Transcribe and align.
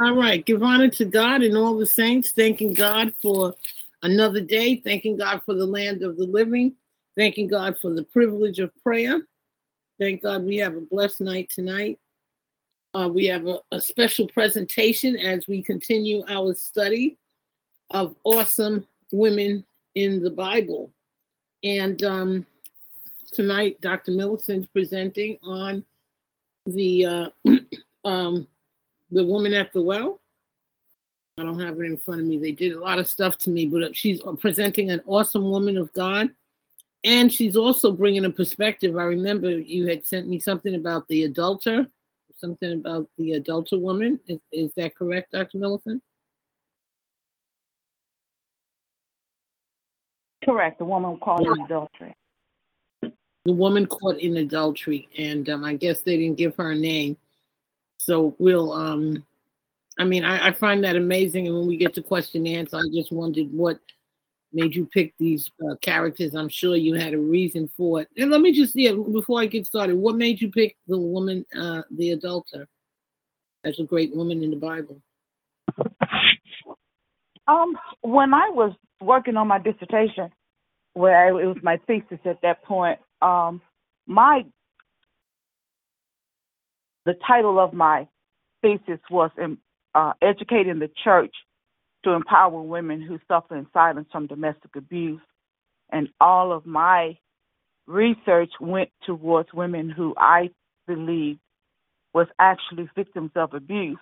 All 0.00 0.16
right. 0.16 0.42
Give 0.46 0.62
honor 0.62 0.88
to 0.88 1.04
God 1.04 1.42
and 1.42 1.58
all 1.58 1.76
the 1.76 1.84
saints. 1.84 2.30
Thanking 2.30 2.72
God 2.72 3.12
for 3.20 3.54
another 4.02 4.40
day. 4.40 4.76
Thanking 4.76 5.18
God 5.18 5.42
for 5.44 5.54
the 5.54 5.66
land 5.66 6.02
of 6.02 6.16
the 6.16 6.24
living. 6.24 6.72
Thanking 7.18 7.48
God 7.48 7.76
for 7.78 7.92
the 7.92 8.04
privilege 8.04 8.60
of 8.60 8.70
prayer. 8.82 9.20
Thank 9.98 10.22
God 10.22 10.44
we 10.44 10.56
have 10.56 10.74
a 10.74 10.80
blessed 10.80 11.20
night 11.20 11.50
tonight. 11.50 11.98
Uh, 12.94 13.10
we 13.12 13.26
have 13.26 13.46
a, 13.46 13.58
a 13.72 13.80
special 13.80 14.26
presentation 14.26 15.18
as 15.18 15.46
we 15.46 15.62
continue 15.62 16.24
our 16.30 16.54
study 16.54 17.18
of 17.90 18.16
awesome 18.24 18.86
women 19.12 19.66
in 19.96 20.22
the 20.22 20.30
Bible. 20.30 20.90
And 21.62 22.02
um, 22.04 22.46
tonight, 23.32 23.78
Dr. 23.82 24.12
Millicent's 24.12 24.66
presenting 24.68 25.36
on 25.42 25.84
the 26.64 27.04
uh, 27.04 27.28
um, 28.06 28.46
the 29.10 29.24
woman 29.24 29.54
at 29.54 29.72
the 29.72 29.82
well. 29.82 30.20
I 31.38 31.42
don't 31.42 31.60
have 31.60 31.78
it 31.80 31.84
in 31.84 31.96
front 31.96 32.20
of 32.20 32.26
me. 32.26 32.38
They 32.38 32.52
did 32.52 32.72
a 32.72 32.80
lot 32.80 32.98
of 32.98 33.08
stuff 33.08 33.38
to 33.38 33.50
me, 33.50 33.66
but 33.66 33.96
she's 33.96 34.20
presenting 34.38 34.90
an 34.90 35.00
awesome 35.06 35.50
woman 35.50 35.78
of 35.78 35.92
God. 35.94 36.30
And 37.02 37.32
she's 37.32 37.56
also 37.56 37.92
bringing 37.92 38.26
a 38.26 38.30
perspective. 38.30 38.96
I 38.96 39.04
remember 39.04 39.50
you 39.50 39.86
had 39.86 40.06
sent 40.06 40.28
me 40.28 40.38
something 40.38 40.74
about 40.74 41.08
the 41.08 41.24
adulterer, 41.24 41.86
something 42.36 42.72
about 42.72 43.08
the 43.16 43.32
adulterer 43.32 43.78
woman. 43.78 44.20
Is, 44.26 44.38
is 44.52 44.72
that 44.76 44.94
correct, 44.94 45.32
Dr. 45.32 45.56
Millicent? 45.58 46.02
Correct. 50.44 50.78
The 50.78 50.84
woman 50.84 51.18
caught 51.18 51.46
in 51.46 51.60
adultery. 51.62 52.14
The 53.02 53.52
woman 53.52 53.86
caught 53.86 54.18
in 54.18 54.36
adultery, 54.36 55.08
and 55.16 55.48
um, 55.48 55.64
I 55.64 55.74
guess 55.74 56.02
they 56.02 56.18
didn't 56.18 56.36
give 56.36 56.54
her 56.56 56.72
a 56.72 56.76
name. 56.76 57.16
So 58.00 58.34
we'll. 58.38 58.72
Um, 58.72 59.24
I 59.98 60.04
mean, 60.04 60.24
I, 60.24 60.48
I 60.48 60.52
find 60.52 60.82
that 60.84 60.96
amazing. 60.96 61.46
And 61.46 61.56
when 61.56 61.66
we 61.66 61.76
get 61.76 61.92
to 61.94 62.02
question 62.02 62.46
and 62.46 62.56
answer, 62.56 62.78
I 62.78 62.88
just 62.94 63.12
wondered 63.12 63.52
what 63.52 63.78
made 64.54 64.74
you 64.74 64.86
pick 64.86 65.12
these 65.18 65.50
uh, 65.68 65.74
characters. 65.82 66.34
I'm 66.34 66.48
sure 66.48 66.76
you 66.76 66.94
had 66.94 67.12
a 67.12 67.18
reason 67.18 67.70
for 67.76 68.00
it. 68.00 68.08
And 68.16 68.30
let 68.30 68.40
me 68.40 68.52
just 68.52 68.74
yeah, 68.74 68.92
before 68.92 69.40
I 69.40 69.46
get 69.46 69.66
started, 69.66 69.96
what 69.96 70.16
made 70.16 70.40
you 70.40 70.50
pick 70.50 70.76
the 70.88 70.98
woman, 70.98 71.44
uh, 71.54 71.82
the 71.90 72.12
adulterer, 72.12 72.66
as 73.64 73.78
a 73.78 73.84
great 73.84 74.16
woman 74.16 74.42
in 74.42 74.50
the 74.50 74.56
Bible? 74.56 75.02
Um, 77.46 77.76
when 78.00 78.32
I 78.32 78.48
was 78.48 78.72
working 79.02 79.36
on 79.36 79.46
my 79.46 79.58
dissertation, 79.58 80.30
where 80.94 81.38
it 81.38 81.46
was 81.46 81.58
my 81.62 81.78
thesis 81.86 82.18
at 82.24 82.40
that 82.42 82.64
point, 82.64 82.98
um, 83.20 83.60
my 84.06 84.44
the 87.06 87.14
title 87.26 87.58
of 87.58 87.72
my 87.72 88.06
thesis 88.62 89.00
was 89.10 89.30
in, 89.38 89.58
uh, 89.94 90.12
educating 90.22 90.78
the 90.78 90.90
church 91.02 91.34
to 92.04 92.12
empower 92.12 92.62
women 92.62 93.02
who 93.02 93.18
suffer 93.28 93.56
in 93.56 93.66
silence 93.72 94.08
from 94.10 94.26
domestic 94.26 94.76
abuse, 94.76 95.20
and 95.90 96.08
all 96.20 96.52
of 96.52 96.64
my 96.66 97.16
research 97.86 98.50
went 98.60 98.90
towards 99.04 99.52
women 99.52 99.90
who 99.90 100.14
I 100.16 100.50
believe 100.86 101.38
was 102.14 102.26
actually 102.38 102.88
victims 102.94 103.30
of 103.36 103.54
abuse 103.54 103.98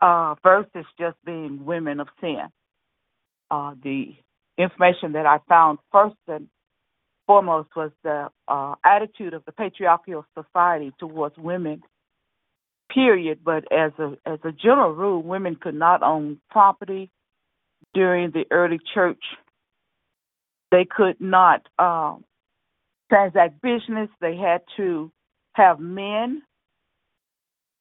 uh, 0.00 0.34
versus 0.42 0.86
just 0.98 1.16
being 1.24 1.64
women 1.64 2.00
of 2.00 2.08
sin. 2.20 2.42
Uh, 3.50 3.74
the 3.82 4.14
information 4.56 5.12
that 5.12 5.26
I 5.26 5.38
found 5.48 5.78
first 5.90 6.16
and 6.26 6.48
foremost 7.26 7.70
was 7.76 7.90
the 8.02 8.28
uh, 8.48 8.74
attitude 8.84 9.34
of 9.34 9.44
the 9.44 9.52
patriarchal 9.52 10.24
society 10.36 10.92
towards 10.98 11.36
women. 11.38 11.82
Period. 12.92 13.40
But 13.44 13.70
as 13.72 13.92
a 13.98 14.16
as 14.26 14.38
a 14.44 14.52
general 14.52 14.92
rule, 14.92 15.22
women 15.22 15.56
could 15.60 15.74
not 15.74 16.02
own 16.02 16.40
property 16.50 17.10
during 17.94 18.30
the 18.30 18.44
early 18.50 18.78
church. 18.94 19.22
They 20.70 20.84
could 20.84 21.20
not 21.20 21.66
um, 21.78 22.24
transact 23.10 23.60
business. 23.62 24.08
They 24.20 24.36
had 24.36 24.62
to 24.76 25.10
have 25.54 25.80
men 25.80 26.42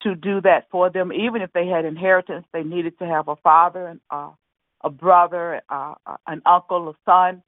to 0.04 0.16
do 0.16 0.42
that 0.42 0.68
for 0.72 0.90
them. 0.90 1.12
Even 1.12 1.42
if 1.42 1.52
they 1.54 1.68
had 1.68 1.86
inheritance, 1.86 2.46
they 2.54 2.64
needed 2.64 2.98
to 3.00 3.06
have 3.06 3.28
a 3.28 3.36
father 3.38 3.88
and 3.88 4.00
uh, 4.10 4.30
a 4.84 4.90
brother, 4.90 5.62
uh, 5.70 5.96
an 6.28 6.42
uncle, 6.46 6.90
a 6.90 6.94
son, 7.06 7.42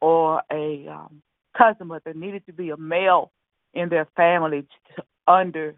or 0.00 0.42
a 0.50 0.86
um, 0.88 1.22
cousin, 1.56 1.88
but 1.88 2.04
there 2.04 2.14
needed 2.14 2.46
to 2.46 2.52
be 2.52 2.70
a 2.70 2.76
male 2.76 3.32
in 3.74 3.88
their 3.88 4.06
family 4.16 4.62
to, 4.96 5.02
under 5.26 5.74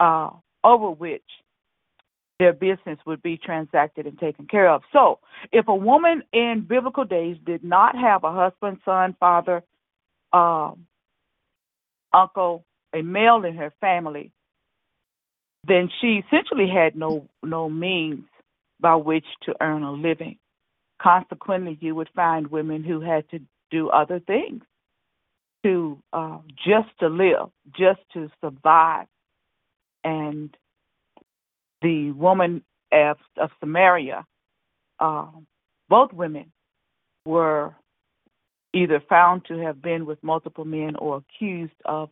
uh, 0.00 0.30
over 0.62 0.90
which 0.90 1.22
their 2.38 2.52
business 2.52 2.98
would 3.06 3.22
be 3.22 3.36
transacted 3.36 4.06
and 4.06 4.18
taken 4.18 4.46
care 4.46 4.68
of. 4.68 4.82
So, 4.92 5.20
if 5.52 5.68
a 5.68 5.74
woman 5.74 6.22
in 6.32 6.66
biblical 6.68 7.04
days 7.04 7.36
did 7.44 7.62
not 7.62 7.96
have 7.96 8.24
a 8.24 8.32
husband, 8.32 8.78
son, 8.84 9.16
father, 9.20 9.62
um, 10.32 10.86
uncle, 12.12 12.64
a 12.92 13.02
male 13.02 13.44
in 13.44 13.56
her 13.56 13.72
family, 13.80 14.32
then 15.66 15.88
she 16.00 16.22
essentially 16.26 16.68
had 16.68 16.96
no 16.96 17.28
no 17.42 17.68
means 17.68 18.24
by 18.80 18.96
which 18.96 19.24
to 19.42 19.54
earn 19.60 19.82
a 19.82 19.92
living. 19.92 20.38
Consequently, 21.00 21.78
you 21.80 21.94
would 21.94 22.10
find 22.14 22.48
women 22.48 22.82
who 22.84 23.00
had 23.00 23.28
to 23.30 23.40
do 23.70 23.88
other 23.88 24.20
things 24.20 24.62
to 25.64 25.98
uh, 26.12 26.38
just 26.66 26.88
to 27.00 27.08
live, 27.08 27.50
just 27.76 28.00
to 28.12 28.30
survive. 28.42 29.06
And 30.04 30.54
the 31.82 32.12
woman 32.12 32.62
of, 32.92 33.16
of 33.36 33.50
Samaria, 33.60 34.24
uh, 35.00 35.26
both 35.88 36.12
women 36.12 36.52
were 37.24 37.74
either 38.74 39.02
found 39.08 39.44
to 39.46 39.58
have 39.58 39.80
been 39.80 40.04
with 40.04 40.22
multiple 40.22 40.64
men 40.64 40.96
or 40.96 41.18
accused 41.18 41.72
of 41.84 42.10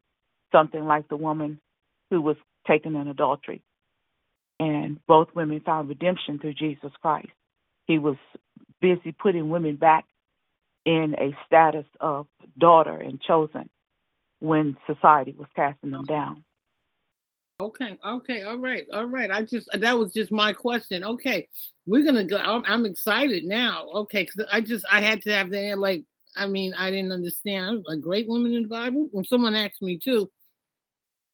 something 0.52 0.84
like 0.84 1.08
the 1.08 1.16
woman 1.16 1.60
who 2.10 2.20
was 2.20 2.36
taken 2.66 2.94
in 2.96 3.08
adultery. 3.08 3.62
And 4.60 5.04
both 5.06 5.28
women 5.34 5.60
found 5.60 5.88
redemption 5.88 6.38
through 6.38 6.54
Jesus 6.54 6.92
Christ. 7.00 7.30
He 7.86 7.98
was 7.98 8.16
busy 8.80 9.12
putting 9.12 9.50
women 9.50 9.76
back 9.76 10.04
in 10.84 11.14
a 11.18 11.36
status 11.46 11.86
of 12.00 12.26
daughter 12.58 12.96
and 12.96 13.20
chosen 13.20 13.68
when 14.40 14.76
society 14.86 15.34
was 15.36 15.48
casting 15.54 15.90
them 15.90 16.04
down. 16.04 16.44
Okay, 17.62 17.96
okay, 18.04 18.42
all 18.42 18.58
right, 18.58 18.88
all 18.92 19.04
right. 19.04 19.30
I 19.30 19.42
just 19.42 19.68
that 19.72 19.96
was 19.96 20.12
just 20.12 20.32
my 20.32 20.52
question. 20.52 21.04
Okay, 21.04 21.46
we're 21.86 22.04
gonna 22.04 22.24
go. 22.24 22.36
I'm, 22.36 22.64
I'm 22.66 22.84
excited 22.84 23.44
now. 23.44 23.86
Okay, 23.94 24.24
because 24.24 24.48
I 24.52 24.60
just 24.60 24.84
I 24.90 25.00
had 25.00 25.22
to 25.22 25.32
have 25.32 25.50
that. 25.50 25.78
Like, 25.78 26.02
I 26.36 26.48
mean, 26.48 26.74
I 26.74 26.90
didn't 26.90 27.12
understand. 27.12 27.84
A 27.88 27.96
great 27.96 28.26
woman 28.26 28.52
in 28.52 28.62
the 28.62 28.68
Bible. 28.68 29.08
When 29.12 29.24
someone 29.24 29.54
asked 29.54 29.80
me 29.80 29.96
too, 29.96 30.28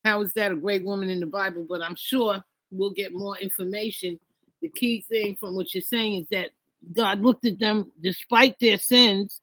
how 0.05 0.21
is 0.21 0.35
that 0.35 0.53
a 0.53 0.57
great 0.57 0.85
woman 0.85 1.09
in 1.09 1.21
the 1.21 1.27
Bible? 1.27 1.65
But 1.67 1.81
I'm 1.81 1.97
sure 1.97 2.45
we'll 2.71 2.91
get 2.91 3.15
more 3.15 3.39
information. 3.39 4.21
The 4.61 4.69
key 4.69 5.07
thing 5.09 5.35
from 5.37 5.57
what 5.57 5.73
you're 5.73 5.81
saying 5.81 6.23
is 6.23 6.27
that 6.31 6.51
God 6.93 7.23
looked 7.23 7.47
at 7.47 7.59
them 7.59 7.91
despite 8.03 8.59
their 8.61 8.77
sins 8.77 9.41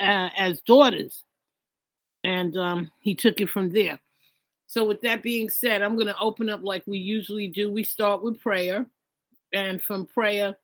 uh, 0.00 0.30
as 0.38 0.62
daughters, 0.62 1.22
and 2.22 2.56
um, 2.56 2.90
He 3.00 3.14
took 3.14 3.42
it 3.42 3.50
from 3.50 3.68
there. 3.72 3.98
So, 4.74 4.84
with 4.84 5.02
that 5.02 5.22
being 5.22 5.48
said, 5.50 5.82
I'm 5.82 5.94
going 5.94 6.08
to 6.08 6.18
open 6.18 6.50
up 6.50 6.64
like 6.64 6.82
we 6.84 6.98
usually 6.98 7.46
do. 7.46 7.70
We 7.70 7.84
start 7.84 8.24
with 8.24 8.40
prayer, 8.40 8.84
and 9.52 9.80
from 9.80 10.04
prayer, 10.04 10.56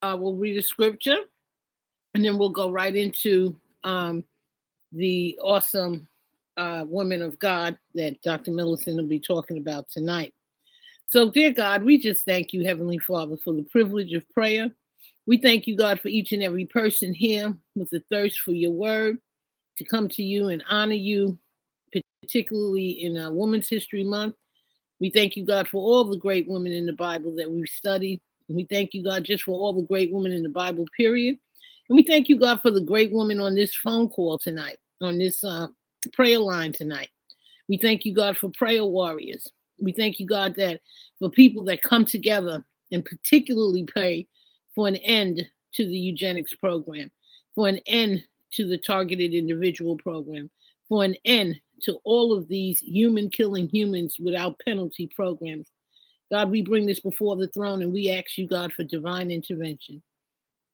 uh, 0.00 0.16
we'll 0.16 0.36
read 0.36 0.56
a 0.58 0.62
scripture, 0.62 1.16
and 2.14 2.24
then 2.24 2.38
we'll 2.38 2.50
go 2.50 2.70
right 2.70 2.94
into 2.94 3.56
um, 3.82 4.22
the 4.92 5.36
awesome 5.42 6.06
uh, 6.56 6.84
woman 6.86 7.20
of 7.20 7.36
God 7.40 7.76
that 7.96 8.22
Dr. 8.22 8.52
Millicent 8.52 8.96
will 8.96 9.08
be 9.08 9.18
talking 9.18 9.58
about 9.58 9.88
tonight. 9.88 10.32
So, 11.08 11.28
dear 11.28 11.50
God, 11.50 11.82
we 11.82 11.98
just 11.98 12.24
thank 12.24 12.52
you, 12.52 12.64
Heavenly 12.64 12.98
Father, 12.98 13.36
for 13.42 13.54
the 13.54 13.64
privilege 13.64 14.12
of 14.12 14.22
prayer. 14.30 14.70
We 15.26 15.36
thank 15.36 15.66
you, 15.66 15.76
God, 15.76 15.98
for 15.98 16.06
each 16.06 16.30
and 16.30 16.44
every 16.44 16.66
person 16.66 17.12
here 17.12 17.52
with 17.74 17.92
a 17.92 18.04
thirst 18.08 18.38
for 18.38 18.52
your 18.52 18.70
word 18.70 19.18
to 19.78 19.84
come 19.84 20.08
to 20.10 20.22
you 20.22 20.50
and 20.50 20.62
honor 20.70 20.94
you, 20.94 21.40
particularly 22.20 22.90
in 22.90 23.16
a 23.16 23.32
Women's 23.32 23.68
History 23.68 24.04
Month. 24.04 24.34
We 25.00 25.10
thank 25.10 25.36
you, 25.36 25.44
God, 25.44 25.68
for 25.68 25.82
all 25.82 26.04
the 26.04 26.16
great 26.16 26.48
women 26.48 26.72
in 26.72 26.86
the 26.86 26.92
Bible 26.92 27.34
that 27.36 27.50
we've 27.50 27.68
studied. 27.68 28.20
We 28.48 28.64
thank 28.64 28.94
you, 28.94 29.02
God, 29.02 29.24
just 29.24 29.44
for 29.44 29.58
all 29.58 29.72
the 29.72 29.82
great 29.82 30.12
women 30.12 30.32
in 30.32 30.42
the 30.42 30.48
Bible, 30.48 30.84
period. 30.96 31.38
And 31.88 31.96
we 31.96 32.02
thank 32.02 32.28
you, 32.28 32.38
God, 32.38 32.60
for 32.60 32.70
the 32.70 32.80
great 32.80 33.12
woman 33.12 33.40
on 33.40 33.54
this 33.54 33.74
phone 33.74 34.08
call 34.08 34.38
tonight, 34.38 34.78
on 35.00 35.18
this 35.18 35.42
uh, 35.42 35.68
prayer 36.12 36.38
line 36.38 36.72
tonight. 36.72 37.08
We 37.68 37.78
thank 37.78 38.04
you, 38.04 38.14
God, 38.14 38.36
for 38.36 38.50
prayer 38.50 38.84
warriors. 38.84 39.50
We 39.80 39.92
thank 39.92 40.20
you, 40.20 40.26
God, 40.26 40.54
that 40.56 40.80
for 41.18 41.30
people 41.30 41.64
that 41.64 41.82
come 41.82 42.04
together 42.04 42.64
and 42.90 43.04
particularly 43.04 43.84
pray 43.84 44.28
for 44.74 44.86
an 44.88 44.96
end 44.96 45.46
to 45.74 45.84
the 45.84 45.98
eugenics 45.98 46.54
program, 46.54 47.10
for 47.54 47.68
an 47.68 47.78
end 47.86 48.24
to 48.52 48.66
the 48.66 48.78
targeted 48.78 49.34
individual 49.34 49.96
program, 49.96 50.50
for 50.88 51.04
an 51.04 51.16
end 51.24 51.60
to 51.82 51.98
all 52.04 52.32
of 52.36 52.48
these 52.48 52.80
human 52.80 53.30
killing 53.30 53.68
humans 53.68 54.16
without 54.18 54.60
penalty 54.64 55.06
programs. 55.14 55.68
God, 56.30 56.50
we 56.50 56.62
bring 56.62 56.86
this 56.86 57.00
before 57.00 57.36
the 57.36 57.48
throne 57.48 57.82
and 57.82 57.92
we 57.92 58.10
ask 58.10 58.38
you, 58.38 58.46
God, 58.46 58.72
for 58.72 58.84
divine 58.84 59.30
intervention. 59.30 60.02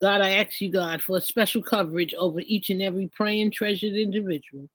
God, 0.01 0.21
I 0.21 0.31
ask 0.31 0.61
you, 0.61 0.71
God, 0.71 1.03
for 1.03 1.17
a 1.17 1.21
special 1.21 1.63
coverage 1.63 2.15
over 2.15 2.41
each 2.41 2.71
and 2.71 2.81
every 2.81 3.09
praying, 3.09 3.51
treasured 3.51 3.95
individual. 3.95 4.69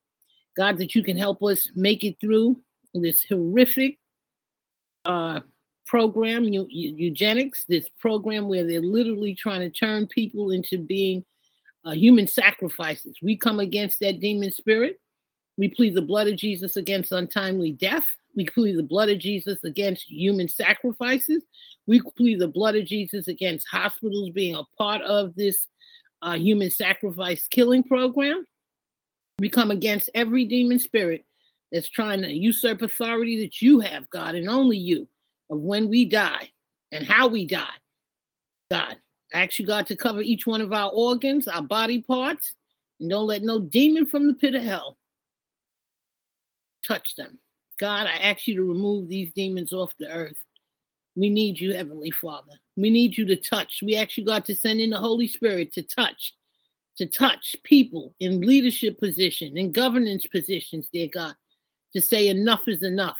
God, 0.58 0.78
that 0.80 0.94
you 0.94 1.04
can 1.04 1.18
help 1.18 1.42
us 1.42 1.72
make 1.76 2.04
it 2.04 2.20
through 2.20 2.60
this 2.94 3.26
horrific 3.28 3.98
uh, 5.06 5.40
program, 5.86 6.44
eugenics, 6.44 7.66
this 7.66 7.88
program 8.00 8.48
where 8.48 8.68
they're 8.68 8.82
literally 8.82 9.36
trying 9.36 9.62
to 9.62 9.70
turn 9.70 10.08
people 10.08 10.52
into 10.52 10.78
being 10.78 11.24
uh, 11.86 11.92
human 11.92 12.28
sacrifices. 12.28 13.16
We 13.22 13.38
come 13.38 13.60
against 13.60 14.00
that 14.00 14.20
demon 14.20 14.52
spirit. 14.52 15.00
We 15.58 15.68
plead 15.70 15.94
the 15.94 16.02
blood 16.02 16.28
of 16.28 16.36
Jesus 16.36 16.78
against 16.78 17.12
untimely 17.12 17.72
death. 17.72 18.06
We 18.36 18.46
plead 18.46 18.78
the 18.78 18.84
blood 18.84 19.10
of 19.10 19.20
Jesus 19.20 19.64
against 19.64 20.10
human 20.10 20.48
sacrifices. 20.48 21.44
We 21.86 22.02
plead 22.18 22.40
the 22.40 22.48
blood 22.48 22.76
of 22.76 22.86
Jesus 22.86 23.28
against 23.28 23.68
hospitals 23.68 24.32
being 24.32 24.56
a 24.56 24.64
part 24.78 25.02
of 25.04 25.36
this 25.36 25.68
uh, 26.22 26.34
human 26.34 26.72
sacrifice 26.72 27.48
killing 27.48 27.84
program. 27.84 28.46
We 29.40 29.50
come 29.50 29.72
against 29.72 30.10
every 30.16 30.46
demon 30.46 30.80
spirit 30.80 31.26
that's 31.72 31.90
trying 31.90 32.22
to 32.22 32.34
usurp 32.34 32.82
authority 32.82 33.42
that 33.42 33.62
you 33.62 33.80
have, 33.80 34.10
God, 34.10 34.36
and 34.36 34.50
only 34.50 34.78
you, 34.78 35.08
of 35.50 35.60
when 35.60 35.90
we 35.90 36.06
die 36.06 36.50
and 36.92 37.06
how 37.06 37.28
we 37.28 37.46
die. 37.46 37.66
God, 38.72 38.96
I 39.34 39.44
ask 39.44 39.60
you, 39.60 39.66
God, 39.66 39.86
to 39.88 39.96
cover 39.96 40.22
each 40.22 40.48
one 40.48 40.62
of 40.62 40.74
our 40.74 40.92
organs, 40.92 41.48
our 41.48 41.62
body 41.62 42.02
parts, 42.02 42.54
and 43.00 43.10
don't 43.10 43.28
let 43.28 43.44
no 43.44 43.60
demon 43.60 44.06
from 44.06 44.28
the 44.28 44.34
pit 44.34 44.56
of 44.56 44.64
hell 44.64 44.98
touch 46.86 47.16
them. 47.16 47.40
God, 47.80 48.08
I 48.08 48.18
ask 48.18 48.48
you 48.48 48.56
to 48.56 48.64
remove 48.64 49.08
these 49.08 49.32
demons 49.34 49.74
off 49.74 49.94
the 50.00 50.10
earth. 50.10 50.38
We 51.16 51.30
need 51.30 51.60
you, 51.60 51.74
Heavenly 51.74 52.12
Father. 52.12 52.54
We 52.76 52.90
need 52.90 53.18
you 53.18 53.26
to 53.26 53.36
touch. 53.36 53.82
We 53.84 53.96
ask 53.96 54.18
you, 54.18 54.26
God, 54.26 54.46
to 54.46 54.56
send 54.56 54.80
in 54.80 54.92
the 54.92 54.98
Holy 54.98 55.28
Spirit 55.28 55.74
to 55.74 55.84
touch, 55.84 56.34
to 56.98 57.06
touch 57.06 57.56
people 57.64 58.16
in 58.20 58.42
leadership 58.42 59.00
position, 59.00 59.58
in 59.58 59.72
governance 59.72 60.26
positions, 60.26 60.88
dear 60.92 61.08
God, 61.08 61.36
to 61.94 62.02
say 62.02 62.30
enough 62.30 62.68
is 62.68 62.84
enough. 62.84 63.20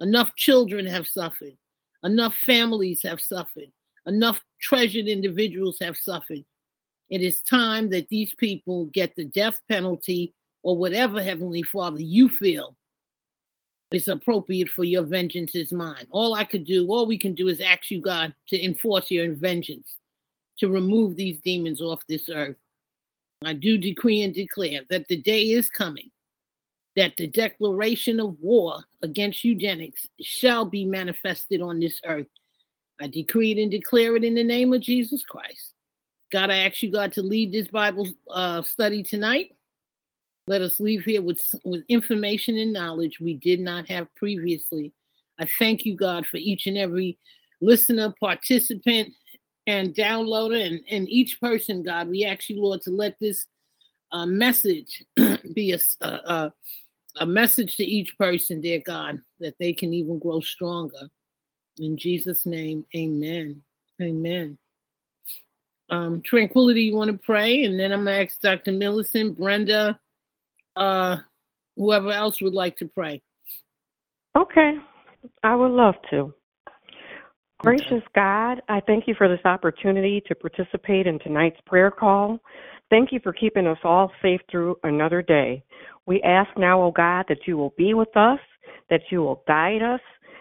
Enough 0.00 0.34
children 0.36 0.84
have 0.84 1.06
suffered. 1.06 1.56
Enough 2.02 2.34
families 2.34 3.02
have 3.02 3.20
suffered. 3.20 3.70
Enough 4.06 4.40
treasured 4.60 5.06
individuals 5.06 5.78
have 5.80 5.96
suffered. 5.96 6.44
It 7.08 7.22
is 7.22 7.40
time 7.42 7.90
that 7.90 8.08
these 8.08 8.34
people 8.34 8.86
get 8.86 9.14
the 9.14 9.26
death 9.26 9.60
penalty 9.68 10.34
or 10.62 10.76
whatever, 10.76 11.22
Heavenly 11.22 11.62
Father, 11.62 12.00
you 12.00 12.28
feel 12.28 12.76
is 13.94 14.08
appropriate 14.08 14.68
for 14.68 14.84
your 14.84 15.02
vengeance 15.02 15.54
is 15.54 15.72
mine. 15.72 16.06
All 16.10 16.34
I 16.34 16.44
could 16.44 16.64
do, 16.64 16.86
all 16.88 17.06
we 17.06 17.18
can 17.18 17.34
do 17.34 17.48
is 17.48 17.60
ask 17.60 17.90
you, 17.90 18.00
God, 18.00 18.34
to 18.48 18.64
enforce 18.64 19.10
your 19.10 19.32
vengeance, 19.34 19.96
to 20.58 20.68
remove 20.68 21.16
these 21.16 21.40
demons 21.40 21.80
off 21.80 22.06
this 22.08 22.28
earth. 22.28 22.56
I 23.44 23.54
do 23.54 23.78
decree 23.78 24.22
and 24.22 24.34
declare 24.34 24.82
that 24.90 25.08
the 25.08 25.16
day 25.16 25.50
is 25.50 25.68
coming 25.68 26.10
that 26.96 27.16
the 27.16 27.26
declaration 27.26 28.20
of 28.20 28.38
war 28.40 28.84
against 29.02 29.44
eugenics 29.44 30.06
shall 30.20 30.64
be 30.64 30.84
manifested 30.84 31.62
on 31.62 31.80
this 31.80 32.00
earth. 32.04 32.26
I 33.00 33.06
decree 33.06 33.52
it 33.52 33.62
and 33.62 33.70
declare 33.70 34.16
it 34.16 34.24
in 34.24 34.34
the 34.34 34.44
name 34.44 34.72
of 34.72 34.82
Jesus 34.82 35.22
Christ. 35.22 35.72
God, 36.30 36.50
I 36.50 36.58
ask 36.58 36.82
you, 36.82 36.90
God, 36.90 37.12
to 37.14 37.22
lead 37.22 37.52
this 37.52 37.68
Bible 37.68 38.08
uh, 38.30 38.62
study 38.62 39.02
tonight. 39.02 39.56
Let 40.46 40.62
us 40.62 40.80
leave 40.80 41.04
here 41.04 41.22
with, 41.22 41.42
with 41.64 41.84
information 41.88 42.58
and 42.58 42.72
knowledge 42.72 43.20
we 43.20 43.34
did 43.34 43.60
not 43.60 43.88
have 43.88 44.12
previously. 44.16 44.92
I 45.38 45.48
thank 45.58 45.84
you, 45.84 45.96
God, 45.96 46.26
for 46.26 46.36
each 46.36 46.66
and 46.66 46.76
every 46.76 47.18
listener, 47.60 48.12
participant, 48.20 49.12
and 49.66 49.94
downloader, 49.94 50.66
and, 50.66 50.80
and 50.90 51.08
each 51.08 51.40
person, 51.40 51.82
God. 51.82 52.08
We 52.08 52.24
ask 52.24 52.48
you, 52.48 52.60
Lord, 52.60 52.82
to 52.82 52.90
let 52.90 53.16
this 53.20 53.46
uh, 54.10 54.26
message 54.26 55.04
be 55.54 55.72
a, 55.72 55.78
a, 56.04 56.52
a 57.20 57.26
message 57.26 57.76
to 57.76 57.84
each 57.84 58.16
person, 58.18 58.60
dear 58.60 58.82
God, 58.84 59.20
that 59.38 59.54
they 59.60 59.72
can 59.72 59.94
even 59.94 60.18
grow 60.18 60.40
stronger. 60.40 61.08
In 61.78 61.96
Jesus' 61.96 62.44
name, 62.46 62.84
amen. 62.96 63.62
Amen. 64.00 64.58
Um, 65.90 66.22
Tranquility, 66.22 66.82
you 66.82 66.96
want 66.96 67.12
to 67.12 67.18
pray? 67.18 67.64
And 67.64 67.78
then 67.78 67.92
I'm 67.92 68.04
going 68.04 68.26
to 68.26 68.32
ask 68.32 68.40
Dr. 68.40 68.72
Millicent, 68.72 69.38
Brenda, 69.38 69.98
uh, 70.76 71.16
whoever 71.76 72.10
else 72.10 72.40
would 72.40 72.54
like 72.54 72.76
to 72.78 72.86
pray. 72.86 73.22
Okay, 74.36 74.74
I 75.42 75.54
would 75.54 75.72
love 75.72 75.94
to. 76.10 76.32
Gracious 77.58 78.02
God, 78.14 78.60
I 78.68 78.80
thank 78.80 79.06
you 79.06 79.14
for 79.16 79.28
this 79.28 79.44
opportunity 79.44 80.20
to 80.26 80.34
participate 80.34 81.06
in 81.06 81.20
tonight's 81.20 81.60
prayer 81.64 81.92
call. 81.92 82.40
Thank 82.90 83.12
you 83.12 83.20
for 83.22 83.32
keeping 83.32 83.68
us 83.68 83.78
all 83.84 84.10
safe 84.20 84.40
through 84.50 84.76
another 84.82 85.22
day. 85.22 85.62
We 86.06 86.20
ask 86.22 86.50
now, 86.58 86.82
O 86.82 86.86
oh 86.86 86.90
God, 86.90 87.26
that 87.28 87.46
you 87.46 87.56
will 87.56 87.72
be 87.78 87.94
with 87.94 88.14
us, 88.16 88.40
that 88.90 89.02
you 89.10 89.20
will 89.20 89.44
guide 89.46 89.80
us, 89.80 90.00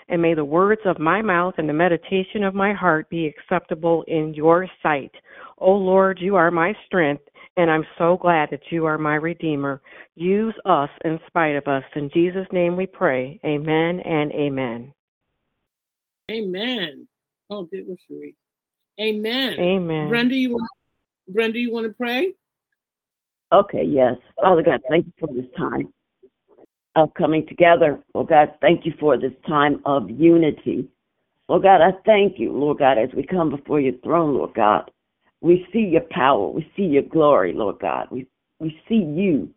and 0.10 0.22
may 0.22 0.34
the 0.34 0.44
words 0.44 0.82
of 0.86 1.00
my 1.00 1.22
mouth 1.22 1.54
and 1.58 1.70
the 1.70 1.74
meditation 1.74 2.44
of 2.44 2.56
my 2.56 2.74
heart 2.74 3.08
be 3.10 3.28
acceptable 3.28 4.04
in 4.08 4.34
your 4.34 4.68
sight. 4.82 5.12
O 5.60 5.68
oh 5.68 5.76
Lord, 5.76 6.18
you 6.20 6.36
are 6.36 6.50
my 6.50 6.74
strength, 6.88 7.24
and 7.58 7.70
I'm 7.70 7.86
so 7.98 8.18
glad 8.18 8.50
that 8.52 8.72
you 8.72 8.86
are 8.86 8.98
my 8.98 9.16
Redeemer. 9.16 9.82
Use 10.16 10.56
us 10.66 10.90
in 11.04 11.20
spite 11.28 11.56
of 11.56 11.68
us. 11.68 11.84
In 11.96 12.10
Jesus' 12.14 12.48
name 12.52 12.76
we 12.76 12.86
pray. 12.86 13.40
Amen 13.46 14.00
and 14.02 14.32
amen. 14.32 14.94
Amen. 16.30 17.08
Oh, 17.50 17.68
it 17.72 17.88
was 17.88 17.98
sweet. 18.08 18.36
Amen. 19.00 19.60
Amen. 19.60 20.10
Brenda, 20.10 20.36
you 20.36 20.52
want 20.52 20.70
Brenda, 21.28 21.60
you 21.60 21.72
want 21.72 21.88
to 21.88 21.94
pray? 21.94 22.34
Okay, 23.52 23.84
yes. 23.84 24.16
Father 24.40 24.64
God, 24.64 24.82
thank 24.90 25.06
you 25.06 25.14
for 25.20 25.34
this 25.34 25.50
time 25.58 25.92
of 26.96 27.14
coming 27.14 27.46
together. 27.48 28.00
Lord 28.14 28.30
God, 28.30 28.54
thank 28.62 28.86
you 28.86 28.94
for 29.00 29.18
this 29.18 29.34
time 29.48 29.82
of 29.86 30.10
unity. 30.10 30.88
Lord 31.50 31.64
God, 31.64 31.82
I 31.82 31.92
thank 32.06 32.40
you, 32.40 32.54
Lord 32.54 32.80
God, 32.80 32.98
as 32.98 33.10
we 33.16 33.24
come 33.24 33.50
before 33.50 33.82
your 33.82 33.98
throne, 34.04 34.36
Lord 34.36 34.54
God. 34.54 34.90
We 35.42 35.66
see 35.74 35.80
your 35.92 36.06
power. 36.12 36.48
We 36.50 36.72
see 36.76 36.84
your 36.84 37.04
glory, 37.04 37.54
Lord 37.54 37.80
God. 37.80 38.08
We, 38.12 38.28
we 38.60 38.80
see 38.88 39.04
you, 39.04 39.50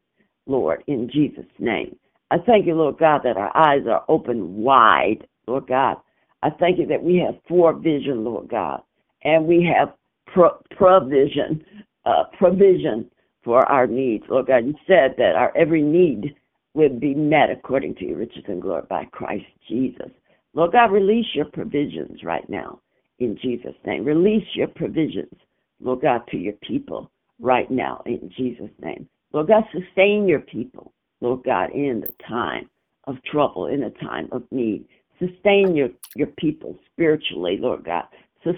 Lord, 0.47 0.83
in 0.87 1.11
Jesus' 1.13 1.45
name. 1.59 1.97
I 2.31 2.39
thank 2.39 2.67
you, 2.67 2.75
Lord 2.75 2.99
God, 2.99 3.21
that 3.25 3.37
our 3.37 3.55
eyes 3.57 3.83
are 3.89 4.05
open 4.09 4.57
wide, 4.57 5.27
Lord 5.47 5.67
God. 5.67 5.97
I 6.43 6.51
thank 6.51 6.79
you 6.79 6.87
that 6.87 7.03
we 7.03 7.17
have 7.19 7.37
forevision, 7.47 8.25
Lord 8.25 8.49
God, 8.49 8.83
and 9.23 9.47
we 9.47 9.63
have 9.77 9.95
pro- 10.27 10.59
provision, 10.77 11.65
uh, 12.07 12.25
provision 12.39 13.11
for 13.43 13.67
our 13.71 13.87
needs, 13.87 14.25
Lord 14.29 14.47
God. 14.47 14.67
You 14.67 14.75
said 14.87 15.15
that 15.19 15.37
our 15.37 15.57
every 15.57 15.83
need 15.83 16.35
would 16.75 16.99
be 16.99 17.15
met 17.15 17.51
according 17.51 17.95
to 17.97 18.07
your 18.07 18.19
riches 18.19 18.45
and 18.49 18.61
glory 18.61 18.83
by 18.89 19.05
Christ 19.13 19.47
Jesus. 19.69 20.11
Lord 20.55 20.73
God, 20.73 20.93
release 20.93 21.27
your 21.35 21.47
provisions 21.47 22.23
right 22.25 22.49
now 22.49 22.81
in 23.19 23.39
Jesus' 23.41 23.75
name. 23.87 24.05
Release 24.05 24.47
your 24.55 24.69
provisions 24.69 25.35
Lord 25.81 26.03
God, 26.03 26.23
to 26.31 26.37
your 26.37 26.55
people 26.55 27.11
right 27.41 27.71
now 27.71 28.03
in 28.07 28.31
Jesus' 28.37 28.71
name. 28.81 29.09
Lord 29.33 29.49
God, 29.49 29.65
sustain 29.73 30.29
your 30.29 30.41
people, 30.41 30.93
Lord 31.21 31.43
God, 31.45 31.71
in 31.73 32.01
the 32.01 32.13
time 32.27 32.69
of 33.07 33.17
trouble, 33.25 33.67
in 33.67 33.81
the 33.81 33.91
time 33.91 34.29
of 34.33 34.45
need. 34.51 34.87
Sustain 35.19 35.75
your, 35.75 35.89
your 36.15 36.29
people 36.39 36.79
spiritually, 36.93 37.59
Lord 37.61 37.85
God. 37.85 38.05
Sus- 38.45 38.55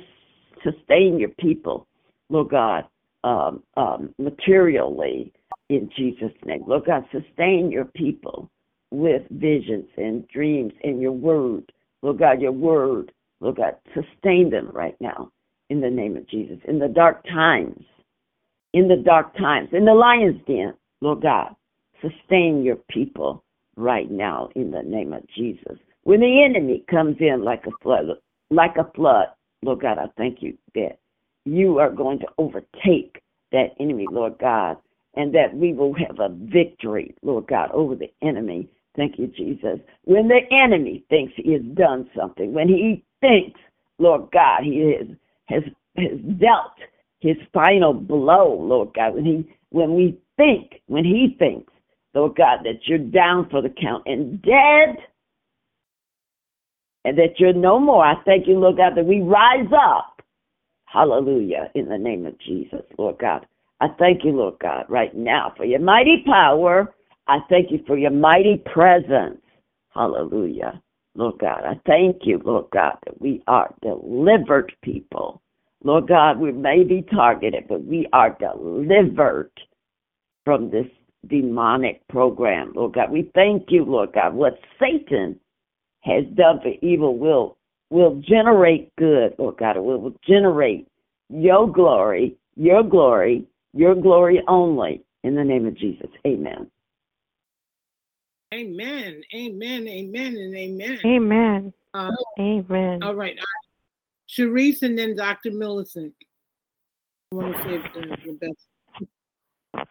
sustain 0.63 1.19
your 1.19 1.31
people, 1.31 1.87
Lord 2.29 2.51
God, 2.51 2.85
um, 3.25 3.63
um, 3.77 4.15
materially 4.19 5.33
in 5.69 5.91
Jesus' 5.97 6.33
name. 6.45 6.65
Lord 6.67 6.85
God, 6.85 7.05
sustain 7.11 7.71
your 7.71 7.87
people 7.87 8.51
with 8.91 9.23
visions 9.31 9.89
and 9.97 10.27
dreams 10.29 10.73
and 10.85 11.01
your 11.01 11.13
word. 11.13 11.73
Lord 12.03 12.19
God, 12.19 12.41
your 12.41 12.53
word, 12.53 13.13
Lord 13.41 13.57
God, 13.57 13.77
sustain 13.95 14.51
them 14.51 14.71
right 14.73 14.97
now 15.01 15.33
in 15.71 15.81
the 15.81 15.91
name 15.91 16.17
of 16.17 16.29
Jesus. 16.29 16.59
In 16.67 16.79
the 16.79 16.89
dark 16.89 17.25
times, 17.25 17.85
in 18.73 18.89
the 18.89 18.97
dark 18.97 19.37
times, 19.37 19.69
in 19.73 19.85
the 19.85 19.95
lion's 19.95 20.41
den, 20.47 20.75
Lord 21.01 21.23
God, 21.23 21.55
sustain 22.01 22.63
your 22.63 22.77
people 22.91 23.45
right 23.77 24.11
now 24.11 24.49
in 24.55 24.71
the 24.71 24.83
name 24.83 25.13
of 25.13 25.23
Jesus. 25.37 25.79
when 26.05 26.21
the 26.21 26.45
enemy 26.45 26.85
comes 26.89 27.17
in 27.19 27.43
like 27.43 27.65
a 27.67 27.73
flood, 27.83 28.07
like 28.51 28.77
a 28.77 28.89
flood, 28.95 29.27
Lord 29.63 29.81
God, 29.81 29.99
I 29.99 30.07
thank 30.17 30.41
you 30.41 30.57
that 30.75 30.99
you 31.45 31.79
are 31.79 31.91
going 31.91 32.21
to 32.21 32.27
overtake 32.39 33.21
that 33.51 33.75
enemy, 33.81 34.07
Lord 34.11 34.39
God, 34.39 34.77
and 35.15 35.35
that 35.35 35.57
we 35.57 35.73
will 35.73 35.95
have 35.95 36.21
a 36.21 36.29
victory, 36.29 37.15
Lord 37.23 37.49
God, 37.49 37.71
over 37.73 37.97
the 37.97 38.13
enemy. 38.23 38.69
Thank 38.97 39.19
you, 39.19 39.27
Jesus. 39.27 39.81
When 40.05 40.29
the 40.29 40.41
enemy 40.53 41.05
thinks 41.11 41.33
he 41.37 41.53
has 41.53 41.63
done 41.75 42.09
something, 42.17 42.53
when 42.53 42.69
he 42.69 43.05
thinks, 43.21 43.59
Lord 43.99 44.31
God, 44.33 44.63
he 44.63 44.95
has 44.97 45.09
has, 45.47 45.63
has 45.97 46.19
dealt 46.39 46.73
his 47.21 47.37
final 47.53 47.93
blow, 47.93 48.55
Lord 48.55 48.91
God, 48.95 49.15
when 49.15 49.25
he 49.25 49.57
when 49.71 49.95
we 49.95 50.19
think, 50.37 50.81
when 50.87 51.05
he 51.05 51.37
thinks, 51.39 51.73
Lord 52.15 52.37
God, 52.37 52.61
that 52.65 52.87
you're 52.87 52.99
down 52.99 53.49
for 53.51 53.61
the 53.61 53.69
count 53.69 54.05
and 54.07 54.41
dead 54.43 54.97
and 57.05 57.17
that 57.19 57.39
you're 57.39 57.53
no 57.53 57.79
more. 57.79 58.05
I 58.05 58.15
thank 58.25 58.47
you, 58.47 58.59
Lord 58.59 58.79
God, 58.79 58.95
that 58.97 59.07
we 59.07 59.21
rise 59.21 59.71
up. 59.73 60.23
Hallelujah. 60.87 61.71
In 61.75 61.89
the 61.89 61.99
name 61.99 62.27
of 62.27 62.39
Jesus, 62.41 62.83
Lord 62.99 63.19
God. 63.19 63.47
I 63.81 63.89
thank 63.99 64.25
you, 64.25 64.33
Lord 64.33 64.59
God, 64.61 64.87
right 64.89 65.15
now 65.15 65.53
for 65.57 65.65
your 65.65 65.81
mighty 65.81 66.25
power. 66.27 66.95
I 67.27 67.39
thank 67.51 67.71
you 67.71 67.81
for 67.87 67.99
your 67.99 68.11
mighty 68.11 68.63
presence. 68.73 69.41
Hallelujah. 69.95 70.83
Lord 71.17 71.39
God, 71.39 71.63
I 71.65 71.81
thank 71.87 72.23
you, 72.25 72.41
Lord 72.45 72.67
God, 72.73 72.97
that 73.05 73.21
we 73.21 73.43
are 73.47 73.75
delivered 73.83 74.73
people. 74.83 75.43
Lord 75.83 76.09
God, 76.09 76.39
we 76.39 76.53
may 76.53 76.85
be 76.85 77.03
targeted, 77.03 77.65
but 77.69 77.85
we 77.85 78.07
are 78.13 78.37
delivered 78.39 79.51
from 80.45 80.71
this 80.71 80.87
demonic 81.27 82.07
program. 82.09 82.73
Lord 82.75 82.95
God, 82.95 83.11
we 83.11 83.31
thank 83.35 83.67
you, 83.71 83.85
Lord 83.85 84.13
God. 84.13 84.35
What 84.35 84.59
Satan 84.79 85.39
has 86.01 86.25
done 86.35 86.61
for 86.63 86.73
evil 86.83 87.19
will 87.19 87.57
will 87.91 88.21
generate 88.21 88.95
good, 88.97 89.35
Lord 89.39 89.59
God. 89.59 89.77
It 89.77 89.83
will 89.83 90.15
generate 90.27 90.89
your 91.29 91.71
glory, 91.71 92.37
your 92.57 92.83
glory, 92.83 93.47
your 93.73 93.95
glory 93.95 94.43
only. 94.49 95.03
In 95.23 95.35
the 95.35 95.45
name 95.45 95.67
of 95.67 95.77
Jesus. 95.77 96.11
Amen. 96.27 96.71
Amen. 98.55 99.23
Amen. 99.35 99.89
Amen. 99.89 100.37
And 100.37 100.57
amen. 100.57 100.99
Amen. 101.05 101.73
Uh, 101.95 102.11
Amen. 102.39 103.03
all 103.03 103.15
right. 103.15 103.37
Uh, 103.39 103.45
Sharice 104.29 104.83
and 104.83 104.99
then 104.99 105.17
Dr. 105.17 105.51
Millicent. 105.51 106.13
I 107.33 107.35
want 107.35 107.57
to 107.57 107.63
say 107.63 107.79
the, 107.95 108.17
the 108.25 108.33
best. 108.33 109.87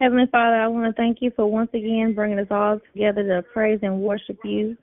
Heavenly 0.00 0.26
Father, 0.32 0.56
I 0.56 0.66
want 0.66 0.84
to 0.86 1.00
thank 1.00 1.18
you 1.20 1.30
for 1.36 1.46
once 1.46 1.70
again 1.72 2.14
bringing 2.14 2.38
us 2.38 2.48
all 2.50 2.80
together 2.92 3.22
to 3.22 3.42
praise 3.52 3.78
and 3.82 4.00
worship 4.00 4.38
you. 4.44 4.76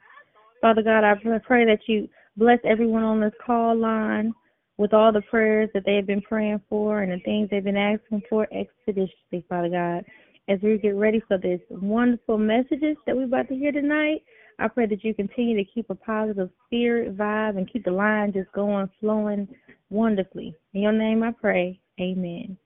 Father 0.62 0.82
God, 0.82 1.04
I 1.04 1.16
pray 1.46 1.66
that 1.66 1.80
you 1.88 2.08
bless 2.38 2.60
everyone 2.63 3.04
on 3.04 3.20
this 3.20 3.34
call 3.46 3.75
line 3.75 4.34
with 4.78 4.94
all 4.94 5.12
the 5.12 5.22
prayers 5.24 5.70
that 5.74 5.84
they 5.86 5.96
have 5.96 6.08
been 6.08 6.22
praying 6.22 6.62
for 6.70 7.01
and 7.01 7.12
the 7.12 7.20
things 7.24 7.50
they've 7.50 7.63
been 7.63 7.78
asking 7.78 8.22
for 8.30 8.48
expeditiously, 8.54 9.46
Father 9.50 9.70
God. 9.70 10.06
As 10.48 10.60
we 10.62 10.77
get 10.77 10.95
ready 10.95 11.21
for 11.27 11.38
this 11.38 11.62
wonderful 11.69 12.38
messages 12.38 12.98
that 13.05 13.15
we're 13.15 13.25
about 13.25 13.48
to 13.50 13.55
hear 13.55 13.71
tonight, 13.71 14.24
I 14.60 14.67
pray 14.67 14.86
that 14.88 15.03
you 15.03 15.13
continue 15.13 15.55
to 15.55 15.63
keep 15.71 15.89
a 15.89 15.95
positive 15.95 16.50
spirit 16.65 17.15
vibe 17.15 17.57
and 17.57 17.71
keep 17.71 17.86
the 17.86 17.91
line 17.91 18.33
just 18.33 18.51
going, 18.51 18.89
flowing 19.00 19.48
wonderfully. 19.89 20.55
In 20.74 20.81
your 20.81 20.91
name 20.91 21.24
I 21.24 21.31
pray. 21.31 21.79
Amen. 22.00 22.57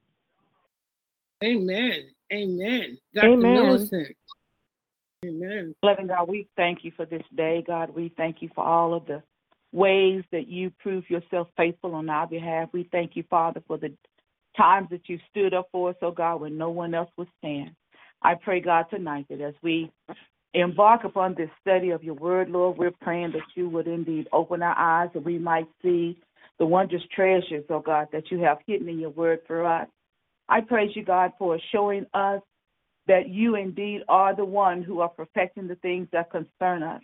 Amen. 1.43 2.09
Amen. 2.31 2.97
Dr. 3.13 3.27
Amen. 3.27 3.53
Millicent. 3.53 4.15
Amen. 5.25 5.75
Loving 5.83 6.07
God, 6.07 6.27
we 6.27 6.47
thank 6.55 6.83
you 6.83 6.91
for 6.95 7.05
this 7.05 7.23
day, 7.35 7.63
God. 7.65 7.89
We 7.89 8.13
thank 8.15 8.41
you 8.41 8.49
for 8.55 8.63
all 8.63 8.93
of 8.93 9.05
the 9.05 9.21
ways 9.71 10.23
that 10.31 10.47
you 10.47 10.71
prove 10.79 11.09
yourself 11.09 11.49
faithful 11.57 11.95
on 11.95 12.09
our 12.09 12.27
behalf. 12.27 12.69
We 12.71 12.87
thank 12.91 13.15
you, 13.15 13.23
Father, 13.29 13.61
for 13.67 13.77
the 13.77 13.93
times 14.57 14.87
that 14.91 15.07
you 15.07 15.19
stood 15.29 15.53
up 15.53 15.69
for 15.71 15.89
us, 15.89 15.95
oh 16.01 16.11
God, 16.11 16.41
when 16.41 16.57
no 16.57 16.69
one 16.69 16.93
else 16.93 17.09
would 17.17 17.27
stand. 17.39 17.71
I 18.21 18.35
pray, 18.35 18.59
God, 18.59 18.85
tonight 18.89 19.25
that 19.29 19.41
as 19.41 19.53
we 19.61 19.91
embark 20.53 21.03
upon 21.03 21.35
this 21.35 21.49
study 21.61 21.89
of 21.89 22.03
your 22.03 22.15
word, 22.15 22.49
Lord, 22.49 22.77
we're 22.77 22.91
praying 22.91 23.33
that 23.33 23.43
you 23.55 23.69
would 23.69 23.87
indeed 23.87 24.27
open 24.31 24.61
our 24.61 24.77
eyes 24.77 25.09
that 25.13 25.23
we 25.23 25.37
might 25.37 25.67
see 25.81 26.17
the 26.57 26.65
wondrous 26.65 27.03
treasures, 27.13 27.65
oh 27.69 27.81
God, 27.81 28.07
that 28.13 28.31
you 28.31 28.39
have 28.39 28.59
hidden 28.65 28.87
in 28.87 28.99
your 28.99 29.09
word 29.09 29.39
for 29.45 29.65
us. 29.65 29.87
I 30.47 30.61
praise 30.61 30.91
you, 30.95 31.03
God, 31.03 31.33
for 31.37 31.59
showing 31.71 32.05
us 32.13 32.41
that 33.07 33.29
you 33.29 33.55
indeed 33.55 34.01
are 34.07 34.35
the 34.35 34.45
one 34.45 34.81
who 34.81 35.01
are 35.01 35.09
perfecting 35.09 35.67
the 35.67 35.75
things 35.75 36.07
that 36.11 36.31
concern 36.31 36.83
us. 36.83 37.01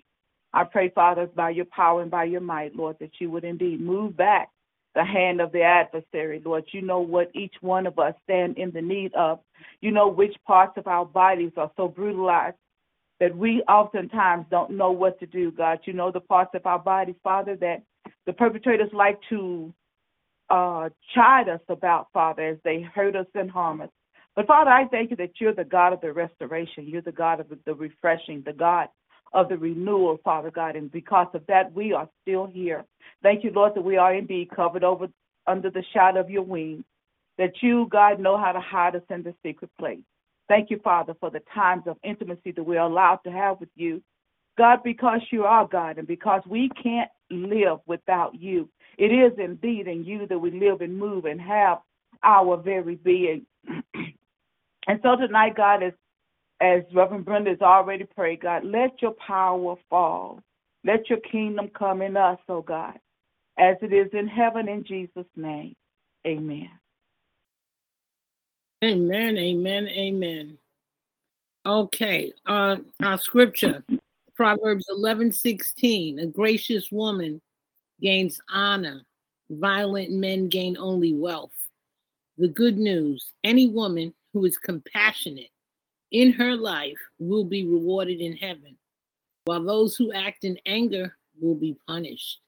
I 0.53 0.63
pray, 0.63 0.89
Father, 0.89 1.27
by 1.27 1.51
your 1.51 1.65
power 1.65 2.01
and 2.01 2.12
by 2.12 2.25
your 2.25 2.41
might, 2.41 2.75
Lord, 2.75 2.98
that 3.00 3.12
you 3.20 3.29
would 3.31 3.43
indeed 3.43 3.81
move 3.81 4.17
back 4.17 4.50
the 4.95 5.03
hand 5.03 5.41
of 5.41 5.51
the 5.51 5.62
adversary, 5.62 6.41
Lord. 6.43 6.65
You 6.71 6.81
know 6.81 7.00
what 7.00 7.31
each 7.33 7.53
one 7.62 7.88
of 7.88 7.98
us 8.00 8.13
stand 8.24 8.57
in 8.57 8.71
the 8.71 8.81
need 8.81 9.13
of. 9.13 9.39
You 9.81 9.91
know 9.91 10.07
which 10.07 10.36
parts 10.45 10.74
of 10.77 10.88
our 10.88 11.05
bodies 11.05 11.51
are 11.57 11.71
so 11.77 11.88
brutalized 11.88 12.57
that 13.19 13.36
we 13.36 13.62
oftentimes 13.67 14.45
don't 14.50 14.71
know 14.71 14.91
what 14.91 15.19
to 15.19 15.25
do, 15.25 15.51
God. 15.51 15.79
You 15.86 15.93
know 15.93 16.12
the 16.12 16.19
parts 16.19 16.51
of 16.55 16.65
our 16.65 16.79
bodies, 16.79 17.15
Father, 17.24 17.55
that 17.57 17.83
the 18.25 18.33
perpetrators 18.33 18.89
like 18.93 19.19
to 19.29 19.74
uh, 20.50 20.89
chide 21.15 21.48
us 21.48 21.62
about, 21.69 22.07
Father, 22.12 22.50
as 22.50 22.57
they 22.63 22.81
hurt 22.81 23.15
us 23.15 23.27
and 23.36 23.50
harm 23.50 23.81
us. 23.81 23.89
But 24.36 24.48
Father, 24.48 24.71
I 24.71 24.88
thank 24.88 25.12
you 25.12 25.17
that 25.17 25.33
you're 25.39 25.53
the 25.53 25.63
God 25.63 25.93
of 25.93 26.01
the 26.01 26.12
restoration. 26.12 26.88
You're 26.88 27.01
the 27.01 27.12
God 27.12 27.39
of 27.39 27.48
the 27.65 27.74
refreshing, 27.74 28.43
the 28.45 28.53
God 28.53 28.88
of 29.33 29.50
the 29.50 29.57
renewal, 29.57 30.19
Father 30.23 30.51
God. 30.51 30.75
And 30.75 30.91
because 30.91 31.27
of 31.33 31.45
that, 31.47 31.73
we 31.73 31.93
are 31.93 32.09
still 32.21 32.47
here. 32.47 32.85
Thank 33.23 33.43
you, 33.43 33.51
Lord, 33.51 33.75
that 33.75 33.83
we 33.83 33.97
are 33.97 34.13
indeed 34.13 34.50
covered 34.55 34.83
over 34.83 35.07
under 35.47 35.69
the 35.69 35.83
shadow 35.93 36.19
of 36.19 36.29
your 36.29 36.43
wings. 36.43 36.83
That 37.38 37.53
you, 37.61 37.88
God, 37.89 38.19
know 38.19 38.38
how 38.38 38.51
to 38.51 38.59
hide 38.59 38.95
us 38.95 39.03
in 39.09 39.23
the 39.23 39.33
secret 39.43 39.71
place. 39.79 40.03
Thank 40.47 40.69
you, 40.69 40.79
Father, 40.83 41.15
for 41.19 41.29
the 41.29 41.41
times 41.53 41.83
of 41.88 41.97
intimacy 42.03 42.51
that 42.51 42.63
we're 42.63 42.79
allowed 42.79 43.19
to 43.23 43.31
have 43.31 43.59
with 43.59 43.69
you. 43.75 44.03
God, 44.57 44.79
because 44.83 45.21
you 45.31 45.45
are 45.45 45.65
God 45.65 45.97
and 45.97 46.07
because 46.07 46.41
we 46.45 46.69
can't 46.83 47.09
live 47.29 47.79
without 47.88 48.35
you. 48.35 48.69
It 48.97 49.07
is 49.07 49.31
indeed 49.39 49.88
in 49.88 50.03
you 50.03 50.27
that 50.27 50.38
we 50.38 50.51
live 50.51 50.81
and 50.81 50.97
move 50.97 51.25
and 51.25 51.39
have 51.39 51.79
our 52.21 52.57
very 52.57 52.95
being. 52.95 53.45
and 54.88 55.00
so 55.01 55.15
tonight, 55.15 55.55
God, 55.55 55.83
as 55.83 55.93
as 56.61 56.83
Reverend 56.93 57.25
Brenda 57.25 57.49
has 57.49 57.61
already 57.61 58.05
prayed, 58.05 58.41
God, 58.41 58.63
let 58.63 59.01
your 59.01 59.15
power 59.25 59.75
fall. 59.89 60.39
Let 60.85 61.09
your 61.09 61.19
kingdom 61.19 61.69
come 61.77 62.01
in 62.01 62.15
us, 62.15 62.39
oh 62.47 62.61
God, 62.61 62.97
as 63.57 63.77
it 63.81 63.91
is 63.91 64.09
in 64.13 64.27
heaven 64.27 64.69
in 64.69 64.83
Jesus' 64.83 65.25
name. 65.35 65.75
Amen. 66.25 66.69
Amen. 68.83 69.37
Amen. 69.37 69.87
Amen. 69.87 70.57
Okay. 71.65 72.31
Uh, 72.45 72.77
our 73.03 73.17
scripture, 73.17 73.83
Proverbs 74.35 74.85
eleven 74.89 75.31
sixteen. 75.31 76.19
A 76.19 76.25
gracious 76.25 76.91
woman 76.91 77.41
gains 78.01 78.39
honor. 78.49 79.01
Violent 79.49 80.11
men 80.11 80.47
gain 80.47 80.77
only 80.77 81.13
wealth. 81.13 81.51
The 82.37 82.47
good 82.47 82.77
news 82.77 83.33
any 83.43 83.67
woman 83.67 84.13
who 84.33 84.45
is 84.45 84.57
compassionate 84.57 85.49
in 86.11 86.33
her 86.33 86.55
life 86.55 86.97
will 87.19 87.45
be 87.45 87.65
rewarded 87.65 88.19
in 88.19 88.35
heaven, 88.35 88.77
while 89.45 89.63
those 89.63 89.95
who 89.95 90.11
act 90.11 90.43
in 90.43 90.57
anger 90.65 91.15
will 91.39 91.55
be 91.55 91.77
punished. 91.87 92.39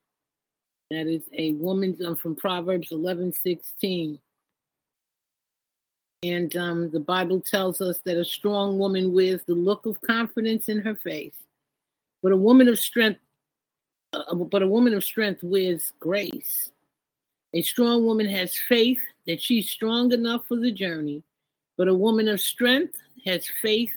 That 0.91 1.08
is 1.08 1.24
a 1.34 1.53
woman's 1.53 2.03
um, 2.05 2.15
from 2.15 2.36
Proverbs 2.36 2.91
11 2.91 3.34
16. 3.34 4.20
And 6.24 6.55
um, 6.55 6.89
the 6.91 7.00
Bible 7.00 7.41
tells 7.41 7.82
us 7.82 8.00
that 8.05 8.17
a 8.17 8.24
strong 8.24 8.77
woman 8.77 9.13
wears 9.13 9.41
the 9.43 9.55
look 9.55 9.86
of 9.86 10.00
confidence 10.01 10.70
in 10.70 10.79
her 10.82 10.96
face, 10.96 11.36
but 12.22 12.32
a 12.32 12.38
woman 12.38 12.70
of 12.70 12.79
strength, 12.79 13.20
uh, 14.13 14.34
but 14.36 14.62
a 14.62 14.67
woman 14.67 14.93
of 14.93 15.03
strength 15.03 15.43
wears 15.43 15.91
grace. 16.00 16.70
A 17.53 17.62
strong 17.62 18.05
woman 18.05 18.27
has 18.27 18.55
faith 18.55 19.01
that 19.27 19.41
she's 19.41 19.70
strong 19.70 20.12
enough 20.13 20.46
for 20.48 20.58
the 20.58 20.72
journey, 20.72 21.24
but 21.77 21.88
a 21.88 21.93
woman 21.93 22.27
of 22.27 22.39
strength 22.39 22.98
has 23.25 23.48
faith 23.62 23.94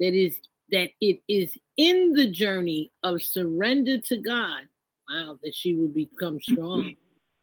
that 0.00 0.14
is 0.14 0.38
that 0.70 0.90
it 1.00 1.20
is 1.28 1.52
in 1.76 2.12
the 2.12 2.30
journey 2.30 2.90
of 3.02 3.22
surrender 3.22 3.98
to 3.98 4.16
God. 4.16 4.62
Wow, 5.08 5.38
that 5.42 5.54
she 5.54 5.74
will 5.74 5.88
become 5.88 6.40
strong. 6.40 6.96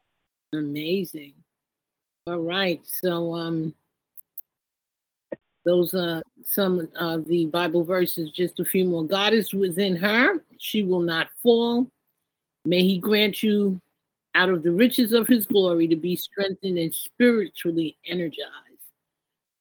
Amazing. 0.54 1.34
All 2.28 2.40
right, 2.40 2.82
so 2.86 3.34
um, 3.34 3.74
those 5.66 5.94
are 5.94 6.22
some 6.46 6.88
of 6.96 7.26
the 7.26 7.46
Bible 7.48 7.84
verses. 7.84 8.32
Just 8.32 8.60
a 8.60 8.66
few 8.66 8.86
more. 8.86 9.06
God 9.06 9.34
is 9.34 9.54
within 9.54 9.96
her; 9.96 10.44
she 10.58 10.84
will 10.84 11.02
not 11.02 11.30
fall. 11.42 11.88
May 12.66 12.84
He 12.84 12.98
grant 12.98 13.44
you, 13.44 13.80
out 14.36 14.50
of 14.50 14.64
the 14.64 14.72
riches 14.72 15.12
of 15.14 15.28
His 15.28 15.46
glory, 15.46 15.88
to 15.88 15.96
be 15.96 16.16
strengthened 16.16 16.78
and 16.78 16.94
spiritually 16.94 17.98
energized. 18.06 18.73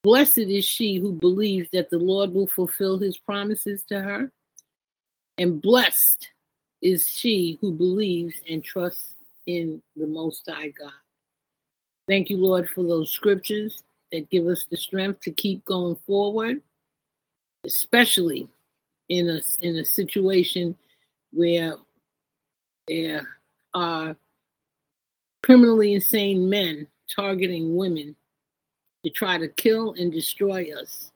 Blessed 0.02 0.38
is 0.38 0.64
she 0.64 0.96
who 0.96 1.12
believes 1.12 1.68
that 1.72 1.90
the 1.90 1.98
Lord 1.98 2.34
will 2.34 2.48
fulfill 2.48 2.98
his 2.98 3.16
promises 3.18 3.84
to 3.88 4.00
her. 4.00 4.32
And 5.38 5.62
blessed 5.62 6.28
is 6.82 7.08
she 7.08 7.58
who 7.60 7.72
believes 7.72 8.34
and 8.48 8.64
trusts 8.64 9.14
in 9.46 9.80
the 9.96 10.06
Most 10.06 10.48
High 10.48 10.68
God. 10.68 10.92
Thank 12.08 12.30
you, 12.30 12.36
Lord, 12.36 12.68
for 12.68 12.82
those 12.82 13.10
scriptures 13.10 13.84
that 14.10 14.28
give 14.28 14.46
us 14.46 14.66
the 14.68 14.76
strength 14.76 15.20
to 15.22 15.30
keep 15.30 15.64
going 15.64 15.96
forward, 16.06 16.60
especially 17.64 18.48
in 19.08 19.28
a 19.30 19.40
in 19.60 19.76
a 19.76 19.84
situation 19.84 20.76
where 21.32 21.76
there 22.88 23.26
are 23.72 24.16
criminally 25.42 25.94
insane 25.94 26.48
men 26.48 26.86
targeting 27.14 27.76
women 27.76 28.16
to 29.04 29.10
try 29.10 29.38
to 29.38 29.48
kill 29.48 29.94
and 29.94 30.12
destroy 30.12 30.72
us. 30.72 31.10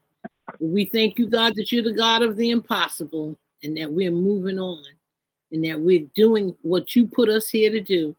We 0.61 0.87
thank 0.87 1.19
you, 1.19 1.29
God, 1.29 1.55
that 1.57 1.71
you're 1.73 1.83
the 1.83 1.93
God 1.93 2.23
of 2.23 2.37
the 2.37 2.51
impossible 2.51 3.39
and 3.63 3.77
that 3.77 3.91
we're 3.91 4.11
moving 4.11 4.59
on 4.59 4.83
and 5.53 5.65
that 5.65 5.81
we're 5.81 6.07
doing 6.15 6.55
what 6.63 6.95
you 6.97 7.07
put 7.07 7.29
us 7.29 7.49
here 7.49 7.71
to 7.71 7.81
do. 7.81 8.15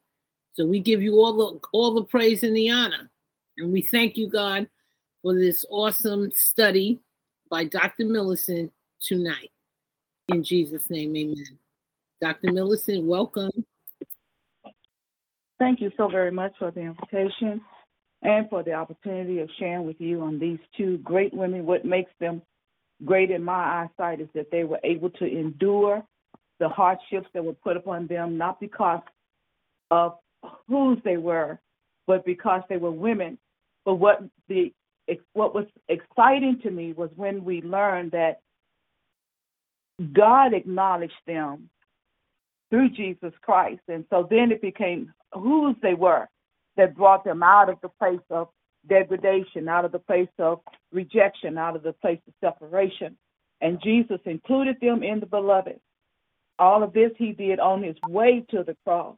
So 0.53 0.65
we 0.65 0.79
give 0.79 1.01
you 1.01 1.15
all 1.19 1.33
the 1.33 1.59
all 1.71 1.93
the 1.93 2.03
praise 2.03 2.43
and 2.43 2.55
the 2.55 2.69
honor. 2.69 3.09
And 3.57 3.71
we 3.71 3.81
thank 3.81 4.17
you, 4.17 4.27
God, 4.27 4.67
for 5.21 5.35
this 5.35 5.65
awesome 5.69 6.31
study 6.33 6.99
by 7.49 7.65
Dr. 7.65 8.05
Millicent 8.05 8.71
tonight. 9.01 9.51
In 10.29 10.43
Jesus' 10.43 10.89
name, 10.89 11.15
amen. 11.15 11.57
Dr. 12.21 12.51
Millicent, 12.51 13.03
welcome. 13.03 13.51
Thank 15.59 15.79
you 15.81 15.91
so 15.97 16.07
very 16.07 16.31
much 16.31 16.53
for 16.59 16.71
the 16.71 16.81
invitation 16.81 17.61
and 18.23 18.49
for 18.49 18.63
the 18.63 18.73
opportunity 18.73 19.39
of 19.39 19.49
sharing 19.59 19.85
with 19.85 19.99
you 19.99 20.21
on 20.21 20.39
these 20.39 20.59
two 20.75 20.97
great 20.99 21.33
women. 21.33 21.65
What 21.65 21.85
makes 21.85 22.11
them 22.19 22.41
great 23.05 23.31
in 23.31 23.43
my 23.43 23.83
eyesight 23.99 24.21
is 24.21 24.29
that 24.33 24.51
they 24.51 24.63
were 24.63 24.79
able 24.83 25.09
to 25.11 25.25
endure 25.25 26.03
the 26.59 26.69
hardships 26.69 27.27
that 27.33 27.43
were 27.43 27.53
put 27.53 27.77
upon 27.77 28.07
them, 28.07 28.37
not 28.37 28.59
because 28.59 29.01
of 29.91 30.17
whose 30.67 30.97
they 31.03 31.17
were, 31.17 31.59
but 32.07 32.25
because 32.25 32.61
they 32.69 32.77
were 32.77 32.91
women. 32.91 33.37
But 33.85 33.95
what 33.95 34.23
the 34.49 34.73
what 35.33 35.55
was 35.55 35.65
exciting 35.87 36.59
to 36.63 36.71
me 36.71 36.91
was 36.93 37.09
when 37.15 37.45
we 37.45 37.61
learned 37.61 38.11
that 38.11 38.41
God 40.13 40.53
acknowledged 40.53 41.13
them 41.25 41.69
through 42.69 42.89
Jesus 42.89 43.31
Christ. 43.41 43.81
And 43.87 44.03
so 44.09 44.27
then 44.29 44.51
it 44.51 44.61
became 44.61 45.13
whose 45.33 45.75
they 45.81 45.93
were 45.93 46.27
that 46.77 46.95
brought 46.95 47.23
them 47.23 47.43
out 47.43 47.69
of 47.69 47.77
the 47.81 47.89
place 47.89 48.21
of 48.29 48.49
degradation, 48.87 49.67
out 49.67 49.85
of 49.85 49.91
the 49.91 49.99
place 49.99 50.29
of 50.39 50.61
rejection, 50.91 51.57
out 51.57 51.75
of 51.75 51.83
the 51.83 51.93
place 51.93 52.19
of 52.27 52.33
separation. 52.41 53.17
And 53.61 53.81
Jesus 53.83 54.19
included 54.25 54.77
them 54.81 55.03
in 55.03 55.19
the 55.19 55.25
beloved. 55.25 55.79
All 56.59 56.83
of 56.83 56.93
this 56.93 57.11
he 57.17 57.33
did 57.33 57.59
on 57.59 57.83
his 57.83 57.95
way 58.07 58.45
to 58.51 58.63
the 58.63 58.75
cross. 58.85 59.15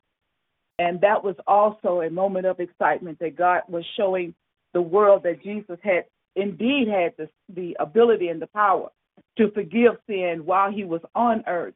And 0.77 1.01
that 1.01 1.23
was 1.23 1.35
also 1.45 2.01
a 2.01 2.09
moment 2.09 2.45
of 2.45 2.59
excitement 2.59 3.19
that 3.19 3.35
God 3.35 3.61
was 3.67 3.83
showing 3.97 4.33
the 4.73 4.81
world 4.81 5.23
that 5.23 5.43
Jesus 5.43 5.77
had 5.83 6.05
indeed 6.35 6.87
had 6.87 7.13
the, 7.17 7.29
the 7.53 7.75
ability 7.79 8.29
and 8.29 8.41
the 8.41 8.47
power 8.47 8.89
to 9.37 9.51
forgive 9.51 9.93
sin 10.07 10.41
while 10.45 10.71
he 10.71 10.85
was 10.85 11.01
on 11.15 11.43
earth, 11.47 11.73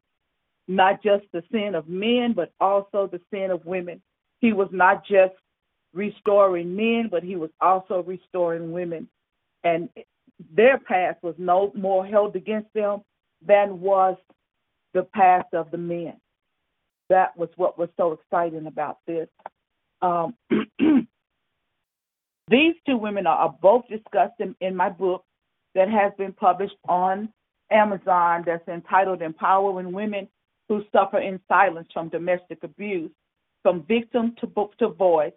not 0.68 1.02
just 1.02 1.24
the 1.32 1.42
sin 1.52 1.74
of 1.74 1.88
men, 1.88 2.32
but 2.34 2.52
also 2.60 3.06
the 3.06 3.20
sin 3.30 3.50
of 3.50 3.66
women. 3.66 4.00
He 4.40 4.52
was 4.52 4.68
not 4.72 5.04
just 5.06 5.34
restoring 5.94 6.74
men, 6.76 7.08
but 7.10 7.22
he 7.22 7.36
was 7.36 7.50
also 7.60 8.02
restoring 8.02 8.72
women. 8.72 9.08
And 9.62 9.88
their 10.54 10.78
past 10.78 11.22
was 11.22 11.34
no 11.38 11.72
more 11.74 12.04
held 12.04 12.36
against 12.36 12.72
them 12.74 13.02
than 13.46 13.80
was 13.80 14.16
the 14.92 15.04
past 15.14 15.52
of 15.52 15.70
the 15.70 15.78
men. 15.78 16.14
That 17.10 17.36
was 17.36 17.48
what 17.56 17.78
was 17.78 17.88
so 17.96 18.12
exciting 18.12 18.66
about 18.66 18.98
this. 19.06 19.28
Um, 20.02 20.34
these 22.48 22.74
two 22.86 22.96
women 22.96 23.26
are, 23.26 23.36
are 23.36 23.56
both 23.60 23.84
discussed 23.88 24.40
in, 24.40 24.54
in 24.60 24.74
my 24.74 24.88
book 24.88 25.24
that 25.74 25.88
has 25.88 26.12
been 26.18 26.32
published 26.32 26.76
on 26.88 27.28
Amazon 27.70 28.42
that's 28.46 28.66
entitled 28.68 29.22
Empowering 29.22 29.92
Women 29.92 30.28
Who 30.68 30.82
Suffer 30.92 31.18
in 31.18 31.40
Silence 31.48 31.88
from 31.92 32.08
Domestic 32.08 32.62
Abuse 32.62 33.10
From 33.62 33.84
Victim 33.86 34.34
to, 34.40 34.46
Book 34.46 34.76
to 34.78 34.88
Voice 34.88 35.32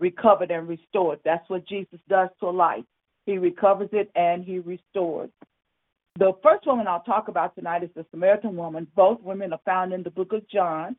recovered 0.00 0.50
and 0.50 0.68
restored. 0.68 1.20
That's 1.24 1.48
what 1.48 1.66
Jesus 1.66 2.00
does 2.08 2.28
to 2.40 2.46
a 2.46 2.50
life. 2.50 2.84
He 3.26 3.38
recovers 3.38 3.90
it 3.92 4.10
and 4.14 4.44
he 4.44 4.58
restores. 4.58 5.30
The 6.18 6.32
first 6.42 6.66
woman 6.66 6.88
I'll 6.88 7.02
talk 7.02 7.28
about 7.28 7.54
tonight 7.54 7.84
is 7.84 7.90
the 7.94 8.04
Samaritan 8.10 8.56
woman. 8.56 8.86
Both 8.96 9.20
women 9.22 9.52
are 9.52 9.60
found 9.64 9.92
in 9.92 10.02
the 10.02 10.10
book 10.10 10.32
of 10.32 10.48
John. 10.48 10.96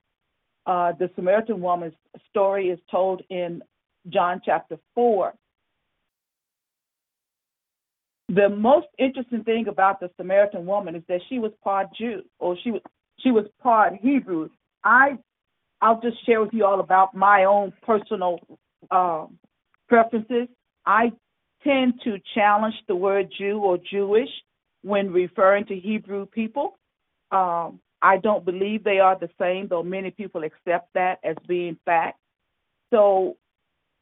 Uh, 0.65 0.93
the 0.93 1.09
Samaritan 1.15 1.62
woman's 1.62 1.95
story 2.29 2.69
is 2.69 2.79
told 2.89 3.21
in 3.29 3.62
John 4.09 4.41
chapter 4.45 4.77
4. 4.95 5.33
The 8.29 8.47
most 8.47 8.88
interesting 8.99 9.43
thing 9.43 9.67
about 9.67 9.99
the 9.99 10.12
Samaritan 10.15 10.65
woman 10.65 10.95
is 10.95 11.03
that 11.09 11.21
she 11.27 11.39
was 11.39 11.51
part 11.63 11.88
Jew, 11.97 12.21
or 12.38 12.55
she 12.63 12.71
was 12.71 12.81
she 13.19 13.31
was 13.31 13.45
part 13.62 13.93
Hebrew. 13.99 14.49
I 14.83 15.17
I'll 15.81 15.99
just 15.99 16.23
share 16.25 16.39
with 16.39 16.53
you 16.53 16.63
all 16.63 16.79
about 16.79 17.15
my 17.15 17.45
own 17.45 17.73
personal 17.81 18.39
um, 18.91 19.37
preferences. 19.87 20.47
I 20.85 21.11
tend 21.63 21.95
to 22.03 22.17
challenge 22.33 22.75
the 22.87 22.95
word 22.95 23.29
Jew 23.37 23.59
or 23.59 23.77
Jewish 23.77 24.29
when 24.81 25.11
referring 25.11 25.65
to 25.65 25.75
Hebrew 25.75 26.25
people. 26.25 26.77
Um, 27.31 27.79
I 28.01 28.17
don't 28.17 28.45
believe 28.45 28.83
they 28.83 28.99
are 28.99 29.17
the 29.19 29.29
same, 29.39 29.67
though 29.67 29.83
many 29.83 30.11
people 30.11 30.43
accept 30.43 30.89
that 30.93 31.19
as 31.23 31.35
being 31.47 31.77
fact. 31.85 32.17
So, 32.91 33.37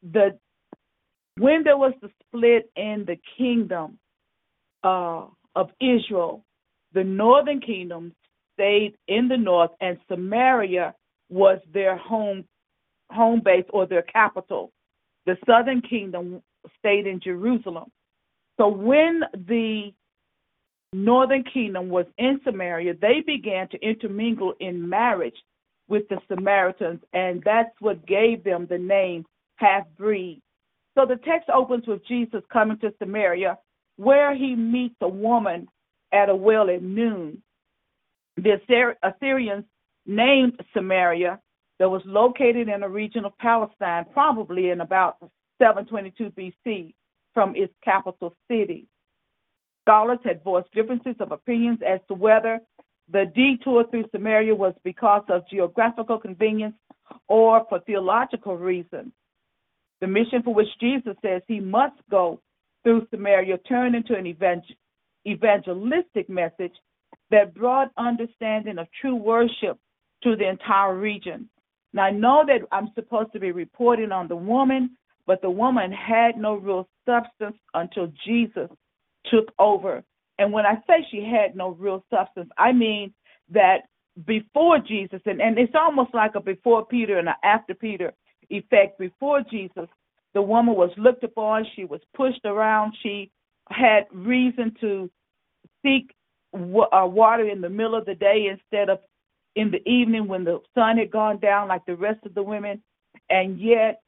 the 0.03 0.37
when 1.37 1.63
there 1.63 1.77
was 1.77 1.93
the 2.01 2.09
split 2.25 2.69
in 2.75 3.05
the 3.05 3.17
kingdom 3.37 3.99
uh, 4.83 5.25
of 5.55 5.69
Israel, 5.81 6.43
the 6.93 7.03
northern 7.03 7.59
kingdom 7.59 8.13
stayed 8.53 8.95
in 9.07 9.27
the 9.27 9.37
north, 9.37 9.71
and 9.81 9.97
Samaria 10.07 10.95
was 11.29 11.59
their 11.73 11.97
home 11.97 12.45
home 13.11 13.41
base 13.43 13.65
or 13.69 13.85
their 13.85 14.03
capital. 14.03 14.71
The 15.25 15.37
southern 15.45 15.81
kingdom 15.81 16.41
stayed 16.79 17.07
in 17.07 17.19
Jerusalem. 17.19 17.91
So 18.57 18.67
when 18.67 19.21
the 19.33 19.91
northern 20.93 21.43
kingdom 21.43 21.89
was 21.89 22.05
in 22.17 22.39
Samaria, 22.43 22.95
they 22.99 23.21
began 23.25 23.67
to 23.69 23.77
intermingle 23.81 24.53
in 24.59 24.87
marriage 24.87 25.35
with 25.87 26.07
the 26.09 26.17
Samaritans, 26.27 27.01
and 27.13 27.41
that's 27.45 27.73
what 27.79 28.05
gave 28.05 28.43
them 28.43 28.67
the 28.69 28.77
name 28.77 29.25
half 29.55 29.85
breed. 29.97 30.41
So 30.95 31.05
the 31.05 31.17
text 31.17 31.49
opens 31.53 31.85
with 31.87 32.05
Jesus 32.07 32.41
coming 32.51 32.79
to 32.79 32.93
Samaria, 32.99 33.57
where 33.97 34.35
he 34.35 34.55
meets 34.55 34.95
a 35.01 35.07
woman 35.07 35.67
at 36.11 36.29
a 36.29 36.35
well 36.35 36.69
at 36.69 36.81
noon. 36.81 37.41
The 38.37 38.59
Assyrians 39.03 39.65
named 40.05 40.59
Samaria 40.73 41.39
that 41.79 41.89
was 41.89 42.01
located 42.05 42.69
in 42.69 42.83
a 42.83 42.89
region 42.89 43.25
of 43.25 43.37
Palestine, 43.37 44.05
probably 44.13 44.69
in 44.69 44.81
about 44.81 45.17
722 45.59 46.31
BC, 46.31 46.93
from 47.33 47.55
its 47.55 47.73
capital 47.83 48.33
city. 48.49 48.87
Scholars 49.85 50.19
had 50.23 50.43
voiced 50.43 50.71
differences 50.73 51.15
of 51.19 51.31
opinions 51.31 51.79
as 51.87 51.99
to 52.07 52.13
whether 52.13 52.59
the 53.11 53.25
detour 53.35 53.85
through 53.89 54.05
Samaria 54.11 54.53
was 54.53 54.73
because 54.83 55.23
of 55.29 55.47
geographical 55.49 56.17
convenience 56.17 56.75
or 57.27 57.65
for 57.69 57.79
theological 57.81 58.57
reasons. 58.57 59.13
The 60.01 60.07
mission 60.07 60.43
for 60.43 60.53
which 60.53 60.67
Jesus 60.79 61.15
says 61.21 61.41
he 61.47 61.59
must 61.59 61.95
go 62.11 62.41
through 62.83 63.07
Samaria 63.11 63.59
turned 63.59 63.95
into 63.95 64.15
an 64.15 64.25
evangelistic 65.25 66.29
message 66.29 66.73
that 67.31 67.53
brought 67.55 67.91
understanding 67.97 68.77
of 68.77 68.87
true 68.99 69.15
worship 69.15 69.79
to 70.23 70.35
the 70.35 70.49
entire 70.49 70.95
region. 70.95 71.49
Now, 71.97 72.03
I 72.03 72.11
know 72.11 72.43
that 72.45 72.59
I'm 72.71 72.91
supposed 72.93 73.33
to 73.33 73.39
be 73.39 73.51
reporting 73.51 74.11
on 74.11 74.27
the 74.27 74.35
woman, 74.35 74.91
but 75.25 75.41
the 75.41 75.49
woman 75.49 75.91
had 75.91 76.37
no 76.37 76.53
real 76.53 76.87
substance 77.07 77.57
until 77.73 78.13
Jesus 78.23 78.69
took 79.31 79.51
over. 79.57 80.03
And 80.37 80.53
when 80.53 80.67
I 80.67 80.75
say 80.85 81.03
she 81.09 81.23
had 81.23 81.55
no 81.55 81.69
real 81.69 82.05
substance, 82.11 82.51
I 82.55 82.71
mean 82.71 83.15
that 83.49 83.77
before 84.27 84.77
Jesus, 84.77 85.21
and, 85.25 85.41
and 85.41 85.57
it's 85.57 85.73
almost 85.73 86.13
like 86.13 86.35
a 86.35 86.39
before 86.39 86.85
Peter 86.85 87.17
and 87.17 87.29
an 87.29 87.33
after 87.43 87.73
Peter 87.73 88.13
effect. 88.51 88.99
Before 88.99 89.41
Jesus, 89.49 89.87
the 90.35 90.41
woman 90.43 90.75
was 90.75 90.91
looked 90.97 91.23
upon, 91.23 91.65
she 91.75 91.85
was 91.85 92.01
pushed 92.15 92.45
around, 92.45 92.93
she 93.01 93.31
had 93.69 94.01
reason 94.11 94.71
to 94.81 95.09
seek 95.81 96.13
uh, 96.53 97.07
water 97.07 97.49
in 97.49 97.59
the 97.59 97.69
middle 97.69 97.95
of 97.95 98.05
the 98.05 98.13
day 98.13 98.49
instead 98.51 98.87
of 98.87 98.99
in 99.57 99.71
the 99.71 99.81
evening 99.89 100.27
when 100.27 100.43
the 100.43 100.59
sun 100.75 100.97
had 100.97 101.09
gone 101.09 101.39
down 101.39 101.67
like 101.67 101.83
the 101.87 101.95
rest 101.95 102.23
of 102.25 102.35
the 102.35 102.43
women, 102.43 102.81
and 103.29 103.59
yet 103.59 104.01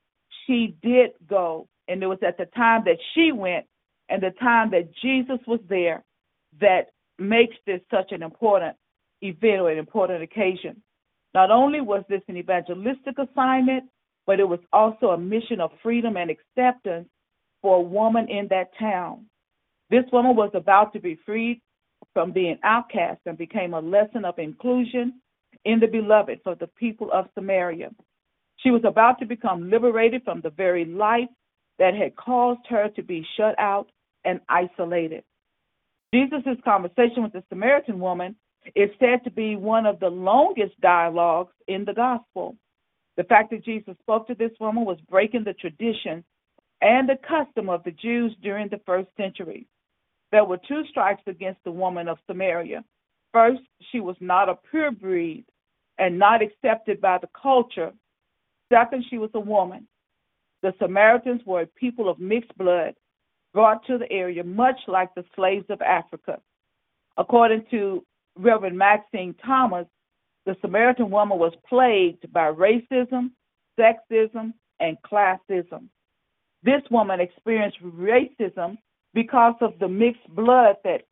she 0.45 0.75
did 0.83 1.09
go. 1.27 1.67
And 1.87 2.03
it 2.03 2.05
was 2.05 2.19
at 2.25 2.37
the 2.37 2.45
time 2.45 2.83
that 2.85 2.99
she 3.13 3.31
went 3.31 3.65
and 4.09 4.21
the 4.21 4.29
time 4.39 4.69
that 4.71 4.95
Jesus 5.01 5.39
was 5.47 5.59
there 5.67 6.03
that 6.61 6.91
makes 7.17 7.55
this 7.65 7.81
such 7.89 8.11
an 8.11 8.21
important 8.21 8.75
event 9.21 9.61
or 9.61 9.71
an 9.71 9.79
important 9.79 10.21
occasion. 10.21 10.83
Not 11.33 11.49
only 11.49 11.81
was 11.81 12.03
this 12.09 12.21
an 12.27 12.37
evangelistic 12.37 13.17
assignment, 13.17 13.85
but 14.27 14.39
it 14.39 14.47
was 14.47 14.59
also 14.71 15.07
a 15.07 15.17
mission 15.17 15.59
of 15.59 15.71
freedom 15.81 16.15
and 16.15 16.29
acceptance 16.29 17.09
for 17.63 17.77
a 17.77 17.81
woman 17.81 18.27
in 18.29 18.47
that 18.49 18.69
town. 18.77 19.25
This 19.89 20.05
woman 20.13 20.35
was 20.35 20.51
about 20.53 20.93
to 20.93 20.99
be 20.99 21.17
freed 21.25 21.59
from 22.13 22.31
being 22.31 22.59
outcast 22.63 23.21
and 23.25 23.35
became 23.35 23.73
a 23.73 23.79
lesson 23.79 24.25
of 24.25 24.37
inclusion 24.37 25.19
in 25.65 25.79
the 25.79 25.87
beloved 25.87 26.39
for 26.43 26.55
the 26.55 26.67
people 26.67 27.11
of 27.11 27.29
Samaria. 27.35 27.89
She 28.57 28.71
was 28.71 28.83
about 28.85 29.19
to 29.19 29.25
become 29.25 29.69
liberated 29.69 30.23
from 30.23 30.41
the 30.41 30.49
very 30.49 30.85
life 30.85 31.29
that 31.77 31.95
had 31.95 32.15
caused 32.15 32.65
her 32.69 32.89
to 32.89 33.03
be 33.03 33.25
shut 33.37 33.57
out 33.57 33.87
and 34.25 34.41
isolated. 34.49 35.23
Jesus' 36.13 36.57
conversation 36.65 37.23
with 37.23 37.33
the 37.33 37.43
Samaritan 37.49 37.99
woman 37.99 38.35
is 38.75 38.89
said 38.99 39.23
to 39.23 39.31
be 39.31 39.55
one 39.55 39.85
of 39.85 39.99
the 39.99 40.09
longest 40.09 40.79
dialogues 40.81 41.53
in 41.67 41.85
the 41.85 41.93
gospel. 41.93 42.55
The 43.15 43.23
fact 43.23 43.51
that 43.51 43.63
Jesus 43.63 43.95
spoke 44.01 44.27
to 44.27 44.35
this 44.35 44.51
woman 44.59 44.85
was 44.85 44.99
breaking 45.09 45.43
the 45.43 45.53
tradition 45.53 46.23
and 46.81 47.07
the 47.07 47.17
custom 47.27 47.69
of 47.69 47.83
the 47.83 47.91
Jews 47.91 48.35
during 48.41 48.69
the 48.69 48.81
first 48.85 49.09
century. 49.17 49.67
There 50.31 50.45
were 50.45 50.59
two 50.67 50.83
strikes 50.89 51.23
against 51.27 51.63
the 51.63 51.71
woman 51.71 52.07
of 52.07 52.17
Samaria. 52.27 52.83
First, 53.31 53.61
she 53.91 53.99
was 53.99 54.15
not 54.19 54.49
a 54.49 54.57
pure 54.71 54.91
breed 54.91 55.45
and 55.97 56.17
not 56.17 56.41
accepted 56.41 56.99
by 57.01 57.17
the 57.19 57.29
culture. 57.39 57.91
Second, 58.71 59.05
she 59.09 59.17
was 59.17 59.29
a 59.33 59.39
woman. 59.39 59.87
The 60.61 60.73
Samaritans 60.81 61.41
were 61.45 61.61
a 61.61 61.67
people 61.67 62.09
of 62.09 62.19
mixed 62.19 62.57
blood 62.57 62.95
brought 63.53 63.85
to 63.87 63.97
the 63.97 64.11
area, 64.11 64.43
much 64.43 64.79
like 64.87 65.13
the 65.15 65.25
slaves 65.35 65.65
of 65.69 65.81
Africa. 65.81 66.39
According 67.17 67.65
to 67.71 68.05
Reverend 68.37 68.77
Maxine 68.77 69.35
Thomas, 69.45 69.87
the 70.45 70.55
Samaritan 70.61 71.09
woman 71.09 71.37
was 71.37 71.53
plagued 71.67 72.31
by 72.31 72.51
racism, 72.51 73.31
sexism, 73.79 74.53
and 74.79 74.97
classism. 75.01 75.87
This 76.63 76.81
woman 76.91 77.19
experienced 77.19 77.77
racism 77.83 78.77
because 79.13 79.55
of 79.61 79.73
the 79.79 79.87
mixed 79.87 80.27
blood 80.29 80.75
that 80.83 81.03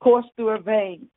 coursed 0.00 0.28
through 0.36 0.48
her 0.48 0.58
veins, 0.58 1.08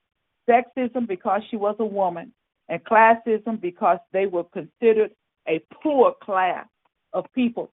sexism 0.49 1.07
because 1.07 1.41
she 1.49 1.57
was 1.57 1.75
a 1.79 1.85
woman, 1.85 2.33
and 2.69 2.83
classism 2.83 3.59
because 3.61 3.99
they 4.11 4.25
were 4.25 4.43
considered 4.45 5.11
a 5.47 5.63
poor 5.81 6.13
class 6.21 6.65
of 7.13 7.25
people. 7.33 7.71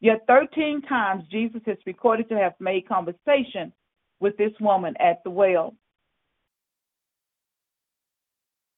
Yet 0.00 0.24
13 0.26 0.82
times 0.82 1.24
Jesus 1.30 1.62
is 1.66 1.78
recorded 1.86 2.28
to 2.28 2.36
have 2.36 2.54
made 2.60 2.88
conversation 2.88 3.72
with 4.20 4.36
this 4.36 4.52
woman 4.60 4.94
at 5.00 5.22
the 5.24 5.30
well. 5.30 5.74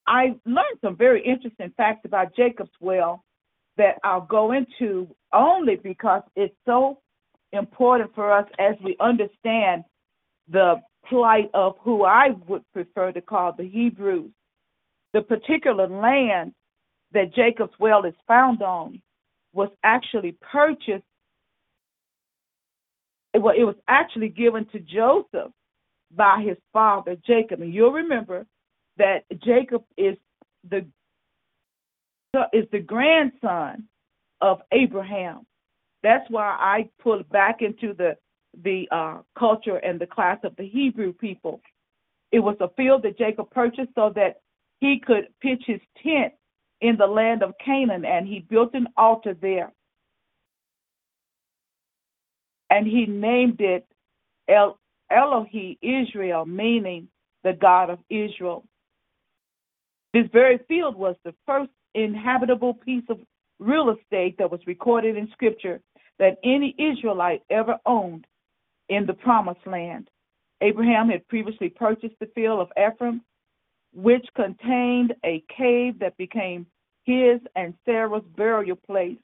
I 0.07 0.37
learned 0.45 0.79
some 0.83 0.97
very 0.97 1.25
interesting 1.25 1.73
facts 1.77 2.03
about 2.05 2.37
Jacob's 2.37 2.71
well 2.81 3.25
that 3.77 3.97
I'll 4.05 4.21
go 4.21 4.53
into 4.53 5.09
only 5.33 5.77
because 5.77 6.23
it's 6.37 6.55
so 6.65 7.01
important 7.53 8.15
for 8.15 8.33
us 8.33 8.47
as 8.59 8.77
we 8.83 8.97
understand 9.01 9.85
the 10.49 10.77
plight 11.09 11.51
of 11.55 11.77
who 11.81 12.05
I 12.05 12.31
would 12.47 12.63
prefer 12.73 13.13
to 13.13 13.21
call 13.21 13.53
the 13.53 13.69
Hebrews. 13.69 14.31
The 15.13 15.23
particular 15.23 15.89
land 15.89 16.53
that 17.13 17.35
Jacob's 17.35 17.73
well 17.79 18.05
is 18.05 18.15
found 18.27 18.63
on 18.63 19.01
was 19.53 19.71
actually 19.83 20.37
purchased. 20.53 21.05
Well, 23.35 23.55
it 23.57 23.65
was 23.65 23.77
actually 23.89 24.29
given 24.29 24.67
to 24.73 24.79
Joseph 24.81 25.53
by 26.15 26.43
his 26.47 26.57
father 26.73 27.17
Jacob, 27.27 27.61
and 27.61 27.73
you'll 27.73 27.93
remember 27.93 28.47
that 28.99 29.25
Jacob 29.45 29.85
is 29.97 30.17
the 30.69 30.87
is 32.53 32.67
the 32.71 32.81
grandson 32.81 33.85
of 34.41 34.61
Abraham. 34.73 35.47
That's 36.03 36.29
why 36.31 36.45
I 36.45 36.91
put 37.03 37.29
back 37.31 37.63
into 37.63 37.95
the 37.95 38.17
the 38.63 38.89
uh, 38.91 39.19
culture 39.39 39.77
and 39.77 40.01
the 40.01 40.07
class 40.07 40.39
of 40.45 40.55
the 40.57 40.67
Hebrew 40.67 41.13
people. 41.13 41.61
It 42.33 42.41
was 42.41 42.57
a 42.61 42.69
field 42.77 43.03
that 43.03 43.19
Jacob 43.19 43.51
purchased 43.51 43.91
so 43.95 44.13
that 44.17 44.41
he 44.81 45.01
could 45.05 45.29
pitch 45.41 45.63
his 45.67 45.81
tent 46.03 46.33
in 46.81 46.97
the 46.97 47.07
land 47.07 47.43
of 47.43 47.55
Canaan, 47.65 48.05
and 48.05 48.27
he 48.27 48.41
built 48.41 48.75
an 48.75 48.89
altar 48.97 49.35
there. 49.41 49.73
And 52.69 52.87
he 52.87 53.07
named 53.07 53.61
it 53.61 53.87
El 54.49 54.79
Elohi 55.11 55.79
Israel, 55.81 56.45
meaning 56.45 57.09
the 57.45 57.53
God 57.53 57.91
of 57.91 57.99
Israel. 58.11 58.65
This 60.13 60.27
very 60.33 60.59
field 60.69 60.97
was 60.97 61.17
the 61.25 61.35
first 61.47 61.71
inhabitable 61.95 62.75
piece 62.75 63.05
of 63.09 63.19
real 63.59 63.91
estate 63.91 64.37
that 64.39 64.51
was 64.51 64.61
recorded 64.67 65.17
in 65.17 65.29
Scripture 65.33 65.81
that 66.19 66.39
any 66.45 66.75
Israelite 66.79 67.43
ever 67.51 67.79
owned 67.87 68.27
in 68.89 69.07
the 69.07 69.15
Promised 69.15 69.67
Land. 69.67 70.09
Abraham 70.61 71.09
had 71.09 71.27
previously 71.29 71.69
purchased 71.69 72.15
the 72.21 72.31
field 72.35 72.61
of 72.61 72.69
Ephraim, 72.79 73.23
which 73.93 74.27
contained 74.35 75.15
a 75.25 75.43
cave 75.57 75.99
that 75.99 76.17
became 76.17 76.67
his 77.05 77.41
and 77.55 77.75
Sarah's 77.85 78.25
burial 78.37 78.77
place. 78.77 79.19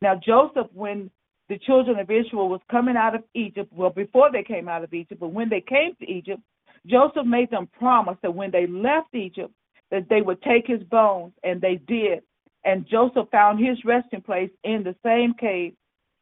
Now, 0.00 0.14
Joseph, 0.14 0.68
when 0.72 1.10
the 1.48 1.58
children 1.58 1.98
of 1.98 2.10
Israel 2.10 2.48
was 2.48 2.60
coming 2.70 2.96
out 2.96 3.14
of 3.14 3.24
Egypt, 3.34 3.72
well, 3.72 3.90
before 3.90 4.30
they 4.32 4.42
came 4.42 4.68
out 4.68 4.84
of 4.84 4.94
Egypt, 4.94 5.20
but 5.20 5.32
when 5.32 5.48
they 5.48 5.60
came 5.60 5.94
to 5.96 6.10
Egypt, 6.10 6.40
Joseph 6.86 7.26
made 7.26 7.50
them 7.50 7.68
promise 7.78 8.16
that 8.22 8.34
when 8.34 8.50
they 8.50 8.66
left 8.66 9.14
Egypt, 9.14 9.52
that 9.90 10.08
they 10.08 10.22
would 10.22 10.40
take 10.42 10.66
his 10.66 10.82
bones, 10.84 11.32
and 11.44 11.60
they 11.60 11.76
did. 11.86 12.22
And 12.64 12.86
Joseph 12.88 13.28
found 13.30 13.64
his 13.64 13.84
resting 13.84 14.22
place 14.22 14.50
in 14.64 14.82
the 14.82 14.96
same 15.04 15.34
cave 15.34 15.74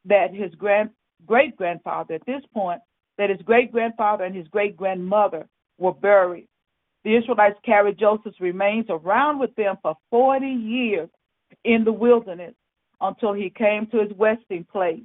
that 0.05 0.33
his 0.33 0.53
grand 0.55 0.89
great 1.25 1.55
grandfather 1.55 2.15
at 2.15 2.25
this 2.25 2.41
point, 2.53 2.81
that 3.17 3.29
his 3.29 3.41
great 3.41 3.71
grandfather 3.71 4.23
and 4.23 4.35
his 4.35 4.47
great 4.47 4.75
grandmother 4.75 5.47
were 5.77 5.93
buried. 5.93 6.47
The 7.03 7.15
Israelites 7.15 7.59
carried 7.65 7.97
Joseph's 7.97 8.39
remains 8.39 8.85
around 8.89 9.39
with 9.39 9.53
them 9.55 9.77
for 9.81 9.95
40 10.11 10.45
years 10.45 11.09
in 11.63 11.83
the 11.83 11.91
wilderness 11.91 12.53
until 12.99 13.33
he 13.33 13.49
came 13.49 13.87
to 13.87 13.99
his 13.99 14.11
resting 14.17 14.65
place 14.71 15.01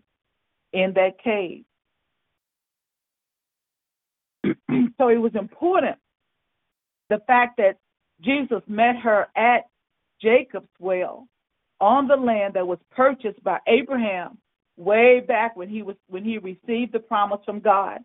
in 0.72 0.92
that 0.94 1.18
cave. 1.22 1.64
so 4.98 5.08
it 5.08 5.16
was 5.16 5.34
important 5.34 5.96
the 7.08 7.18
fact 7.26 7.56
that 7.58 7.76
Jesus 8.20 8.62
met 8.66 8.96
her 8.96 9.28
at 9.36 9.66
Jacob's 10.20 10.68
well 10.78 11.26
on 11.80 12.08
the 12.08 12.16
land 12.16 12.54
that 12.54 12.66
was 12.66 12.78
purchased 12.90 13.42
by 13.44 13.58
Abraham 13.66 14.38
way 14.76 15.20
back 15.20 15.56
when 15.56 15.68
he 15.68 15.82
was 15.82 15.96
when 16.08 16.24
he 16.24 16.38
received 16.38 16.92
the 16.92 16.98
promise 16.98 17.40
from 17.44 17.60
God 17.60 17.98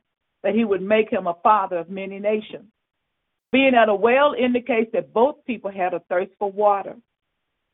that 0.43 0.55
he 0.55 0.65
would 0.65 0.81
make 0.81 1.09
him 1.09 1.27
a 1.27 1.35
father 1.43 1.77
of 1.77 1.89
many 1.89 2.19
nations. 2.19 2.67
Being 3.51 3.75
at 3.75 3.89
a 3.89 3.95
well 3.95 4.33
indicates 4.33 4.91
that 4.93 5.13
both 5.13 5.45
people 5.45 5.71
had 5.71 5.93
a 5.93 5.99
thirst 6.09 6.31
for 6.39 6.51
water. 6.51 6.95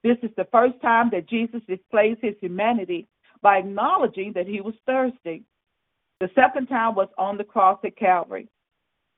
This 0.04 0.18
is 0.24 0.32
the 0.36 0.48
first 0.52 0.82
time 0.82 1.10
that 1.12 1.30
Jesus 1.30 1.62
displays 1.68 2.18
his 2.22 2.36
humanity 2.42 3.08
by 3.42 3.58
acknowledging 3.58 4.34
that 4.34 4.48
he 4.48 4.62
was 4.62 4.74
thirsty. 4.86 5.44
The 6.20 6.30
second 6.34 6.68
time 6.68 6.96
was 6.96 7.10
on 7.18 7.38
the 7.38 7.44
cross 7.44 7.80
at 7.86 7.96
Calvary. 7.96 8.48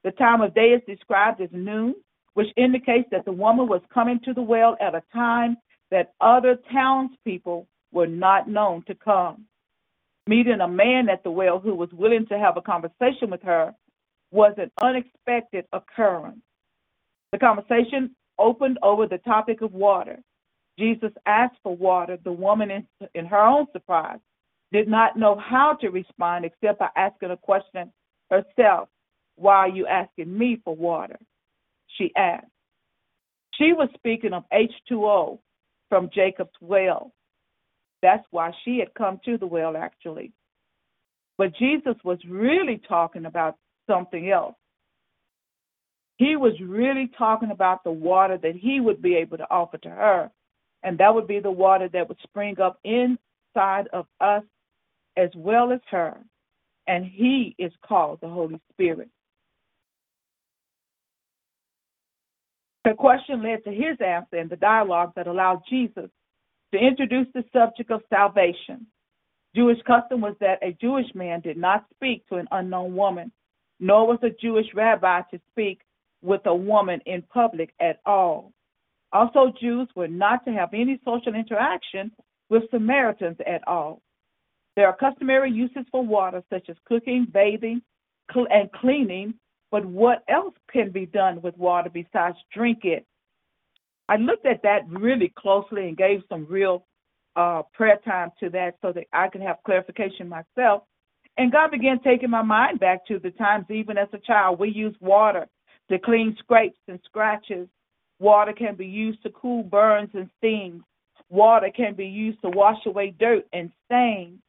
The 0.04 0.12
time 0.12 0.42
of 0.42 0.54
day 0.54 0.70
is 0.70 0.82
described 0.86 1.42
as 1.42 1.50
noon, 1.52 1.96
which 2.34 2.48
indicates 2.58 3.08
that 3.12 3.26
the 3.26 3.32
woman 3.32 3.68
was 3.68 3.82
coming 3.94 4.20
to 4.26 4.34
the 4.34 4.42
well 4.42 4.78
at 4.82 4.96
a 4.96 5.04
time 5.14 5.58
that 5.92 6.14
other 6.22 6.58
townspeople 6.72 7.68
were 7.92 8.08
not 8.08 8.48
known 8.50 8.84
to 8.88 8.96
come. 8.96 9.46
Meeting 10.30 10.62
a 10.62 10.68
man 10.68 11.10
at 11.10 11.24
the 11.24 11.32
well 11.32 11.58
who 11.58 11.74
was 11.74 11.90
willing 11.92 12.28
to 12.28 12.38
have 12.38 12.56
a 12.56 12.62
conversation 12.62 13.32
with 13.32 13.42
her 13.42 13.74
was 14.30 14.54
an 14.60 14.70
unexpected 14.80 15.66
occurrence. 15.74 16.44
The 17.32 17.40
conversation 17.40 18.16
opened 18.38 18.78
over 18.84 19.08
the 19.08 19.18
topic 19.18 19.62
of 19.62 19.74
water. 19.74 20.20
Jesus 20.78 21.10
asked 21.26 21.56
for 21.64 21.76
water. 21.76 22.20
The 22.24 22.32
woman, 22.32 22.70
in, 22.70 22.88
in 23.16 23.26
her 23.26 23.40
own 23.40 23.66
surprise, 23.74 24.20
did 24.72 24.88
not 24.88 25.18
know 25.18 25.36
how 25.36 25.74
to 25.82 25.90
respond 25.90 26.46
except 26.46 26.78
by 26.78 26.90
asking 26.96 27.32
a 27.32 27.38
question 27.38 27.92
herself 28.30 28.88
Why 29.36 29.56
are 29.56 29.70
you 29.70 29.88
asking 29.88 30.38
me 30.38 30.62
for 30.64 30.76
water? 30.76 31.18
She 31.98 32.12
asked. 32.16 32.46
She 33.56 33.74
was 33.74 33.90
speaking 33.96 34.34
of 34.34 34.44
H2O, 34.54 35.40
from 35.90 36.12
Jacob's 36.14 36.52
well. 36.62 37.14
That's 38.02 38.26
why 38.32 38.52
she 38.64 38.80
had 38.80 38.94
come 38.94 39.20
to 39.26 39.38
the 39.38 39.48
well, 39.48 39.76
actually. 39.76 40.32
But 41.38 41.56
Jesus 41.56 41.96
was 42.04 42.20
really 42.28 42.82
talking 42.88 43.26
about 43.26 43.56
something 43.88 44.30
else. 44.30 44.56
He 46.18 46.36
was 46.36 46.54
really 46.62 47.10
talking 47.18 47.52
about 47.52 47.84
the 47.84 47.92
water 47.92 48.38
that 48.38 48.56
he 48.56 48.82
would 48.82 49.02
be 49.02 49.16
able 49.16 49.38
to 49.38 49.50
offer 49.50 49.78
to 49.80 49.90
her. 49.90 50.32
And 50.84 50.98
that 50.98 51.14
would 51.14 51.28
be 51.28 51.40
the 51.40 51.52
water 51.52 51.90
that 51.92 52.08
would 52.08 52.20
spring 52.24 52.60
up 52.60 52.80
inside 52.84 53.88
of 53.94 54.06
us 54.20 54.44
as 55.18 55.30
well 55.36 55.72
as 55.72 55.80
her. 55.90 56.18
And 56.88 57.06
he 57.06 57.56
is 57.58 57.72
called 57.86 58.20
the 58.22 58.30
Holy 58.30 58.60
Spirit. 58.74 59.10
The 62.86 62.94
question 62.94 63.44
led 63.44 63.64
to 63.66 63.72
his 63.72 63.98
answer 64.06 64.38
in 64.38 64.48
the 64.48 64.56
dialogue 64.56 65.14
that 65.16 65.28
allowed 65.28 65.62
Jesus 65.70 66.10
to 66.74 66.80
introduce 66.80 67.28
the 67.34 67.44
subject 67.54 67.92
of 67.92 68.02
salvation. 68.10 68.88
Jewish 69.56 69.80
custom 69.88 70.22
was 70.22 70.36
that 70.40 70.60
a 70.62 70.74
Jewish 70.80 71.08
man 71.16 71.42
did 71.42 71.58
not 71.58 71.86
speak 71.96 72.28
to 72.28 72.36
an 72.36 72.48
unknown 72.52 72.96
woman, 72.96 73.32
nor 73.80 74.08
was 74.08 74.20
a 74.22 74.30
Jewish 74.30 74.68
rabbi 74.76 75.22
to 75.32 75.40
speak 75.52 75.82
with 76.22 76.42
a 76.46 76.56
woman 76.56 77.02
in 77.06 77.24
public 77.24 77.74
at 77.80 78.00
all. 78.06 78.52
Also, 79.12 79.52
Jews 79.60 79.88
were 79.96 80.08
not 80.08 80.46
to 80.46 80.52
have 80.52 80.70
any 80.74 81.00
social 81.04 81.34
interaction 81.34 82.12
with 82.50 82.70
Samaritans 82.72 83.38
at 83.48 83.68
all. 83.68 84.02
There 84.76 84.88
are 84.88 84.96
customary 84.96 85.52
uses 85.52 85.86
for 85.92 86.06
water, 86.06 86.44
such 86.52 86.70
as 86.70 86.76
cooking, 86.86 87.28
bathing, 87.32 87.82
and 88.36 88.72
cleaning, 88.72 89.34
but 89.72 89.84
what 89.86 90.24
else 90.30 90.54
can 90.72 90.92
be 90.92 91.08
done 91.08 91.42
with 91.42 91.58
water 91.58 91.90
besides 91.90 92.38
drink 92.54 92.80
it? 92.84 93.06
I 94.10 94.16
looked 94.16 94.48
at 94.48 94.64
that 94.64 94.90
really 94.90 95.32
closely 95.38 95.88
and 95.88 95.96
gave 95.96 96.24
some 96.30 96.48
real 96.50 96.84
uh, 97.36 97.62
prayer 97.74 98.00
time 98.04 98.32
to 98.40 98.50
that 98.50 98.74
so 98.82 98.92
that 98.92 99.06
I 99.14 99.28
could 99.28 99.42
have 99.42 99.58
clarification 99.64 100.28
myself. 100.28 100.84
And 101.38 101.52
God 101.52 101.70
began 101.70 102.00
taking 102.02 102.32
my 102.32 102.42
mind 102.42 102.80
back 102.80 103.06
to 103.06 103.20
the 103.20 103.30
times, 103.30 103.68
even 103.70 104.00
as 104.00 104.08
a 104.12 104.18
child, 104.18 104.60
we 104.60 104.70
used 104.70 105.00
water 105.00 105.48
to 105.92 106.00
clean 106.00 106.36
scrapes 106.40 106.80
and 106.88 107.00
scratches. 107.06 107.68
Water 108.18 108.52
can 108.52 108.76
be 108.76 108.88
used 108.88 109.22
to 109.24 109.30
cool 109.30 109.62
burns 109.62 110.10
and 110.16 110.28
stings. 110.40 110.82
Water 111.30 111.70
can 111.74 111.94
be 111.94 112.08
used 112.08 112.42
to 112.42 112.50
wash 112.50 112.84
away 112.88 113.14
dirt 113.18 113.46
and 113.54 113.72
stains. 113.86 114.40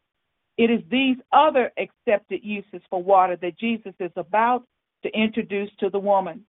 It 0.56 0.70
is 0.70 0.80
these 0.90 1.18
other 1.32 1.70
accepted 1.78 2.40
uses 2.42 2.80
for 2.88 3.02
water 3.02 3.36
that 3.36 3.58
Jesus 3.58 3.92
is 4.00 4.10
about 4.16 4.64
to 5.02 5.10
introduce 5.10 5.70
to 5.80 5.90
the 5.90 5.98
woman. 5.98 6.46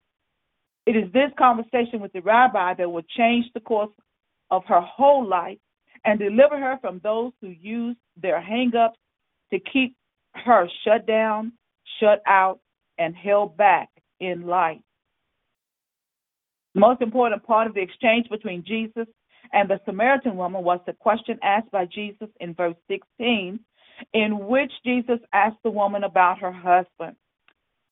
It 0.85 0.95
is 0.95 1.11
this 1.13 1.31
conversation 1.37 1.99
with 2.01 2.11
the 2.13 2.21
rabbi 2.21 2.73
that 2.73 2.91
will 2.91 3.03
change 3.17 3.45
the 3.53 3.59
course 3.59 3.91
of 4.49 4.63
her 4.65 4.81
whole 4.81 5.27
life 5.27 5.59
and 6.05 6.19
deliver 6.19 6.57
her 6.57 6.77
from 6.81 6.99
those 7.03 7.31
who 7.41 7.49
use 7.49 7.95
their 8.17 8.41
hang-ups 8.41 8.97
to 9.51 9.59
keep 9.59 9.95
her 10.33 10.67
shut 10.83 11.05
down, 11.05 11.53
shut 11.99 12.21
out, 12.27 12.59
and 12.97 13.15
held 13.15 13.55
back 13.57 13.89
in 14.19 14.47
life. 14.47 14.79
The 16.73 16.79
most 16.79 17.01
important 17.01 17.43
part 17.43 17.67
of 17.67 17.73
the 17.73 17.81
exchange 17.81 18.29
between 18.29 18.63
Jesus 18.65 19.07
and 19.53 19.69
the 19.69 19.79
Samaritan 19.85 20.37
woman 20.37 20.63
was 20.63 20.79
the 20.85 20.93
question 20.93 21.37
asked 21.43 21.71
by 21.71 21.85
Jesus 21.85 22.29
in 22.39 22.53
verse 22.53 22.75
16, 22.87 23.59
in 24.13 24.47
which 24.47 24.71
Jesus 24.85 25.19
asked 25.33 25.57
the 25.63 25.71
woman 25.71 26.03
about 26.03 26.39
her 26.39 26.51
husband. 26.51 27.17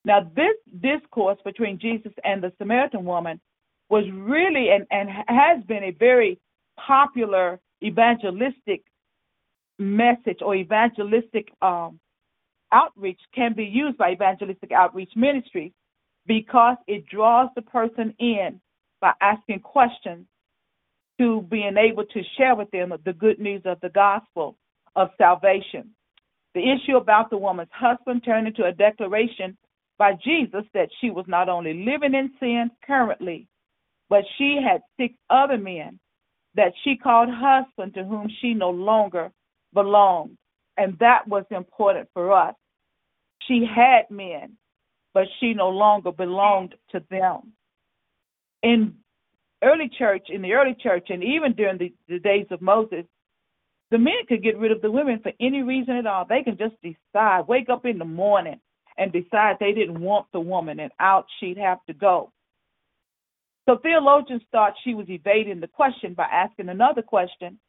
Now, 0.05 0.29
this 0.35 0.55
discourse 0.79 1.37
between 1.43 1.79
Jesus 1.79 2.13
and 2.23 2.41
the 2.41 2.53
Samaritan 2.57 3.05
woman 3.05 3.39
was 3.89 4.05
really 4.13 4.69
and, 4.69 4.85
and 4.91 5.09
has 5.27 5.63
been 5.65 5.83
a 5.83 5.91
very 5.91 6.39
popular 6.77 7.59
evangelistic 7.83 8.83
message 9.77 10.39
or 10.41 10.55
evangelistic 10.55 11.49
um, 11.61 11.99
outreach 12.71 13.19
can 13.33 13.53
be 13.53 13.63
used 13.63 13.97
by 13.97 14.11
evangelistic 14.11 14.71
outreach 14.71 15.11
ministries 15.15 15.71
because 16.27 16.77
it 16.87 17.05
draws 17.07 17.49
the 17.55 17.61
person 17.61 18.13
in 18.19 18.61
by 19.01 19.11
asking 19.21 19.59
questions 19.59 20.25
to 21.17 21.41
being 21.49 21.75
able 21.77 22.05
to 22.05 22.21
share 22.37 22.55
with 22.55 22.69
them 22.71 22.93
the 23.05 23.13
good 23.13 23.39
news 23.39 23.61
of 23.65 23.79
the 23.81 23.89
gospel 23.89 24.55
of 24.95 25.09
salvation. 25.17 25.89
The 26.53 26.61
issue 26.61 26.97
about 26.97 27.29
the 27.29 27.37
woman's 27.37 27.69
husband 27.73 28.23
turned 28.23 28.47
into 28.47 28.65
a 28.65 28.71
declaration 28.71 29.57
by 29.99 30.13
Jesus 30.23 30.63
that 30.73 30.89
she 30.99 31.11
was 31.11 31.25
not 31.27 31.49
only 31.49 31.73
living 31.73 32.15
in 32.15 32.31
sin 32.39 32.71
currently, 32.87 33.47
but 34.09 34.23
she 34.37 34.57
had 34.65 34.81
six 34.97 35.13
other 35.29 35.57
men 35.57 35.99
that 36.55 36.71
she 36.83 36.95
called 36.95 37.29
husband 37.29 37.93
to 37.93 38.03
whom 38.03 38.27
she 38.41 38.53
no 38.55 38.71
longer 38.71 39.29
belonged. 39.73 40.37
And 40.77 40.97
that 40.99 41.27
was 41.27 41.43
important 41.51 42.09
for 42.13 42.31
us. 42.33 42.55
She 43.47 43.65
had 43.65 44.09
men, 44.09 44.53
but 45.13 45.25
she 45.39 45.53
no 45.53 45.69
longer 45.69 46.11
belonged 46.11 46.75
to 46.91 47.03
them. 47.11 47.53
In 48.63 48.95
early 49.61 49.89
church, 49.97 50.27
in 50.29 50.41
the 50.41 50.53
early 50.53 50.75
church, 50.81 51.07
and 51.09 51.23
even 51.23 51.53
during 51.53 51.77
the, 51.77 51.93
the 52.07 52.19
days 52.19 52.47
of 52.51 52.61
Moses, 52.61 53.03
the 53.91 53.97
men 53.97 54.25
could 54.27 54.43
get 54.43 54.57
rid 54.57 54.71
of 54.71 54.81
the 54.81 54.91
women 54.91 55.19
for 55.21 55.33
any 55.41 55.61
reason 55.61 55.97
at 55.97 56.07
all. 56.07 56.25
They 56.25 56.43
can 56.43 56.57
just 56.57 56.75
decide, 56.81 57.47
wake 57.47 57.69
up 57.69 57.85
in 57.85 57.97
the 57.97 58.05
morning 58.05 58.59
and 58.99 59.11
decide 59.11 59.55
they 59.59 59.71
didn't 59.71 59.99
want 59.99 60.27
the 60.33 60.39
woman, 60.39 60.79
and 60.79 60.91
out 60.99 61.25
she'd 61.39 61.57
have 61.57 61.79
to 61.87 61.93
go. 61.93 62.31
So 63.67 63.77
theologians 63.77 64.41
thought 64.51 64.73
she 64.83 64.93
was 64.93 65.07
evading 65.09 65.61
the 65.61 65.67
question 65.67 66.13
by 66.13 66.25
asking 66.25 66.69
another 66.69 67.01
question. 67.01 67.59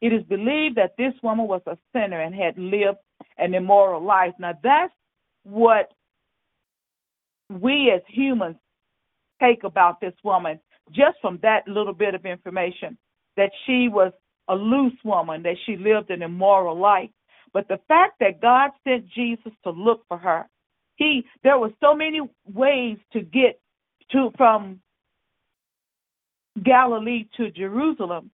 It 0.00 0.12
is 0.12 0.22
believed 0.24 0.76
that 0.76 0.96
this 0.98 1.14
woman 1.22 1.46
was 1.48 1.62
a 1.66 1.78
sinner 1.92 2.20
and 2.20 2.34
had 2.34 2.58
lived 2.58 2.98
an 3.38 3.54
immoral 3.54 4.04
life. 4.04 4.34
Now, 4.38 4.52
that's 4.62 4.92
what 5.44 5.92
we 7.48 7.90
as 7.94 8.02
humans 8.08 8.56
take 9.40 9.64
about 9.64 10.00
this 10.00 10.14
woman, 10.22 10.60
just 10.90 11.16
from 11.22 11.38
that 11.42 11.66
little 11.66 11.94
bit 11.94 12.14
of 12.14 12.26
information 12.26 12.98
that 13.36 13.50
she 13.64 13.88
was 13.88 14.12
a 14.48 14.54
loose 14.54 14.98
woman, 15.04 15.42
that 15.42 15.56
she 15.64 15.76
lived 15.76 16.10
an 16.10 16.22
immoral 16.22 16.78
life. 16.78 17.10
But 17.52 17.68
the 17.68 17.80
fact 17.88 18.14
that 18.20 18.42
God 18.42 18.72
sent 18.84 19.08
Jesus 19.08 19.52
to 19.64 19.70
look 19.70 20.02
for 20.08 20.18
her, 20.18 20.46
he 20.96 21.24
there 21.42 21.58
were 21.58 21.72
so 21.80 21.94
many 21.94 22.20
ways 22.52 22.98
to 23.12 23.20
get 23.20 23.60
to 24.12 24.30
from 24.36 24.80
Galilee 26.62 27.28
to 27.36 27.50
Jerusalem. 27.50 28.30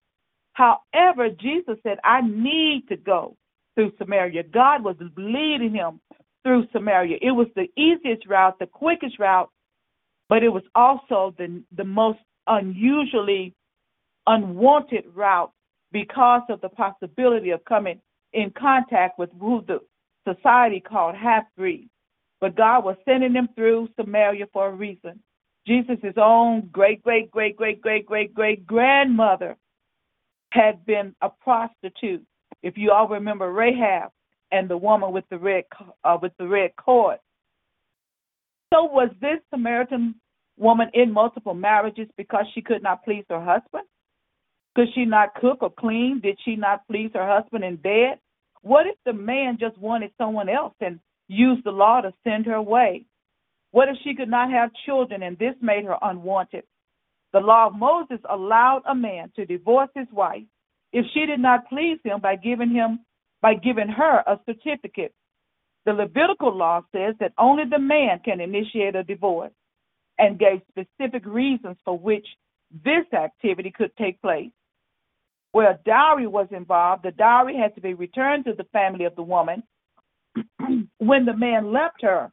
However, 0.53 1.29
Jesus 1.31 1.77
said, 1.83 1.99
I 2.05 2.21
need 2.23 2.85
to 2.89 2.97
go 2.97 3.37
through 3.75 3.93
Samaria. 3.99 4.45
God 4.45 4.85
was 4.85 4.97
leading 5.17 5.75
him 5.75 6.01
through 6.43 6.67
Samaria. 6.73 7.19
It 7.23 7.31
was 7.31 7.49
the 7.57 7.69
easiest 7.77 8.27
route, 8.29 8.59
the 8.59 8.67
quickest 8.67 9.19
route, 9.19 9.51
but 10.29 10.43
it 10.43 10.51
was 10.51 10.63
also 10.75 11.35
the, 11.39 11.63
the 11.77 11.85
most 11.85 12.19
unusually 12.47 13.55
unwanted 14.27 15.05
route 15.15 15.53
because 15.91 16.43
of 16.49 16.61
the 16.61 16.69
possibility 16.69 17.51
of 17.51 17.65
coming 17.65 18.01
in 18.33 18.51
contact 18.51 19.19
with 19.19 19.31
who 19.41 19.65
the 19.67 19.79
society 20.27 20.81
called 20.81 21.15
half 21.15 21.45
breeds. 21.57 21.91
But 22.43 22.57
God 22.57 22.85
was 22.85 22.97
sending 23.05 23.33
them 23.33 23.49
through 23.55 23.89
Samaria 23.95 24.47
for 24.53 24.67
a 24.67 24.75
reason. 24.75 25.21
Jesus' 25.65 26.15
own 26.17 26.69
great, 26.73 27.01
great, 27.01 27.31
great, 27.31 27.57
great, 27.57 27.81
great, 27.81 28.05
great, 28.05 28.35
great 28.35 28.67
grandmother 28.67 29.57
had 30.51 30.85
been 30.85 31.15
a 31.23 31.29
prostitute. 31.31 32.27
If 32.65 32.77
you 32.77 32.91
all 32.91 33.07
remember 33.07 33.53
Rahab 33.53 34.11
and 34.51 34.69
the 34.69 34.77
woman 34.77 35.13
with 35.13 35.25
the 35.31 35.39
red 35.39 35.65
uh, 36.03 36.19
with 36.21 36.33
the 36.37 36.49
red 36.49 36.73
cord. 36.77 37.19
So 38.75 38.87
was 38.87 39.11
this 39.21 39.39
Samaritan 39.51 40.17
woman 40.59 40.91
in 40.95 41.13
multiple 41.13 41.55
marriages 41.55 42.09
because 42.17 42.47
she 42.57 42.61
could 42.61 42.83
not 42.83 43.05
please 43.05 43.25
her 43.31 43.41
husband? 43.41 43.85
Could 44.75 44.89
she 44.97 45.05
not 45.05 45.37
cook 45.37 45.59
or 45.63 45.71
clean? 45.71 46.19
Did 46.21 46.39
she 46.45 46.57
not 46.57 46.89
please 46.89 47.13
her 47.15 47.25
husband 47.25 47.63
in 47.63 47.77
bed? 47.77 48.19
What 48.63 48.89
if 48.89 48.97
the 49.07 49.13
man 49.13 49.59
just 49.61 49.79
wanted 49.79 50.11
someone 50.19 50.49
else 50.49 50.75
and 50.81 50.99
used 51.33 51.65
the 51.65 51.71
law 51.71 52.01
to 52.01 52.13
send 52.25 52.47
her 52.47 52.55
away? 52.55 53.07
What 53.71 53.89
if 53.89 53.97
she 54.05 54.15
could 54.15 54.29
not 54.29 54.51
have 54.51 54.71
children 54.87 55.23
and 55.23 55.39
this 55.39 55.55
made 55.61 55.85
her 55.85 55.97
unwanted? 56.03 56.65
The 57.33 57.41
law 57.41 57.69
of 57.69 57.75
Moses 57.75 58.19
allowed 58.29 58.83
a 58.87 58.95
man 58.95 59.33
to 59.37 59.47
divorce 59.47 59.89
his 59.95 60.09
wife 60.13 60.45
if 60.93 61.07
she 61.15 61.25
did 61.25 61.41
not 61.41 61.69
please 61.69 61.99
him 62.05 62.21
by 62.21 62.37
giving 62.37 62.71
him 62.71 63.01
by 63.41 63.55
giving 63.55 63.89
her 63.89 64.23
a 64.27 64.39
certificate. 64.47 65.13
The 65.85 65.93
Levitical 65.93 66.55
law 66.57 66.83
says 66.93 67.17
that 67.19 67.33
only 67.39 67.65
the 67.69 67.79
man 67.79 68.21
can 68.25 68.41
initiate 68.41 68.95
a 68.95 69.03
divorce 69.03 69.53
and 70.19 70.39
gave 70.39 70.61
specific 70.69 71.27
reasons 71.27 71.77
for 71.85 71.99
which 71.99 72.27
this 72.85 73.05
activity 73.13 73.73
could 73.77 73.91
take 73.97 74.21
place. 74.23 74.53
Where 75.51 75.73
a 75.73 75.79
dowry 75.85 76.29
was 76.29 76.47
involved, 76.53 77.03
the 77.03 77.11
dowry 77.11 77.57
had 77.57 77.75
to 77.75 77.81
be 77.81 77.95
returned 77.95 78.45
to 78.45 78.53
the 78.53 78.65
family 78.73 79.07
of 79.07 79.17
the 79.17 79.23
woman 79.23 79.65
when 80.99 81.25
the 81.25 81.37
man 81.37 81.73
left 81.73 82.03
her 82.03 82.31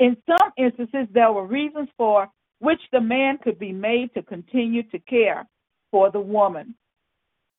in 0.00 0.16
some 0.26 0.50
instances, 0.58 1.06
there 1.12 1.32
were 1.32 1.46
reasons 1.46 1.88
for 1.96 2.28
which 2.58 2.80
the 2.92 3.00
man 3.00 3.38
could 3.42 3.58
be 3.58 3.72
made 3.72 4.12
to 4.14 4.22
continue 4.22 4.82
to 4.84 4.98
care 5.00 5.46
for 5.90 6.10
the 6.10 6.20
woman. 6.20 6.74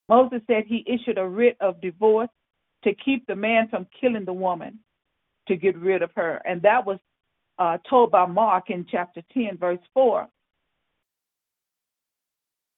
Moses 0.09 0.41
said 0.47 0.65
he 0.65 0.85
issued 0.87 1.17
a 1.17 1.27
writ 1.27 1.57
of 1.61 1.81
divorce 1.81 2.29
to 2.83 2.93
keep 2.93 3.25
the 3.25 3.35
man 3.35 3.67
from 3.69 3.87
killing 3.99 4.25
the 4.25 4.33
woman, 4.33 4.79
to 5.47 5.55
get 5.55 5.77
rid 5.77 6.01
of 6.01 6.11
her. 6.15 6.41
And 6.45 6.61
that 6.61 6.85
was 6.85 6.99
uh, 7.57 7.77
told 7.89 8.11
by 8.11 8.25
Mark 8.25 8.69
in 8.69 8.85
chapter 8.89 9.21
10, 9.33 9.57
verse 9.57 9.79
4. 9.93 10.27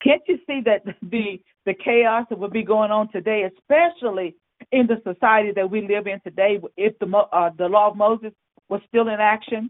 Can't 0.03 0.21
you 0.27 0.37
see 0.47 0.61
that 0.65 0.83
the 1.01 1.41
the 1.65 1.73
chaos 1.73 2.25
that 2.29 2.39
would 2.39 2.53
be 2.53 2.63
going 2.63 2.91
on 2.91 3.11
today, 3.11 3.43
especially 3.43 4.35
in 4.71 4.87
the 4.87 5.01
society 5.03 5.51
that 5.55 5.69
we 5.69 5.81
live 5.87 6.07
in 6.07 6.19
today, 6.21 6.59
if 6.77 6.97
the 6.99 7.07
uh, 7.17 7.51
the 7.57 7.67
law 7.67 7.89
of 7.91 7.97
Moses 7.97 8.33
was 8.69 8.81
still 8.89 9.07
in 9.09 9.19
action, 9.19 9.69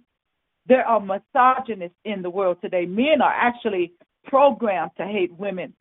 There 0.67 0.85
are 0.87 1.01
misogynists 1.01 1.97
in 2.05 2.23
the 2.23 2.31
world 2.31 2.59
today. 2.61 2.87
Men 2.87 3.21
are 3.21 3.33
actually 3.33 3.93
programmed 4.25 4.91
to 4.97 5.05
hate 5.05 5.33
women. 5.37 5.73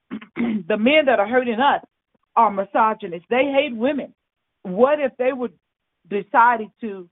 the 0.36 0.78
men 0.78 1.06
that 1.06 1.20
are 1.20 1.28
hurting 1.28 1.60
us 1.60 1.82
are 2.36 2.50
misogynists. 2.50 3.26
They 3.30 3.52
hate 3.54 3.76
women. 3.76 4.14
What 4.62 5.00
if 5.00 5.12
they 5.18 5.32
would 5.32 5.52
decided 6.10 6.68
to 6.82 7.08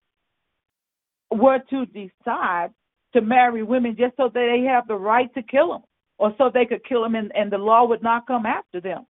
were 1.33 1.61
to 1.71 1.87
decide 1.87 2.71
to 3.15 3.23
marry 3.23 3.63
women 3.63 3.97
just 3.99 4.17
so 4.17 4.25
that 4.25 4.35
they 4.35 4.65
have 4.69 4.89
the 4.89 4.97
right 4.97 5.33
to 5.35 5.43
kill 5.43 5.73
them 5.73 5.83
or 6.19 6.35
so 6.39 6.51
they 6.53 6.67
could 6.67 6.85
kill 6.85 7.03
them 7.03 7.17
and, 7.17 7.33
and 7.37 7.53
the 7.53 7.59
law 7.59 7.87
would 7.87 8.03
not 8.03 8.27
come 8.27 8.47
after 8.47 8.81
them? 8.81 9.07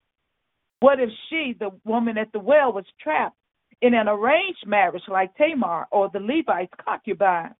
What 0.83 0.99
if 0.99 1.11
she, 1.31 1.55
the 1.61 1.71
woman 1.85 2.19
at 2.19 2.33
the 2.33 2.41
well, 2.41 2.73
was 2.73 2.85
trapped 3.01 3.37
in 3.83 3.95
an 3.95 4.09
arranged 4.09 4.67
marriage 4.67 5.05
like 5.07 5.33
Tamar 5.37 5.87
or 5.93 6.11
the 6.13 6.19
Levites' 6.19 6.75
concubine? 6.85 7.55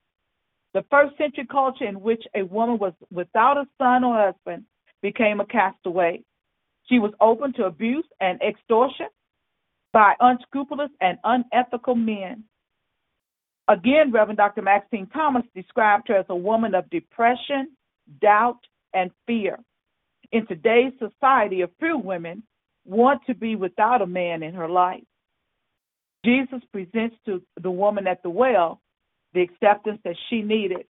The 0.75 0.85
first 0.91 1.17
century 1.17 1.47
culture 1.49 1.85
in 1.85 2.01
which 2.01 2.25
a 2.35 2.43
woman 2.43 2.79
was 2.79 2.95
without 3.13 3.59
a 3.59 3.69
son 3.79 4.03
or 4.03 4.17
husband 4.17 4.65
became 5.03 5.39
a 5.39 5.47
castaway. 5.47 6.25
She 6.89 6.99
was 6.99 7.13
open 7.21 7.53
to 7.53 7.67
abuse 7.67 8.05
and 8.21 8.43
extortion 8.43 9.07
by 9.93 10.15
unscrupulous 10.19 10.91
and 11.01 11.17
unethical 11.23 11.95
men. 11.95 12.43
Again, 13.69 14.11
Reverend 14.11 14.39
Dr. 14.39 14.63
Maxine 14.63 15.07
Thomas 15.07 15.45
described 15.55 16.09
her 16.09 16.17
as 16.17 16.27
a 16.29 16.35
woman 16.35 16.75
of 16.75 16.91
depression, 16.91 17.77
doubt, 18.21 18.59
and 18.95 19.13
fear. 19.29 19.61
In 20.33 20.45
today's 20.49 20.93
society, 20.99 21.61
a 21.61 21.69
few 21.79 21.99
women 21.99 22.43
want 22.85 23.23
to 23.27 23.35
be 23.35 23.57
without 23.57 24.03
a 24.03 24.07
man 24.07 24.43
in 24.43 24.55
her 24.55 24.69
life. 24.69 25.05
Jesus 26.25 26.61
presents 26.73 27.17
to 27.27 27.43
the 27.61 27.71
woman 27.71 28.07
at 28.07 28.23
the 28.23 28.31
well 28.31 28.81
the 29.35 29.43
acceptance 29.43 29.99
that 30.05 30.17
she 30.29 30.43
needed. 30.43 30.85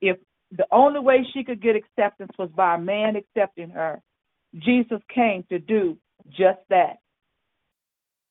If 0.00 0.18
the 0.56 0.66
only 0.70 1.00
way 1.00 1.26
she 1.32 1.44
could 1.44 1.62
get 1.62 1.76
acceptance 1.76 2.32
was 2.38 2.50
by 2.54 2.74
a 2.74 2.80
man 2.80 3.16
accepting 3.16 3.70
her, 3.70 4.02
Jesus 4.58 5.00
came 5.14 5.44
to 5.50 5.58
do 5.58 5.96
just 6.30 6.58
that. 6.70 6.98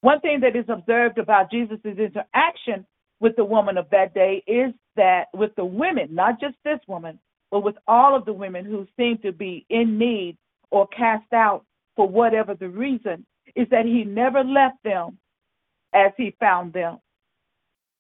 One 0.02 0.20
thing 0.20 0.42
that 0.42 0.56
is 0.56 0.66
observed 0.70 1.18
about 1.18 1.52
Jesus' 1.52 1.80
interaction 1.84 2.86
with 3.20 3.36
the 3.36 3.46
woman 3.46 3.78
of 3.78 3.90
that 3.92 4.14
day 4.14 4.44
is 4.46 4.74
that 4.96 5.26
with 5.34 5.56
the 5.56 5.66
women, 5.66 6.14
not 6.14 6.40
just 6.40 6.56
this 6.64 6.80
woman, 6.88 7.20
but 7.50 7.62
with 7.62 7.76
all 7.88 8.16
of 8.16 8.26
the 8.26 8.34
women 8.34 8.66
who 8.66 8.88
seem 8.98 9.18
to 9.20 9.32
be 9.32 9.66
in 9.70 9.98
need 9.98 10.38
or 10.72 10.88
cast 10.88 11.32
out 11.34 11.66
for 11.96 12.08
whatever 12.08 12.56
the 12.56 12.70
reason, 12.70 13.26
is 13.56 13.68
that 13.72 13.86
he 13.86 14.04
never 14.04 14.44
left 14.44 14.78
them 14.84 15.18
as 15.94 16.12
he 16.18 16.36
found 16.40 16.74
them. 16.74 17.00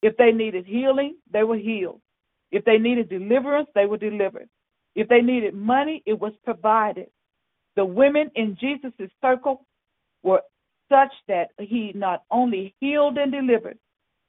If 0.01 0.17
they 0.17 0.31
needed 0.31 0.65
healing, 0.65 1.15
they 1.31 1.43
were 1.43 1.57
healed. 1.57 2.01
If 2.51 2.65
they 2.65 2.77
needed 2.77 3.09
deliverance, 3.09 3.69
they 3.73 3.85
were 3.85 3.97
delivered. 3.97 4.49
If 4.95 5.07
they 5.07 5.21
needed 5.21 5.53
money, 5.53 6.03
it 6.05 6.19
was 6.19 6.33
provided. 6.43 7.07
The 7.75 7.85
women 7.85 8.31
in 8.35 8.57
Jesus' 8.59 9.11
circle 9.21 9.65
were 10.23 10.41
such 10.89 11.11
that 11.27 11.49
he 11.59 11.91
not 11.95 12.23
only 12.31 12.75
healed 12.79 13.17
and 13.17 13.31
delivered, 13.31 13.77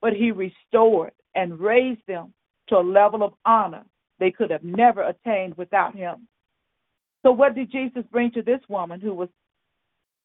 but 0.01 0.13
he 0.13 0.31
restored 0.33 1.13
and 1.35 1.61
raised 1.61 2.01
them 2.07 2.33
to 2.69 2.77
a 2.77 2.81
level 2.81 3.23
of 3.23 3.35
honor 3.45 3.85
they 4.19 4.31
could 4.31 4.51
have 4.51 4.65
never 4.65 5.03
attained 5.03 5.57
without 5.57 5.95
him. 5.95 6.27
So 7.23 7.33
what 7.33 7.55
did 7.55 7.71
Jesus 7.71 8.05
bring 8.11 8.31
to 8.33 8.43
this 8.43 8.61
woman 8.69 9.01
who 9.01 9.13
was 9.13 9.29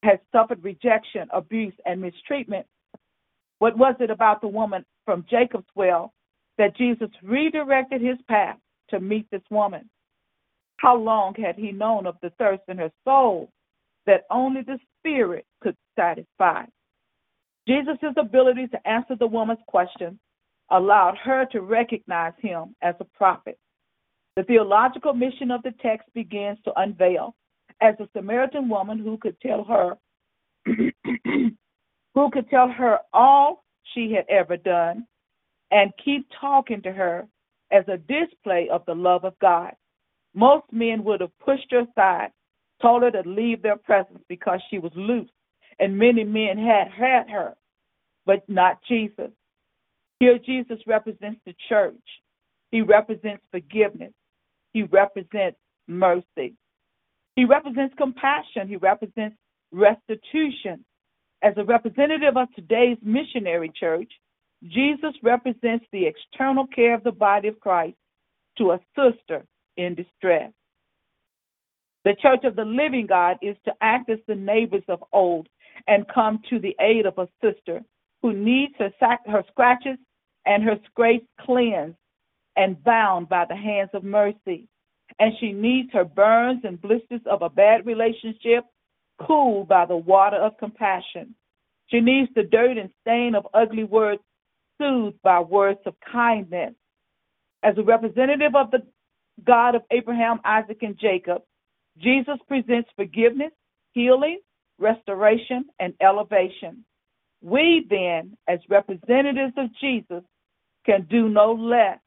has 0.03 0.19
suffered 0.31 0.63
rejection, 0.63 1.27
abuse, 1.31 1.73
and 1.85 2.01
mistreatment? 2.01 2.65
What 3.59 3.77
was 3.77 3.95
it 3.99 4.09
about 4.09 4.41
the 4.41 4.47
woman 4.47 4.85
from 5.05 5.25
Jacob's 5.29 5.67
well 5.75 6.13
that 6.57 6.75
Jesus 6.75 7.09
redirected 7.23 8.01
his 8.01 8.17
path 8.27 8.57
to 8.89 8.99
meet 8.99 9.29
this 9.31 9.43
woman? 9.49 9.89
How 10.77 10.97
long 10.97 11.35
had 11.35 11.55
he 11.55 11.71
known 11.71 12.07
of 12.07 12.15
the 12.21 12.31
thirst 12.39 12.63
in 12.67 12.77
her 12.77 12.91
soul 13.05 13.49
that 14.07 14.23
only 14.31 14.63
the 14.63 14.79
Spirit 14.99 15.45
could 15.61 15.77
satisfy? 15.95 16.65
Jesus' 17.67 17.99
ability 18.17 18.67
to 18.67 18.87
answer 18.87 19.15
the 19.15 19.27
woman's 19.27 19.59
question 19.67 20.19
allowed 20.71 21.17
her 21.23 21.45
to 21.51 21.61
recognize 21.61 22.33
him 22.39 22.75
as 22.81 22.95
a 22.99 23.05
prophet. 23.05 23.59
The 24.35 24.43
theological 24.43 25.13
mission 25.13 25.51
of 25.51 25.61
the 25.61 25.73
text 25.83 26.07
begins 26.15 26.57
to 26.65 26.71
unveil 26.77 27.35
as 27.81 27.95
a 27.99 28.07
Samaritan 28.15 28.69
woman 28.69 28.99
who 28.99 29.17
could 29.17 29.39
tell 29.41 29.63
her 29.63 29.97
who 32.13 32.29
could 32.31 32.49
tell 32.49 32.69
her 32.69 32.99
all 33.13 33.63
she 33.93 34.13
had 34.13 34.25
ever 34.29 34.57
done 34.57 35.05
and 35.71 35.91
keep 36.03 36.27
talking 36.39 36.81
to 36.81 36.91
her 36.91 37.27
as 37.71 37.83
a 37.87 37.97
display 37.97 38.69
of 38.71 38.83
the 38.85 38.93
love 38.93 39.23
of 39.25 39.37
God. 39.39 39.73
Most 40.33 40.65
men 40.71 41.03
would 41.03 41.21
have 41.21 41.37
pushed 41.39 41.71
her 41.71 41.79
aside, 41.79 42.29
told 42.81 43.03
her 43.03 43.11
to 43.11 43.27
leave 43.27 43.61
their 43.61 43.77
presence 43.77 44.19
because 44.29 44.61
she 44.69 44.77
was 44.77 44.91
loose, 44.95 45.29
and 45.79 45.97
many 45.97 46.23
men 46.23 46.57
had 46.57 46.89
had 46.89 47.29
her, 47.29 47.55
but 48.25 48.47
not 48.47 48.79
Jesus. 48.87 49.31
Here, 50.19 50.37
Jesus 50.37 50.77
represents 50.85 51.39
the 51.45 51.55
church. 51.67 51.95
He 52.71 52.81
represents 52.81 53.43
forgiveness. 53.51 54.13
He 54.73 54.83
represents 54.83 55.57
mercy. 55.87 56.55
He 57.35 57.45
represents 57.45 57.93
compassion. 57.97 58.67
He 58.67 58.75
represents 58.77 59.37
restitution. 59.71 60.83
As 61.43 61.53
a 61.57 61.63
representative 61.63 62.37
of 62.37 62.53
today's 62.55 62.97
missionary 63.01 63.71
church, 63.79 64.11
Jesus 64.63 65.13
represents 65.23 65.85
the 65.91 66.05
external 66.05 66.67
care 66.67 66.93
of 66.93 67.03
the 67.03 67.11
body 67.11 67.47
of 67.47 67.59
Christ 67.59 67.97
to 68.57 68.71
a 68.71 68.79
sister 68.95 69.43
in 69.77 69.95
distress. 69.95 70.51
The 72.03 72.15
church 72.21 72.43
of 72.43 72.55
the 72.55 72.65
living 72.65 73.07
God 73.07 73.37
is 73.41 73.55
to 73.65 73.73
act 73.81 74.09
as 74.09 74.19
the 74.27 74.35
neighbors 74.35 74.83
of 74.87 75.03
old 75.13 75.47
and 75.87 76.05
come 76.13 76.41
to 76.49 76.59
the 76.59 76.75
aid 76.79 77.05
of 77.05 77.17
a 77.17 77.27
sister 77.41 77.81
who 78.21 78.33
needs 78.33 78.73
her, 78.79 78.91
sac- 78.99 79.25
her 79.27 79.43
scratches 79.49 79.97
and 80.45 80.63
her 80.63 80.77
scrapes 80.85 81.27
cleansed 81.39 81.97
and 82.55 82.83
bound 82.83 83.29
by 83.29 83.45
the 83.45 83.55
hands 83.55 83.89
of 83.93 84.03
mercy. 84.03 84.67
And 85.21 85.33
she 85.39 85.51
needs 85.51 85.93
her 85.93 86.03
burns 86.03 86.61
and 86.63 86.81
blisters 86.81 87.21
of 87.29 87.43
a 87.43 87.49
bad 87.49 87.85
relationship 87.85 88.65
cooled 89.19 89.67
by 89.67 89.85
the 89.85 89.95
water 89.95 90.37
of 90.37 90.57
compassion. 90.57 91.35
She 91.89 91.99
needs 91.99 92.31
the 92.33 92.41
dirt 92.41 92.79
and 92.79 92.89
stain 93.01 93.35
of 93.35 93.45
ugly 93.53 93.83
words 93.83 94.23
soothed 94.79 95.21
by 95.21 95.39
words 95.39 95.79
of 95.85 95.93
kindness. 96.11 96.73
As 97.61 97.77
a 97.77 97.83
representative 97.83 98.55
of 98.55 98.71
the 98.71 98.79
God 99.45 99.75
of 99.75 99.83
Abraham, 99.91 100.39
Isaac, 100.43 100.79
and 100.81 100.97
Jacob, 100.97 101.43
Jesus 101.99 102.39
presents 102.47 102.89
forgiveness, 102.95 103.51
healing, 103.91 104.39
restoration, 104.79 105.65
and 105.79 105.93
elevation. 106.01 106.83
We 107.43 107.85
then, 107.91 108.35
as 108.47 108.57
representatives 108.69 109.53
of 109.55 109.67
Jesus, 109.79 110.23
can 110.83 111.05
do 111.11 111.29
no 111.29 111.53
less 111.53 111.99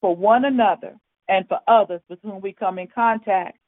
for 0.00 0.14
one 0.14 0.44
another 0.44 0.94
and 1.28 1.46
for 1.48 1.60
others 1.68 2.00
with 2.08 2.18
whom 2.22 2.40
we 2.40 2.52
come 2.52 2.78
in 2.78 2.88
contact 2.88 3.58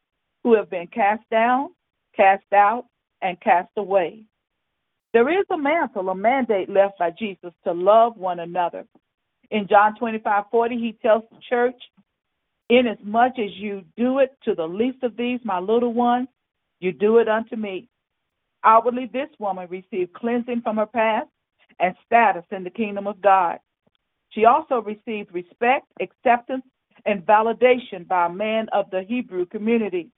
who 0.42 0.54
have 0.56 0.70
been 0.70 0.86
cast 0.86 1.22
down, 1.30 1.70
cast 2.16 2.50
out, 2.52 2.86
and 3.22 3.40
cast 3.40 3.70
away. 3.76 4.24
There 5.12 5.28
is 5.28 5.44
a 5.50 5.58
mantle, 5.58 6.08
a 6.08 6.14
mandate 6.14 6.70
left 6.70 6.98
by 6.98 7.10
Jesus 7.10 7.52
to 7.64 7.72
love 7.72 8.16
one 8.16 8.40
another. 8.40 8.86
In 9.50 9.66
John 9.68 9.96
25 9.98 10.44
40, 10.50 10.76
he 10.76 10.92
tells 11.02 11.24
the 11.30 11.38
church, 11.48 11.74
Inasmuch 12.68 13.32
as 13.38 13.50
you 13.56 13.82
do 13.96 14.20
it 14.20 14.30
to 14.44 14.54
the 14.54 14.66
least 14.66 15.02
of 15.02 15.16
these, 15.16 15.40
my 15.42 15.58
little 15.58 15.92
ones, 15.92 16.28
you 16.78 16.92
do 16.92 17.18
it 17.18 17.28
unto 17.28 17.56
me. 17.56 17.88
Outwardly, 18.62 19.10
this 19.12 19.28
woman 19.38 19.66
received 19.68 20.12
cleansing 20.12 20.62
from 20.62 20.76
her 20.76 20.86
past 20.86 21.28
and 21.80 21.94
status 22.06 22.44
in 22.52 22.62
the 22.62 22.70
kingdom 22.70 23.08
of 23.08 23.20
God. 23.20 23.58
She 24.30 24.44
also 24.44 24.80
received 24.80 25.34
respect, 25.34 25.86
acceptance, 26.00 26.62
and 27.06 27.24
validation 27.26 28.06
by 28.06 28.26
a 28.26 28.32
man 28.32 28.66
of 28.72 28.90
the 28.90 29.02
Hebrew 29.06 29.46
community. 29.46 30.10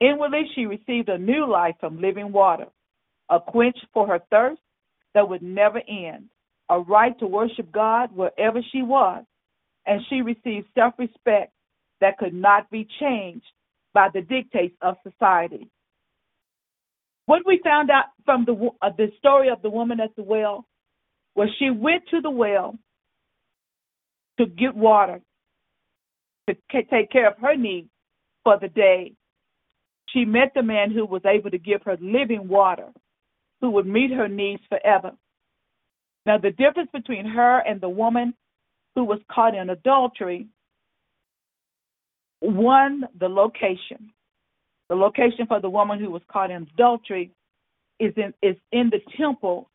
Inwardly, 0.00 0.42
she 0.54 0.66
received 0.66 1.08
a 1.08 1.18
new 1.18 1.50
life 1.50 1.74
from 1.80 2.00
living 2.00 2.32
water, 2.32 2.66
a 3.28 3.40
quench 3.40 3.76
for 3.92 4.06
her 4.06 4.20
thirst 4.30 4.60
that 5.14 5.28
would 5.28 5.42
never 5.42 5.80
end, 5.88 6.26
a 6.70 6.78
right 6.78 7.18
to 7.18 7.26
worship 7.26 7.72
God 7.72 8.14
wherever 8.14 8.60
she 8.72 8.82
was, 8.82 9.24
and 9.86 10.00
she 10.08 10.22
received 10.22 10.68
self 10.74 10.94
respect 10.98 11.52
that 12.00 12.18
could 12.18 12.34
not 12.34 12.70
be 12.70 12.86
changed 13.00 13.46
by 13.92 14.08
the 14.12 14.20
dictates 14.20 14.76
of 14.82 14.96
society. 15.02 15.68
What 17.26 17.42
we 17.44 17.60
found 17.64 17.90
out 17.90 18.06
from 18.24 18.44
the, 18.44 18.70
uh, 18.80 18.90
the 18.96 19.08
story 19.18 19.48
of 19.50 19.60
the 19.62 19.70
woman 19.70 20.00
at 20.00 20.14
the 20.16 20.22
well 20.22 20.64
was 21.34 21.48
she 21.58 21.70
went 21.70 22.02
to 22.10 22.20
the 22.20 22.30
well 22.30 22.78
to 24.38 24.46
get 24.46 24.74
water 24.74 25.20
to 26.48 26.56
take 26.72 27.10
care 27.10 27.28
of 27.28 27.38
her 27.38 27.56
needs 27.56 27.88
for 28.44 28.58
the 28.58 28.68
day. 28.68 29.12
She 30.10 30.24
met 30.24 30.52
the 30.54 30.62
man 30.62 30.90
who 30.90 31.04
was 31.04 31.22
able 31.26 31.50
to 31.50 31.58
give 31.58 31.82
her 31.82 31.98
living 32.00 32.48
water, 32.48 32.88
who 33.60 33.70
would 33.70 33.86
meet 33.86 34.10
her 34.10 34.28
needs 34.28 34.62
forever. 34.68 35.12
Now, 36.24 36.38
the 36.38 36.50
difference 36.50 36.90
between 36.92 37.26
her 37.26 37.58
and 37.58 37.80
the 37.80 37.88
woman 37.88 38.34
who 38.94 39.04
was 39.04 39.20
caught 39.30 39.54
in 39.54 39.70
adultery, 39.70 40.46
one, 42.40 43.04
the 43.18 43.28
location. 43.28 44.10
The 44.88 44.94
location 44.94 45.46
for 45.46 45.60
the 45.60 45.68
woman 45.68 45.98
who 45.98 46.10
was 46.10 46.22
caught 46.32 46.50
in 46.50 46.66
adultery 46.74 47.30
is 48.00 48.14
in 48.16 48.32
is 48.42 48.56
in 48.72 48.90
the 48.90 49.00
temple 49.16 49.68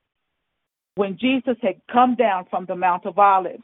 when 0.95 1.17
Jesus 1.19 1.57
had 1.61 1.75
come 1.91 2.15
down 2.15 2.45
from 2.49 2.65
the 2.65 2.75
Mount 2.75 3.05
of 3.05 3.19
Olives. 3.19 3.63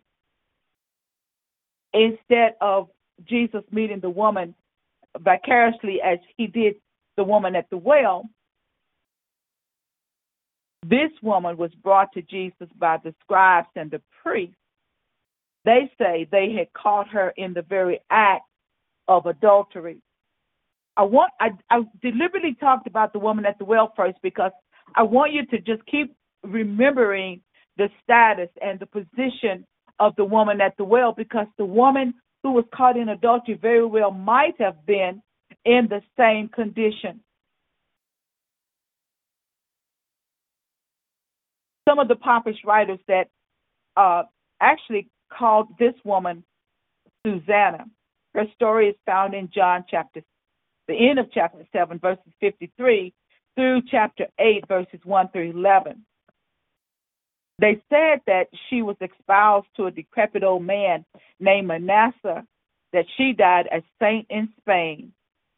Instead 1.94 2.56
of 2.62 2.90
Jesus 3.26 3.64
meeting 3.72 4.00
the 4.00 4.10
woman 4.10 4.56
vicariously 5.20 6.02
as 6.02 6.20
he 6.38 6.48
did 6.48 6.76
the 7.18 7.24
woman 7.24 7.56
at 7.56 7.70
the 7.70 7.78
well, 7.78 8.30
this 10.86 11.12
woman 11.22 11.58
was 11.58 11.72
brought 11.84 12.12
to 12.14 12.22
Jesus 12.22 12.68
by 12.78 12.98
the 13.04 13.14
scribes 13.22 13.68
and 13.76 13.92
the 13.92 14.02
priests. 14.24 14.56
They 15.66 15.92
say 15.98 16.28
they 16.32 16.54
had 16.54 16.72
caught 16.74 17.10
her 17.10 17.34
in 17.36 17.54
the 17.54 17.62
very 17.64 18.00
act 18.10 18.46
of 19.08 19.26
adultery. 19.26 20.02
I 20.96 21.04
want 21.04 21.32
I, 21.40 21.52
I 21.70 21.84
deliberately 22.02 22.56
talked 22.60 22.88
about 22.88 23.14
the 23.14 23.20
woman 23.20 23.46
at 23.46 23.58
the 23.58 23.66
well 23.66 23.94
first 23.96 24.18
because 24.22 24.52
I 24.96 25.04
want 25.04 25.34
you 25.34 25.46
to 25.48 25.60
just 25.60 25.86
keep 25.86 26.16
remembering 26.44 27.42
the 27.78 27.90
status 28.04 28.50
and 28.62 28.80
the 28.80 28.86
position 28.86 29.66
of 30.00 30.16
the 30.16 30.26
woman 30.26 30.62
at 30.62 30.78
the 30.78 30.84
well 30.84 31.12
because 31.12 31.48
the 31.58 31.66
woman 31.66 32.14
who 32.44 32.52
was 32.52 32.66
caught 32.74 32.98
in 32.98 33.10
adultery 33.10 33.56
very 33.56 33.86
well 33.86 34.12
might 34.12 34.60
have 34.60 34.86
been 34.86 35.22
in 35.66 35.88
the 35.90 36.02
same 36.18 36.48
condition. 36.48 37.20
Some 41.88 42.00
of 42.00 42.08
the 42.08 42.16
popish 42.16 42.58
writers 42.64 43.00
that 43.08 43.28
uh, 43.98 44.24
actually 44.62 45.10
called 45.32 45.68
this 45.80 45.96
woman 46.04 46.44
Susanna. 47.26 47.86
Her 48.34 48.46
story 48.56 48.90
is 48.90 48.96
found 49.06 49.34
in 49.34 49.50
John 49.54 49.84
chapter, 49.90 50.22
the 50.88 51.10
end 51.10 51.20
of 51.20 51.32
chapter 51.34 51.66
7, 51.74 52.00
verses 52.00 52.32
53 52.40 53.14
through 53.56 53.82
chapter 53.90 54.28
8, 54.40 54.68
verses 54.68 55.00
1 55.04 55.30
through 55.30 55.52
11. 55.52 56.06
They 57.60 57.82
said 57.90 58.22
that 58.28 58.48
she 58.70 58.82
was 58.82 58.96
espoused 59.02 59.68
to 59.76 59.88
a 59.88 59.92
decrepit 59.92 60.44
old 60.44 60.64
man 60.64 61.06
named 61.40 61.68
Manasseh, 61.68 62.46
that 62.94 63.06
she 63.18 63.34
died 63.34 63.68
a 63.72 63.84
saint 64.00 64.28
in 64.30 64.50
Spain, 64.62 65.12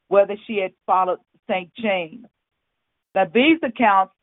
whether 0.08 0.36
she 0.48 0.58
had 0.58 0.74
followed 0.86 1.20
St. 1.50 1.72
James. 1.76 2.26
Now, 3.14 3.26
these 3.34 3.60
accounts 3.64 4.14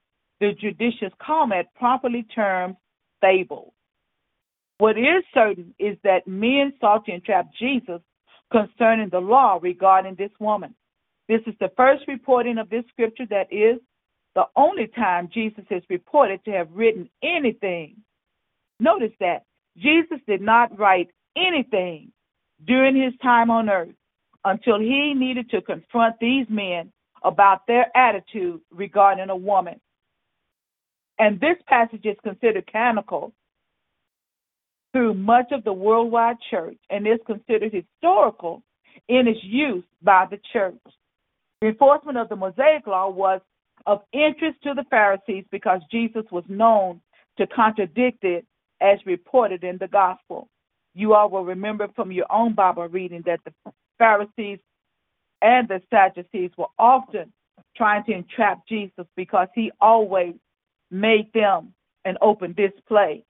the 0.41 0.53
judicious 0.61 1.12
Calmet 1.24 1.66
properly 1.74 2.24
termed 2.35 2.76
fables. 3.20 3.72
What 4.79 4.97
is 4.97 5.24
certain 5.35 5.74
is 5.79 5.97
that 6.05 6.29
men 6.29 6.72
sought 6.81 7.07
to 7.07 7.12
entrap 7.12 7.49
Jesus 7.59 8.01
concerning 8.53 9.09
the 9.11 9.20
law 9.20 9.59
regarding 9.61 10.14
this 10.14 10.31
woman. 10.39 10.74
This 11.29 11.41
is 11.47 11.55
the 11.61 11.72
first 11.76 12.05
reporting 12.07 12.59
of 12.59 12.70
this 12.70 12.85
scripture 12.91 13.26
that 13.31 13.53
is 13.53 13.81
the 14.39 14.47
only 14.55 14.86
time 14.86 15.28
Jesus 15.34 15.64
is 15.68 15.82
reported 15.91 16.45
to 16.45 16.53
have 16.53 16.68
written 16.72 17.11
anything. 17.24 17.97
Notice 18.78 19.11
that 19.18 19.43
Jesus 19.76 20.20
did 20.28 20.41
not 20.41 20.78
write 20.78 21.09
anything 21.36 22.12
during 22.64 22.95
his 22.95 23.14
time 23.20 23.51
on 23.51 23.68
earth 23.68 23.97
until 24.45 24.78
he 24.78 25.12
needed 25.16 25.51
to 25.51 25.61
confront 25.61 26.20
these 26.20 26.47
men 26.49 26.93
about 27.24 27.66
their 27.66 27.86
attitude 27.97 28.61
regarding 28.70 29.28
a 29.28 29.34
woman. 29.34 29.80
And 31.18 31.41
this 31.41 31.57
passage 31.66 32.05
is 32.05 32.16
considered 32.22 32.70
canonical 32.70 33.32
through 34.93 35.14
much 35.14 35.51
of 35.51 35.64
the 35.64 35.72
worldwide 35.72 36.36
church 36.49 36.78
and 36.91 37.09
is 37.09 37.18
considered 37.26 37.72
historical 37.72 38.62
in 39.09 39.26
its 39.26 39.41
use 39.43 39.82
by 40.01 40.26
the 40.30 40.39
church. 40.53 40.78
The 41.61 41.66
enforcement 41.66 42.18
of 42.18 42.28
the 42.28 42.36
Mosaic 42.36 42.86
law 42.86 43.11
was 43.11 43.41
of 43.89 44.03
interest 44.12 44.59
to 44.62 44.74
the 44.74 44.84
Pharisees 44.91 45.47
because 45.51 45.80
Jesus 45.91 46.24
was 46.30 46.45
known 46.47 47.01
to 47.39 47.47
contradict 47.47 48.22
it 48.22 48.47
as 48.82 48.99
reported 49.07 49.64
in 49.64 49.78
the 49.78 49.89
gospel. 49.89 50.47
You 50.95 51.14
all 51.14 51.30
will 51.30 51.45
remember 51.45 51.89
from 51.97 52.12
your 52.12 52.26
own 52.30 52.55
Bible 52.55 52.86
reading 52.89 53.22
that 53.24 53.41
the 53.47 53.72
Pharisees 53.97 54.59
and 55.41 55.66
the 55.68 55.80
Sadducees 55.89 56.51
were 56.59 56.68
often 56.78 57.32
trying 57.74 58.05
to 58.05 58.12
entrap 58.12 58.61
Jesus 58.68 59.07
because 59.16 59.49
he 59.55 59.72
always 59.80 60.34
made 60.91 61.32
them 61.32 61.72
an 62.05 62.18
open 62.20 62.53
display. 62.53 63.24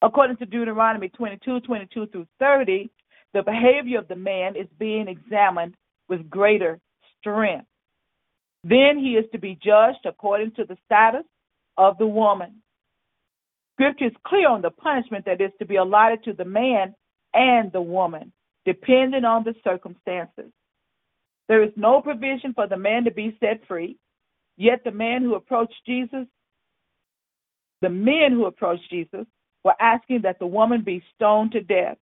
According 0.00 0.38
to 0.38 0.46
Deuteronomy 0.46 1.10
22, 1.10 1.60
22 1.60 2.06
through 2.06 2.26
30, 2.38 2.90
the 3.34 3.42
behavior 3.42 3.98
of 3.98 4.08
the 4.08 4.16
man 4.16 4.56
is 4.56 4.66
being 4.78 5.06
examined 5.06 5.74
with 6.08 6.30
greater 6.30 6.80
strength. 7.22 7.66
Then 8.64 8.98
he 8.98 9.14
is 9.14 9.24
to 9.32 9.38
be 9.38 9.58
judged 9.64 10.04
according 10.04 10.52
to 10.52 10.64
the 10.64 10.76
status 10.84 11.24
of 11.78 11.98
the 11.98 12.06
woman. 12.06 12.62
Scripture 13.74 14.06
is 14.06 14.12
clear 14.26 14.48
on 14.48 14.62
the 14.62 14.70
punishment 14.70 15.24
that 15.24 15.40
is 15.40 15.52
to 15.58 15.66
be 15.66 15.76
allotted 15.76 16.22
to 16.24 16.34
the 16.34 16.44
man 16.44 16.94
and 17.34 17.72
the 17.72 17.82
woman, 17.82 18.32
depending 18.66 19.24
on 19.24 19.44
the 19.44 19.54
circumstances. 19.64 20.52
There 21.48 21.62
is 21.62 21.72
no 21.76 22.02
provision 22.02 22.52
for 22.54 22.68
the 22.68 22.76
man 22.76 23.04
to 23.04 23.10
be 23.10 23.36
set 23.40 23.66
free, 23.66 23.96
Yet 24.56 24.84
the 24.84 24.92
man 24.92 25.22
who 25.22 25.34
approached 25.34 25.74
Jesus, 25.86 26.26
the 27.80 27.88
men 27.88 28.32
who 28.32 28.46
approached 28.46 28.88
Jesus, 28.90 29.26
were 29.64 29.74
asking 29.80 30.22
that 30.22 30.38
the 30.38 30.46
woman 30.46 30.82
be 30.82 31.02
stoned 31.14 31.52
to 31.52 31.62
death, 31.62 31.96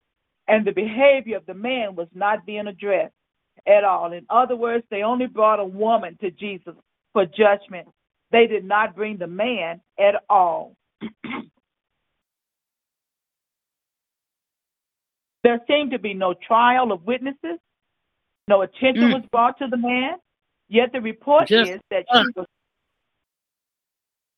and 0.48 0.66
the 0.66 0.72
behavior 0.72 1.36
of 1.36 1.46
the 1.46 1.54
man 1.54 1.94
was 1.94 2.08
not 2.14 2.44
being 2.46 2.66
addressed 2.66 3.14
at 3.66 3.84
all. 3.84 4.12
In 4.12 4.26
other 4.30 4.56
words, 4.56 4.84
they 4.90 5.02
only 5.02 5.26
brought 5.26 5.60
a 5.60 5.64
woman 5.64 6.16
to 6.20 6.30
Jesus 6.30 6.74
for 7.12 7.26
judgment. 7.26 7.88
They 8.32 8.46
did 8.46 8.64
not 8.64 8.94
bring 8.94 9.16
the 9.18 9.26
man 9.26 9.80
at 9.98 10.22
all. 10.28 10.76
there 15.42 15.60
seemed 15.66 15.90
to 15.92 15.98
be 15.98 16.14
no 16.14 16.34
trial 16.34 16.92
of 16.92 17.04
witnesses, 17.04 17.58
no 18.46 18.62
attention 18.62 19.10
mm. 19.10 19.14
was 19.14 19.24
brought 19.30 19.58
to 19.58 19.66
the 19.68 19.76
man, 19.76 20.16
Yet 20.70 20.92
the 20.92 21.00
report 21.00 21.48
just, 21.48 21.68
is 21.68 21.80
that 21.90 22.04
she 22.12 22.24
was. 22.36 22.46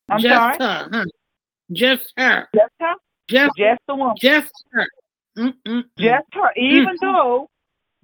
I'm 0.09 0.19
just 0.19 0.33
sorry. 0.33 0.57
Her, 0.57 0.89
huh? 0.91 1.05
Just 1.71 2.11
her. 2.17 2.47
Just 2.55 2.73
her. 2.79 2.93
Just, 3.29 3.51
just 3.55 3.81
the 3.87 3.95
woman. 3.95 4.15
Just 4.19 4.51
her. 4.71 4.87
Mm-mm-mm. 5.37 5.83
Just 5.99 6.25
her. 6.33 6.51
Even 6.57 6.87
mm-hmm. 6.87 7.05
though 7.05 7.49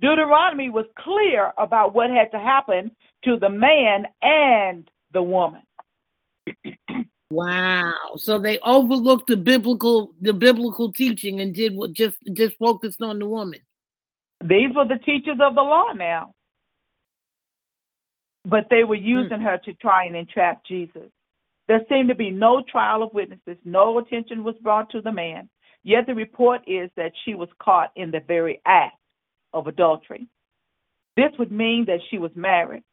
Deuteronomy 0.01 0.69
was 0.69 0.85
clear 0.97 1.51
about 1.57 1.93
what 1.93 2.09
had 2.09 2.31
to 2.31 2.39
happen 2.39 2.91
to 3.25 3.37
the 3.37 3.49
man 3.49 4.05
and 4.21 4.89
the 5.13 5.21
woman. 5.21 5.61
wow. 7.29 7.93
So 8.17 8.39
they 8.39 8.59
overlooked 8.59 9.27
the 9.27 9.37
biblical 9.37 10.13
the 10.21 10.33
biblical 10.33 10.93
teaching 10.93 11.41
and 11.41 11.53
did 11.53 11.75
what 11.75 11.93
just 11.93 12.17
just 12.33 12.57
focused 12.57 13.01
on 13.01 13.19
the 13.19 13.27
woman. 13.27 13.59
These 14.41 14.73
were 14.73 14.87
the 14.87 14.99
teachers 15.05 15.37
of 15.41 15.55
the 15.55 15.61
law 15.61 15.91
now. 15.93 16.33
But 18.45 18.67
they 18.69 18.85
were 18.85 18.95
hmm. 18.97 19.05
using 19.05 19.41
her 19.41 19.59
to 19.65 19.73
try 19.73 20.05
and 20.05 20.15
entrap 20.15 20.63
Jesus. 20.65 21.11
There 21.67 21.81
seemed 21.89 22.09
to 22.09 22.15
be 22.15 22.31
no 22.31 22.63
trial 22.71 23.03
of 23.03 23.13
witnesses, 23.13 23.57
no 23.63 23.99
attention 23.99 24.43
was 24.43 24.55
brought 24.63 24.89
to 24.91 25.01
the 25.01 25.11
man. 25.11 25.49
Yet 25.83 26.07
the 26.07 26.15
report 26.15 26.61
is 26.67 26.89
that 26.97 27.11
she 27.23 27.35
was 27.35 27.49
caught 27.61 27.91
in 27.95 28.11
the 28.11 28.21
very 28.27 28.59
act 28.65 28.98
of 29.53 29.67
adultery. 29.67 30.27
This 31.15 31.31
would 31.37 31.51
mean 31.51 31.85
that 31.85 31.99
she 32.09 32.17
was 32.17 32.31
married 32.35 32.83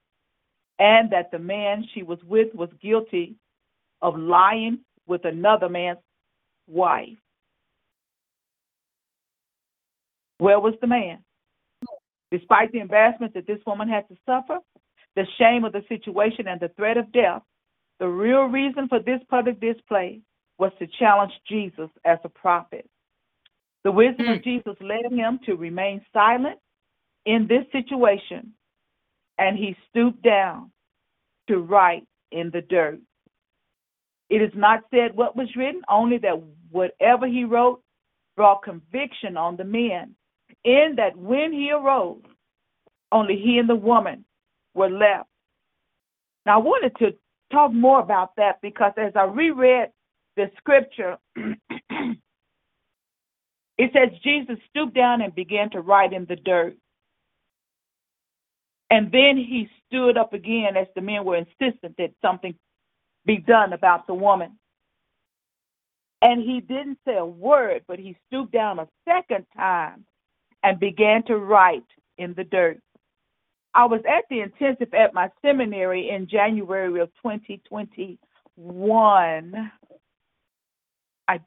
and 0.78 1.10
that 1.12 1.30
the 1.30 1.38
man 1.38 1.84
she 1.94 2.02
was 2.02 2.18
with 2.26 2.54
was 2.54 2.68
guilty 2.82 3.36
of 4.02 4.18
lying 4.18 4.80
with 5.06 5.24
another 5.24 5.68
man's 5.68 5.98
wife. 6.68 7.16
Where 10.38 10.60
was 10.60 10.74
the 10.80 10.86
man? 10.86 11.18
Despite 12.30 12.72
the 12.72 12.80
embarrassment 12.80 13.34
that 13.34 13.46
this 13.46 13.60
woman 13.66 13.88
had 13.88 14.08
to 14.08 14.16
suffer, 14.26 14.58
the 15.14 15.24
shame 15.38 15.64
of 15.64 15.72
the 15.72 15.82
situation, 15.88 16.48
and 16.48 16.60
the 16.60 16.68
threat 16.76 16.98
of 16.98 17.10
death, 17.12 17.42
the 18.00 18.08
real 18.08 18.42
reason 18.42 18.88
for 18.88 18.98
this 18.98 19.20
public 19.30 19.60
display 19.60 20.20
was 20.58 20.72
to 20.78 20.86
challenge 20.98 21.32
Jesus 21.48 21.88
as 22.04 22.18
a 22.24 22.28
prophet. 22.28 22.88
The 23.86 23.92
wisdom 23.92 24.26
mm. 24.26 24.34
of 24.34 24.42
Jesus 24.42 24.74
led 24.80 25.12
him 25.12 25.38
to 25.46 25.54
remain 25.54 26.04
silent 26.12 26.58
in 27.24 27.46
this 27.46 27.62
situation, 27.70 28.52
and 29.38 29.56
he 29.56 29.76
stooped 29.88 30.24
down 30.24 30.72
to 31.46 31.58
write 31.58 32.02
in 32.32 32.50
the 32.52 32.62
dirt. 32.62 32.98
It 34.28 34.42
is 34.42 34.50
not 34.56 34.80
said 34.90 35.14
what 35.14 35.36
was 35.36 35.54
written, 35.54 35.82
only 35.88 36.18
that 36.18 36.42
whatever 36.72 37.28
he 37.28 37.44
wrote 37.44 37.80
brought 38.36 38.64
conviction 38.64 39.36
on 39.36 39.56
the 39.56 39.62
men, 39.62 40.16
in 40.64 40.94
that 40.96 41.16
when 41.16 41.52
he 41.52 41.70
arose, 41.70 42.24
only 43.12 43.36
he 43.36 43.58
and 43.58 43.68
the 43.68 43.76
woman 43.76 44.24
were 44.74 44.90
left. 44.90 45.28
Now, 46.44 46.58
I 46.58 46.62
wanted 46.64 46.96
to 46.96 47.14
talk 47.52 47.72
more 47.72 48.00
about 48.00 48.34
that 48.34 48.60
because 48.62 48.94
as 48.96 49.12
I 49.14 49.26
reread 49.26 49.90
the 50.34 50.50
scripture, 50.58 51.18
it 53.78 53.90
says 53.92 54.16
Jesus 54.22 54.58
stooped 54.70 54.94
down 54.94 55.22
and 55.22 55.34
began 55.34 55.70
to 55.70 55.80
write 55.80 56.12
in 56.12 56.26
the 56.26 56.36
dirt. 56.36 56.76
And 58.90 59.12
then 59.12 59.36
he 59.36 59.68
stood 59.86 60.16
up 60.16 60.32
again 60.32 60.76
as 60.76 60.86
the 60.94 61.02
men 61.02 61.24
were 61.24 61.36
insistent 61.36 61.96
that 61.98 62.12
something 62.22 62.54
be 63.26 63.38
done 63.38 63.72
about 63.72 64.06
the 64.06 64.14
woman. 64.14 64.58
And 66.22 66.40
he 66.42 66.60
didn't 66.60 66.98
say 67.06 67.16
a 67.16 67.26
word, 67.26 67.82
but 67.88 67.98
he 67.98 68.16
stooped 68.26 68.52
down 68.52 68.78
a 68.78 68.88
second 69.06 69.46
time 69.56 70.04
and 70.62 70.78
began 70.80 71.22
to 71.24 71.36
write 71.36 71.84
in 72.18 72.34
the 72.34 72.44
dirt. 72.44 72.80
I 73.74 73.86
was 73.86 74.00
at 74.08 74.24
the 74.30 74.40
intensive 74.40 74.94
at 74.94 75.12
my 75.14 75.30
seminary 75.44 76.08
in 76.10 76.28
January 76.28 77.00
of 77.00 77.08
2021. 77.22 79.72
I 81.28 81.40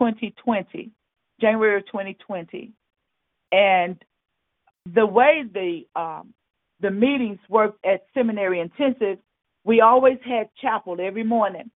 2020, 0.00 0.90
January 1.40 1.76
of 1.76 1.86
2020, 1.86 2.72
and 3.52 3.96
the 4.94 5.06
way 5.06 5.44
the 5.52 6.00
um, 6.00 6.32
the 6.80 6.90
meetings 6.90 7.38
worked 7.48 7.84
at 7.84 8.04
seminary 8.14 8.60
intensive, 8.60 9.18
we 9.64 9.80
always 9.80 10.18
had 10.24 10.48
chapel 10.60 10.96
every 11.00 11.24
morning. 11.24 11.70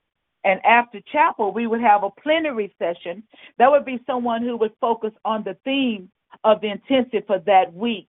And 0.43 0.59
after 0.65 0.99
chapel, 1.11 1.53
we 1.53 1.67
would 1.67 1.81
have 1.81 2.03
a 2.03 2.09
plenary 2.21 2.73
session. 2.79 3.23
That 3.57 3.69
would 3.69 3.85
be 3.85 3.99
someone 4.07 4.43
who 4.43 4.57
would 4.57 4.71
focus 4.79 5.11
on 5.25 5.43
the 5.43 5.55
theme 5.63 6.09
of 6.43 6.61
the 6.61 6.71
intensive 6.71 7.25
for 7.27 7.39
that 7.39 7.73
week. 7.73 8.07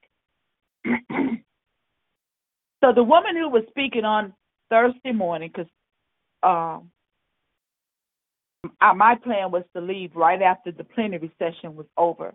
so 0.85 0.93
the 2.95 3.03
woman 3.03 3.37
who 3.37 3.49
was 3.49 3.65
speaking 3.69 4.05
on 4.05 4.33
Thursday 4.69 5.13
morning, 5.13 5.51
because 5.53 5.71
um, 6.43 6.91
my 8.65 9.17
plan 9.23 9.51
was 9.51 9.65
to 9.75 9.81
leave 9.81 10.15
right 10.15 10.41
after 10.43 10.73
the 10.73 10.85
plenary 10.85 11.33
session 11.39 11.77
was 11.77 11.87
over. 11.97 12.35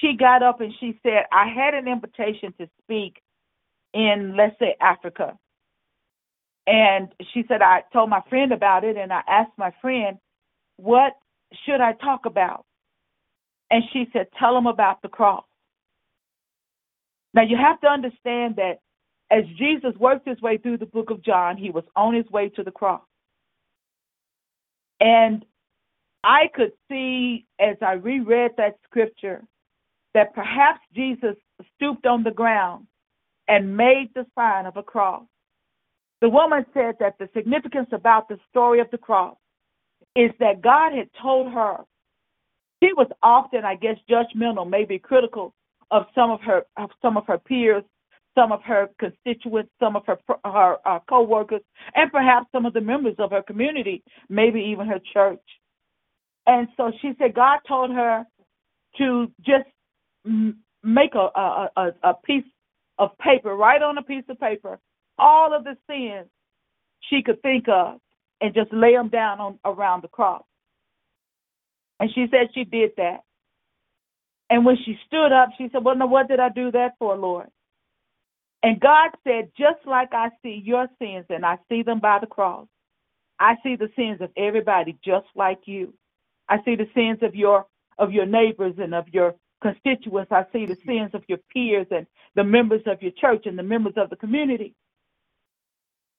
She 0.00 0.16
got 0.18 0.42
up 0.42 0.60
and 0.60 0.72
she 0.80 0.98
said, 1.02 1.24
I 1.32 1.48
had 1.48 1.74
an 1.74 1.88
invitation 1.88 2.52
to 2.58 2.68
speak 2.82 3.20
in, 3.94 4.34
let's 4.36 4.58
say, 4.58 4.76
Africa. 4.80 5.38
And 6.66 7.08
she 7.32 7.44
said, 7.46 7.62
I 7.62 7.82
told 7.92 8.10
my 8.10 8.22
friend 8.28 8.52
about 8.52 8.84
it, 8.84 8.96
and 8.96 9.12
I 9.12 9.22
asked 9.28 9.56
my 9.56 9.72
friend, 9.80 10.18
What 10.76 11.12
should 11.64 11.80
I 11.80 11.92
talk 11.92 12.26
about? 12.26 12.64
And 13.70 13.84
she 13.92 14.06
said, 14.12 14.26
Tell 14.38 14.54
them 14.54 14.66
about 14.66 15.00
the 15.02 15.08
cross. 15.08 15.44
Now, 17.34 17.42
you 17.42 17.56
have 17.56 17.80
to 17.82 17.86
understand 17.86 18.56
that 18.56 18.78
as 19.30 19.44
Jesus 19.58 19.92
worked 19.98 20.26
his 20.26 20.40
way 20.40 20.56
through 20.56 20.78
the 20.78 20.86
book 20.86 21.10
of 21.10 21.22
John, 21.22 21.56
he 21.56 21.70
was 21.70 21.84
on 21.94 22.14
his 22.14 22.28
way 22.30 22.48
to 22.50 22.64
the 22.64 22.70
cross. 22.70 23.02
And 25.00 25.44
I 26.24 26.48
could 26.54 26.72
see 26.90 27.46
as 27.60 27.76
I 27.82 27.92
reread 27.92 28.52
that 28.56 28.78
scripture 28.84 29.42
that 30.14 30.34
perhaps 30.34 30.80
Jesus 30.94 31.36
stooped 31.76 32.06
on 32.06 32.22
the 32.22 32.30
ground 32.30 32.86
and 33.48 33.76
made 33.76 34.08
the 34.14 34.26
sign 34.34 34.66
of 34.66 34.76
a 34.76 34.82
cross. 34.82 35.22
The 36.20 36.28
woman 36.28 36.64
said 36.72 36.96
that 37.00 37.18
the 37.18 37.28
significance 37.34 37.88
about 37.92 38.28
the 38.28 38.38
story 38.50 38.80
of 38.80 38.90
the 38.90 38.98
cross 38.98 39.36
is 40.16 40.30
that 40.40 40.62
God 40.62 40.92
had 40.92 41.08
told 41.20 41.52
her 41.52 41.84
she 42.82 42.92
was 42.94 43.08
often, 43.22 43.64
I 43.64 43.76
guess, 43.76 43.96
judgmental, 44.10 44.68
maybe 44.68 44.98
critical 44.98 45.54
of 45.90 46.06
some 46.14 46.30
of 46.30 46.40
her 46.40 46.64
of 46.76 46.90
some 47.00 47.16
of 47.16 47.26
her 47.26 47.38
peers, 47.38 47.84
some 48.36 48.52
of 48.52 48.62
her 48.62 48.88
constituents, 48.98 49.70
some 49.80 49.96
of 49.96 50.04
her 50.06 50.18
her 50.44 50.76
uh, 50.84 50.98
co-workers, 51.08 51.62
and 51.94 52.10
perhaps 52.12 52.46
some 52.52 52.66
of 52.66 52.72
the 52.72 52.80
members 52.80 53.16
of 53.18 53.30
her 53.30 53.42
community, 53.42 54.02
maybe 54.28 54.60
even 54.60 54.86
her 54.86 55.00
church. 55.12 55.42
And 56.46 56.68
so 56.76 56.92
she 57.00 57.12
said 57.18 57.34
God 57.34 57.60
told 57.66 57.90
her 57.90 58.24
to 58.98 59.32
just 59.40 59.66
make 60.82 61.14
a 61.14 61.28
a, 61.38 61.70
a, 61.76 61.86
a 62.02 62.14
piece 62.24 62.44
of 62.98 63.16
paper, 63.18 63.54
write 63.54 63.82
on 63.82 63.98
a 63.98 64.02
piece 64.02 64.24
of 64.28 64.38
paper 64.38 64.78
all 65.18 65.54
of 65.54 65.64
the 65.64 65.76
sins 65.88 66.28
she 67.08 67.22
could 67.22 67.40
think 67.42 67.68
of 67.68 67.98
and 68.40 68.54
just 68.54 68.72
lay 68.72 68.92
them 68.92 69.08
down 69.08 69.40
on 69.40 69.58
around 69.64 70.02
the 70.02 70.08
cross. 70.08 70.42
And 72.00 72.10
she 72.14 72.26
said 72.30 72.48
she 72.54 72.64
did 72.64 72.90
that. 72.96 73.20
And 74.50 74.64
when 74.64 74.76
she 74.84 74.96
stood 75.06 75.32
up, 75.32 75.50
she 75.56 75.68
said, 75.72 75.82
Well, 75.82 75.96
now 75.96 76.06
what 76.06 76.28
did 76.28 76.40
I 76.40 76.50
do 76.50 76.70
that 76.72 76.92
for, 76.98 77.16
Lord? 77.16 77.48
And 78.66 78.80
God 78.80 79.12
said, 79.24 79.52
Just 79.56 79.86
like 79.86 80.10
I 80.14 80.30
see 80.42 80.60
your 80.64 80.88
sins 81.00 81.26
and 81.30 81.46
I 81.46 81.58
see 81.70 81.84
them 81.84 82.00
by 82.00 82.18
the 82.20 82.26
cross, 82.26 82.66
I 83.40 83.56
see 83.62 83.76
the 83.76 83.90
sins 83.96 84.20
of 84.20 84.30
everybody 84.36 84.98
just 85.04 85.28
like 85.36 85.60
you. 85.66 85.94
I 86.50 86.58
see 86.64 86.76
the 86.76 86.88
sins 86.94 87.20
of 87.22 87.36
your 87.36 87.66
of 87.98 88.12
your 88.12 88.26
neighbors 88.26 88.74
and 88.78 88.94
of 88.94 89.06
your 89.12 89.36
constituents. 89.62 90.32
I 90.32 90.44
see 90.52 90.66
the 90.66 90.78
sins 90.86 91.12
of 91.14 91.24
your 91.28 91.38
peers 91.54 91.86
and 91.92 92.08
the 92.34 92.44
members 92.44 92.82
of 92.86 93.02
your 93.02 93.12
church 93.12 93.46
and 93.46 93.58
the 93.58 93.64
members 93.64 93.94
of 93.98 94.10
the 94.10 94.16
community. 94.16 94.74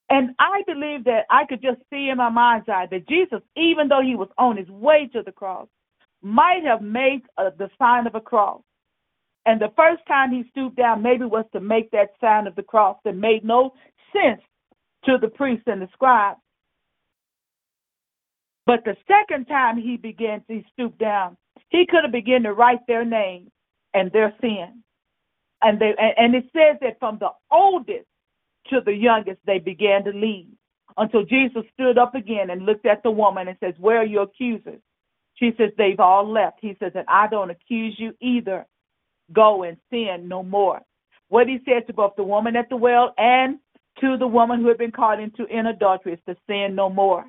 And 0.10 0.32
I 0.40 0.64
believe 0.68 1.06
that 1.06 1.26
I 1.30 1.46
could 1.48 1.62
just 1.62 1.82
see 1.92 2.10
in 2.10 2.18
my 2.18 2.30
mind's 2.30 2.70
eye 2.70 2.88
that 2.92 3.10
Jesus, 3.10 3.42
even 3.58 3.90
though 3.90 4.02
he 4.04 4.16
was 4.16 4.30
on 4.38 4.58
his 4.58 4.70
way 4.70 5.10
to 5.14 5.24
the 5.24 5.34
cross, 5.34 5.68
might 6.24 6.64
have 6.66 6.82
made 6.84 7.24
uh, 7.38 7.52
the 7.58 7.70
sign 7.80 8.08
of 8.08 8.16
a 8.16 8.22
cross. 8.22 8.62
And 9.48 9.62
the 9.62 9.72
first 9.78 10.06
time 10.10 10.32
he 10.32 10.44
stooped 10.52 10.76
down, 10.76 11.02
maybe 11.02 11.24
was 11.24 11.46
to 11.54 11.62
make 11.62 11.90
that 11.92 12.10
sign 12.20 12.48
of 12.48 12.56
the 12.56 12.64
cross 12.64 12.98
that 13.06 13.16
made 13.16 13.46
no 13.46 13.74
sense 14.12 14.42
to 15.06 15.18
the 15.18 15.30
priests 15.30 15.64
and 15.68 15.82
the 15.82 15.88
scribes. 15.94 16.42
But 18.66 18.84
the 18.84 18.98
second 19.08 19.46
time 19.46 19.78
he 19.78 19.96
began 19.96 20.44
to 20.50 20.62
stoop 20.74 20.98
down, 20.98 21.38
he 21.70 21.86
could 21.90 22.04
have 22.04 22.12
begun 22.12 22.44
to 22.44 22.52
write 22.52 22.86
their 22.88 23.06
name 23.06 23.50
and 23.94 24.12
their 24.12 24.34
sin. 24.42 24.84
And 25.62 25.80
they 25.80 25.96
and 25.98 26.36
it 26.36 26.44
says 26.52 26.76
that 26.82 27.00
from 27.00 27.18
the 27.18 27.30
oldest 27.50 28.06
to 28.70 28.82
the 28.86 28.94
youngest, 28.94 29.40
they 29.46 29.60
began 29.60 30.04
to 30.04 30.12
leave 30.12 30.52
until 30.98 31.24
Jesus 31.24 31.64
stood 31.74 31.98
up 31.98 32.16
again 32.16 32.50
and 32.50 32.66
looked 32.66 32.86
at 32.86 33.02
the 33.02 33.12
woman 33.12 33.48
and 33.48 33.58
says, 33.62 33.76
Where 33.80 34.00
are 34.00 34.06
your 34.06 34.24
accusers? 34.24 34.82
She 35.36 35.52
says, 35.58 35.72
They've 35.78 36.02
all 36.02 36.30
left. 36.30 36.58
He 36.60 36.76
says, 36.80 36.92
And 36.96 37.08
I 37.08 37.28
don't 37.28 37.50
accuse 37.50 37.96
you 37.98 38.14
either. 38.20 38.66
Go 39.34 39.64
and 39.64 39.78
sin 39.90 40.28
no 40.28 40.44
more. 40.44 40.82
What 41.30 41.48
he 41.48 41.60
said 41.66 41.88
to 41.88 41.94
both 41.94 42.16
the 42.16 42.24
woman 42.24 42.56
at 42.56 42.70
the 42.70 42.78
well 42.78 43.14
and 43.18 43.60
to 44.00 44.18
the 44.18 44.28
woman 44.28 44.62
who 44.62 44.68
had 44.68 44.78
been 44.78 44.92
caught 44.92 45.20
into 45.20 45.46
in 45.46 45.66
adultery 45.66 46.14
is 46.14 46.20
to 46.28 46.36
sin 46.48 46.76
no 46.76 46.90
more. 46.90 47.26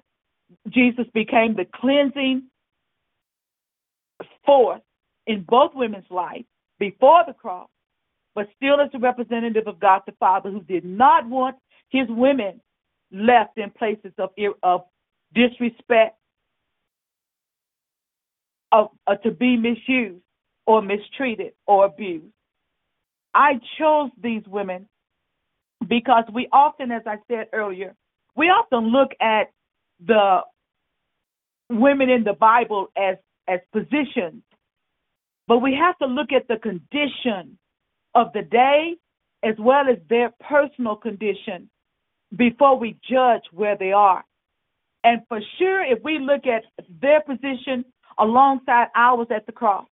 Jesus 0.68 1.06
became 1.12 1.56
the 1.56 1.66
cleansing 1.74 2.44
force 4.46 4.80
in 5.26 5.44
both 5.46 5.72
women's 5.74 6.10
life 6.10 6.44
before 6.78 7.24
the 7.26 7.32
cross 7.32 7.68
but 8.38 8.46
still 8.54 8.80
as 8.80 8.88
a 8.94 8.98
representative 9.00 9.66
of 9.66 9.80
God 9.80 10.02
the 10.06 10.12
Father 10.20 10.48
who 10.48 10.60
did 10.62 10.84
not 10.84 11.28
want 11.28 11.56
his 11.88 12.06
women 12.08 12.60
left 13.10 13.58
in 13.58 13.68
places 13.70 14.12
of, 14.16 14.30
of 14.62 14.82
disrespect, 15.34 16.16
of, 18.70 18.90
uh, 19.08 19.16
to 19.16 19.32
be 19.32 19.56
misused 19.56 20.22
or 20.68 20.82
mistreated 20.82 21.52
or 21.66 21.86
abused. 21.86 22.26
I 23.34 23.54
chose 23.78 24.10
these 24.22 24.42
women 24.46 24.86
because 25.88 26.24
we 26.30 26.46
often, 26.52 26.92
as 26.92 27.02
I 27.06 27.16
said 27.26 27.46
earlier, 27.54 27.94
we 28.36 28.46
often 28.46 28.92
look 28.92 29.12
at 29.18 29.50
the 30.06 30.40
women 31.70 32.10
in 32.10 32.22
the 32.22 32.34
Bible 32.34 32.88
as 32.96 33.16
as 33.48 33.60
positions, 33.72 34.42
but 35.46 35.60
we 35.60 35.72
have 35.72 35.96
to 35.98 36.06
look 36.06 36.32
at 36.32 36.46
the 36.48 36.58
condition 36.58 37.58
of 38.14 38.26
the 38.34 38.42
day 38.42 38.96
as 39.42 39.54
well 39.58 39.88
as 39.88 39.96
their 40.10 40.30
personal 40.46 40.96
condition 40.96 41.70
before 42.36 42.78
we 42.78 42.98
judge 43.10 43.44
where 43.52 43.76
they 43.78 43.92
are. 43.92 44.22
And 45.02 45.22
for 45.28 45.40
sure, 45.58 45.82
if 45.82 46.02
we 46.04 46.18
look 46.18 46.42
at 46.46 46.64
their 47.00 47.22
position 47.22 47.86
alongside 48.18 48.88
ours 48.94 49.28
at 49.34 49.46
the 49.46 49.52
cross, 49.52 49.86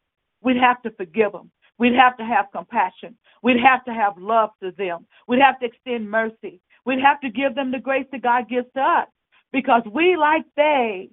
we'd 0.45 0.57
have 0.57 0.81
to 0.83 0.91
forgive 0.91 1.33
them. 1.33 1.51
We'd 1.77 1.95
have 1.95 2.15
to 2.17 2.23
have 2.23 2.45
compassion. 2.53 3.17
We'd 3.43 3.59
have 3.59 3.83
to 3.85 3.93
have 3.93 4.17
love 4.17 4.51
to 4.63 4.71
them. 4.77 5.05
We'd 5.27 5.41
have 5.41 5.59
to 5.59 5.65
extend 5.65 6.09
mercy. 6.09 6.61
We'd 6.85 7.01
have 7.01 7.19
to 7.21 7.29
give 7.29 7.55
them 7.55 7.71
the 7.71 7.79
grace 7.79 8.05
that 8.13 8.21
God 8.21 8.47
gives 8.47 8.67
to 8.75 8.81
us 8.81 9.07
because 9.51 9.81
we, 9.91 10.15
like 10.15 10.45
they, 10.55 11.09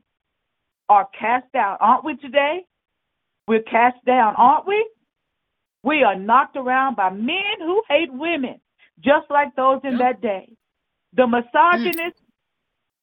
are 0.89 1.09
cast 1.19 1.51
down. 1.53 1.79
Aren't 1.81 2.05
we 2.05 2.17
today? 2.17 2.67
We're 3.49 3.63
cast 3.63 4.05
down, 4.05 4.35
aren't 4.37 4.67
we? 4.67 4.87
We 5.83 6.05
are 6.05 6.15
knocked 6.15 6.57
around 6.57 6.97
by 6.97 7.11
men 7.11 7.59
who 7.59 7.83
hate 7.89 8.13
women, 8.13 8.61
just 9.01 9.29
like 9.31 9.57
those 9.57 9.81
in 9.85 9.99
that 9.99 10.21
day. 10.21 10.53
The 11.15 11.27
misogynists, 11.27 12.21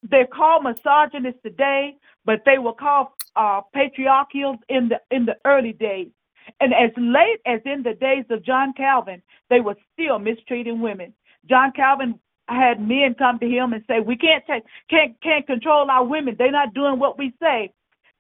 they're 0.04 0.28
called 0.28 0.64
misogynists 0.64 1.42
today, 1.44 1.96
but 2.26 2.42
they 2.46 2.58
were 2.58 2.74
called 2.74 3.08
uh, 3.36 3.62
patriarchal 3.74 4.58
in 4.70 4.90
the 4.90 5.00
in 5.12 5.26
the 5.26 5.36
early 5.46 5.74
days. 5.74 6.10
And 6.60 6.74
as 6.74 6.92
late 6.98 7.40
as 7.46 7.62
in 7.66 7.84
the 7.84 7.94
days 7.94 8.26
of 8.30 8.44
John 8.44 8.74
Calvin, 8.74 9.22
they 9.50 9.62
were 9.62 9.76
still 9.94 10.20
mistreating 10.20 10.82
women. 10.82 11.14
John 11.50 11.72
Calvin 11.72 12.20
had 12.48 12.82
men 12.82 13.16
come 13.18 13.40
to 13.40 13.48
him 13.48 13.74
and 13.74 13.84
say, 13.88 14.00
"We 14.00 14.18
can't 14.18 14.46
take, 14.48 14.64
can't 14.90 15.20
can't 15.22 15.46
control 15.46 15.90
our 15.90 16.04
women. 16.04 16.36
They're 16.38 16.52
not 16.52 16.74
doing 16.74 17.00
what 17.00 17.18
we 17.18 17.34
say." 17.42 17.72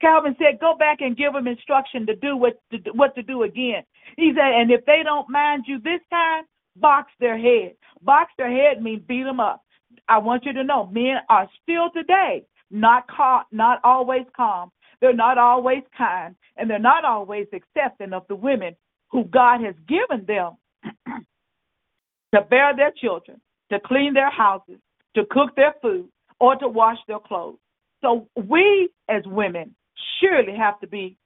Calvin 0.01 0.35
said, 0.39 0.59
"Go 0.59 0.75
back 0.75 1.01
and 1.01 1.17
give 1.17 1.33
them 1.33 1.47
instruction 1.47 2.05
to 2.05 2.15
do 2.15 2.37
what 2.37 2.59
to, 2.71 2.77
what 2.91 3.15
to 3.15 3.23
do 3.23 3.43
again." 3.43 3.83
He 4.17 4.33
said, 4.33 4.53
"And 4.53 4.71
if 4.71 4.85
they 4.85 5.03
don't 5.03 5.29
mind 5.29 5.65
you 5.67 5.79
this 5.79 6.01
time, 6.09 6.45
box 6.75 7.11
their 7.19 7.37
head. 7.37 7.75
Box 8.01 8.31
their 8.37 8.51
head 8.51 8.81
means 8.81 9.03
beat 9.03 9.23
them 9.23 9.39
up." 9.39 9.63
I 10.07 10.19
want 10.19 10.45
you 10.45 10.53
to 10.53 10.63
know, 10.63 10.87
men 10.87 11.17
are 11.29 11.49
still 11.61 11.89
today 11.91 12.45
not 12.71 13.07
calm, 13.07 13.43
not 13.51 13.79
always 13.83 14.25
calm. 14.35 14.71
They're 15.01 15.13
not 15.13 15.37
always 15.37 15.83
kind, 15.97 16.35
and 16.57 16.69
they're 16.69 16.79
not 16.79 17.05
always 17.05 17.47
accepting 17.53 18.13
of 18.13 18.27
the 18.27 18.35
women 18.35 18.75
who 19.11 19.25
God 19.25 19.61
has 19.63 19.75
given 19.87 20.25
them 20.25 20.57
to 22.33 22.41
bear 22.49 22.75
their 22.75 22.91
children, 22.91 23.41
to 23.71 23.79
clean 23.79 24.13
their 24.13 24.31
houses, 24.31 24.79
to 25.15 25.23
cook 25.31 25.55
their 25.55 25.73
food, 25.81 26.09
or 26.39 26.55
to 26.55 26.67
wash 26.67 26.97
their 27.07 27.19
clothes. 27.19 27.57
So 28.01 28.27
we 28.35 28.89
as 29.09 29.23
women 29.25 29.75
surely 30.21 30.55
have 30.57 30.79
to 30.81 30.87
be 30.87 31.17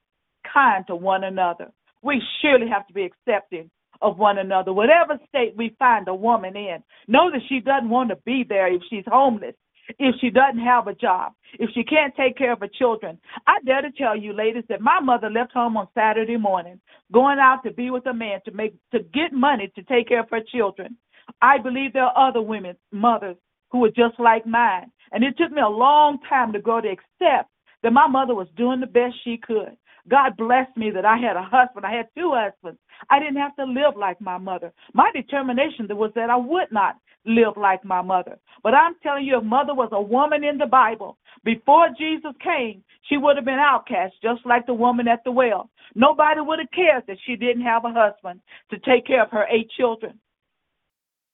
kind 0.52 0.86
to 0.88 0.96
one 0.96 1.24
another. 1.24 1.70
We 2.02 2.22
surely 2.42 2.68
have 2.68 2.86
to 2.88 2.94
be 2.94 3.04
accepting 3.04 3.70
of 4.02 4.18
one 4.18 4.38
another. 4.38 4.72
Whatever 4.72 5.18
state 5.28 5.54
we 5.56 5.74
find 5.78 6.08
a 6.08 6.14
woman 6.14 6.56
in, 6.56 6.82
know 7.08 7.30
that 7.30 7.40
she 7.48 7.60
doesn't 7.60 7.88
want 7.88 8.10
to 8.10 8.16
be 8.26 8.44
there 8.46 8.72
if 8.72 8.82
she's 8.90 9.04
homeless, 9.06 9.54
if 9.98 10.14
she 10.20 10.30
doesn't 10.30 10.60
have 10.60 10.86
a 10.86 10.94
job, 10.94 11.32
if 11.54 11.70
she 11.74 11.84
can't 11.84 12.14
take 12.16 12.36
care 12.36 12.52
of 12.52 12.60
her 12.60 12.68
children. 12.68 13.18
I 13.46 13.58
dare 13.64 13.82
to 13.82 13.90
tell 13.92 14.16
you, 14.16 14.32
ladies, 14.32 14.64
that 14.68 14.80
my 14.80 15.00
mother 15.00 15.30
left 15.30 15.52
home 15.52 15.76
on 15.76 15.88
Saturday 15.94 16.36
morning, 16.36 16.80
going 17.12 17.38
out 17.38 17.62
to 17.64 17.72
be 17.72 17.90
with 17.90 18.06
a 18.06 18.14
man 18.14 18.40
to 18.44 18.52
make 18.52 18.74
to 18.92 19.00
get 19.00 19.32
money 19.32 19.70
to 19.74 19.82
take 19.84 20.08
care 20.08 20.20
of 20.20 20.30
her 20.30 20.40
children. 20.52 20.96
I 21.40 21.58
believe 21.58 21.92
there 21.92 22.04
are 22.04 22.28
other 22.28 22.42
women, 22.42 22.76
mothers, 22.92 23.36
who 23.70 23.84
are 23.84 23.90
just 23.90 24.18
like 24.18 24.46
mine. 24.46 24.90
And 25.12 25.24
it 25.24 25.36
took 25.38 25.50
me 25.50 25.60
a 25.60 25.68
long 25.68 26.18
time 26.28 26.52
to 26.52 26.60
grow 26.60 26.80
to 26.80 26.88
accept 26.88 27.50
that 27.82 27.92
my 27.92 28.06
mother 28.06 28.34
was 28.34 28.48
doing 28.56 28.80
the 28.80 28.86
best 28.86 29.14
she 29.24 29.36
could. 29.36 29.76
God 30.08 30.36
blessed 30.36 30.76
me 30.76 30.90
that 30.90 31.04
I 31.04 31.16
had 31.16 31.36
a 31.36 31.42
husband. 31.42 31.86
I 31.86 31.92
had 31.92 32.08
two 32.16 32.32
husbands. 32.34 32.78
I 33.08 33.18
didn't 33.18 33.36
have 33.36 33.56
to 33.56 33.64
live 33.64 33.96
like 33.96 34.20
my 34.20 34.38
mother. 34.38 34.72
My 34.92 35.10
determination 35.14 35.86
was 35.90 36.12
that 36.14 36.30
I 36.30 36.36
would 36.36 36.70
not 36.70 36.96
live 37.24 37.56
like 37.56 37.84
my 37.84 38.02
mother. 38.02 38.38
But 38.62 38.74
I'm 38.74 38.96
telling 39.02 39.24
you, 39.24 39.38
if 39.38 39.44
mother 39.44 39.74
was 39.74 39.88
a 39.92 40.02
woman 40.02 40.44
in 40.44 40.58
the 40.58 40.66
Bible, 40.66 41.16
before 41.42 41.88
Jesus 41.98 42.32
came, 42.42 42.84
she 43.08 43.16
would 43.16 43.36
have 43.36 43.46
been 43.46 43.58
outcast, 43.58 44.14
just 44.22 44.44
like 44.44 44.66
the 44.66 44.74
woman 44.74 45.08
at 45.08 45.24
the 45.24 45.30
well. 45.30 45.70
Nobody 45.94 46.40
would 46.40 46.58
have 46.58 46.70
cared 46.70 47.04
that 47.06 47.18
she 47.24 47.36
didn't 47.36 47.62
have 47.62 47.84
a 47.84 47.92
husband 47.92 48.40
to 48.70 48.78
take 48.80 49.06
care 49.06 49.22
of 49.22 49.30
her 49.30 49.46
eight 49.50 49.70
children. 49.76 50.18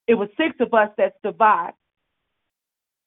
It 0.07 0.15
was 0.15 0.29
six 0.37 0.55
of 0.61 0.73
us 0.75 0.91
that 0.97 1.15
survived. 1.23 1.77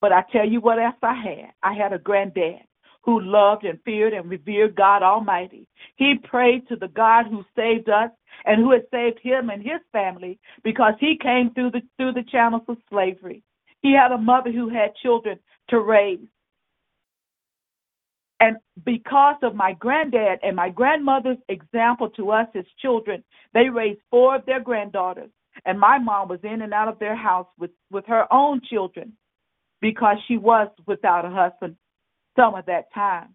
But 0.00 0.12
I 0.12 0.24
tell 0.30 0.46
you 0.46 0.60
what 0.60 0.78
else 0.78 0.96
I 1.02 1.14
had. 1.14 1.52
I 1.62 1.72
had 1.72 1.94
a 1.94 1.98
granddad 1.98 2.60
who 3.04 3.20
loved 3.20 3.64
and 3.64 3.78
feared 3.84 4.14
and 4.14 4.30
revered 4.30 4.74
God 4.74 5.02
Almighty. 5.02 5.68
He 5.96 6.14
prayed 6.22 6.66
to 6.68 6.76
the 6.76 6.88
God 6.88 7.26
who 7.26 7.44
saved 7.54 7.88
us 7.88 8.10
and 8.46 8.60
who 8.60 8.72
has 8.72 8.82
saved 8.90 9.18
him 9.22 9.50
and 9.50 9.62
his 9.62 9.80
family 9.92 10.38
because 10.62 10.94
he 10.98 11.18
came 11.20 11.52
through 11.54 11.70
the 11.70 11.82
through 11.96 12.12
the 12.12 12.24
channels 12.30 12.62
of 12.68 12.78
slavery. 12.90 13.42
He 13.82 13.92
had 13.92 14.12
a 14.12 14.18
mother 14.18 14.50
who 14.50 14.68
had 14.68 14.96
children 14.96 15.38
to 15.68 15.80
raise. 15.80 16.20
And 18.40 18.56
because 18.84 19.36
of 19.42 19.54
my 19.54 19.72
granddad 19.74 20.40
and 20.42 20.56
my 20.56 20.68
grandmother's 20.70 21.38
example 21.48 22.10
to 22.10 22.30
us 22.30 22.48
as 22.54 22.64
children, 22.80 23.22
they 23.52 23.68
raised 23.68 24.00
four 24.10 24.36
of 24.36 24.46
their 24.46 24.60
granddaughters. 24.60 25.30
And 25.64 25.78
my 25.78 25.98
mom 25.98 26.28
was 26.28 26.40
in 26.42 26.62
and 26.62 26.74
out 26.74 26.88
of 26.88 26.98
their 26.98 27.14
house 27.14 27.46
with, 27.58 27.70
with 27.90 28.04
her 28.06 28.30
own 28.32 28.60
children 28.68 29.12
because 29.80 30.16
she 30.26 30.36
was 30.36 30.68
without 30.86 31.24
a 31.24 31.30
husband 31.30 31.76
some 32.36 32.54
of 32.54 32.66
that 32.66 32.92
time. 32.92 33.34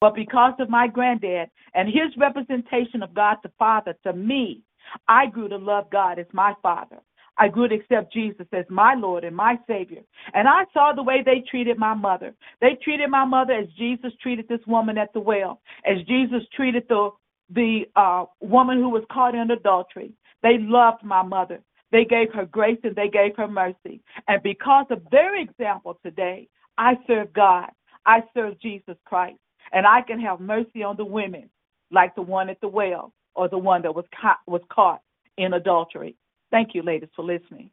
But 0.00 0.14
because 0.14 0.54
of 0.58 0.68
my 0.68 0.88
granddad 0.88 1.48
and 1.74 1.88
his 1.88 2.16
representation 2.16 3.02
of 3.02 3.14
God 3.14 3.36
the 3.42 3.52
Father 3.58 3.94
to 4.04 4.12
me, 4.12 4.62
I 5.06 5.26
grew 5.26 5.48
to 5.48 5.56
love 5.56 5.90
God 5.90 6.18
as 6.18 6.26
my 6.32 6.54
Father. 6.62 6.98
I 7.38 7.48
grew 7.48 7.68
to 7.68 7.74
accept 7.74 8.12
Jesus 8.12 8.46
as 8.52 8.64
my 8.68 8.94
Lord 8.94 9.24
and 9.24 9.34
my 9.34 9.58
Savior. 9.66 10.02
And 10.34 10.48
I 10.48 10.64
saw 10.72 10.92
the 10.92 11.02
way 11.02 11.22
they 11.24 11.42
treated 11.48 11.78
my 11.78 11.94
mother. 11.94 12.34
They 12.60 12.76
treated 12.82 13.08
my 13.10 13.24
mother 13.24 13.54
as 13.54 13.68
Jesus 13.78 14.12
treated 14.20 14.48
this 14.48 14.60
woman 14.66 14.98
at 14.98 15.12
the 15.12 15.20
well, 15.20 15.60
as 15.86 15.98
Jesus 16.06 16.42
treated 16.54 16.84
the 16.88 17.10
the 17.54 17.82
uh, 17.96 18.24
woman 18.40 18.78
who 18.78 18.88
was 18.88 19.04
caught 19.12 19.34
in 19.34 19.50
adultery. 19.50 20.12
They 20.42 20.56
loved 20.58 21.04
my 21.04 21.22
mother. 21.22 21.60
They 21.90 22.04
gave 22.04 22.32
her 22.32 22.46
grace 22.46 22.78
and 22.82 22.96
they 22.96 23.08
gave 23.08 23.36
her 23.36 23.46
mercy. 23.46 24.00
And 24.26 24.42
because 24.42 24.86
of 24.90 25.02
their 25.10 25.38
example 25.38 25.98
today, 26.02 26.48
I 26.78 26.94
serve 27.06 27.32
God. 27.32 27.70
I 28.06 28.22
serve 28.34 28.60
Jesus 28.60 28.96
Christ. 29.04 29.38
And 29.72 29.86
I 29.86 30.02
can 30.02 30.20
have 30.20 30.40
mercy 30.40 30.82
on 30.82 30.96
the 30.96 31.04
women 31.04 31.48
like 31.90 32.14
the 32.14 32.22
one 32.22 32.48
at 32.50 32.60
the 32.60 32.68
well 32.68 33.12
or 33.34 33.48
the 33.48 33.58
one 33.58 33.82
that 33.82 33.94
was 33.94 34.04
caught, 34.20 34.38
was 34.46 34.62
caught 34.70 35.00
in 35.38 35.54
adultery. 35.54 36.16
Thank 36.50 36.74
you, 36.74 36.82
ladies, 36.82 37.08
for 37.16 37.24
listening. 37.24 37.70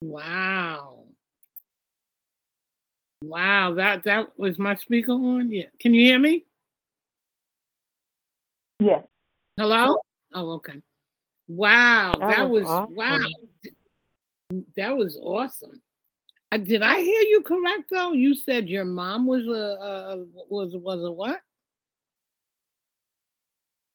Wow. 0.00 1.04
Wow, 3.22 3.74
that 3.74 4.04
that 4.04 4.38
was 4.38 4.58
my 4.58 4.76
speaker 4.76 5.12
on. 5.12 5.50
Yeah. 5.50 5.64
Can 5.80 5.94
you 5.94 6.04
hear 6.04 6.18
me? 6.18 6.44
Yes. 8.78 9.02
Hello? 9.56 9.96
Oh, 10.34 10.50
okay. 10.52 10.82
Wow, 11.48 12.12
that, 12.18 12.28
That 12.28 12.50
was, 12.50 12.64
was 12.64 12.70
awesome. 12.70 12.94
wow. 12.94 14.62
That 14.76 14.96
was 14.96 15.18
awesome. 15.22 15.80
Did 16.56 16.82
I 16.82 17.00
hear 17.00 17.22
you 17.22 17.42
correct 17.42 17.84
though? 17.90 18.12
You 18.12 18.34
said 18.34 18.68
your 18.68 18.84
mom 18.84 19.26
was 19.26 19.46
a, 19.46 19.50
a 19.50 20.26
was 20.48 20.72
was 20.74 21.02
a 21.02 21.10
what? 21.10 21.40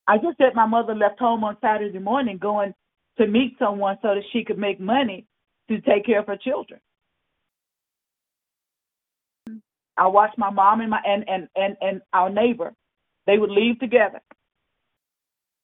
I 0.07 0.17
just 0.17 0.37
said 0.37 0.55
my 0.55 0.65
mother 0.65 0.95
left 0.95 1.19
home 1.19 1.43
on 1.43 1.57
Saturday 1.61 1.99
morning 1.99 2.37
going 2.39 2.73
to 3.19 3.27
meet 3.27 3.55
someone 3.59 3.97
so 4.01 4.15
that 4.15 4.23
she 4.33 4.43
could 4.43 4.57
make 4.57 4.79
money 4.79 5.27
to 5.69 5.79
take 5.81 6.05
care 6.05 6.19
of 6.19 6.27
her 6.27 6.37
children. 6.37 6.79
I 9.97 10.07
watched 10.07 10.37
my 10.37 10.49
mom 10.49 10.81
and 10.81 10.89
my 10.89 11.01
and 11.05 11.27
and 11.29 11.47
and, 11.55 11.77
and 11.81 12.01
our 12.13 12.29
neighbor. 12.29 12.73
They 13.27 13.37
would 13.37 13.51
leave 13.51 13.79
together. 13.79 14.21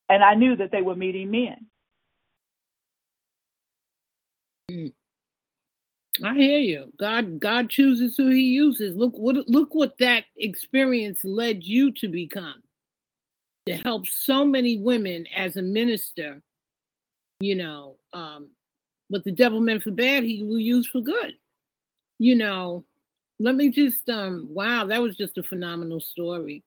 And 0.09 0.23
I 0.23 0.35
knew 0.35 0.55
that 0.57 0.71
they 0.71 0.83
were 0.83 0.95
meeting 0.95 1.31
men. 1.31 1.65
Mm. 4.69 4.93
I 6.23 6.33
hear 6.33 6.59
you. 6.59 6.93
God 6.97 7.39
God 7.39 7.69
chooses 7.69 8.15
who 8.15 8.29
he 8.29 8.43
uses. 8.43 8.95
Look 8.95 9.13
what 9.17 9.47
look 9.49 9.73
what 9.75 9.97
that 9.99 10.25
experience 10.37 11.23
led 11.23 11.63
you 11.63 11.91
to 11.93 12.07
become. 12.07 12.61
To 13.67 13.75
help 13.77 14.05
so 14.07 14.45
many 14.45 14.77
women 14.77 15.25
as 15.35 15.57
a 15.57 15.61
minister, 15.61 16.41
you 17.39 17.55
know, 17.55 17.97
um, 18.13 18.49
what 19.09 19.23
the 19.23 19.31
devil 19.31 19.59
meant 19.59 19.83
for 19.83 19.91
bad, 19.91 20.23
he 20.23 20.43
will 20.43 20.59
use 20.59 20.87
for 20.87 21.01
good. 21.01 21.33
You 22.19 22.35
know, 22.35 22.85
let 23.39 23.55
me 23.55 23.69
just 23.69 24.07
um 24.09 24.47
wow, 24.49 24.85
that 24.85 25.01
was 25.01 25.17
just 25.17 25.37
a 25.37 25.43
phenomenal 25.43 25.99
story. 25.99 26.63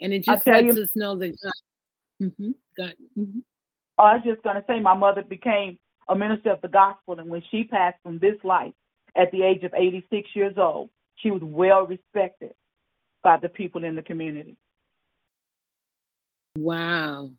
And 0.00 0.12
it 0.12 0.20
just 0.24 0.46
lets 0.46 0.76
you- 0.76 0.82
us 0.82 0.94
know 0.94 1.16
that 1.16 1.34
God, 1.42 1.52
Mhm, 2.20 2.54
God 2.76 2.94
mhm. 3.18 3.42
Oh, 3.98 4.04
I 4.04 4.14
was 4.14 4.24
just 4.24 4.42
going 4.42 4.56
to 4.56 4.64
say 4.66 4.80
my 4.80 4.94
mother 4.94 5.22
became 5.22 5.78
a 6.08 6.14
minister 6.16 6.50
of 6.50 6.60
the 6.62 6.68
gospel, 6.68 7.18
and 7.18 7.28
when 7.28 7.42
she 7.50 7.64
passed 7.64 7.98
from 8.02 8.18
this 8.18 8.36
life 8.42 8.72
at 9.16 9.30
the 9.30 9.42
age 9.42 9.62
of 9.64 9.74
86 9.74 10.30
years 10.34 10.54
old, 10.56 10.90
she 11.16 11.30
was 11.30 11.42
well 11.42 11.86
respected 11.86 12.54
by 13.22 13.36
the 13.36 13.48
people 13.48 13.84
in 13.84 13.94
the 13.94 14.02
community. 14.02 14.56
Wow. 16.56 17.30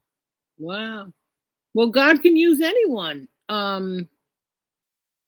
Wow. 0.58 1.08
Well, 1.74 1.90
God 1.90 2.22
can 2.22 2.36
use 2.38 2.62
anyone. 2.62 3.28
Um 3.50 4.08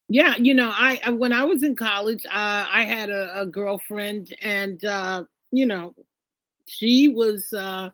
yeah, 0.07 0.35
you 0.37 0.53
know, 0.53 0.71
I, 0.71 1.09
when 1.09 1.33
I 1.33 1.45
was 1.45 1.63
in 1.63 1.75
college, 1.75 2.25
uh, 2.27 2.29
I 2.71 2.85
had 2.85 3.09
a, 3.09 3.41
a 3.41 3.45
girlfriend 3.47 4.35
and 4.39 4.83
uh, 4.85 5.23
you 5.51 5.65
know, 5.65 5.95
she 6.67 7.07
was 7.07 7.51
uh 7.53 7.89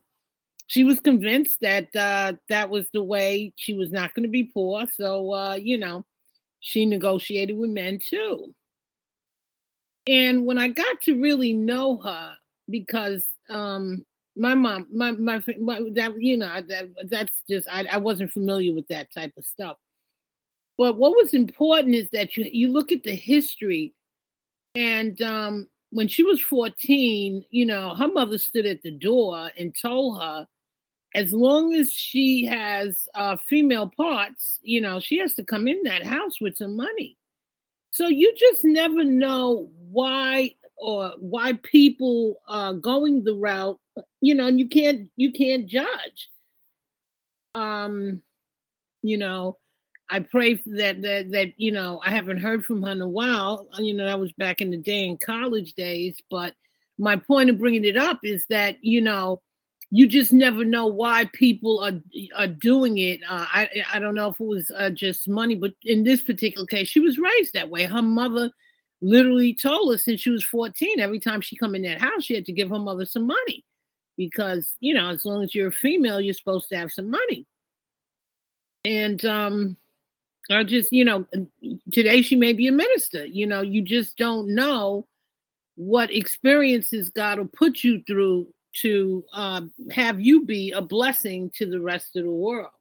she 0.68 0.84
was 0.84 0.99
convinced 0.99 1.60
that 1.62 1.93
uh 1.95 2.34
that 2.49 2.70
was 2.70 2.88
the 2.93 3.04
way 3.04 3.54
she 3.56 3.74
was 3.74 3.91
not 3.91 4.14
going 4.14 4.24
to 4.24 4.30
be 4.30 4.43
poor, 4.43 4.86
so 4.97 5.34
uh, 5.34 5.56
you 5.56 5.78
know, 5.78 6.06
she 6.62 6.86
negotiated 6.86 7.57
with 7.57 7.70
men 7.70 7.99
too. 7.99 8.55
And 10.07 10.45
when 10.45 10.57
I 10.57 10.70
got 10.70 11.01
to 11.01 11.22
really 11.22 11.53
know 11.53 11.97
her 11.97 12.34
because 12.70 13.24
um 13.49 14.05
my 14.36 14.55
mom 14.55 14.88
my 14.91 15.12
my, 15.12 15.43
my 15.59 15.82
that 15.93 16.14
you 16.18 16.38
know 16.38 16.62
that 16.62 16.88
that's 17.09 17.34
just 17.49 17.68
I, 17.70 17.86
I 17.91 17.97
wasn't 17.97 18.32
familiar 18.32 18.74
with 18.74 18.88
that 18.88 19.14
type 19.14 19.34
of 19.38 19.45
stuff 19.45 19.78
but 20.78 20.97
what 20.97 21.12
was 21.12 21.34
important 21.34 21.95
is 21.95 22.09
that 22.14 22.38
you 22.38 22.45
you 22.51 22.70
look 22.70 22.91
at 22.91 23.03
the 23.03 23.14
history 23.14 23.93
and 24.74 25.22
um 25.22 25.68
when 25.89 26.07
she 26.07 26.24
was 26.24 26.39
14 26.41 27.43
you 27.49 27.66
know 27.66 27.93
her 27.93 28.07
mother 28.07 28.38
stood 28.38 28.66
at 28.66 28.82
the 28.84 28.91
door 28.91 29.51
and 29.57 29.76
told 29.80 30.22
her 30.22 30.47
as 31.14 31.34
long 31.34 31.74
as 31.74 31.91
she 31.91 32.45
has 32.45 33.07
uh, 33.16 33.36
female 33.47 33.91
parts, 33.95 34.59
you 34.62 34.80
know, 34.80 34.99
she 34.99 35.18
has 35.20 35.34
to 35.36 35.43
come 35.43 35.68
in 35.68 35.84
that 35.84 36.03
house 36.03 36.39
with 36.39 36.55
some 36.55 36.76
money. 36.76 37.18
So 37.91 38.07
you 38.07 38.34
just 38.38 38.64
never 38.64 39.03
know 39.03 39.70
why 39.89 40.55
or 40.78 41.14
why 41.20 41.53
people 41.53 42.36
are 42.47 42.74
going 42.74 43.24
the 43.24 43.36
route, 43.36 43.80
you 44.22 44.34
know, 44.34 44.47
and 44.47 44.59
you 44.59 44.70
can't 44.70 45.09
you 45.18 45.34
can't 45.34 45.68
judge. 45.68 46.30
Um, 47.53 48.22
you 49.03 49.18
know, 49.18 49.57
I 50.09 50.22
pray 50.22 50.55
that 50.66 51.01
that 51.01 51.32
that 51.32 51.53
you 51.57 51.74
know 51.74 52.01
I 52.03 52.12
haven't 52.12 52.39
heard 52.39 52.66
from 52.66 52.82
her 52.84 52.91
in 52.91 53.01
a 53.01 53.07
while. 53.07 53.68
You 53.78 53.93
know, 53.93 54.05
that 54.05 54.20
was 54.20 54.32
back 54.34 54.62
in 54.62 54.72
the 54.72 54.78
day 54.78 55.05
in 55.05 55.18
college 55.18 55.74
days. 55.74 56.18
But 56.30 56.53
my 56.97 57.18
point 57.18 57.49
of 57.49 57.59
bringing 57.59 57.86
it 57.86 57.97
up 57.97 58.20
is 58.24 58.45
that 58.49 58.78
you 58.82 59.01
know 59.01 59.41
you 59.94 60.08
just 60.08 60.32
never 60.32 60.64
know 60.64 60.88
why 60.88 61.26
people 61.34 61.80
are 61.80 62.00
are 62.36 62.48
doing 62.48 62.98
it. 62.98 63.20
Uh, 63.30 63.46
I 63.52 63.70
I 63.94 64.00
don't 64.00 64.16
know 64.16 64.30
if 64.30 64.39
it 64.39 64.46
was 64.46 64.72
uh, 64.76 64.89
just 64.89 65.28
money, 65.28 65.56
but 65.56 65.74
in 65.84 66.04
this 66.04 66.22
particular 66.22 66.66
case, 66.66 66.88
she 66.88 67.02
was 67.02 67.18
raised 67.18 67.54
that 67.54 67.70
way. 67.70 67.84
Her 67.84 68.02
mother 68.02 68.50
literally 69.02 69.54
told 69.54 69.92
her 69.92 69.98
since 69.98 70.22
she 70.22 70.30
was 70.30 70.44
14, 70.46 71.00
every 71.00 71.20
time 71.20 71.42
she 71.42 71.58
come 71.58 71.76
in 71.76 71.82
that 71.82 72.00
house, 72.00 72.24
she 72.24 72.36
had 72.36 72.46
to 72.46 72.54
give 72.54 72.70
her 72.70 72.80
mother 72.80 73.06
some 73.06 73.28
money 73.28 73.66
because 74.16 74.76
you 74.80 74.94
know 74.94 75.10
as 75.10 75.26
long 75.26 75.44
as 75.44 75.54
you're 75.54 75.68
a 75.68 75.74
female, 75.74 76.22
you're 76.22 76.34
supposed 76.34 76.70
to 76.70 76.78
have 76.78 76.92
some 76.92 77.12
money. 77.12 77.46
And 78.86 79.24
um, 79.26 79.78
I 80.50 80.64
just 80.64 80.94
you 80.94 81.04
know 81.04 81.26
today 81.92 82.22
she 82.22 82.38
may 82.38 82.54
be 82.54 82.68
a 82.68 82.72
minister. 82.72 83.26
You 83.26 83.46
know, 83.46 83.62
you 83.62 83.82
just 83.82 84.18
don't 84.18 84.56
know 84.56 85.06
what 85.76 86.14
experiences 86.14 87.10
God 87.10 87.39
will 87.39 87.48
put 87.48 87.84
you 87.84 88.04
through 88.08 88.48
to 88.74 89.24
uh, 89.34 89.61
have 89.91 90.22
you 90.22 90.45
be 90.45 90.72
a 90.72 90.82
blessing 90.82 91.49
to 91.55 91.65
the 91.65 91.80
rest 91.80 92.15
of 92.15 92.24
the 92.24 92.32
world. 92.32 92.72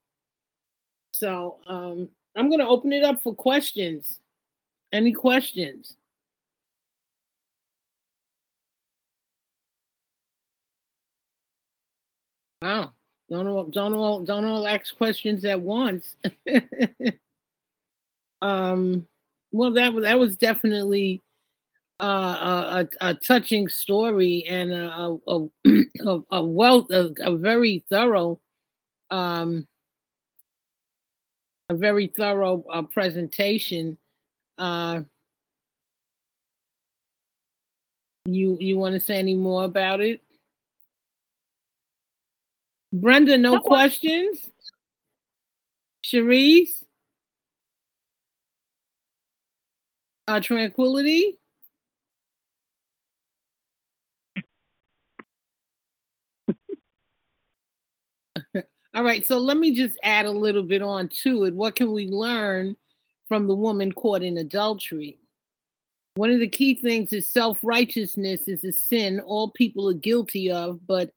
So 1.12 1.59
um, 1.66 2.09
I'm 2.36 2.49
going 2.49 2.61
to 2.61 2.66
open 2.66 2.93
it 2.93 3.03
up 3.03 3.22
for 3.22 3.34
questions. 3.34 4.20
Any 4.93 5.12
questions? 5.12 5.97
Wow. 12.62 12.93
Don't 13.28 13.47
all, 13.47 13.64
don't 13.64 13.95
all, 13.95 14.20
don't 14.20 14.45
all 14.45 14.66
ask 14.66 14.97
questions 14.97 15.45
at 15.45 15.61
once. 15.61 16.16
um, 18.43 19.07
well, 19.53 19.70
that 19.72 19.93
was 19.93 20.05
that 20.05 20.18
was 20.18 20.36
definitely 20.36 21.22
uh, 22.01 22.85
a, 23.01 23.09
a, 23.09 23.15
touching 23.15 23.69
story 23.69 24.45
and 24.49 24.73
a, 24.73 25.17
a, 25.29 25.47
a, 26.07 26.21
a 26.33 26.45
wealth, 26.45 26.91
a, 26.91 27.13
a 27.21 27.37
very 27.37 27.85
thorough, 27.91 28.41
um, 29.11 29.67
a 31.69 31.75
very 31.75 32.07
thorough 32.07 32.65
uh, 32.73 32.83
presentation. 32.83 33.99
Uh, 34.57 35.01
you 38.25 38.57
you 38.61 38.79
want 38.79 38.95
to 38.95 39.01
say 39.01 39.17
any 39.17 39.35
more 39.35 39.65
about 39.65 40.01
it, 40.01 40.21
Brenda? 42.93 43.37
No, 43.37 43.55
no 43.55 43.61
questions. 43.61 44.39
Cherise, 46.05 46.85
uh, 50.29 50.41
tranquility. 50.41 51.39
All 58.95 59.05
right, 59.05 59.24
so 59.24 59.38
let 59.38 59.57
me 59.57 59.74
just 59.74 59.99
add 60.03 60.26
a 60.26 60.30
little 60.30 60.64
bit 60.64 60.82
on 60.82 61.09
to 61.22 61.45
it. 61.45 61.55
What 61.55 61.76
can 61.76 61.93
we 61.93 62.09
learn 62.09 62.76
from 63.28 63.47
the 63.47 63.55
woman 63.55 63.93
caught 63.93 64.22
in 64.22 64.38
adultery? 64.38 65.16
One 66.16 66.32
of 66.32 66.41
the 66.41 66.49
key 66.49 66.74
things 66.74 67.12
is 67.12 67.28
self 67.28 67.59
righteousness 67.62 68.49
is 68.49 68.64
a 68.64 68.72
sin 68.72 69.20
all 69.20 69.51
people 69.51 69.88
are 69.88 69.95
guilty 69.95 70.51
of, 70.51 70.84
but 70.88 71.12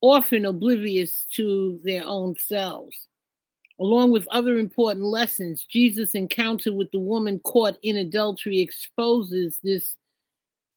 often 0.00 0.46
oblivious 0.46 1.26
to 1.32 1.80
their 1.82 2.04
own 2.04 2.36
selves. 2.36 3.08
Along 3.80 4.12
with 4.12 4.28
other 4.30 4.58
important 4.58 5.04
lessons, 5.04 5.66
Jesus' 5.68 6.14
encounter 6.14 6.72
with 6.72 6.90
the 6.92 7.00
woman 7.00 7.40
caught 7.40 7.78
in 7.82 7.96
adultery 7.96 8.60
exposes 8.60 9.58
this 9.62 9.96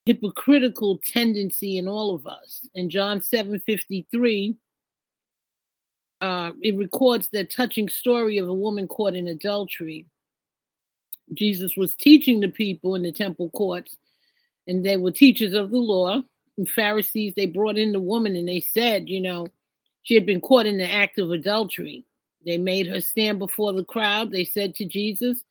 hypocritical 0.05 0.99
tendency 1.05 1.77
in 1.77 1.87
all 1.87 2.15
of 2.15 2.25
us. 2.25 2.67
In 2.73 2.89
John 2.89 3.21
7 3.21 3.59
53, 3.59 4.55
uh, 6.21 6.51
it 6.61 6.77
records 6.77 7.29
the 7.29 7.43
touching 7.43 7.89
story 7.89 8.37
of 8.37 8.47
a 8.47 8.53
woman 8.53 8.87
caught 8.87 9.15
in 9.15 9.27
adultery. 9.27 10.05
Jesus 11.33 11.75
was 11.75 11.95
teaching 11.95 12.39
the 12.39 12.49
people 12.49 12.95
in 12.95 13.03
the 13.03 13.11
temple 13.11 13.49
courts, 13.51 13.97
and 14.67 14.85
they 14.85 14.97
were 14.97 15.11
teachers 15.11 15.53
of 15.53 15.71
the 15.71 15.77
law. 15.77 16.21
And 16.57 16.69
Pharisees, 16.69 17.33
they 17.35 17.47
brought 17.47 17.77
in 17.77 17.91
the 17.91 17.99
woman 17.99 18.35
and 18.35 18.47
they 18.47 18.59
said, 18.59 19.09
you 19.09 19.21
know, 19.21 19.47
she 20.03 20.13
had 20.13 20.25
been 20.25 20.41
caught 20.41 20.65
in 20.65 20.77
the 20.77 20.91
act 20.91 21.17
of 21.17 21.31
adultery. 21.31 22.05
They 22.45 22.57
made 22.57 22.87
her 22.87 23.01
stand 23.01 23.39
before 23.39 23.73
the 23.73 23.85
crowd. 23.85 24.31
They 24.31 24.43
said 24.43 24.75
to 24.75 24.85
Jesus, 24.85 25.41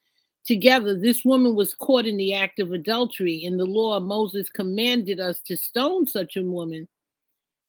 Together, 0.44 0.96
this 0.96 1.24
woman 1.24 1.54
was 1.54 1.74
caught 1.74 2.06
in 2.06 2.16
the 2.16 2.34
act 2.34 2.58
of 2.60 2.72
adultery. 2.72 3.44
In 3.44 3.56
the 3.56 3.66
law, 3.66 4.00
Moses 4.00 4.48
commanded 4.48 5.20
us 5.20 5.40
to 5.46 5.56
stone 5.56 6.06
such 6.06 6.36
a 6.36 6.42
woman. 6.42 6.88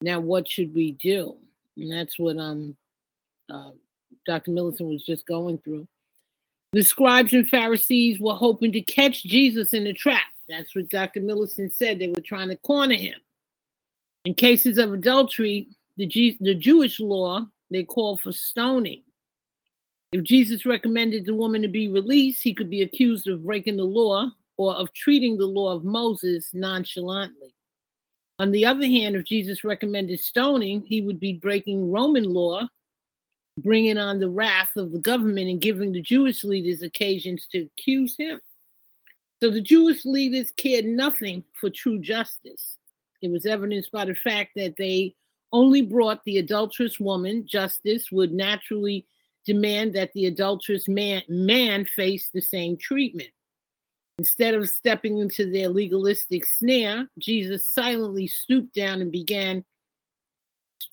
Now, 0.02 0.20
what 0.20 0.48
should 0.48 0.74
we 0.74 0.94
do? 0.94 1.36
And 1.78 1.92
that's 1.92 2.18
what 2.18 2.38
um 2.38 2.76
uh, 3.52 3.72
Dr. 4.26 4.52
Millicent 4.52 4.90
was 4.90 5.04
just 5.04 5.26
going 5.26 5.58
through. 5.60 5.88
The 6.74 6.84
scribes 6.84 7.34
and 7.34 7.48
Pharisees 7.50 8.20
were 8.20 8.34
hoping 8.34 8.72
to 8.72 8.82
catch 8.82 9.24
Jesus 9.24 9.74
in 9.74 9.88
a 9.88 9.94
trap. 9.94 10.24
That's 10.48 10.74
what 10.76 10.90
Dr. 10.90 11.22
Millicent 11.22 11.74
said. 11.74 12.00
They 12.00 12.08
were 12.08 12.22
trying 12.22 12.50
to 12.50 12.56
corner 12.58 12.96
him. 12.96 13.20
In 14.26 14.34
cases 14.34 14.78
of 14.78 14.94
adultery, 14.94 15.68
the, 15.98 16.06
G- 16.06 16.38
the 16.40 16.56
Jewish 16.56 17.00
law, 17.00 17.46
they 17.70 17.84
called 17.84 18.22
for 18.22 18.32
stoning. 18.32 19.04
If 20.12 20.24
Jesus 20.24 20.66
recommended 20.66 21.26
the 21.26 21.34
woman 21.34 21.62
to 21.62 21.68
be 21.68 21.88
released, 21.88 22.44
he 22.44 22.54
could 22.54 22.70
be 22.70 22.82
accused 22.82 23.28
of 23.28 23.46
breaking 23.46 23.78
the 23.78 23.84
law 23.84 24.30
or 24.58 24.74
of 24.74 24.94
treating 24.94 25.38
the 25.38 25.46
law 25.46 25.74
of 25.74 25.84
Moses 25.84 26.50
nonchalantly. 26.54 27.56
On 28.40 28.52
the 28.52 28.66
other 28.66 28.86
hand, 28.86 29.16
if 29.16 29.26
Jesus 29.26 29.64
recommended 29.64 30.20
stoning, 30.20 30.82
he 30.82 31.02
would 31.02 31.20
be 31.20 31.34
breaking 31.34 31.92
Roman 31.92 32.26
law 32.26 32.68
bringing 33.58 33.98
on 33.98 34.20
the 34.20 34.30
wrath 34.30 34.72
of 34.78 34.92
the 34.92 35.00
government 35.00 35.50
and 35.50 35.62
giving 35.62 35.92
the 35.92 36.02
Jewish 36.02 36.44
leaders 36.44 36.82
occasions 36.82 37.48
to 37.52 37.68
accuse 37.78 38.16
him. 38.18 38.40
So 39.42 39.50
the 39.50 39.62
Jewish 39.62 40.06
leaders 40.06 40.52
cared 40.56 40.86
nothing 40.86 41.44
for 41.60 41.70
true 41.70 42.00
justice. 42.00 42.78
It 43.22 43.32
was 43.32 43.46
evidenced 43.46 43.92
by 43.92 44.06
the 44.06 44.16
fact 44.16 44.52
that 44.56 44.76
they 44.78 45.16
only 45.52 45.82
brought 45.82 46.24
the 46.24 46.38
adulterous 46.38 47.00
woman. 47.00 47.46
Justice 47.48 48.12
would 48.12 48.32
naturally 48.32 49.06
demand 49.46 49.94
that 49.94 50.14
the 50.14 50.28
adulterous 50.28 50.88
man, 50.88 51.24
man 51.28 51.86
face 51.86 52.30
the 52.34 52.42
same 52.42 52.78
treatment. 52.78 53.30
Instead 54.20 54.54
of 54.54 54.70
stepping 54.70 55.18
into 55.18 55.50
their 55.52 55.70
legalistic 55.70 56.46
snare, 56.46 57.08
Jesus 57.18 57.66
silently 57.66 58.28
stooped 58.28 58.74
down 58.76 59.02
and 59.02 59.12
began 59.12 59.66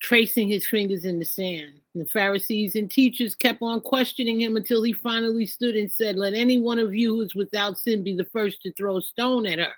tracing 0.01 0.47
his 0.47 0.65
fingers 0.65 1.05
in 1.05 1.19
the 1.19 1.25
sand. 1.25 1.79
The 1.95 2.05
Pharisees 2.05 2.75
and 2.75 2.89
teachers 2.89 3.35
kept 3.35 3.61
on 3.61 3.81
questioning 3.81 4.39
him 4.39 4.55
until 4.55 4.83
he 4.83 4.93
finally 4.93 5.45
stood 5.45 5.75
and 5.75 5.91
said, 5.91 6.15
Let 6.15 6.33
any 6.33 6.59
one 6.59 6.79
of 6.79 6.93
you 6.93 7.15
who 7.15 7.21
is 7.21 7.35
without 7.35 7.77
sin 7.77 8.03
be 8.03 8.15
the 8.15 8.25
first 8.25 8.61
to 8.63 8.73
throw 8.73 8.97
a 8.97 9.01
stone 9.01 9.45
at 9.45 9.59
her. 9.59 9.73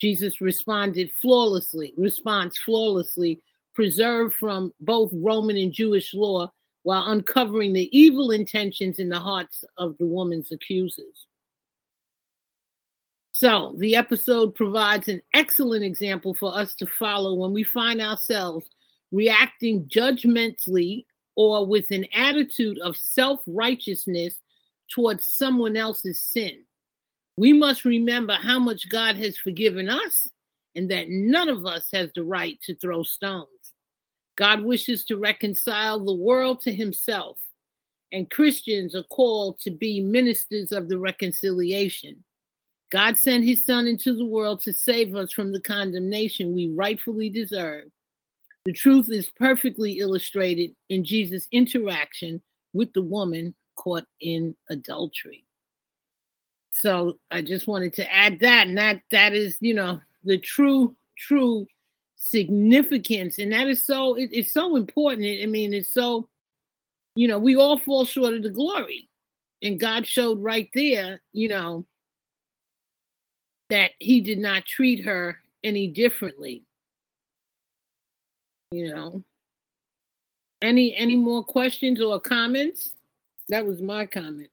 Jesus 0.00 0.40
responded 0.40 1.10
flawlessly, 1.20 1.94
response 1.96 2.58
flawlessly, 2.58 3.40
preserved 3.74 4.34
from 4.34 4.72
both 4.80 5.10
Roman 5.12 5.56
and 5.56 5.72
Jewish 5.72 6.14
law 6.14 6.50
while 6.82 7.10
uncovering 7.10 7.72
the 7.72 7.88
evil 7.96 8.30
intentions 8.30 8.98
in 8.98 9.08
the 9.08 9.18
hearts 9.18 9.64
of 9.76 9.96
the 9.98 10.06
woman's 10.06 10.52
accusers. 10.52 11.26
So, 13.32 13.74
the 13.76 13.96
episode 13.96 14.54
provides 14.54 15.08
an 15.08 15.20
excellent 15.34 15.84
example 15.84 16.32
for 16.32 16.56
us 16.56 16.74
to 16.76 16.86
follow 16.86 17.34
when 17.34 17.52
we 17.52 17.64
find 17.64 18.00
ourselves 18.00 18.66
reacting 19.12 19.86
judgmentally 19.86 21.04
or 21.36 21.66
with 21.66 21.90
an 21.90 22.06
attitude 22.14 22.78
of 22.78 22.96
self 22.96 23.40
righteousness 23.46 24.40
towards 24.90 25.26
someone 25.26 25.76
else's 25.76 26.20
sin. 26.20 26.64
We 27.36 27.52
must 27.52 27.84
remember 27.84 28.34
how 28.34 28.58
much 28.58 28.88
God 28.88 29.16
has 29.16 29.36
forgiven 29.36 29.90
us 29.90 30.28
and 30.74 30.90
that 30.90 31.08
none 31.08 31.48
of 31.48 31.66
us 31.66 31.88
has 31.92 32.10
the 32.14 32.24
right 32.24 32.58
to 32.62 32.74
throw 32.74 33.02
stones. 33.02 33.48
God 34.36 34.62
wishes 34.62 35.04
to 35.06 35.16
reconcile 35.16 35.98
the 35.98 36.14
world 36.14 36.60
to 36.62 36.72
himself, 36.72 37.38
and 38.12 38.30
Christians 38.30 38.94
are 38.94 39.02
called 39.04 39.58
to 39.60 39.70
be 39.70 40.00
ministers 40.00 40.72
of 40.72 40.88
the 40.88 40.98
reconciliation. 40.98 42.22
God 42.92 43.18
sent 43.18 43.44
his 43.44 43.64
son 43.64 43.86
into 43.86 44.14
the 44.14 44.26
world 44.26 44.60
to 44.62 44.72
save 44.72 45.14
us 45.16 45.32
from 45.32 45.52
the 45.52 45.60
condemnation 45.60 46.54
we 46.54 46.68
rightfully 46.68 47.30
deserve. 47.30 47.86
The 48.66 48.72
truth 48.72 49.08
is 49.12 49.30
perfectly 49.30 50.00
illustrated 50.00 50.72
in 50.88 51.04
Jesus' 51.04 51.46
interaction 51.52 52.42
with 52.72 52.92
the 52.94 53.02
woman 53.02 53.54
caught 53.76 54.06
in 54.20 54.56
adultery. 54.68 55.44
So 56.72 57.18
I 57.30 57.42
just 57.42 57.68
wanted 57.68 57.94
to 57.94 58.12
add 58.12 58.40
that, 58.40 58.66
and 58.66 58.76
that 58.76 59.02
that 59.12 59.34
is, 59.34 59.56
you 59.60 59.72
know, 59.72 60.00
the 60.24 60.36
true, 60.36 60.96
true 61.16 61.68
significance, 62.16 63.38
and 63.38 63.52
that 63.52 63.68
is 63.68 63.86
so 63.86 64.14
it, 64.14 64.30
it's 64.32 64.52
so 64.52 64.74
important. 64.74 65.42
I 65.42 65.46
mean, 65.46 65.72
it's 65.72 65.94
so, 65.94 66.28
you 67.14 67.28
know, 67.28 67.38
we 67.38 67.54
all 67.54 67.78
fall 67.78 68.04
short 68.04 68.34
of 68.34 68.42
the 68.42 68.50
glory, 68.50 69.08
and 69.62 69.78
God 69.78 70.08
showed 70.08 70.42
right 70.42 70.68
there, 70.74 71.22
you 71.32 71.48
know, 71.48 71.86
that 73.70 73.92
He 74.00 74.20
did 74.20 74.38
not 74.38 74.66
treat 74.66 75.04
her 75.04 75.38
any 75.62 75.86
differently. 75.86 76.65
You 78.70 78.94
know. 78.94 79.24
Any 80.62 80.94
any 80.96 81.16
more 81.16 81.44
questions 81.44 82.00
or 82.00 82.18
comments? 82.20 82.92
That 83.48 83.64
was 83.64 83.80
my 83.80 84.06
comment. 84.06 84.50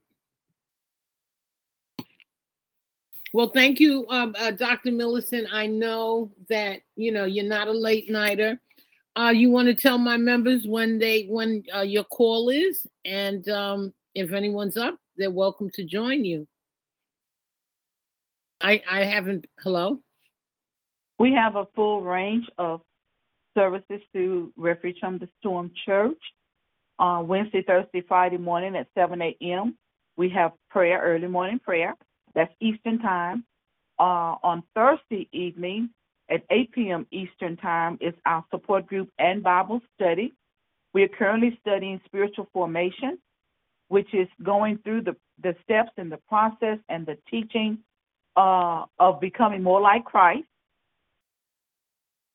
Well, 3.33 3.49
thank 3.49 3.79
you, 3.79 4.05
um, 4.09 4.35
uh, 4.37 4.51
Dr. 4.51 4.91
Millicent. 4.91 5.47
I 5.51 5.65
know 5.65 6.31
that 6.49 6.81
you 6.95 7.11
know 7.11 7.25
you're 7.25 7.45
not 7.45 7.67
a 7.67 7.71
late 7.71 8.09
nighter. 8.09 8.59
Uh, 9.15 9.31
you 9.33 9.49
want 9.49 9.67
to 9.67 9.73
tell 9.73 9.97
my 9.97 10.17
members 10.17 10.67
when 10.67 10.99
they 10.99 11.23
when 11.23 11.63
uh, 11.73 11.81
your 11.81 12.03
call 12.03 12.49
is, 12.49 12.85
and 13.05 13.47
um, 13.49 13.93
if 14.13 14.33
anyone's 14.33 14.77
up, 14.77 14.99
they're 15.17 15.31
welcome 15.31 15.69
to 15.71 15.83
join 15.83 16.23
you. 16.23 16.47
I 18.61 18.83
I 18.89 19.03
haven't. 19.03 19.47
Hello. 19.63 19.99
We 21.17 21.33
have 21.33 21.55
a 21.55 21.65
full 21.73 22.01
range 22.01 22.47
of 22.57 22.81
services 23.55 24.01
to 24.13 24.51
Refuge 24.57 24.97
from 24.99 25.17
the 25.17 25.29
Storm 25.39 25.71
Church. 25.85 26.19
Uh, 26.99 27.23
Wednesday, 27.25 27.63
Thursday, 27.65 28.03
Friday 28.07 28.37
morning 28.37 28.75
at 28.75 28.87
7 28.95 29.21
a.m. 29.21 29.77
We 30.15 30.29
have 30.29 30.51
prayer, 30.69 31.01
early 31.01 31.27
morning 31.27 31.59
prayer. 31.59 31.95
That's 32.35 32.53
Eastern 32.59 32.99
Time. 32.99 33.45
Uh, 33.99 34.35
on 34.43 34.63
Thursday 34.75 35.27
evening 35.31 35.89
at 36.29 36.43
8 36.49 36.71
p.m. 36.71 37.07
Eastern 37.11 37.57
Time 37.57 37.97
is 38.01 38.13
our 38.25 38.43
support 38.51 38.87
group 38.87 39.09
and 39.19 39.43
Bible 39.43 39.81
study. 39.95 40.33
We 40.93 41.03
are 41.03 41.07
currently 41.07 41.57
studying 41.61 41.99
spiritual 42.05 42.47
formation, 42.53 43.17
which 43.87 44.13
is 44.13 44.27
going 44.43 44.79
through 44.79 45.01
the, 45.01 45.15
the 45.41 45.55
steps 45.63 45.91
and 45.97 46.11
the 46.11 46.19
process 46.29 46.77
and 46.89 47.05
the 47.05 47.17
teaching 47.29 47.79
uh, 48.35 48.85
of 48.99 49.19
becoming 49.19 49.63
more 49.63 49.81
like 49.81 50.05
Christ. 50.05 50.45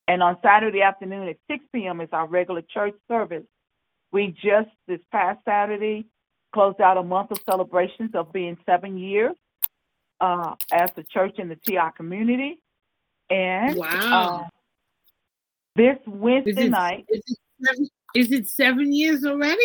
And 0.09 0.23
on 0.23 0.39
Saturday 0.43 0.81
afternoon 0.81 1.29
at 1.29 1.37
6 1.51 1.65
p.m. 1.73 2.01
is 2.01 2.09
our 2.13 2.27
regular 2.27 2.63
church 2.63 2.95
service. 3.07 3.45
We 4.11 4.29
just, 4.29 4.71
this 4.87 5.01
past 5.13 5.39
Saturday, 5.45 6.07
closed 6.55 6.81
out 6.81 6.97
a 6.97 7.03
month 7.03 7.31
of 7.31 7.39
celebrations 7.45 8.13
of 8.15 8.33
being 8.33 8.57
seven 8.65 8.97
years 8.97 9.37
uh, 10.21 10.55
as 10.73 10.91
a 10.97 11.03
church 11.03 11.35
in 11.39 11.51
the 11.51 11.57
TI 11.57 11.91
community. 11.95 12.59
And 13.29 13.77
wow. 13.77 14.47
Uh, 14.47 14.49
this 15.77 15.99
Wednesday 16.07 16.53
is 16.53 16.59
it, 16.59 16.71
night. 16.71 17.05
Is 17.11 17.23
it, 17.27 17.39
seven, 17.63 17.89
is 18.15 18.33
it 18.33 18.49
seven 18.49 18.93
years 18.95 19.27
already? 19.27 19.61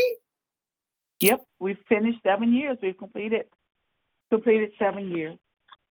Yep, 1.22 1.42
we've 1.60 1.78
finished 1.88 2.20
seven 2.22 2.54
years. 2.54 2.78
We've 2.82 2.98
completed 2.98 3.46
completed 4.30 4.72
seven 4.78 5.10
years. 5.10 5.38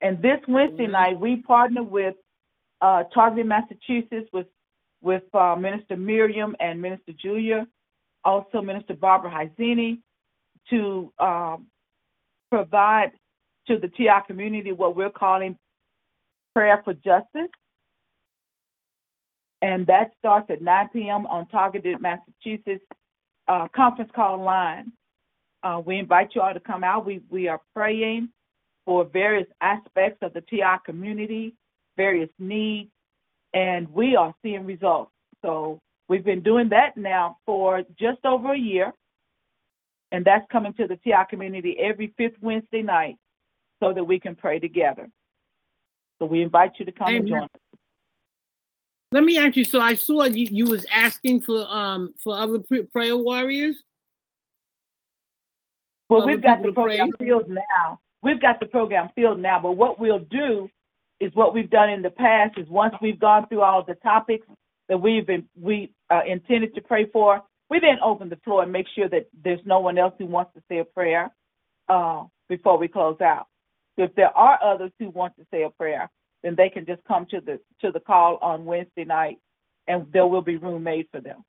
And 0.02 0.20
this 0.20 0.38
Wednesday 0.46 0.88
night, 0.88 1.18
we 1.18 1.36
partner 1.36 1.82
with 1.82 2.14
uh, 2.82 3.04
Targeted 3.14 3.46
Massachusetts 3.46 4.28
with 4.32 4.46
with 5.00 5.22
uh, 5.34 5.56
Minister 5.56 5.96
Miriam 5.96 6.54
and 6.60 6.80
Minister 6.80 7.12
Julia, 7.20 7.66
also 8.24 8.60
Minister 8.60 8.94
Barbara 8.94 9.30
Hyzini, 9.30 9.98
to 10.70 11.12
um, 11.18 11.66
provide 12.50 13.10
to 13.66 13.78
the 13.78 13.88
TI 13.88 14.08
community 14.26 14.70
what 14.70 14.94
we're 14.94 15.10
calling 15.10 15.56
prayer 16.54 16.80
for 16.84 16.94
justice. 16.94 17.50
And 19.60 19.86
that 19.86 20.10
starts 20.18 20.50
at 20.50 20.62
9 20.62 20.88
p.m. 20.92 21.26
on 21.26 21.48
Targeted 21.48 22.00
Massachusetts 22.00 22.84
uh, 23.48 23.68
conference 23.74 24.10
call 24.14 24.42
line. 24.42 24.92
Uh, 25.62 25.80
we 25.84 25.98
invite 25.98 26.30
you 26.34 26.42
all 26.42 26.54
to 26.54 26.60
come 26.60 26.84
out. 26.84 27.06
We, 27.06 27.22
we 27.28 27.48
are 27.48 27.60
praying 27.74 28.28
for 28.84 29.04
various 29.04 29.46
aspects 29.60 30.18
of 30.22 30.32
the 30.32 30.40
TI 30.42 30.62
community, 30.84 31.54
various 31.96 32.30
needs, 32.38 32.90
and 33.54 33.92
we 33.92 34.16
are 34.16 34.34
seeing 34.42 34.64
results. 34.64 35.12
So 35.42 35.80
we've 36.08 36.24
been 36.24 36.42
doing 36.42 36.68
that 36.70 36.96
now 36.96 37.38
for 37.46 37.82
just 37.98 38.24
over 38.24 38.52
a 38.52 38.58
year, 38.58 38.92
and 40.10 40.24
that's 40.24 40.46
coming 40.50 40.74
to 40.74 40.86
the 40.86 40.96
TI 40.96 41.24
community 41.28 41.76
every 41.78 42.14
fifth 42.16 42.36
Wednesday 42.40 42.82
night 42.82 43.16
so 43.82 43.92
that 43.92 44.04
we 44.04 44.20
can 44.20 44.34
pray 44.34 44.58
together. 44.58 45.08
So 46.18 46.26
we 46.26 46.42
invite 46.42 46.72
you 46.78 46.84
to 46.84 46.92
come 46.92 47.08
Amen. 47.08 47.20
and 47.20 47.28
join 47.28 47.42
us. 47.42 47.48
Let 49.10 49.24
me 49.24 49.38
ask 49.38 49.56
you. 49.56 49.64
So 49.64 49.80
I 49.80 49.94
saw 49.94 50.24
you, 50.24 50.48
you 50.50 50.66
was 50.66 50.86
asking 50.90 51.42
for 51.42 51.66
um 51.68 52.14
for 52.22 52.36
other 52.36 52.60
prayer 52.92 53.16
warriors. 53.16 53.82
Well, 56.08 56.26
we've 56.26 56.42
got 56.42 56.62
the 56.62 56.72
program 56.72 57.10
filled 57.18 57.48
now. 57.48 58.00
We've 58.22 58.40
got 58.40 58.60
the 58.60 58.66
program 58.66 59.10
filled 59.14 59.40
now. 59.40 59.60
But 59.60 59.72
what 59.72 59.98
we'll 59.98 60.20
do 60.30 60.70
is 61.22 61.32
what 61.34 61.54
we've 61.54 61.70
done 61.70 61.88
in 61.88 62.02
the 62.02 62.10
past 62.10 62.58
is 62.58 62.68
once 62.68 62.94
we've 63.00 63.20
gone 63.20 63.46
through 63.48 63.62
all 63.62 63.84
the 63.84 63.94
topics 63.94 64.44
that 64.88 64.98
we've 64.98 65.24
been 65.24 65.44
we 65.58 65.92
uh, 66.10 66.22
intended 66.26 66.74
to 66.74 66.80
pray 66.80 67.06
for, 67.12 67.40
we 67.70 67.78
then 67.78 67.98
open 68.04 68.28
the 68.28 68.40
floor 68.44 68.64
and 68.64 68.72
make 68.72 68.86
sure 68.92 69.08
that 69.08 69.28
there's 69.44 69.60
no 69.64 69.78
one 69.78 69.98
else 69.98 70.14
who 70.18 70.26
wants 70.26 70.52
to 70.54 70.62
say 70.68 70.78
a 70.78 70.84
prayer 70.84 71.30
uh, 71.88 72.24
before 72.48 72.76
we 72.76 72.88
close 72.88 73.20
out. 73.20 73.46
So 73.96 74.04
if 74.04 74.14
there 74.16 74.36
are 74.36 74.58
others 74.62 74.90
who 74.98 75.10
want 75.10 75.36
to 75.36 75.46
say 75.52 75.62
a 75.62 75.70
prayer, 75.70 76.10
then 76.42 76.56
they 76.56 76.68
can 76.68 76.84
just 76.84 77.04
come 77.06 77.24
to 77.26 77.40
the 77.40 77.60
to 77.82 77.92
the 77.92 78.00
call 78.00 78.38
on 78.42 78.64
Wednesday 78.64 79.04
night, 79.04 79.36
and 79.86 80.06
there 80.12 80.26
will 80.26 80.42
be 80.42 80.56
room 80.56 80.82
made 80.82 81.06
for 81.12 81.20
them. 81.20 81.44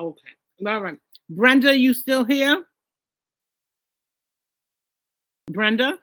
Okay, 0.00 0.20
all 0.64 0.80
right. 0.80 0.98
Brenda, 1.28 1.76
you 1.76 1.92
still 1.94 2.24
here? 2.24 2.64
Brenda? 5.50 5.98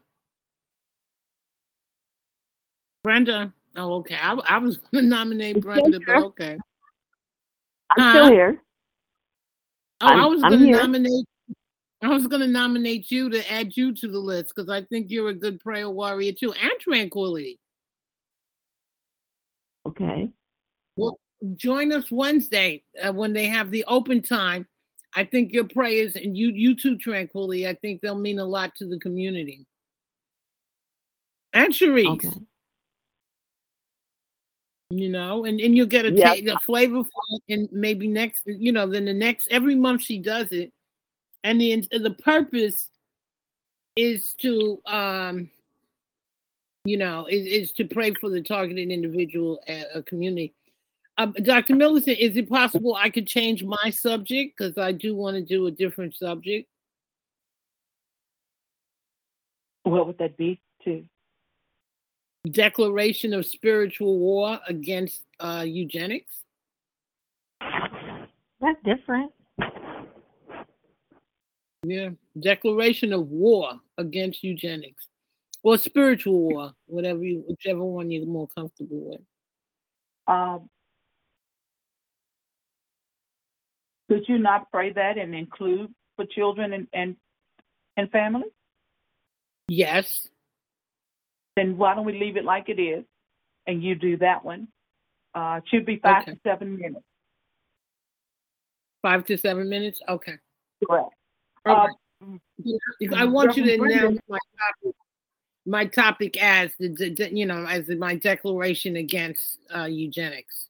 Brenda? 3.04 3.54
Oh, 3.76 3.96
okay. 3.96 4.16
I, 4.16 4.34
I 4.34 4.58
was 4.58 4.78
going 4.94 5.06
to 5.06 5.10
nominate 5.10 5.62
Brenda, 5.62 6.00
but 6.06 6.16
okay. 6.16 6.58
I'm 7.98 8.04
huh? 8.04 8.12
still 8.12 8.32
here. 8.32 8.62
Oh, 10.02 10.08
I'm, 10.08 10.20
i 10.20 10.26
was 10.26 10.42
going 10.42 10.60
to 10.60 10.72
nominate 10.72 11.26
I 12.04 12.08
was 12.08 12.26
going 12.26 12.42
to 12.42 12.48
nominate 12.48 13.12
you 13.12 13.30
to 13.30 13.52
add 13.52 13.78
you 13.78 13.94
to 13.94 14.08
the 14.08 14.18
list 14.18 14.54
because 14.56 14.70
I 14.70 14.82
think 14.86 15.12
you're 15.12 15.30
a 15.30 15.36
good 15.36 15.60
prayer 15.60 15.90
warrior 15.90 16.32
too, 16.32 16.52
and 16.52 16.72
tranquility. 16.80 17.60
Okay. 19.88 20.30
Well, 20.96 21.20
join 21.56 21.92
us 21.92 22.10
Wednesday 22.10 22.84
uh, 23.02 23.14
when 23.14 23.34
they 23.34 23.46
have 23.48 23.70
the 23.70 23.86
open 23.88 24.22
time. 24.22 24.68
I 25.16 25.26
think 25.26 25.52
your 25.52 25.66
prayers 25.66 26.16
and 26.16 26.36
you, 26.36 26.50
you 26.50 26.76
too, 26.76 26.98
tranquility. 26.98 27.68
I 27.68 27.76
think 27.76 28.02
they'll 28.02 28.16
mean 28.18 28.40
a 28.40 28.46
lot 28.46 28.74
to 28.78 28.88
the 28.88 29.00
community. 29.00 29.68
And 31.54 31.72
Cherise. 31.72 32.08
Okay. 32.08 32.30
You 34.92 35.10
know, 35.10 35.46
and, 35.46 35.60
and 35.60 35.76
you'll 35.76 35.88
get 35.88 36.06
a, 36.06 36.12
yep. 36.12 36.38
ta- 36.46 36.54
a 36.54 36.60
flavor 36.60 37.04
for 37.04 37.22
it, 37.30 37.54
and 37.54 37.70
maybe 37.72 38.08
next, 38.08 38.44
you 38.46 38.72
know, 38.72 38.86
then 38.86 39.06
the 39.06 39.14
next 39.14 39.48
every 39.50 39.76
month 39.76 40.02
she 40.02 40.18
does 40.18 40.52
it 40.52 40.74
and 41.44 41.60
the 41.60 41.88
the 41.92 42.16
purpose 42.24 42.90
is 43.96 44.34
to 44.40 44.82
um 44.86 45.50
you 46.86 46.98
know 46.98 47.28
is, 47.28 47.46
is 47.46 47.72
to 47.74 47.86
pray 47.86 48.14
for 48.14 48.30
the 48.30 48.42
targeted 48.42 48.90
individual 48.90 49.60
uh, 49.68 50.02
community. 50.06 50.54
Um, 51.18 51.34
dr 51.44 51.76
millicent 51.76 52.18
is 52.20 52.38
it 52.38 52.50
possible 52.50 52.96
i 52.96 53.10
could 53.10 53.28
change 53.28 53.64
my 53.64 53.90
subject? 53.90 54.58
Because 54.58 54.78
i 54.78 54.92
do 54.92 55.16
want 55.16 55.36
to 55.36 55.42
do 55.42 55.68
a 55.68 55.72
different 55.72 56.16
subject. 56.16 56.68
What 59.84 60.08
would 60.08 60.18
that 60.20 60.38
be 60.38 60.62
too 60.84 61.06
declaration 62.50 63.34
of 63.34 63.46
spiritual 63.46 64.18
war 64.18 64.60
against 64.68 65.26
uh, 65.40 65.64
eugenics 65.66 66.44
that's 68.60 68.80
different 68.84 69.32
yeah, 71.84 72.10
declaration 72.40 73.12
of 73.14 73.28
war 73.28 73.80
against 73.98 74.44
eugenics, 74.44 75.08
or 75.64 75.78
spiritual 75.78 76.40
war, 76.40 76.74
whatever 76.86 77.24
you, 77.24 77.44
whichever 77.48 77.84
one 77.84 78.12
you're 78.12 78.26
more 78.26 78.48
comfortable 78.56 79.10
with. 79.10 79.22
Um, 80.28 80.70
could 84.10 84.28
you 84.28 84.38
not 84.38 84.72
pray 84.72 84.94
that 84.94 85.18
and 85.18 85.34
include 85.34 85.92
for 86.16 86.26
children 86.26 86.74
and 86.74 86.88
and, 86.94 87.16
and 87.98 88.12
family? 88.12 88.46
Yes. 89.68 90.28
Then 91.56 91.78
why 91.78 91.96
don't 91.96 92.06
we 92.06 92.18
leave 92.18 92.38
it 92.38 92.46
like 92.46 92.70
it 92.70 92.80
is, 92.80 93.04
and 93.68 93.84
you 93.84 93.96
do 93.96 94.18
that 94.18 94.44
one, 94.44 94.68
Uh, 95.34 95.62
should 95.68 95.86
be 95.86 95.98
five 95.98 96.24
Okay. 96.24 96.34
to 96.34 96.40
seven 96.44 96.78
minutes. 96.78 97.06
Five 99.02 99.26
to 99.26 99.38
seven 99.38 99.70
minutes? 99.70 100.02
Okay. 100.10 100.38
Correct. 100.86 101.10
All 101.66 101.88
right. 102.22 102.42
I 103.16 103.26
want 103.26 103.56
you 103.56 103.64
to 103.64 103.82
announce 103.82 104.20
my 104.28 104.38
topic, 104.60 104.96
my 105.66 105.86
topic 105.86 106.42
as 106.42 106.76
the, 106.78 107.30
you 107.32 107.46
know, 107.46 107.66
as 107.66 107.88
my 107.90 108.16
declaration 108.16 108.98
against 108.98 109.60
uh, 109.74 109.86
eugenics. 109.86 110.68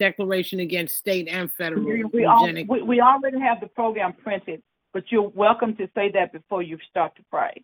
Declaration 0.00 0.60
against 0.60 0.96
state 0.96 1.28
and 1.28 1.52
federal 1.52 1.84
We, 1.84 2.04
we, 2.04 2.22
eugenics. 2.22 2.68
we, 2.68 2.82
we 2.82 3.00
already 3.00 3.38
have 3.38 3.60
the 3.60 3.68
program 3.68 4.14
printed, 4.14 4.62
but 4.92 5.12
you're 5.12 5.28
welcome 5.28 5.76
to 5.76 5.88
say 5.94 6.10
that 6.12 6.32
before 6.32 6.62
you 6.62 6.78
start 6.90 7.14
to 7.16 7.22
pray. 7.30 7.62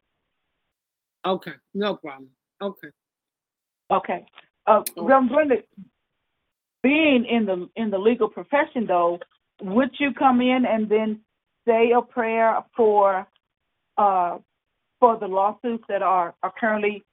Okay, 1.27 1.53
no 1.75 1.97
problem. 1.97 2.31
Okay. 2.63 2.89
Okay. 3.91 4.25
Uh, 4.67 4.83
Reverend 4.97 5.31
Brenda, 5.31 5.55
being 6.83 7.27
in 7.27 7.47
the 7.47 7.69
in 7.77 7.91
the 7.91 7.99
legal 7.99 8.29
profession, 8.29 8.87
though, 8.87 9.19
would 9.63 9.91
you 9.99 10.13
come 10.13 10.41
in 10.41 10.65
and 10.67 10.89
then 10.89 11.21
say 11.67 11.93
a 11.97 12.01
prayer 12.01 12.63
for 12.77 13.27
uh, 13.99 14.39
for 14.99 15.19
the 15.19 15.27
lawsuits 15.27 15.85
that 15.89 16.03
are, 16.03 16.35
are 16.43 16.53
currently 16.59 17.05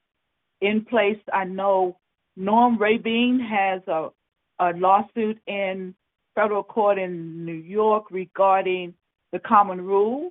in 0.60 0.84
place? 0.84 1.18
I 1.32 1.44
know 1.44 1.98
Norm 2.36 2.78
Rabin 2.78 3.40
has 3.40 3.82
a, 3.88 4.08
a 4.60 4.72
lawsuit 4.76 5.38
in 5.46 5.94
federal 6.34 6.62
court 6.62 6.98
in 6.98 7.44
New 7.44 7.52
York 7.52 8.10
regarding 8.10 8.94
the 9.32 9.40
common 9.40 9.80
rule. 9.80 10.30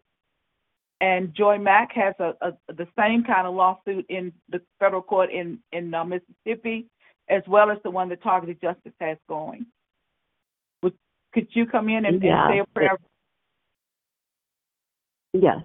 And 1.00 1.34
Joy 1.36 1.60
Mack 1.60 1.92
has 1.94 2.16
a, 2.20 2.34
a 2.42 2.54
the 2.74 2.88
same 2.98 3.24
kind 3.24 3.46
of 3.46 3.54
lawsuit 3.54 4.06
in 4.10 4.34
the 4.50 4.62
federal 4.80 5.02
court 5.02 5.32
in 5.32 5.60
in 5.72 5.94
uh, 5.94 6.04
Mississippi, 6.04 6.88
as 7.30 7.44
well 7.48 7.70
as 7.70 7.78
the 7.84 7.92
one 7.92 8.10
that 8.10 8.24
Targeted 8.24 8.60
Justice 8.62 8.94
has 9.00 9.18
going. 9.30 9.68
Would, 10.82 10.94
could 11.34 11.48
you 11.52 11.68
come 11.68 11.90
in 11.90 12.06
and, 12.06 12.22
Yeah. 12.22 12.48
and 12.48 12.54
say 12.54 12.60
a 12.60 12.66
prayer? 12.74 12.98
Yes. 15.34 15.58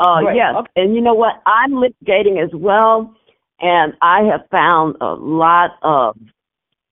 Uh, 0.00 0.20
yes. 0.34 0.54
okay. 0.56 0.70
And 0.76 0.94
you 0.94 1.00
know 1.00 1.14
what? 1.14 1.40
I'm 1.46 1.72
litigating 1.72 2.42
as 2.42 2.50
well, 2.52 3.14
and 3.60 3.94
I 4.02 4.22
have 4.24 4.48
found 4.50 4.96
a 5.00 5.14
lot 5.14 5.76
of 5.82 6.18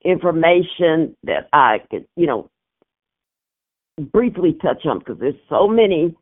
information 0.05 1.17
that 1.25 1.49
I 1.53 1.81
could, 1.91 2.07
you 2.17 2.27
know, 2.27 2.49
briefly 4.13 4.57
touch 4.63 4.87
on 4.87 5.01
because 5.01 5.19
there's 5.19 5.35
so 5.49 5.67
many 5.67 6.15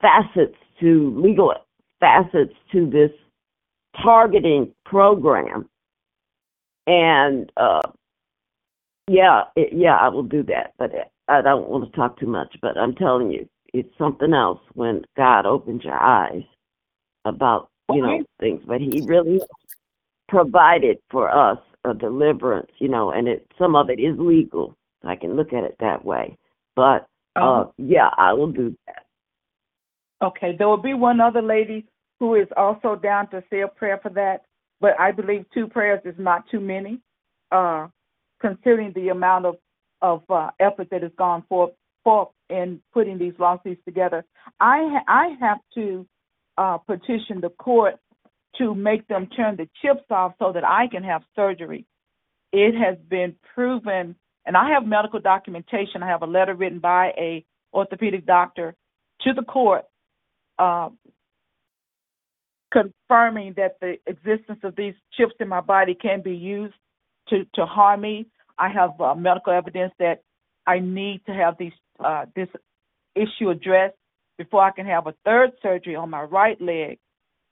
facets 0.00 0.56
to 0.80 1.14
legal 1.20 1.54
facets 2.00 2.54
to 2.72 2.88
this 2.88 3.10
targeting 4.02 4.72
program. 4.84 5.68
And 6.86 7.50
uh, 7.56 7.82
yeah, 9.08 9.44
it, 9.56 9.72
yeah, 9.72 9.96
I 9.96 10.08
will 10.08 10.22
do 10.22 10.42
that, 10.44 10.74
but 10.78 10.92
I 11.28 11.42
don't 11.42 11.68
want 11.68 11.90
to 11.90 11.96
talk 11.96 12.18
too 12.18 12.26
much. 12.26 12.56
But 12.62 12.78
I'm 12.78 12.94
telling 12.94 13.30
you, 13.30 13.48
it's 13.72 13.96
something 13.98 14.32
else 14.32 14.60
when 14.74 15.04
God 15.16 15.46
opens 15.46 15.84
your 15.84 16.00
eyes 16.00 16.42
about 17.24 17.68
you 17.92 18.02
know 18.02 18.24
things. 18.40 18.62
But 18.66 18.80
He 18.80 19.02
really 19.06 19.40
provided 20.28 20.98
for 21.10 21.30
us 21.30 21.58
a 21.84 21.94
deliverance, 21.94 22.70
you 22.78 22.88
know, 22.88 23.10
and 23.10 23.28
it 23.28 23.46
some 23.58 23.76
of 23.76 23.90
it 23.90 24.00
is 24.00 24.16
legal. 24.18 24.76
I 25.04 25.16
can 25.16 25.36
look 25.36 25.52
at 25.52 25.64
it 25.64 25.76
that 25.80 26.04
way. 26.04 26.36
But 26.76 27.06
uh, 27.36 27.40
Um, 27.62 27.72
yeah, 27.78 28.10
I 28.16 28.32
will 28.32 28.52
do 28.52 28.76
that. 28.86 29.04
Okay, 30.22 30.54
there 30.56 30.68
will 30.68 30.76
be 30.76 30.94
one 30.94 31.20
other 31.20 31.42
lady 31.42 31.86
who 32.18 32.34
is 32.34 32.46
also 32.56 32.94
down 32.94 33.28
to 33.30 33.42
say 33.50 33.60
a 33.62 33.68
prayer 33.68 33.98
for 34.02 34.10
that, 34.10 34.42
but 34.80 34.98
I 35.00 35.12
believe 35.12 35.46
two 35.52 35.66
prayers 35.66 36.00
is 36.04 36.14
not 36.18 36.44
too 36.50 36.60
many, 36.60 37.00
uh, 37.50 37.88
considering 38.40 38.92
the 38.94 39.08
amount 39.08 39.46
of 39.46 39.56
of 40.02 40.22
uh, 40.30 40.50
effort 40.60 40.88
that 40.90 41.02
has 41.02 41.12
gone 41.18 41.44
forth 41.48 41.72
forth 42.04 42.28
in 42.48 42.80
putting 42.92 43.18
these 43.18 43.34
lawsuits 43.38 43.82
together. 43.84 44.24
I 44.58 44.78
ha- 44.90 45.04
I 45.08 45.36
have 45.40 45.58
to 45.74 46.06
uh, 46.58 46.78
petition 46.78 47.40
the 47.40 47.50
court 47.50 47.96
to 48.58 48.74
make 48.74 49.06
them 49.08 49.26
turn 49.36 49.56
the 49.56 49.68
chips 49.80 50.04
off 50.10 50.32
so 50.38 50.52
that 50.52 50.64
I 50.64 50.86
can 50.88 51.02
have 51.04 51.22
surgery. 51.34 51.86
It 52.52 52.74
has 52.74 52.98
been 53.08 53.34
proven, 53.54 54.16
and 54.44 54.56
I 54.56 54.70
have 54.70 54.86
medical 54.86 55.20
documentation. 55.20 56.02
I 56.02 56.08
have 56.08 56.22
a 56.22 56.26
letter 56.26 56.54
written 56.54 56.78
by 56.78 57.12
a 57.16 57.44
orthopedic 57.72 58.26
doctor 58.26 58.74
to 59.22 59.32
the 59.32 59.42
court 59.42 59.84
uh, 60.60 60.90
confirming 62.72 63.54
that 63.56 63.76
the 63.80 63.96
existence 64.06 64.60
of 64.62 64.76
these 64.76 64.94
chips 65.16 65.34
in 65.40 65.48
my 65.48 65.60
body 65.60 65.94
can 65.94 66.22
be 66.22 66.34
used 66.34 66.74
to, 67.28 67.44
to 67.54 67.64
harm 67.66 68.02
me. 68.02 68.26
I 68.58 68.68
have 68.68 69.00
uh, 69.00 69.14
medical 69.14 69.52
evidence 69.52 69.92
that 69.98 70.22
I 70.66 70.78
need 70.78 71.22
to 71.26 71.32
have 71.32 71.56
these 71.58 71.72
uh, 72.04 72.26
this 72.36 72.48
issue 73.14 73.50
addressed 73.50 73.96
before 74.38 74.62
I 74.62 74.70
can 74.70 74.86
have 74.86 75.06
a 75.06 75.14
third 75.24 75.50
surgery 75.62 75.96
on 75.96 76.10
my 76.10 76.22
right 76.22 76.60
leg. 76.60 76.98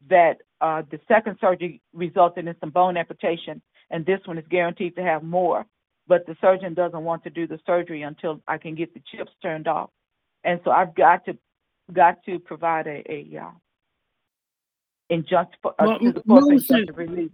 That 0.09 0.37
uh, 0.61 0.83
the 0.91 1.01
second 1.09 1.39
surgery 1.41 1.81
resulted 1.93 2.47
in 2.47 2.55
some 2.61 2.71
bone 2.71 2.97
amputation, 2.97 3.61
and 3.91 4.07
this 4.07 4.21
one 4.27 4.39
is 4.39 4.45
guaranteed 4.49 4.95
to 4.97 5.03
have 5.03 5.23
more. 5.25 5.65
But 6.07 6.27
the 6.27 6.37
surgeon 6.41 6.75
doesn't 6.75 7.03
want 7.03 7.25
to 7.25 7.31
do 7.31 7.47
the 7.47 7.59
surgery 7.67 8.03
until 8.03 8.41
I 8.47 8.59
can 8.59 8.75
get 8.75 8.95
the 8.95 9.03
chips 9.11 9.33
turned 9.43 9.67
off, 9.67 9.91
and 10.45 10.61
so 10.65 10.71
I've 10.71 10.95
got 10.95 11.25
to 11.25 11.37
got 11.93 12.23
to 12.25 12.39
provide 12.39 12.87
a, 12.87 13.03
a 13.11 13.39
uh, 13.41 13.51
injunct 15.11 15.57
for, 15.63 15.73
uh, 15.79 15.87
Well, 15.87 15.99
to 15.99 16.13
the 16.13 16.21
court 16.23 16.43
for 16.43 16.51
Millicent-. 16.51 17.33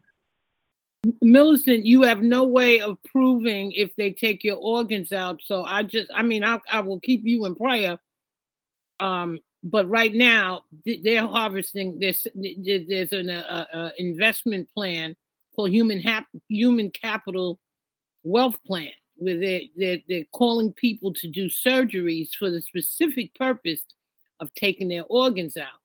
Millicent, 1.20 1.84
you 1.84 2.02
have 2.02 2.22
no 2.22 2.44
way 2.44 2.80
of 2.80 2.96
proving 3.04 3.72
if 3.72 3.94
they 3.96 4.12
take 4.12 4.42
your 4.42 4.56
organs 4.56 5.12
out. 5.12 5.40
So 5.44 5.64
I 5.64 5.82
just, 5.82 6.10
I 6.14 6.22
mean, 6.22 6.44
I, 6.44 6.60
I 6.70 6.80
will 6.80 7.00
keep 7.00 7.22
you 7.24 7.44
in 7.44 7.54
prayer. 7.54 7.98
Um, 9.00 9.40
but 9.62 9.88
right 9.88 10.14
now 10.14 10.62
they're 10.84 11.26
harvesting. 11.26 11.98
There's 11.98 12.26
there's 12.34 13.12
an 13.12 13.30
uh, 13.30 13.64
uh, 13.72 13.90
investment 13.98 14.68
plan 14.74 15.16
called 15.56 15.70
Human 15.70 16.00
Hap- 16.00 16.26
Human 16.48 16.90
Capital 16.90 17.58
Wealth 18.22 18.58
Plan, 18.66 18.90
where 19.16 19.38
they 19.38 19.70
they're, 19.76 19.98
they're 20.06 20.26
calling 20.32 20.72
people 20.72 21.12
to 21.14 21.28
do 21.28 21.48
surgeries 21.48 22.28
for 22.38 22.50
the 22.50 22.60
specific 22.60 23.34
purpose 23.34 23.80
of 24.40 24.52
taking 24.54 24.88
their 24.88 25.04
organs 25.04 25.56
out. 25.56 25.80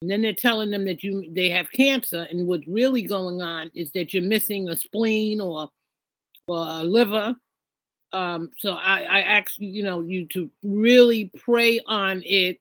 And 0.00 0.10
then 0.10 0.22
they're 0.22 0.32
telling 0.32 0.70
them 0.70 0.84
that 0.84 1.02
you 1.02 1.28
they 1.32 1.50
have 1.50 1.72
cancer, 1.72 2.26
and 2.30 2.46
what's 2.46 2.68
really 2.68 3.02
going 3.02 3.42
on 3.42 3.70
is 3.74 3.90
that 3.92 4.14
you're 4.14 4.22
missing 4.22 4.68
a 4.68 4.76
spleen 4.76 5.40
or 5.40 5.68
or 6.46 6.58
a 6.58 6.84
liver. 6.84 7.34
Um, 8.12 8.50
so 8.56 8.72
I, 8.72 9.00
I 9.02 9.20
ask 9.20 9.52
you, 9.58 9.82
know, 9.82 10.00
you 10.00 10.26
to 10.28 10.50
really 10.62 11.30
pray 11.36 11.80
on 11.86 12.22
it. 12.24 12.58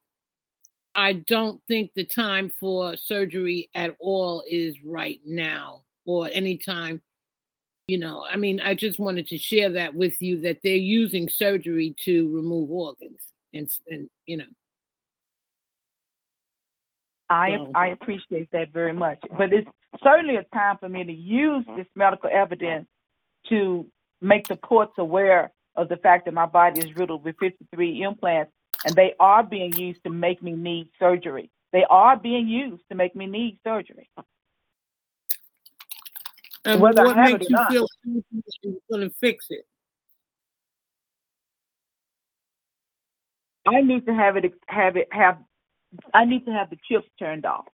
I 0.96 1.14
don't 1.14 1.62
think 1.68 1.92
the 1.94 2.04
time 2.04 2.52
for 2.60 2.98
surgery 2.98 3.70
at 3.76 3.96
all 4.00 4.44
is 4.50 4.76
right 4.84 5.20
now, 5.24 5.84
or 6.06 6.30
any 6.34 6.58
time. 6.58 7.02
You 7.88 8.00
know, 8.00 8.26
I 8.30 8.36
mean, 8.36 8.60
I 8.60 8.74
just 8.74 9.00
wanted 9.00 9.28
to 9.28 9.38
share 9.38 9.70
that 9.70 9.94
with 9.94 10.22
you 10.22 10.42
that 10.42 10.58
they're 10.64 10.76
using 10.76 11.30
surgery 11.30 11.96
to 12.06 12.36
remove 12.36 12.72
organs, 12.72 13.22
and 13.54 13.70
and 13.88 14.10
you 14.26 14.38
know. 14.38 14.46
I 17.30 17.58
I 17.76 17.88
appreciate 17.88 18.50
that 18.52 18.72
very 18.72 18.94
much, 18.94 19.20
but 19.38 19.52
it's 19.52 19.70
certainly 20.04 20.38
a 20.38 20.44
time 20.56 20.78
for 20.80 20.90
me 20.90 21.04
to 21.04 21.12
use 21.12 21.66
mm-hmm. 21.66 21.78
this 21.78 21.88
medical 21.96 22.30
evidence 22.32 22.88
to 23.50 23.86
make 24.22 24.48
the 24.48 24.58
courts 24.58 24.94
aware 24.98 25.52
of 25.76 25.90
the 25.90 25.98
fact 25.98 26.26
that 26.26 26.34
my 26.34 26.46
body 26.46 26.82
is 26.82 26.96
riddled 26.96 27.24
with 27.24 27.36
53 27.40 28.02
implants, 28.02 28.52
and 28.86 28.96
they 28.96 29.14
are 29.20 29.44
being 29.44 29.76
used 29.76 30.04
to 30.04 30.10
make 30.10 30.42
me 30.42 30.54
need 30.54 30.90
surgery. 31.00 31.52
They 31.74 31.86
are 31.90 32.18
being 32.18 32.48
used 32.48 32.84
to 32.90 32.96
make 32.96 33.16
me 33.16 33.28
need 33.28 33.60
surgery. 33.64 34.10
And 36.66 36.82
Whether 36.82 37.02
I 37.02 37.06
what 37.06 37.18
makes 37.18 37.50
you 37.50 37.58
feel 37.70 37.88
you're 38.64 38.74
going 38.92 39.10
to 39.10 39.16
fix 39.20 39.46
it? 39.50 39.66
I 43.68 43.82
need 43.82 44.06
to 44.06 44.14
have 44.14 44.38
it 44.38 44.54
have 44.68 44.96
it 44.96 45.08
have 45.12 45.38
I 46.14 46.26
need 46.26 46.46
to 46.46 46.52
have 46.52 46.70
the 46.70 46.78
chips 46.90 47.08
turned 47.20 47.46
off 47.46 47.66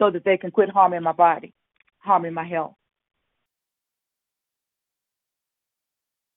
so 0.00 0.10
that 0.10 0.24
they 0.24 0.36
can 0.38 0.50
quit 0.50 0.70
harming 0.70 1.02
my 1.02 1.12
body, 1.12 1.52
harming 2.00 2.34
my 2.34 2.44
health. 2.44 2.74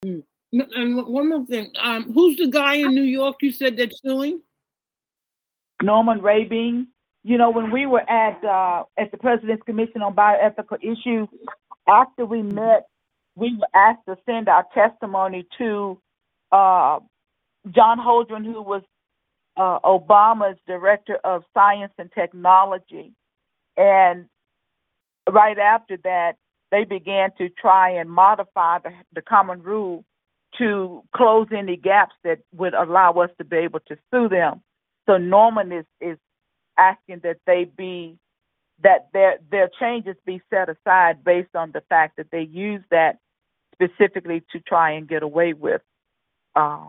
N- 0.05 0.23
And 0.53 1.05
one 1.07 1.29
more 1.29 1.45
thing, 1.45 1.71
um, 1.81 2.11
who's 2.13 2.37
the 2.37 2.47
guy 2.47 2.75
in 2.75 2.95
New 2.95 3.03
York 3.03 3.37
you 3.41 3.51
said 3.51 3.77
that's 3.77 4.01
suing? 4.05 4.41
Norman 5.81 6.21
Rabin. 6.21 6.87
You 7.23 7.37
know, 7.37 7.51
when 7.51 7.71
we 7.71 7.85
were 7.87 8.09
at 8.09 8.43
uh, 8.43 8.83
at 8.99 9.11
the 9.11 9.17
President's 9.17 9.63
Commission 9.63 10.01
on 10.01 10.15
Bioethical 10.15 10.77
Issues, 10.81 11.27
after 11.87 12.25
we 12.25 12.41
met, 12.43 12.85
we 13.35 13.57
were 13.57 13.67
asked 13.75 14.01
to 14.07 14.17
send 14.25 14.49
our 14.49 14.65
testimony 14.73 15.47
to 15.59 15.99
uh, 16.51 16.99
John 17.71 17.99
Holdren, 17.99 18.45
who 18.45 18.61
was 18.61 18.83
uh, 19.57 19.79
Obama's 19.79 20.57
Director 20.67 21.17
of 21.23 21.43
Science 21.53 21.93
and 21.97 22.11
Technology. 22.11 23.13
And 23.77 24.25
right 25.29 25.57
after 25.57 25.97
that, 26.03 26.33
they 26.71 26.83
began 26.83 27.29
to 27.37 27.49
try 27.49 27.91
and 27.91 28.09
modify 28.09 28.79
the, 28.79 28.91
the 29.13 29.21
common 29.21 29.61
rule 29.61 30.03
to 30.57 31.03
close 31.15 31.47
any 31.55 31.77
gaps 31.77 32.15
that 32.23 32.39
would 32.55 32.73
allow 32.73 33.11
us 33.13 33.29
to 33.37 33.43
be 33.43 33.57
able 33.57 33.79
to 33.87 33.97
sue 34.11 34.29
them. 34.29 34.61
So 35.07 35.17
Norman 35.17 35.71
is, 35.71 35.85
is 35.99 36.17
asking 36.77 37.21
that 37.23 37.37
they 37.45 37.65
be 37.65 38.17
that 38.81 39.09
their 39.13 39.37
their 39.51 39.69
changes 39.79 40.15
be 40.25 40.41
set 40.49 40.67
aside 40.69 41.23
based 41.23 41.55
on 41.55 41.71
the 41.71 41.81
fact 41.89 42.17
that 42.17 42.27
they 42.31 42.41
use 42.41 42.81
that 42.89 43.19
specifically 43.73 44.43
to 44.51 44.59
try 44.59 44.91
and 44.91 45.07
get 45.07 45.23
away 45.23 45.53
with 45.53 45.81
uh, 46.55 46.85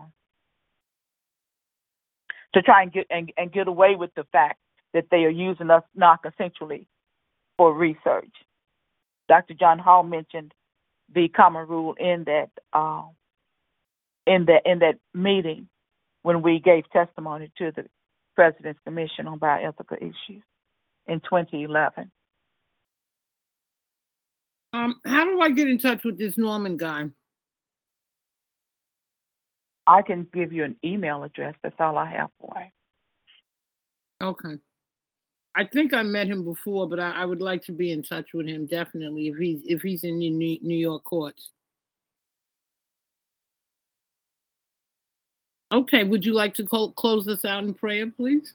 to 2.55 2.61
try 2.61 2.81
and 2.81 2.91
get 2.91 3.05
and, 3.09 3.31
and 3.37 3.51
get 3.51 3.67
away 3.67 3.95
with 3.95 4.11
the 4.15 4.23
fact 4.31 4.59
that 4.93 5.05
they 5.11 5.25
are 5.25 5.29
using 5.29 5.69
us 5.69 5.83
non 5.93 6.17
consensually 6.25 6.87
for 7.57 7.73
research. 7.73 8.31
Dr. 9.27 9.53
John 9.53 9.77
Hall 9.77 10.03
mentioned 10.03 10.53
the 11.13 11.27
common 11.27 11.67
rule 11.67 11.95
in 11.99 12.23
that 12.25 12.49
uh, 12.73 13.03
in 14.25 14.45
that 14.45 14.61
in 14.65 14.79
that 14.79 14.95
meeting 15.13 15.67
when 16.23 16.41
we 16.41 16.59
gave 16.59 16.89
testimony 16.91 17.51
to 17.57 17.71
the 17.75 17.85
President's 18.35 18.79
Commission 18.85 19.27
on 19.27 19.37
Bioethical 19.39 19.97
Issues 19.97 20.43
in 21.07 21.19
2011. 21.19 22.11
Um, 24.73 24.95
how 25.05 25.25
do 25.25 25.39
I 25.39 25.51
get 25.51 25.67
in 25.67 25.77
touch 25.77 26.03
with 26.03 26.17
this 26.17 26.37
Norman 26.37 26.77
guy? 26.77 27.05
I 29.87 30.01
can 30.01 30.27
give 30.33 30.51
you 30.51 30.63
an 30.63 30.75
email 30.83 31.23
address. 31.23 31.55
That's 31.61 31.75
all 31.79 31.97
I 31.97 32.09
have 32.09 32.29
for 32.39 32.53
you. 32.57 34.27
Okay. 34.27 34.57
I 35.55 35.65
think 35.65 35.93
I 35.93 36.03
met 36.03 36.27
him 36.27 36.43
before, 36.43 36.89
but 36.89 36.99
I, 36.99 37.11
I, 37.11 37.25
would 37.25 37.41
like 37.41 37.63
to 37.65 37.71
be 37.71 37.91
in 37.91 38.03
touch 38.03 38.33
with 38.33 38.45
him 38.45 38.65
definitely 38.65 39.27
if 39.27 39.37
he's 39.37 39.61
if 39.65 39.81
he's 39.81 40.03
in 40.03 40.19
the 40.19 40.29
New, 40.29 40.57
New 40.61 40.77
York 40.77 41.03
courts. 41.05 41.51
Okay, 45.71 46.03
would 46.03 46.25
you 46.25 46.33
like 46.33 46.53
to 46.55 46.67
cl- 46.67 46.91
close 46.91 47.25
this 47.25 47.45
out 47.45 47.63
in 47.63 47.73
prayer, 47.73 48.09
please? 48.09 48.53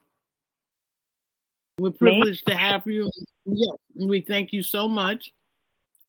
We're 1.78 1.90
privileged 1.90 2.46
Me? 2.46 2.52
to 2.52 2.58
have 2.58 2.86
you. 2.86 3.10
Yes, 3.46 3.76
we 3.94 4.20
thank 4.20 4.52
you 4.52 4.62
so 4.62 4.86
much 4.86 5.32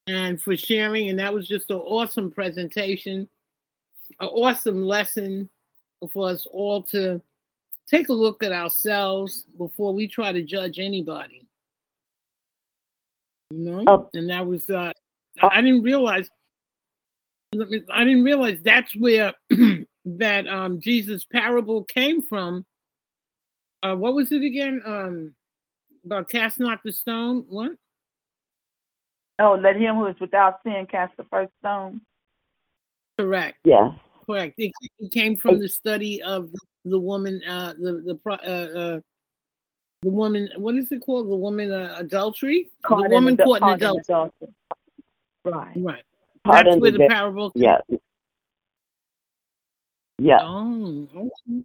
and 0.08 0.42
for 0.42 0.56
sharing. 0.56 1.10
And 1.10 1.20
that 1.20 1.34
was 1.34 1.48
just 1.48 1.70
an 1.72 1.78
awesome 1.78 2.32
presentation, 2.32 3.28
an 4.20 4.28
awesome 4.28 4.84
lesson 4.84 5.50
for 6.12 6.30
us 6.30 6.48
all 6.52 6.84
to 6.84 7.22
take 7.88 8.10
a 8.10 8.14
look 8.14 8.44
at 8.44 8.52
ourselves 8.52 9.46
before 9.58 9.94
we 9.94 10.08
try 10.08 10.32
to 10.32 10.42
judge 10.42 10.80
anybody. 10.80 11.48
You 13.52 13.60
know, 13.60 13.84
oh. 13.88 14.10
and 14.14 14.30
that 14.30 14.46
was 14.46 14.70
uh, 14.70 14.94
oh. 15.42 15.50
I 15.50 15.62
didn't 15.62 15.84
realize. 15.84 16.30
I 17.54 18.06
didn't 18.06 18.24
realize 18.24 18.60
that's 18.64 18.96
where 18.96 19.34
that 20.06 20.48
um, 20.48 20.80
Jesus 20.80 21.26
parable 21.26 21.84
came 21.84 22.22
from. 22.22 22.66
Uh, 23.84 23.96
what 23.96 24.14
was 24.14 24.32
it 24.32 24.42
again? 24.42 24.82
Um, 24.86 25.36
about 26.06 26.30
cast 26.30 26.60
not 26.60 26.82
the 26.84 26.94
stone. 26.94 27.46
What? 27.50 27.74
Oh, 29.40 29.60
let 29.62 29.76
him 29.76 29.96
who 29.96 30.06
is 30.06 30.20
without 30.20 30.60
sin 30.64 30.88
cast 30.90 31.18
the 31.18 31.26
first 31.26 31.52
stone. 31.60 32.02
Correct. 33.22 33.58
Yeah. 33.64 33.92
Correct. 34.26 34.56
It, 34.58 34.72
it 35.00 35.12
came 35.12 35.36
from 35.36 35.60
the 35.60 35.70
study 35.70 36.24
of 36.24 36.50
the 36.86 36.98
woman, 36.98 37.40
uh, 37.48 37.74
the 37.78 38.18
the 38.24 38.32
uh, 38.32 38.34
uh, 38.34 39.00
the 40.02 40.10
woman. 40.10 40.50
What 40.58 40.76
is 40.76 40.92
it 40.92 41.02
called? 41.06 41.30
The 41.30 41.36
woman 41.36 41.72
uh, 41.72 41.96
adultery. 42.00 42.72
Caught 42.82 43.04
the 43.04 43.10
woman 43.10 43.34
in, 43.40 43.46
caught 43.46 43.62
in 43.62 43.70
adultery. 43.70 44.04
adultery. 44.10 44.48
Right. 45.46 45.74
Right. 45.76 46.04
Caught 46.48 46.66
That's 46.66 46.78
where 46.78 46.92
the 46.92 46.98
the 46.98 47.08
parable. 47.08 47.52
Yeah. 47.54 47.78
Yeah. 50.18 50.40
Oh. 50.42 51.08
Okay. 51.16 51.64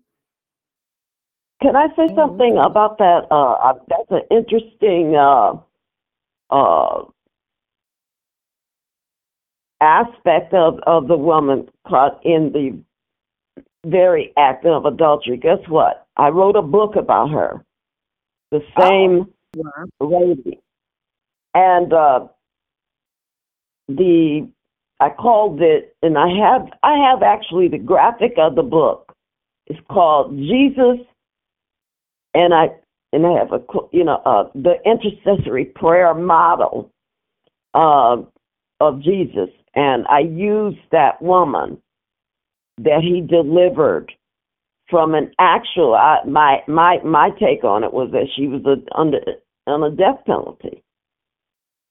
Can 1.63 1.75
I 1.75 1.89
say 1.97 2.09
Oh, 2.11 2.17
something 2.17 2.59
about 2.59 2.99
that? 2.99 3.27
Uh, 3.31 3.53
uh, 3.53 3.79
that's 3.89 4.11
an 4.11 4.21
interesting 4.31 5.17
uh, 5.17 5.55
uh, 6.51 7.05
aspect 9.81 10.55
of, 10.55 10.79
of 10.87 11.09
the 11.09 11.17
woman 11.17 11.69
caught 11.87 12.21
in 12.25 12.53
the 12.53 12.79
very 13.89 14.33
act 14.37 14.65
of 14.65 14.85
adultery. 14.85 15.37
Guess 15.37 15.69
what? 15.69 16.07
I 16.17 16.29
wrote 16.29 16.57
a 16.57 16.63
book 16.63 16.97
about 16.97 17.31
her. 17.31 17.65
The 18.51 18.63
same 18.79 19.33
lady. 20.01 20.61
And 21.55 21.93
uh, 21.93 22.29
the 23.89 24.49
I 24.99 25.11
called 25.11 25.61
it, 25.61 25.95
and 26.03 26.17
I 26.17 26.29
have 26.29 26.69
I 26.83 27.11
have 27.11 27.23
actually 27.23 27.69
the 27.69 27.79
graphic 27.79 28.35
of 28.39 28.55
the 28.55 28.63
book. 28.63 29.15
It's 29.67 29.81
called 29.91 30.37
Jesus, 30.37 30.99
and 32.35 32.55
I 32.55 32.69
and 33.13 33.27
I 33.27 33.39
have 33.39 33.53
a 33.53 33.61
you 33.93 34.05
know 34.05 34.23
uh, 34.25 34.49
the 34.55 34.77
intercessory 34.85 35.67
prayer 35.67 36.15
model 36.15 36.91
uh, 37.75 38.17
of 38.81 39.03
Jesus, 39.03 39.51
and 39.77 40.07
I 40.09 40.21
used 40.21 40.79
that 40.91 41.21
woman 41.21 41.79
that 42.79 43.03
he 43.03 43.21
delivered 43.21 44.11
from 44.89 45.15
an 45.15 45.31
actual. 45.39 45.95
I, 45.95 46.19
my 46.27 46.63
my 46.67 46.99
my 47.05 47.31
take 47.39 47.63
on 47.63 47.85
it 47.85 47.93
was 47.93 48.11
that 48.13 48.27
she 48.35 48.49
was 48.49 48.65
a, 48.65 48.99
under 48.99 49.21
on 49.67 49.83
a 49.83 49.95
death 49.95 50.25
penalty. 50.27 50.83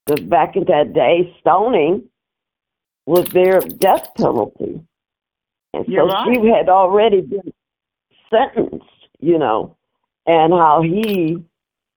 Because 0.06 0.26
back 0.26 0.56
in 0.56 0.66
that 0.66 0.94
day, 0.94 1.34
stoning 1.40 2.10
was 3.06 3.26
their 3.30 3.60
death 3.62 4.10
penalty, 4.18 4.82
and 5.74 5.86
so 5.86 5.92
You're 5.92 6.08
right. 6.08 6.28
she 6.28 6.50
had 6.50 6.70
already 6.70 7.22
been 7.22 7.54
sentenced. 8.30 8.86
You 9.20 9.40
know, 9.40 9.78
and 10.26 10.54
how 10.54 10.82
he 10.82 11.38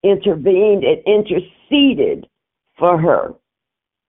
intervened 0.02 0.84
and 0.84 1.02
interceded 1.06 2.26
for 2.78 2.98
her 3.00 3.34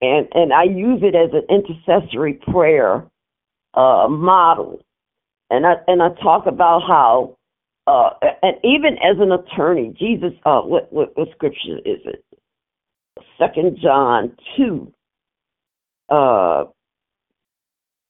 and 0.02 0.28
and 0.34 0.54
I 0.54 0.64
use 0.64 1.02
it 1.04 1.16
as 1.16 1.32
an 1.34 1.44
intercessory 1.50 2.34
prayer 2.34 3.06
uh, 3.74 4.08
model, 4.10 4.84
and 5.50 5.66
I 5.66 5.74
and 5.88 6.02
I 6.02 6.10
talk 6.22 6.46
about 6.46 6.82
how, 6.88 7.38
uh, 7.88 8.12
and 8.42 8.58
even 8.64 8.98
as 9.04 9.18
an 9.20 9.32
attorney, 9.32 9.94
Jesus, 9.98 10.34
uh, 10.46 10.62
what, 10.62 10.92
what 10.92 11.18
what 11.18 11.30
scripture 11.32 11.80
is 11.86 12.00
it? 12.06 12.24
Second 13.38 13.78
John 13.82 14.36
two. 14.56 14.92
Uh, 16.10 16.66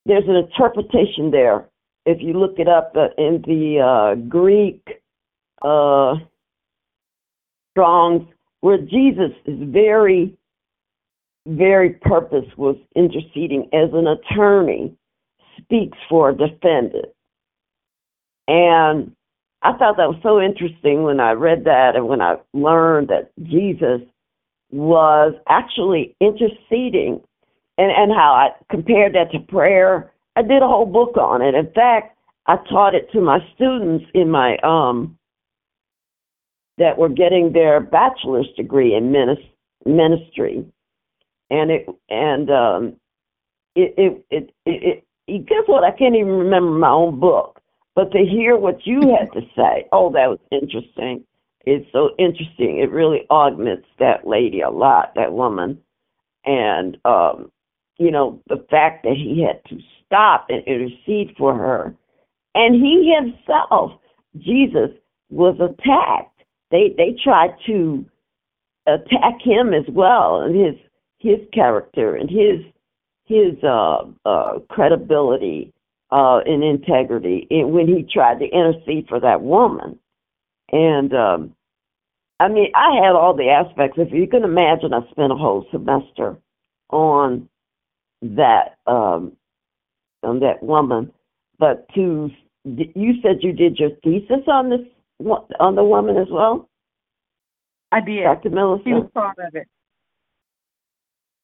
there's 0.06 0.24
an 0.26 0.36
interpretation 0.36 1.30
there. 1.30 1.66
If 2.06 2.22
you 2.22 2.32
look 2.32 2.58
it 2.58 2.66
up 2.66 2.94
uh, 2.96 3.08
in 3.18 3.42
the 3.46 3.80
uh, 3.80 4.14
Greek, 4.28 5.02
uh, 5.60 6.14
Strong's, 7.72 8.26
where 8.60 8.78
Jesus 8.78 9.32
is 9.44 9.58
very 9.60 10.34
very 11.46 11.90
purpose 11.90 12.46
was 12.56 12.76
interceding 12.94 13.68
as 13.72 13.90
an 13.92 14.06
attorney 14.06 14.94
speaks 15.58 15.98
for 16.08 16.30
a 16.30 16.36
defendant. 16.36 17.06
And 18.48 19.12
I 19.62 19.72
thought 19.72 19.96
that 19.96 20.08
was 20.08 20.20
so 20.22 20.40
interesting 20.40 21.02
when 21.02 21.20
I 21.20 21.32
read 21.32 21.64
that 21.64 21.96
and 21.96 22.08
when 22.08 22.20
I 22.20 22.36
learned 22.54 23.08
that 23.08 23.30
Jesus 23.42 24.00
was 24.70 25.34
actually 25.48 26.16
interceding 26.20 27.20
and, 27.78 27.90
and 27.90 28.12
how 28.12 28.32
I 28.32 28.50
compared 28.70 29.14
that 29.14 29.32
to 29.32 29.40
prayer. 29.40 30.12
I 30.36 30.42
did 30.42 30.62
a 30.62 30.68
whole 30.68 30.86
book 30.86 31.16
on 31.16 31.42
it. 31.42 31.54
In 31.54 31.70
fact, 31.72 32.16
I 32.46 32.56
taught 32.68 32.94
it 32.94 33.10
to 33.12 33.20
my 33.20 33.38
students 33.54 34.04
in 34.14 34.30
my 34.30 34.56
um 34.58 35.16
that 36.78 36.96
were 36.96 37.10
getting 37.10 37.52
their 37.52 37.78
bachelor's 37.78 38.48
degree 38.56 38.94
in 38.94 39.12
ministry 39.84 40.64
and 41.50 41.70
it 41.70 41.86
and 42.08 42.50
um 42.50 42.96
it 43.74 43.94
it 43.96 44.24
it, 44.30 44.54
it, 44.66 45.04
it 45.26 45.46
guess 45.46 45.64
what? 45.66 45.84
I 45.84 45.96
can't 45.96 46.14
even 46.14 46.32
remember 46.32 46.70
my 46.70 46.90
own 46.90 47.20
book. 47.20 47.60
But 47.94 48.12
to 48.12 48.18
hear 48.18 48.56
what 48.56 48.86
you 48.86 49.16
had 49.18 49.32
to 49.32 49.46
say 49.56 49.86
oh 49.92 50.10
that 50.12 50.28
was 50.28 50.38
interesting. 50.50 51.24
It's 51.66 51.86
so 51.92 52.10
interesting. 52.18 52.78
It 52.78 52.90
really 52.90 53.26
augments 53.30 53.86
that 53.98 54.26
lady 54.26 54.60
a 54.60 54.70
lot 54.70 55.12
that 55.16 55.32
woman. 55.32 55.78
And 56.44 56.96
um 57.04 57.50
you 57.98 58.10
know 58.10 58.40
the 58.48 58.64
fact 58.70 59.02
that 59.04 59.14
he 59.16 59.46
had 59.46 59.62
to 59.70 59.82
stop 60.06 60.46
and 60.48 60.62
intercede 60.66 61.34
for 61.36 61.54
her. 61.54 61.94
And 62.54 62.74
he 62.74 63.14
himself 63.14 63.92
jesus 64.38 64.90
was 65.28 65.56
attacked. 65.60 66.42
They 66.70 66.94
they 66.96 67.16
tried 67.22 67.54
to 67.66 68.04
attack 68.86 69.40
him 69.42 69.72
as 69.72 69.84
well. 69.88 70.40
And 70.40 70.54
his 70.54 70.76
his 71.20 71.38
character 71.52 72.16
and 72.16 72.28
his 72.28 72.60
his 73.26 73.62
uh, 73.62 74.02
uh, 74.24 74.58
credibility 74.68 75.72
uh, 76.10 76.38
and 76.44 76.64
integrity 76.64 77.46
when 77.50 77.86
he 77.86 78.02
tried 78.02 78.40
to 78.40 78.46
intercede 78.46 79.06
for 79.08 79.20
that 79.20 79.40
woman. 79.42 79.98
And 80.72 81.14
um, 81.14 81.54
I 82.40 82.48
mean, 82.48 82.72
I 82.74 83.04
had 83.04 83.12
all 83.14 83.34
the 83.36 83.50
aspects. 83.50 83.98
If 83.98 84.12
you 84.12 84.26
can 84.26 84.42
imagine, 84.42 84.92
I 84.92 85.08
spent 85.10 85.30
a 85.30 85.36
whole 85.36 85.66
semester 85.70 86.36
on 86.88 87.48
that 88.22 88.78
um, 88.86 89.36
on 90.22 90.40
that 90.40 90.62
woman, 90.62 91.12
but 91.58 91.86
to 91.94 92.30
you 92.64 93.12
said 93.22 93.42
you 93.42 93.52
did 93.52 93.78
your 93.78 93.90
thesis 94.02 94.46
on 94.48 94.70
this 94.70 94.80
on 95.60 95.76
the 95.76 95.84
woman 95.84 96.16
as 96.16 96.28
well. 96.30 96.68
I 97.92 98.00
did. 98.00 98.24
Dr. 98.24 98.50
Millicent. 98.50 98.86
She 98.86 98.92
was 98.92 99.10
part 99.12 99.38
of 99.38 99.54
it. 99.54 99.68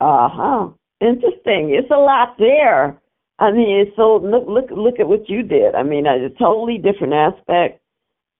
Uh 0.00 0.28
huh. 0.30 0.68
Interesting. 1.00 1.70
It's 1.74 1.90
a 1.90 1.96
lot 1.96 2.36
there. 2.38 2.98
I 3.38 3.50
mean, 3.52 3.80
it's 3.86 3.96
so 3.96 4.16
look 4.16 4.46
look 4.48 4.70
look 4.70 4.98
at 5.00 5.08
what 5.08 5.28
you 5.28 5.42
did. 5.42 5.74
I 5.74 5.82
mean, 5.82 6.06
a 6.06 6.30
totally 6.38 6.78
different 6.78 7.12
aspect, 7.12 7.80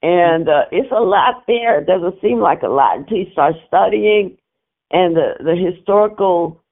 and 0.03 0.49
uh, 0.49 0.65
it's 0.73 0.91
a 0.93 1.01
lot 1.03 1.45
there. 1.47 1.81
It 1.81 1.87
doesn't 1.87 2.21
seem 2.23 2.41
like 2.41 2.63
a 2.63 2.69
lot 2.69 2.99
until 2.99 3.19
you 3.19 3.27
start 3.33 3.57
studying, 3.67 4.39
and 4.91 5.17
the 5.17 5.35
the 5.41 5.55
historical, 5.55 6.63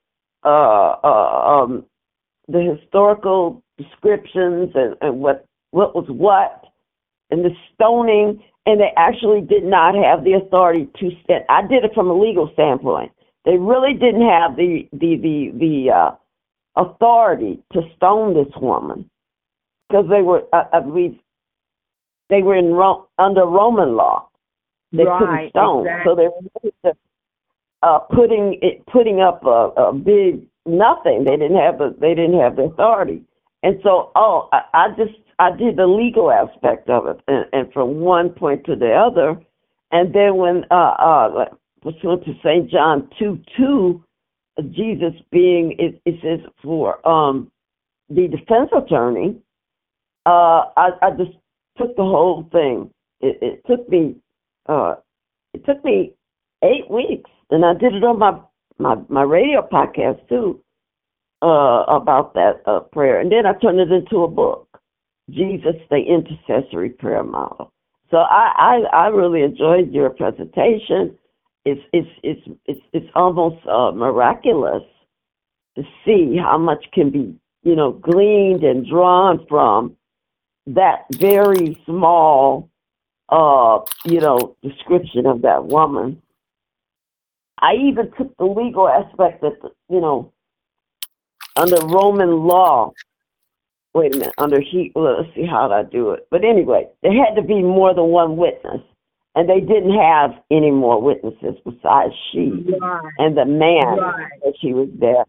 uh, 0.45 0.97
uh, 1.05 1.63
um, 1.65 1.85
the 2.49 2.77
historical 2.79 3.63
descriptions 3.79 4.73
and, 4.75 4.97
and 5.03 5.21
what 5.21 5.45
what 5.73 5.95
was 5.95 6.07
what, 6.09 6.65
and 7.31 7.45
the 7.45 7.51
stoning, 7.75 8.43
and 8.65 8.81
they 8.81 8.93
actually 8.97 9.43
did 9.43 9.65
not 9.65 9.95
have 9.95 10.25
the 10.25 10.33
authority 10.33 10.89
to. 10.99 11.11
I 11.51 11.63
did 11.67 11.85
it 11.85 11.93
from 11.95 12.09
a 12.11 12.15
legal 12.19 12.51
standpoint. 12.55 13.13
They 13.45 13.59
really 13.59 13.95
didn't 13.95 14.27
have 14.29 14.57
the 14.57 14.89
the 14.93 15.17
the 15.17 15.53
the 15.59 15.91
uh, 15.91 16.11
authority 16.77 17.63
to 17.73 17.83
stone 17.97 18.35
this 18.35 18.53
woman 18.61 19.11
because 19.89 20.07
they 20.09 20.23
were, 20.23 20.43
uh, 20.53 20.65
I 20.73 20.81
believe, 20.81 21.19
they 22.31 22.43
were 22.43 22.57
in 22.57 22.73
Ro- 22.73 23.07
under 23.19 23.45
Roman 23.45 23.97
law. 23.97 24.29
They 24.93 25.05
right, 25.05 25.19
couldn't 25.19 25.51
stone, 25.51 25.87
exactly. 25.87 26.11
so 26.11 26.17
they 26.17 26.29
were 26.29 26.71
just, 26.85 26.99
uh, 27.83 27.99
putting 27.99 28.59
it, 28.63 28.87
putting 28.87 29.21
up 29.21 29.45
a, 29.45 29.71
a 29.77 29.93
big 29.93 30.41
nothing. 30.67 31.25
They 31.25 31.37
didn't 31.37 31.57
have 31.57 31.79
the 31.79 31.95
they 32.01 32.15
didn't 32.15 32.39
have 32.41 32.57
the 32.57 32.63
authority, 32.63 33.23
and 33.63 33.79
so 33.83 34.11
oh, 34.15 34.49
I, 34.53 34.63
I 34.73 34.89
just 34.97 35.19
I 35.39 35.51
did 35.55 35.77
the 35.77 35.87
legal 35.87 36.31
aspect 36.31 36.89
of 36.89 37.07
it, 37.07 37.21
and, 37.29 37.45
and 37.53 37.73
from 37.73 38.01
one 38.01 38.31
point 38.31 38.65
to 38.67 38.77
the 38.77 38.93
other, 38.95 39.37
and 39.91 40.15
then 40.15 40.37
when 40.37 40.65
uh 40.71 40.75
uh 40.75 41.45
pursuant 41.85 42.25
to 42.25 42.33
Saint 42.43 42.71
John 42.71 43.09
two 43.19 43.39
two, 43.57 44.03
Jesus 44.71 45.13
being 45.31 45.77
it, 45.79 46.01
it 46.05 46.19
says 46.23 46.41
for 46.63 47.07
um 47.07 47.51
the 48.09 48.27
defense 48.29 48.71
attorney, 48.77 49.37
uh 50.27 50.65
I, 50.77 50.91
I 51.03 51.11
just 51.17 51.37
took 51.79 51.95
the 51.97 52.03
whole 52.03 52.49
thing. 52.51 52.91
It, 53.21 53.39
it 53.41 53.63
took 53.67 53.89
me 53.89 54.17
uh 54.67 54.97
it 55.53 55.65
took 55.67 55.85
me 55.85 56.15
eight 56.63 56.91
weeks 56.91 57.31
and 57.51 57.65
I 57.65 57.75
did 57.75 57.95
it 57.95 58.03
on 58.03 58.19
my 58.19 58.41
my, 58.79 58.97
my 59.09 59.23
radio 59.23 59.63
podcast 59.63 60.27
too, 60.29 60.61
uh 61.43 61.85
about 61.87 62.35
that 62.35 62.63
uh 62.67 62.81
prayer. 62.81 63.21
And 63.21 63.31
then 63.31 63.47
I 63.47 63.53
turned 63.53 63.79
it 63.79 63.93
into 63.93 64.25
a 64.25 64.29
book. 64.29 64.69
Jesus 65.31 65.77
the 65.91 65.97
intercessory 65.97 66.91
prayer 66.91 67.25
model. 67.25 67.73
So 68.11 68.19
I, 68.19 68.53
I, 68.93 69.05
I 69.05 69.07
really 69.09 69.43
enjoyed 69.43 69.91
your 69.91 70.11
presentation 70.11 71.17
it's 71.65 71.81
it's 72.23 72.41
it's 72.67 72.81
it's 72.93 73.11
almost 73.15 73.67
uh, 73.67 73.91
miraculous 73.93 74.83
to 75.77 75.83
see 76.05 76.37
how 76.37 76.59
much 76.59 76.85
can 76.93 77.11
be 77.11 77.35
you 77.63 77.75
know 77.75 77.93
gleaned 77.93 78.63
and 78.63 78.87
drawn 78.87 79.45
from 79.49 79.97
that 80.67 81.05
very 81.13 81.81
small 81.87 82.69
uh 83.31 83.79
you 84.05 84.21
know 84.21 84.57
description 84.63 85.27
of 85.27 85.43
that 85.43 85.65
woman. 85.65 86.21
I 87.59 87.75
even 87.89 88.11
took 88.19 88.37
the 88.37 88.45
legal 88.45 88.89
aspect 88.89 89.41
that 89.41 89.57
you 89.89 90.01
know 90.01 90.33
under 91.57 91.87
roman 91.87 92.47
law 92.47 92.93
wait 93.95 94.15
a 94.15 94.19
minute 94.19 94.35
under 94.39 94.61
he 94.61 94.93
let's 94.95 95.35
see 95.35 95.47
how 95.47 95.71
i 95.71 95.83
do 95.83 96.11
it? 96.11 96.27
But 96.31 96.45
anyway 96.45 96.89
there 97.03 97.13
had 97.13 97.37
to 97.37 97.43
be 97.43 97.63
more 97.63 97.95
than 97.95 98.07
one 98.07 98.37
witness 98.37 98.83
and 99.35 99.49
they 99.49 99.61
didn't 99.61 99.95
have 99.95 100.31
any 100.51 100.71
more 100.71 101.01
witnesses 101.01 101.57
besides 101.65 102.15
she 102.31 102.51
Right. 102.81 103.13
and 103.19 103.37
the 103.37 103.45
man 103.45 103.99
Right. 103.99 104.33
that 104.45 104.55
she 104.61 104.73
was 104.73 104.89
there, 104.99 105.25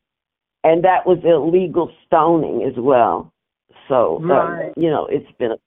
and 0.63 0.83
that 0.83 1.05
was 1.05 1.19
illegal 1.23 1.91
stoning 2.05 2.63
as 2.63 2.75
well. 2.77 3.31
So 3.87 4.17
uh, 4.23 4.27
Right. 4.27 4.73
you 4.77 4.89
know, 4.89 5.05
it's 5.07 5.31
been 5.37 5.51
a, 5.51 5.57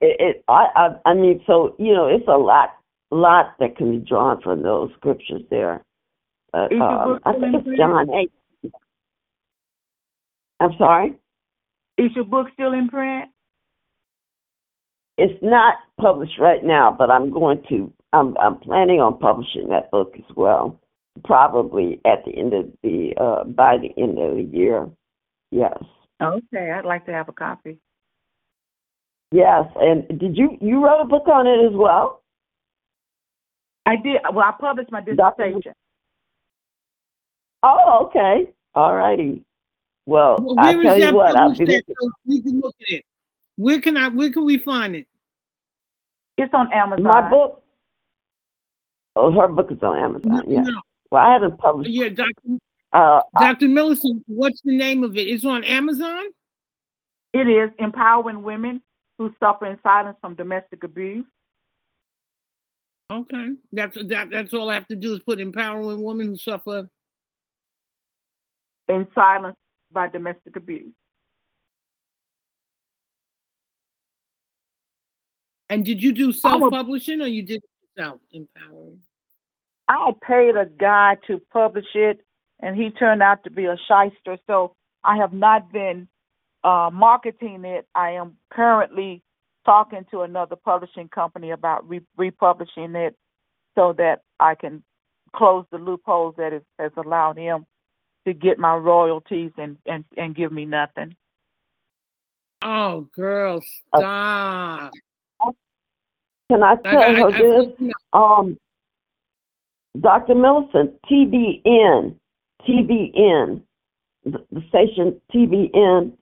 it, 0.00 0.16
it 0.20 0.44
I, 0.48 0.66
I 0.74 1.10
I 1.10 1.14
mean, 1.14 1.42
so 1.46 1.74
you 1.78 1.94
know, 1.94 2.06
it's 2.06 2.28
a 2.28 2.36
lot 2.38 2.70
lot 3.10 3.54
that 3.58 3.76
can 3.76 3.90
be 3.98 4.04
drawn 4.06 4.40
from 4.40 4.62
those 4.62 4.90
scriptures 4.96 5.42
there. 5.50 5.84
Uh, 6.54 6.68
your 6.70 6.82
um, 6.82 7.20
I 7.24 7.32
think 7.32 7.66
it's? 7.66 7.78
John 7.78 8.10
eight. 8.14 8.32
I'm 10.60 10.72
sorry. 10.78 11.14
Is 11.98 12.10
your 12.14 12.24
book 12.24 12.46
still 12.54 12.72
in 12.72 12.88
print? 12.88 13.31
It's 15.18 15.42
not 15.42 15.74
published 16.00 16.38
right 16.38 16.64
now, 16.64 16.94
but 16.96 17.10
I'm 17.10 17.30
going 17.30 17.62
to. 17.68 17.92
I'm 18.12 18.36
I'm 18.38 18.58
planning 18.58 19.00
on 19.00 19.18
publishing 19.18 19.68
that 19.68 19.90
book 19.90 20.14
as 20.16 20.36
well. 20.36 20.80
Probably 21.24 22.00
at 22.06 22.24
the 22.24 22.32
end 22.36 22.54
of 22.54 22.66
the 22.82 23.12
uh 23.20 23.44
by 23.44 23.76
the 23.78 23.90
end 24.02 24.18
of 24.18 24.36
the 24.36 24.42
year. 24.42 24.88
Yes. 25.50 25.78
Okay, 26.22 26.70
I'd 26.70 26.84
like 26.86 27.04
to 27.06 27.12
have 27.12 27.28
a 27.28 27.32
copy. 27.32 27.78
Yes. 29.30 29.64
And 29.76 30.06
did 30.18 30.36
you 30.36 30.56
you 30.60 30.84
wrote 30.84 31.02
a 31.02 31.06
book 31.06 31.28
on 31.28 31.46
it 31.46 31.66
as 31.66 31.72
well? 31.74 32.22
I 33.86 33.96
did. 33.96 34.20
Well, 34.32 34.44
I 34.44 34.52
published 34.58 34.92
my 34.92 35.00
Dr. 35.00 35.14
dissertation. 35.44 35.72
Oh, 37.62 38.06
okay. 38.06 38.52
All 38.74 38.94
righty. 38.96 39.44
Well, 40.06 40.36
Well, 40.40 40.56
I 40.58 40.74
where 40.74 40.82
tell 40.84 40.98
you 40.98 41.14
what, 41.14 41.36
I'll 41.36 41.50
published 41.50 41.66
be 41.66 41.76
at 41.76 41.84
so 41.86 42.10
we 42.26 42.42
can 42.42 42.60
look 42.60 42.74
at 42.82 42.94
it? 42.94 43.04
Where 43.56 43.80
can 43.80 43.96
I? 43.96 44.08
Where 44.08 44.30
can 44.32 44.44
we 44.44 44.58
find 44.58 44.96
it? 44.96 45.06
It's 46.38 46.52
on 46.54 46.72
Amazon. 46.72 47.04
my 47.04 47.28
book. 47.30 47.62
Oh, 49.14 49.30
her 49.32 49.48
book 49.48 49.70
is 49.70 49.78
on 49.82 49.98
Amazon. 49.98 50.42
Yeah. 50.46 50.62
No, 50.62 50.80
Well, 51.10 51.22
I 51.22 51.32
haven't 51.34 51.58
published. 51.58 51.90
yeah, 51.90 52.08
Doctor 52.08 52.58
Uh, 52.92 53.20
Doctor 53.38 53.68
Millicent. 53.68 54.22
What's 54.26 54.60
the 54.62 54.76
name 54.76 55.04
of 55.04 55.16
it? 55.16 55.28
It's 55.28 55.44
on 55.44 55.64
Amazon. 55.64 56.24
It 57.34 57.48
is 57.48 57.70
empowering 57.78 58.42
women 58.42 58.82
who 59.18 59.34
suffer 59.38 59.66
in 59.66 59.78
silence 59.82 60.16
from 60.20 60.34
domestic 60.34 60.82
abuse. 60.84 61.24
Okay, 63.10 63.48
that's 63.72 63.96
that. 64.08 64.30
That's 64.30 64.54
all 64.54 64.70
I 64.70 64.74
have 64.74 64.88
to 64.88 64.96
do 64.96 65.12
is 65.12 65.20
put 65.20 65.38
empowering 65.40 66.02
women 66.02 66.28
who 66.28 66.36
suffer. 66.36 66.88
in 68.88 69.06
silence 69.14 69.56
by 69.92 70.08
domestic 70.08 70.56
abuse. 70.56 70.92
And 75.72 75.86
did 75.86 76.02
you 76.02 76.12
do 76.12 76.32
self-publishing 76.32 77.22
or 77.22 77.26
you 77.26 77.42
did 77.42 77.62
yourself? 77.96 78.20
Empowering. 78.30 78.98
I 79.88 80.12
paid 80.26 80.54
a 80.54 80.66
guy 80.66 81.16
to 81.26 81.40
publish 81.50 81.86
it, 81.94 82.20
and 82.60 82.76
he 82.76 82.90
turned 82.90 83.22
out 83.22 83.42
to 83.44 83.50
be 83.50 83.64
a 83.64 83.76
shyster. 83.88 84.36
So 84.46 84.76
I 85.02 85.16
have 85.16 85.32
not 85.32 85.72
been 85.72 86.08
uh, 86.62 86.90
marketing 86.92 87.64
it. 87.64 87.86
I 87.94 88.10
am 88.10 88.36
currently 88.52 89.22
talking 89.64 90.04
to 90.10 90.20
another 90.20 90.56
publishing 90.56 91.08
company 91.08 91.52
about 91.52 91.88
re- 91.88 92.06
republishing 92.18 92.94
it, 92.94 93.16
so 93.74 93.94
that 93.94 94.24
I 94.38 94.54
can 94.54 94.82
close 95.34 95.64
the 95.72 95.78
loopholes 95.78 96.34
that 96.36 96.52
is, 96.52 96.62
has 96.78 96.92
allowed 96.98 97.38
him 97.38 97.64
to 98.26 98.34
get 98.34 98.58
my 98.58 98.74
royalties 98.74 99.52
and 99.56 99.78
and 99.86 100.04
and 100.18 100.34
give 100.34 100.52
me 100.52 100.66
nothing. 100.66 101.16
Oh, 102.60 103.08
girl, 103.16 103.60
Uh, 103.92 103.98
stop! 103.98 104.92
Can 106.52 106.62
I 106.62 106.74
tell 106.76 106.98
I- 106.98 107.04
I- 107.04 107.14
her 107.14 107.32
this? 107.32 107.92
Um, 108.12 108.58
Dr. 109.98 110.34
Millicent, 110.34 111.00
TBN, 111.10 112.14
TBN, 112.66 113.62
the, 114.24 114.44
the 114.52 114.62
station 114.68 115.18
TBN, 115.32 116.12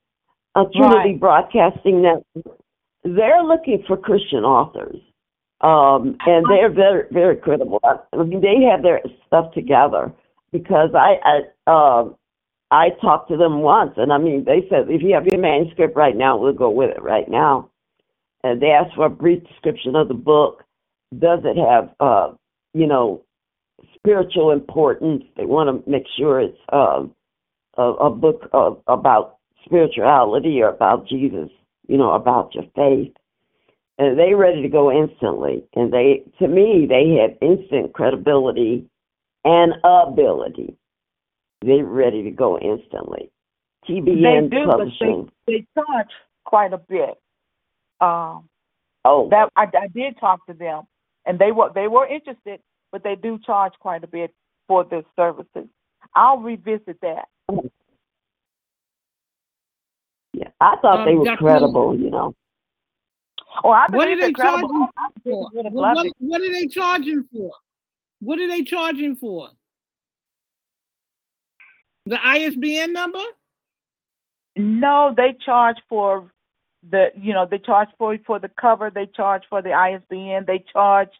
uh, 0.55 0.65
Trinity 0.73 0.97
Right. 0.97 1.21
Broadcasting 1.21 2.03
Network, 2.03 2.59
they're 3.03 3.43
looking 3.43 3.83
for 3.89 3.97
Christian 3.97 4.45
authors. 4.45 4.97
Um, 5.63 6.17
and 6.27 6.47
they're 6.49 6.71
very, 6.71 7.05
very 7.11 7.37
credible. 7.37 7.81
I, 7.85 7.97
I 8.13 8.23
mean, 8.23 8.41
they 8.41 8.63
have 8.71 8.83
their 8.83 9.01
stuff 9.27 9.53
together 9.53 10.13
because 10.53 10.91
I, 10.95 11.17
I, 11.25 11.71
um, 11.71 12.17
I 12.71 12.91
talked 13.03 13.31
to 13.31 13.37
them 13.37 13.61
once, 13.61 13.93
and 13.97 14.13
I 14.13 14.19
mean, 14.19 14.45
they 14.45 14.67
said 14.71 14.89
if 14.89 15.03
you 15.03 15.13
have 15.15 15.27
your 15.27 15.41
manuscript 15.41 15.97
right 15.97 16.17
now, 16.17 16.37
we'll 16.37 16.53
go 16.53 16.71
with 16.71 16.91
it 16.91 17.03
right 17.03 17.29
now. 17.29 17.70
And 18.43 18.61
they 18.61 18.71
asked 18.71 18.95
for 18.95 19.07
a 19.07 19.11
brief 19.11 19.43
description 19.47 19.97
of 19.97 20.09
the 20.09 20.15
book. 20.15 20.65
Does 21.19 21.41
it 21.45 21.57
have, 21.57 21.91
uh, 22.01 22.33
you 22.73 22.87
know, 22.87 23.23
spiritual 23.95 24.51
importance? 24.51 25.25
They 25.37 25.45
want 25.45 25.85
to 25.85 25.91
make 25.91 26.05
sure 26.17 26.41
it's 26.41 26.59
uh, 26.73 27.05
a, 27.77 27.83
a 27.83 28.11
book 28.11 28.49
of, 28.53 28.81
about 28.87 29.39
spirituality 29.65 30.61
or 30.63 30.69
about 30.69 31.07
Jesus, 31.07 31.51
you 31.89 31.99
know, 31.99 32.13
about 32.13 32.55
your 32.55 32.65
faith. 32.75 33.13
And 33.99 34.19
they 34.19 34.33
ready 34.33 34.63
to 34.63 34.69
go 34.69 34.91
instantly. 34.91 35.65
And 35.75 35.93
they, 35.93 36.23
to 36.39 36.49
me, 36.49 36.87
they 36.89 37.21
had 37.21 37.37
instant 37.47 37.93
credibility 37.93 38.87
and 39.45 39.75
ability. 39.85 40.77
they're 41.63 41.85
ready 41.85 42.23
to 42.23 42.31
go 42.31 42.59
instantly. 42.59 43.31
They 43.87 43.95
TBN 43.95 44.51
do, 44.51 44.67
but 44.67 44.79
Publishing. 44.79 45.31
they 45.47 45.53
they 45.53 45.67
charge 45.75 46.09
quite 46.45 46.73
a 46.73 46.79
bit. 46.79 47.21
Um, 48.01 48.49
Oh, 49.03 49.31
that 49.31 49.49
I, 49.57 49.63
I 49.63 49.89
did 49.89 50.19
talk 50.21 50.45
to 50.47 50.53
them, 50.53 50.83
and 51.25 51.39
they 51.39 51.53
were 51.53 51.71
they 51.75 51.89
were 51.89 52.07
interested, 52.07 52.61
but 52.93 53.03
they 53.03 53.15
do 53.15 53.39
charge 53.39 53.73
quite 53.81 54.05
a 54.05 54.07
bit 54.07 54.31
for 54.69 54.85
their 54.85 55.05
services. 55.17 55.67
I'll 56.15 56.37
revisit 56.39 57.01
that. 57.01 57.27
yeah. 60.35 60.49
I 60.61 60.77
thought 60.83 61.01
Um, 61.01 61.07
they 61.07 61.15
were 61.15 61.25
Dr. 61.25 61.39
credible, 61.39 61.97
you 61.99 62.11
know. 62.11 62.35
Oh, 63.65 63.71
I 63.71 63.87
What 63.91 64.07
are 64.07 64.17
believe 64.17 64.19
they 64.21 64.27
they're 64.27 64.33
credible. 64.33 64.69
charging 64.69 64.89
for? 65.25 65.51
they 65.55 65.69
What, 65.71 65.97
what, 65.97 66.07
what 66.19 66.41
are 66.43 66.53
they 66.53 66.67
charging 66.67 67.25
for? 67.33 67.53
What 68.21 68.39
are 68.39 68.49
they 68.49 68.63
charging 68.65 69.17
for? 69.17 69.49
The 72.05 72.19
ISBN 72.23 72.93
number? 72.93 73.23
No, 74.57 75.15
they 75.17 75.35
charge 75.45 75.77
for 75.89 76.31
the 76.89 77.09
you 77.17 77.33
know 77.33 77.47
they 77.51 77.59
charge 77.59 77.89
for 77.99 78.17
for 78.27 78.39
the 78.39 78.51
cover. 78.61 78.91
They 78.91 79.07
charge 79.07 79.43
for 79.51 79.63
the 79.63 79.73
ISBN. 79.73 80.45
They 80.47 80.65
charge 80.73 81.11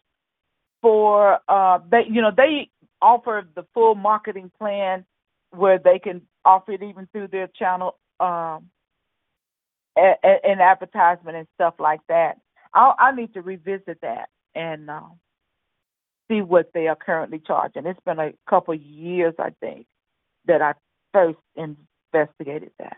for 0.81 1.39
uh 1.47 1.79
they 1.91 2.03
you 2.09 2.21
know 2.21 2.31
they 2.35 2.69
offer 3.01 3.45
the 3.55 3.65
full 3.73 3.95
marketing 3.95 4.51
plan 4.59 5.05
where 5.51 5.79
they 5.79 5.99
can 5.99 6.21
offer 6.45 6.71
it 6.73 6.83
even 6.83 7.07
through 7.11 7.27
their 7.27 7.47
channel 7.47 7.97
um 8.19 8.69
a- 9.97 10.17
a- 10.23 10.45
and 10.45 10.61
advertisement 10.61 11.37
and 11.37 11.47
stuff 11.55 11.75
like 11.79 12.01
that. 12.07 12.39
I 12.73 12.93
I 12.97 13.11
need 13.15 13.33
to 13.33 13.41
revisit 13.41 13.99
that 14.01 14.29
and 14.55 14.89
uh, 14.89 15.01
see 16.29 16.41
what 16.41 16.71
they 16.73 16.87
are 16.87 16.95
currently 16.95 17.39
charging. 17.39 17.85
It's 17.85 17.99
been 18.05 18.19
a 18.19 18.33
couple 18.49 18.73
years 18.73 19.35
I 19.39 19.51
think 19.59 19.85
that 20.45 20.61
I 20.61 20.73
first 21.13 21.39
investigated 21.55 22.71
that. 22.79 22.97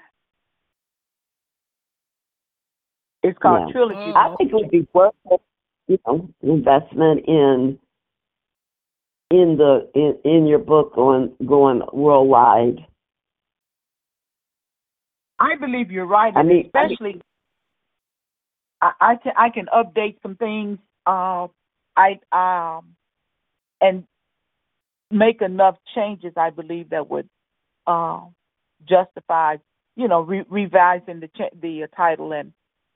It's 3.24 3.38
called 3.40 3.68
Yeah. 3.68 3.72
Trilogy. 3.72 4.12
Oh. 4.16 4.20
I 4.20 4.36
think 4.36 4.52
it 4.52 4.56
would 4.56 4.70
be 4.70 4.88
worth 4.94 5.14
it, 5.32 5.42
you 5.88 5.98
know, 6.06 6.30
investment 6.42 7.26
in 7.28 7.80
in 9.32 9.58
the 9.58 9.90
in, 9.96 10.20
in 10.30 10.46
your 10.48 10.60
book 10.60 10.98
on 10.98 11.34
going 11.46 11.82
worldwide. 11.92 12.86
I 15.40 15.56
believe 15.56 15.92
you're 15.92 16.06
right, 16.06 16.34
I 16.36 16.40
and 16.42 16.50
mean- 16.50 16.72
I 16.76 16.84
mean- 16.84 16.92
especially 16.92 17.22
I, 18.82 18.92
I 19.00 19.16
can 19.16 19.34
I 19.38 19.50
can 19.50 19.66
update 19.68 20.22
some 20.22 20.36
things. 20.36 20.78
Uh, 21.06 21.48
I 21.96 22.20
um 22.32 22.96
and 23.82 24.06
make 25.12 25.42
enough 25.42 25.78
changes. 25.96 26.34
I 26.38 26.50
believe 26.50 26.90
that 26.90 27.10
would 27.10 27.30
uh, 27.88 28.22
justify 28.88 29.58
you 29.96 30.08
know 30.08 30.22
re- 30.22 30.46
revising 30.50 31.20
the 31.22 31.30
cha- 31.36 31.56
the 31.62 31.84
uh, 31.84 31.88
title 31.96 32.34
and 32.34 32.52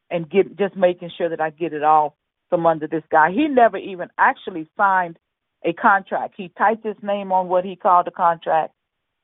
and 0.10 0.30
get 0.30 0.58
just 0.58 0.76
making 0.76 1.12
sure 1.18 1.30
that 1.30 1.42
I 1.42 1.50
get 1.50 1.74
it 1.74 1.84
all 1.84 2.16
from 2.50 2.66
under 2.66 2.88
this 2.88 3.04
guy. 3.12 3.32
He 3.32 3.48
never 3.48 3.78
even 3.78 4.10
actually 4.18 4.68
signed 4.78 5.18
a 5.66 5.74
contract. 5.74 6.36
He 6.38 6.50
typed 6.58 6.86
his 6.86 6.96
name 7.02 7.32
on 7.32 7.48
what 7.48 7.66
he 7.66 7.76
called 7.76 8.08
a 8.08 8.12
contract, 8.12 8.74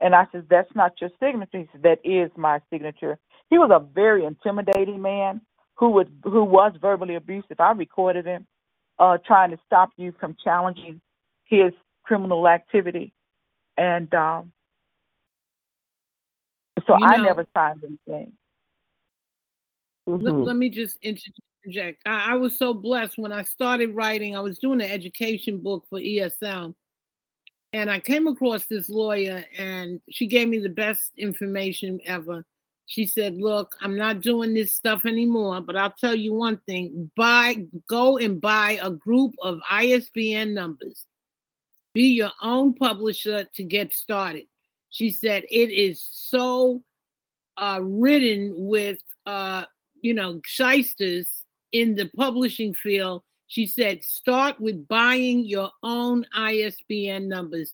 and 0.02 0.16
I 0.16 0.28
said, 0.32 0.48
"That's 0.50 0.74
not 0.76 1.00
your 1.00 1.12
signature." 1.20 1.60
He 1.60 1.70
said, 1.72 1.84
"That 1.84 2.00
is 2.04 2.32
my 2.36 2.62
signature." 2.70 3.18
He 3.50 3.58
was 3.58 3.72
a 3.72 3.80
very 3.80 4.26
intimidating 4.26 5.02
man 5.02 5.42
who 5.76 5.90
would 5.92 6.12
who 6.24 6.44
was 6.44 6.74
verbally 6.82 7.16
abusive. 7.16 7.60
I 7.60 7.72
recorded 7.72 8.26
him 8.26 8.48
uh, 9.00 9.18
trying 9.26 9.52
to 9.52 9.60
stop 9.66 9.92
you 9.98 10.14
from 10.20 10.36
challenging 10.44 11.02
his 11.46 11.72
criminal 12.04 12.48
activity, 12.48 13.14
and 13.78 14.14
um, 14.14 14.52
so 16.88 16.98
You 16.98 17.06
I 17.06 17.18
never 17.18 17.46
signed 17.54 17.84
anything. 17.84 18.34
Let, 20.06 20.34
Mhm. 20.34 20.46
let 20.46 20.56
me 20.56 20.70
just 20.70 20.98
interject. 21.02 22.02
I, 22.06 22.34
I 22.34 22.36
was 22.36 22.58
so 22.58 22.74
blessed 22.74 23.18
when 23.18 23.32
I 23.32 23.44
started 23.44 23.96
writing. 23.96 24.36
I 24.36 24.42
was 24.42 24.60
doing 24.60 24.82
an 24.82 24.90
education 24.90 25.60
book 25.60 25.86
for 25.90 26.00
ESL, 26.00 26.76
and 27.72 27.90
I 27.90 28.00
came 28.00 28.28
across 28.28 28.66
this 28.66 28.90
lawyer, 28.90 29.46
and 29.58 30.02
she 30.10 30.28
gave 30.28 30.50
me 30.50 30.60
the 30.60 30.70
best 30.70 31.12
information 31.18 32.00
ever. 32.06 32.46
She 32.86 33.06
said, 33.06 33.38
"Look, 33.38 33.76
I'm 33.80 33.96
not 33.98 34.20
doing 34.22 34.54
this 34.54 34.76
stuff 34.76 35.06
anymore, 35.06 35.62
but 35.62 35.78
I'll 35.78 35.94
tell 35.94 36.16
you 36.16 36.34
one 36.34 36.58
thing: 36.68 37.10
buy, 37.16 37.66
go 37.88 38.18
and 38.18 38.42
buy 38.42 38.78
a 38.82 38.92
group 38.92 39.34
of 39.42 39.62
ISBN 39.70 40.54
numbers. 40.54 41.06
Be 41.94 42.10
your 42.10 42.32
own 42.42 42.74
publisher 42.74 43.46
to 43.56 43.64
get 43.64 43.94
started." 43.94 44.48
She 44.90 45.12
said, 45.12 45.46
"It 45.50 45.72
is 45.72 46.02
so 46.12 46.84
uh, 47.56 47.80
ridden 47.82 48.54
with." 48.58 49.00
Uh, 49.26 49.64
you 50.04 50.14
know, 50.14 50.40
shysters 50.46 51.28
in 51.72 51.96
the 51.96 52.10
publishing 52.16 52.76
field. 52.76 53.24
She 53.48 53.66
said, 53.66 54.04
start 54.04 54.60
with 54.60 54.88
buying 54.88 55.46
your 55.46 55.72
own 55.82 56.26
ISBN 56.36 57.28
numbers. 57.28 57.74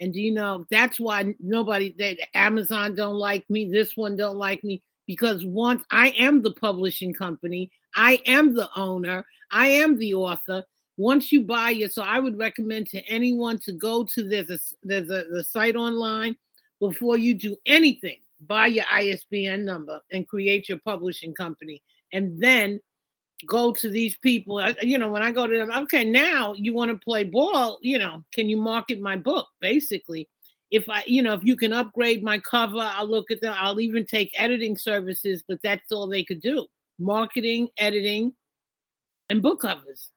And 0.00 0.12
do 0.14 0.20
you 0.20 0.32
know 0.32 0.66
that's 0.70 0.98
why 0.98 1.34
nobody 1.38 1.94
that 1.98 2.16
Amazon 2.34 2.94
don't 2.94 3.16
like 3.16 3.48
me, 3.50 3.70
this 3.70 3.96
one 3.96 4.16
don't 4.16 4.38
like 4.38 4.64
me, 4.64 4.82
because 5.06 5.44
once 5.44 5.84
I 5.90 6.08
am 6.10 6.40
the 6.42 6.52
publishing 6.52 7.12
company, 7.12 7.70
I 7.94 8.22
am 8.24 8.54
the 8.54 8.70
owner, 8.74 9.26
I 9.50 9.68
am 9.68 9.98
the 9.98 10.14
author. 10.14 10.64
Once 10.96 11.30
you 11.32 11.42
buy 11.42 11.72
it, 11.72 11.92
so 11.92 12.02
I 12.02 12.18
would 12.18 12.38
recommend 12.38 12.86
to 12.88 13.04
anyone 13.06 13.58
to 13.60 13.72
go 13.72 14.04
to 14.04 14.22
there's 14.22 14.50
a 14.50 14.58
there's 14.82 15.10
a 15.10 15.24
the 15.30 15.44
site 15.44 15.76
online 15.76 16.36
before 16.78 17.18
you 17.18 17.34
do 17.34 17.56
anything 17.66 18.16
buy 18.46 18.66
your 18.66 18.84
ISBN 18.92 19.64
number 19.64 20.00
and 20.12 20.26
create 20.26 20.68
your 20.68 20.78
publishing 20.78 21.34
company. 21.34 21.82
And 22.12 22.40
then 22.40 22.80
go 23.46 23.72
to 23.72 23.88
these 23.88 24.16
people. 24.18 24.62
You 24.82 24.98
know, 24.98 25.10
when 25.10 25.22
I 25.22 25.32
go 25.32 25.46
to 25.46 25.58
them, 25.58 25.70
okay, 25.70 26.04
now 26.04 26.54
you 26.54 26.74
want 26.74 26.90
to 26.90 27.04
play 27.04 27.24
ball, 27.24 27.78
you 27.82 27.98
know, 27.98 28.24
can 28.34 28.48
you 28.48 28.56
market 28.56 29.00
my 29.00 29.16
book? 29.16 29.46
Basically, 29.60 30.28
if 30.70 30.88
I, 30.88 31.02
you 31.06 31.22
know, 31.22 31.34
if 31.34 31.44
you 31.44 31.56
can 31.56 31.72
upgrade 31.72 32.22
my 32.22 32.38
cover, 32.38 32.78
I'll 32.78 33.08
look 33.08 33.30
at 33.30 33.40
them. 33.40 33.54
I'll 33.56 33.80
even 33.80 34.06
take 34.06 34.30
editing 34.36 34.76
services, 34.76 35.42
but 35.46 35.58
that's 35.62 35.90
all 35.92 36.06
they 36.06 36.24
could 36.24 36.40
do 36.40 36.66
marketing, 36.98 37.68
editing, 37.78 38.32
and 39.30 39.40
book 39.40 39.60
covers 39.60 40.10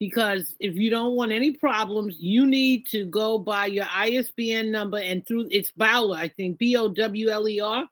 because 0.00 0.54
if 0.60 0.74
you 0.74 0.90
don't 0.90 1.14
want 1.14 1.32
any 1.32 1.52
problems, 1.52 2.16
you 2.18 2.46
need 2.46 2.86
to 2.88 3.04
go 3.06 3.38
by 3.38 3.66
your 3.66 3.86
ISBN 3.94 4.70
number 4.70 4.98
and 4.98 5.26
through 5.26 5.48
it's 5.50 5.70
Bowler, 5.72 6.16
I 6.16 6.28
think 6.28 6.58
B 6.58 6.76
O 6.76 6.88
W 6.88 7.28
L 7.30 7.48
E 7.48 7.60
R. 7.60 7.84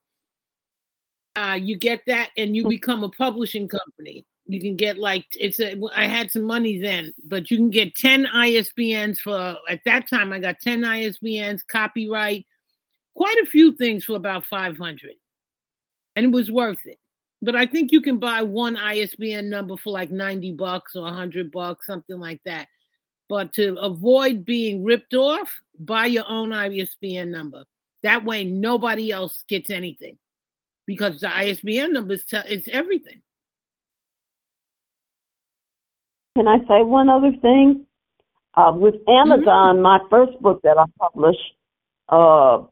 Uh, 1.34 1.58
you 1.60 1.76
get 1.76 2.02
that, 2.06 2.28
and 2.36 2.54
you 2.54 2.68
become 2.68 3.02
a 3.04 3.08
publishing 3.08 3.66
company. 3.66 4.26
You 4.46 4.60
can 4.60 4.76
get 4.76 4.98
like 4.98 5.24
it's 5.34 5.60
a. 5.60 5.80
I 5.96 6.06
had 6.06 6.30
some 6.30 6.42
money 6.42 6.78
then, 6.78 7.14
but 7.24 7.50
you 7.50 7.56
can 7.56 7.70
get 7.70 7.94
ten 7.94 8.26
ISBNs 8.26 9.18
for. 9.18 9.56
At 9.68 9.80
that 9.86 10.10
time, 10.10 10.32
I 10.32 10.40
got 10.40 10.60
ten 10.60 10.82
ISBNs, 10.82 11.62
copyright, 11.66 12.44
quite 13.14 13.38
a 13.42 13.46
few 13.46 13.72
things 13.72 14.04
for 14.04 14.16
about 14.16 14.44
five 14.44 14.76
hundred, 14.76 15.14
and 16.16 16.26
it 16.26 16.32
was 16.32 16.50
worth 16.50 16.84
it 16.84 16.98
but 17.42 17.56
I 17.56 17.66
think 17.66 17.90
you 17.90 18.00
can 18.00 18.18
buy 18.18 18.42
one 18.42 18.76
ISBN 18.76 19.50
number 19.50 19.76
for 19.76 19.90
like 19.90 20.12
90 20.12 20.52
bucks 20.52 20.94
or 20.94 21.02
100 21.02 21.50
bucks, 21.50 21.86
something 21.86 22.18
like 22.18 22.40
that. 22.44 22.68
But 23.28 23.52
to 23.54 23.74
avoid 23.80 24.44
being 24.44 24.84
ripped 24.84 25.14
off, 25.14 25.52
buy 25.78 26.06
your 26.06 26.24
own 26.28 26.52
ISBN 26.52 27.32
number. 27.32 27.64
That 28.04 28.24
way, 28.24 28.44
nobody 28.44 29.10
else 29.10 29.42
gets 29.48 29.70
anything 29.70 30.18
because 30.86 31.20
the 31.20 31.36
ISBN 31.36 31.92
number 31.92 32.14
is 32.14 32.24
tell 32.24 32.44
it's 32.46 32.68
everything. 32.68 33.22
Can 36.36 36.46
I 36.46 36.58
say 36.60 36.82
one 36.82 37.08
other 37.08 37.32
thing? 37.42 37.86
Uh, 38.54 38.72
with 38.74 38.94
Amazon, 39.08 39.82
my 39.82 39.98
first 40.10 40.40
book 40.40 40.60
that 40.62 40.76
I 40.78 40.84
published, 41.00 41.40
uh, 42.08 42.62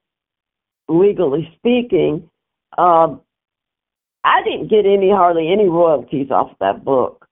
legally 0.89 1.51
speaking, 1.59 2.29
uh, 2.77 3.17
I 4.25 4.43
didn't 4.45 4.69
get 4.69 4.87
any 4.87 5.11
hardly 5.11 5.51
any 5.51 5.69
royalties 5.69 6.31
off 6.31 6.51
that 6.61 6.85
book 6.85 7.27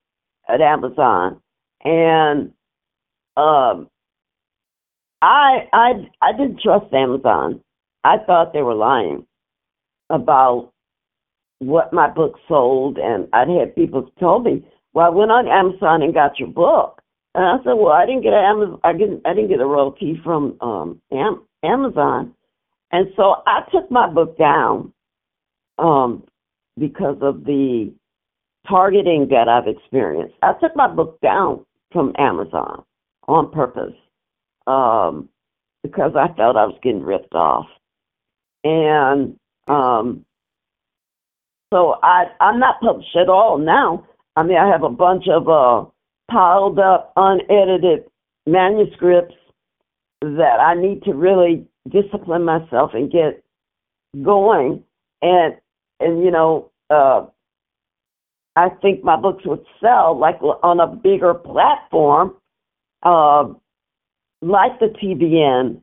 at 0.49 0.61
Amazon, 0.61 1.41
and 1.85 2.53
um, 3.37 3.89
I 5.21 5.69
I 5.73 6.09
I 6.23 6.33
didn't 6.33 6.61
trust 6.63 6.93
Amazon. 6.93 7.61
I 8.05 8.19
thought 8.19 8.53
they 8.53 8.63
were 8.63 8.75
lying 8.75 9.27
about 10.09 10.73
what 11.59 11.93
my 11.93 12.09
book 12.09 12.39
sold, 12.49 12.99
and 12.99 13.29
I'd 13.33 13.49
had 13.49 13.75
people 13.75 14.11
tell 14.19 14.39
me, 14.39 14.65
"Well, 14.95 15.07
I 15.07 15.11
went 15.11 15.31
on 15.31 15.49
Amazon 15.49 16.03
and 16.03 16.15
got 16.15 16.39
your 16.39 16.49
book," 16.49 17.03
and 17.35 17.45
I 17.45 17.63
said, 17.65 17.75
"Well, 17.75 17.93
I 17.93 18.07
didn't 18.07 18.23
get 18.23 18.33
a 18.33 18.39
Amazon, 18.39 18.81
I 18.85 18.93
didn't 18.93 19.23
I 19.27 19.35
didn't 19.35 19.51
get 19.51 19.61
a 19.61 19.67
royalty 19.67 20.19
from 20.25 20.57
um, 20.63 21.03
Am- 21.13 21.43
Amazon," 21.63 22.35
and 22.93 23.09
so 23.15 23.43
I 23.47 23.63
took 23.71 23.91
my 23.91 24.09
book 24.09 24.39
down 24.39 24.95
um, 25.79 26.25
because 26.79 27.17
of 27.21 27.45
the 27.45 27.93
targeting 28.69 29.29
that 29.31 29.49
I've 29.49 29.69
experienced. 29.69 30.35
I 30.43 30.53
took 30.61 30.77
my 30.77 30.89
book 30.89 31.21
down 31.21 31.65
from 31.93 32.13
Amazon 32.19 32.85
on 33.27 33.51
purpose. 33.51 33.95
Um, 34.67 35.29
because 35.83 36.13
I 36.17 36.29
felt 36.35 36.57
I 36.57 36.67
was 36.67 36.79
getting 36.83 37.03
ripped 37.03 37.35
off. 37.35 37.67
And 38.65 39.39
um, 39.69 40.25
so 41.73 41.97
I 42.03 42.25
I'm 42.41 42.59
not 42.59 42.81
published 42.81 43.17
at 43.17 43.29
all 43.29 43.59
now. 43.59 44.07
I 44.37 44.43
mean, 44.43 44.59
I 44.59 44.69
have 44.69 44.83
a 44.83 44.91
bunch 44.91 45.25
of 45.29 45.49
uh, 45.49 45.89
piled 46.31 46.79
up, 46.79 47.13
unedited 47.17 48.05
manuscripts 48.47 49.35
that 50.21 50.59
I 50.61 50.75
need 50.75 51.03
to 51.05 51.13
really 51.13 51.67
discipline 51.89 52.45
myself 52.45 52.93
and 52.95 53.11
get 53.11 53.43
going. 54.23 54.83
And 55.23 55.55
and 56.01 56.23
you 56.25 56.31
know, 56.31 56.71
uh, 56.91 57.27
I 58.57 58.71
think 58.83 59.05
my 59.05 59.17
books 59.17 59.45
would 59.47 59.65
sell 59.81 60.19
like 60.19 60.41
on 60.43 60.81
a 60.81 60.87
bigger 60.87 61.35
platform, 61.35 62.35
uh, 63.03 63.45
like 64.43 64.79
the 64.81 64.87
TBN 64.87 65.81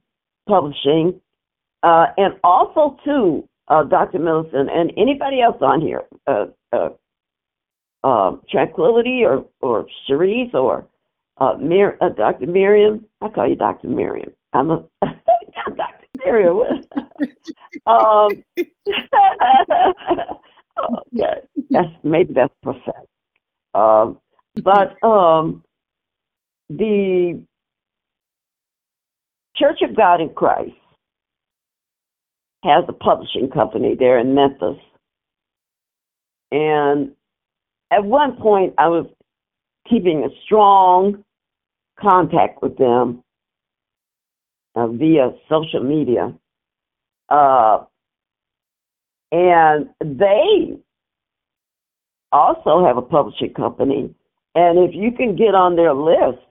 publishing, 0.48 1.20
uh, 1.84 2.08
and 2.18 2.36
also 2.44 2.98
too, 3.06 3.48
uh, 3.68 3.84
Dr. 3.84 4.20
Millicent 4.20 4.70
and 4.72 4.92
anybody 4.98 5.42
else 5.42 5.58
on 5.62 5.82
here, 5.82 6.04
uh, 6.28 6.48
uh, 6.74 6.90
uh, 8.04 8.36
Tranquility 8.50 9.24
or 9.26 9.46
or 9.62 9.88
Cherise 10.10 10.54
or 10.54 10.88
uh, 11.38 11.56
Mir- 11.60 11.98
uh, 12.02 12.10
Dr. 12.10 12.48
Miriam. 12.48 13.06
I 13.22 13.30
call 13.30 13.48
you 13.50 13.56
Dr. 13.56 13.88
Miriam. 13.88 14.32
I'm 14.54 14.70
a 14.72 14.84
Dr. 15.02 16.08
Miriam. 16.24 16.84
um, 17.88 18.44
okay, 21.18 21.42
that's 21.70 21.88
maybe 22.04 22.34
that's 22.34 22.54
prophetic. 22.64 23.10
Um, 23.74 24.20
but 24.64 25.02
um, 25.06 25.64
the 26.70 27.42
Church 29.56 29.80
of 29.82 29.96
God 29.96 30.22
in 30.22 30.30
Christ 30.30 30.74
has 32.64 32.84
a 32.88 32.94
publishing 32.94 33.50
company 33.50 33.96
there 33.98 34.20
in 34.20 34.34
Memphis. 34.36 34.78
And 36.52 37.12
at 37.92 38.04
one 38.04 38.38
point, 38.38 38.74
I 38.78 38.88
was 38.88 39.06
keeping 39.90 40.24
a 40.24 40.30
strong 40.46 41.24
contact 42.00 42.62
with 42.62 42.78
them 42.78 43.24
uh, 44.76 44.88
via 44.88 45.32
social 45.50 45.84
media. 45.84 46.34
Uh, 47.30 47.84
and 49.31 49.89
they 49.99 50.77
also 52.31 52.85
have 52.85 52.97
a 52.97 53.02
publishing 53.02 53.53
company. 53.53 54.14
And 54.53 54.80
if 54.80 54.95
you 54.95 55.11
can 55.11 55.35
get 55.35 55.56
on 55.56 55.76
their 55.76 55.93
list, 55.93 56.45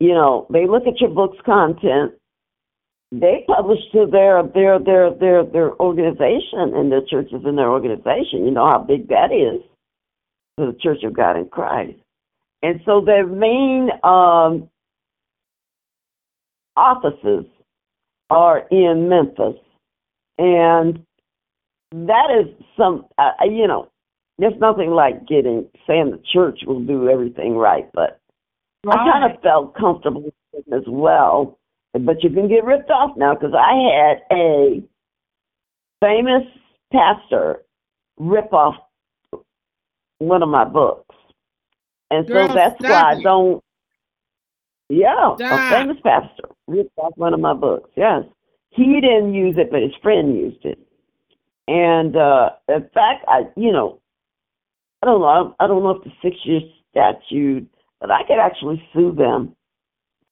you 0.00 0.12
know, 0.12 0.46
they 0.50 0.66
look 0.66 0.86
at 0.86 1.00
your 1.00 1.10
book's 1.10 1.38
content 1.44 2.12
they 3.12 3.44
publish 3.46 3.78
to 3.92 4.06
their 4.10 4.42
their 4.42 4.78
their 4.78 5.14
their 5.14 5.44
their 5.44 5.80
organization 5.80 6.74
and 6.74 6.90
their 6.90 7.02
churches 7.02 7.42
in 7.44 7.56
their 7.56 7.70
organization. 7.70 8.44
You 8.44 8.50
know 8.50 8.68
how 8.68 8.78
big 8.78 9.08
that 9.08 9.30
is 9.32 9.62
to 10.58 10.72
the 10.72 10.78
Church 10.80 11.04
of 11.04 11.14
God 11.14 11.36
in 11.36 11.48
Christ. 11.48 11.98
And 12.62 12.80
so 12.84 13.00
their 13.00 13.26
main 13.26 13.90
um, 14.02 14.68
offices 16.76 17.44
are 18.28 18.66
in 18.70 19.08
Memphis, 19.08 19.54
and 20.38 21.04
that 21.92 22.30
is 22.30 22.52
some 22.76 23.06
uh, 23.18 23.32
you 23.44 23.66
know. 23.66 23.88
There's 24.38 24.60
nothing 24.60 24.90
like 24.90 25.26
getting 25.26 25.66
saying 25.86 26.10
the 26.10 26.20
church 26.30 26.60
will 26.66 26.80
do 26.80 27.08
everything 27.08 27.56
right, 27.56 27.88
but 27.94 28.20
right. 28.84 28.98
I 28.98 29.10
kind 29.10 29.32
of 29.32 29.40
felt 29.40 29.74
comfortable 29.74 30.30
as 30.72 30.82
well 30.86 31.58
but 31.98 32.22
you 32.22 32.30
can 32.30 32.48
get 32.48 32.64
ripped 32.64 32.90
off 32.90 33.16
now 33.16 33.34
because 33.34 33.54
I 33.54 33.72
had 33.94 34.36
a 34.36 34.82
famous 36.00 36.42
pastor 36.92 37.62
rip 38.18 38.52
off 38.52 38.74
one 40.18 40.42
of 40.42 40.48
my 40.48 40.64
books. 40.64 41.14
And 42.10 42.26
Girl, 42.26 42.48
so 42.48 42.54
that's 42.54 42.80
why 42.80 43.14
I 43.16 43.22
don't. 43.22 43.62
Yeah, 44.88 45.34
stop. 45.34 45.72
a 45.72 45.76
famous 45.76 45.96
pastor 46.02 46.48
ripped 46.68 46.96
off 46.96 47.12
one 47.16 47.34
of 47.34 47.40
my 47.40 47.54
books. 47.54 47.90
Yes. 47.96 48.24
He 48.76 49.00
didn't 49.00 49.34
use 49.34 49.56
it, 49.58 49.70
but 49.70 49.82
his 49.82 49.94
friend 50.02 50.36
used 50.36 50.64
it. 50.64 50.78
And 51.66 52.16
uh 52.16 52.50
in 52.68 52.82
fact, 52.94 53.24
I, 53.26 53.42
you 53.56 53.72
know, 53.72 54.00
I 55.02 55.06
don't 55.06 55.20
know. 55.20 55.54
I 55.58 55.66
don't 55.66 55.82
know 55.82 55.90
if 55.90 56.04
the 56.04 56.12
six 56.22 56.36
year 56.44 56.60
statute, 56.90 57.68
but 58.00 58.10
I 58.10 58.22
could 58.26 58.38
actually 58.38 58.82
sue 58.92 59.12
them 59.12 59.56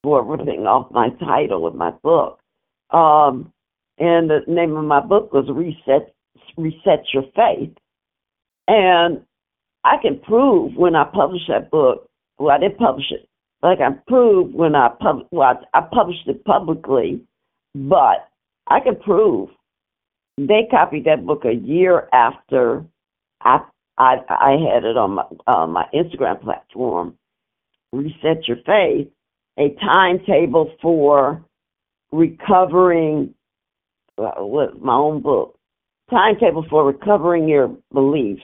for 0.03 0.23
ripping 0.23 0.67
off 0.67 0.93
my 0.93 1.09
title 1.21 1.67
of 1.67 1.75
my 1.75 1.91
book. 2.03 2.39
Um, 2.91 3.53
and 3.99 4.29
the 4.31 4.41
name 4.47 4.77
of 4.77 4.85
my 4.85 5.01
book 5.01 5.33
was 5.33 5.47
Reset 5.49 6.15
Reset 6.57 7.05
Your 7.13 7.25
Faith. 7.35 7.77
And 8.69 9.23
I 9.85 9.97
can 10.01 10.19
prove 10.21 10.77
when 10.77 10.95
I 10.95 11.05
publish 11.05 11.43
that 11.49 11.71
book, 11.71 12.09
well, 12.39 12.55
I 12.55 12.59
didn't 12.59 12.79
publish 12.79 13.07
it, 13.11 13.29
but 13.61 13.73
I 13.73 13.77
can 13.77 14.03
prove 14.07 14.53
when 14.55 14.75
I 14.75 14.89
pub, 15.01 15.27
well, 15.31 15.61
I, 15.75 15.79
I 15.79 15.83
published 15.93 16.27
it 16.27 16.45
publicly, 16.45 17.21
but 17.75 18.29
I 18.67 18.81
can 18.81 18.97
prove 18.97 19.51
they 20.37 20.67
copied 20.71 21.05
that 21.05 21.25
book 21.25 21.45
a 21.45 21.53
year 21.55 22.09
after 22.13 22.85
I 23.43 23.61
I, 23.97 24.17
I 24.29 24.51
had 24.53 24.85
it 24.85 24.97
on 24.97 25.13
my 25.13 25.25
uh, 25.47 25.67
my 25.67 25.87
Instagram 25.95 26.43
platform, 26.43 27.17
Reset 27.93 28.49
Your 28.49 28.57
Faith, 28.67 29.09
a 29.59 29.77
timetable 29.81 30.73
for 30.83 31.45
recovering 32.11 33.35
uh, 34.19 34.33
my 34.81 34.95
own 34.95 35.23
book. 35.23 35.59
Timetable 36.11 36.67
for 36.69 36.85
recovering 36.85 37.49
your 37.49 37.77
beliefs. 37.93 38.43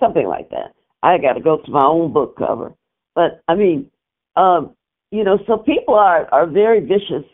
Something 0.00 0.26
like 0.26 0.50
that. 0.50 0.74
I 1.02 1.18
got 1.18 1.34
to 1.34 1.40
go 1.40 1.58
to 1.58 1.70
my 1.70 1.84
own 1.84 2.12
book 2.12 2.36
cover. 2.36 2.74
But 3.14 3.42
i 3.48 3.54
mean 3.54 3.90
um 4.36 4.74
you 5.10 5.24
know 5.24 5.38
so 5.46 5.56
people 5.56 5.94
are 5.94 6.28
are 6.32 6.46
very 6.46 6.80
vicious 6.80 7.24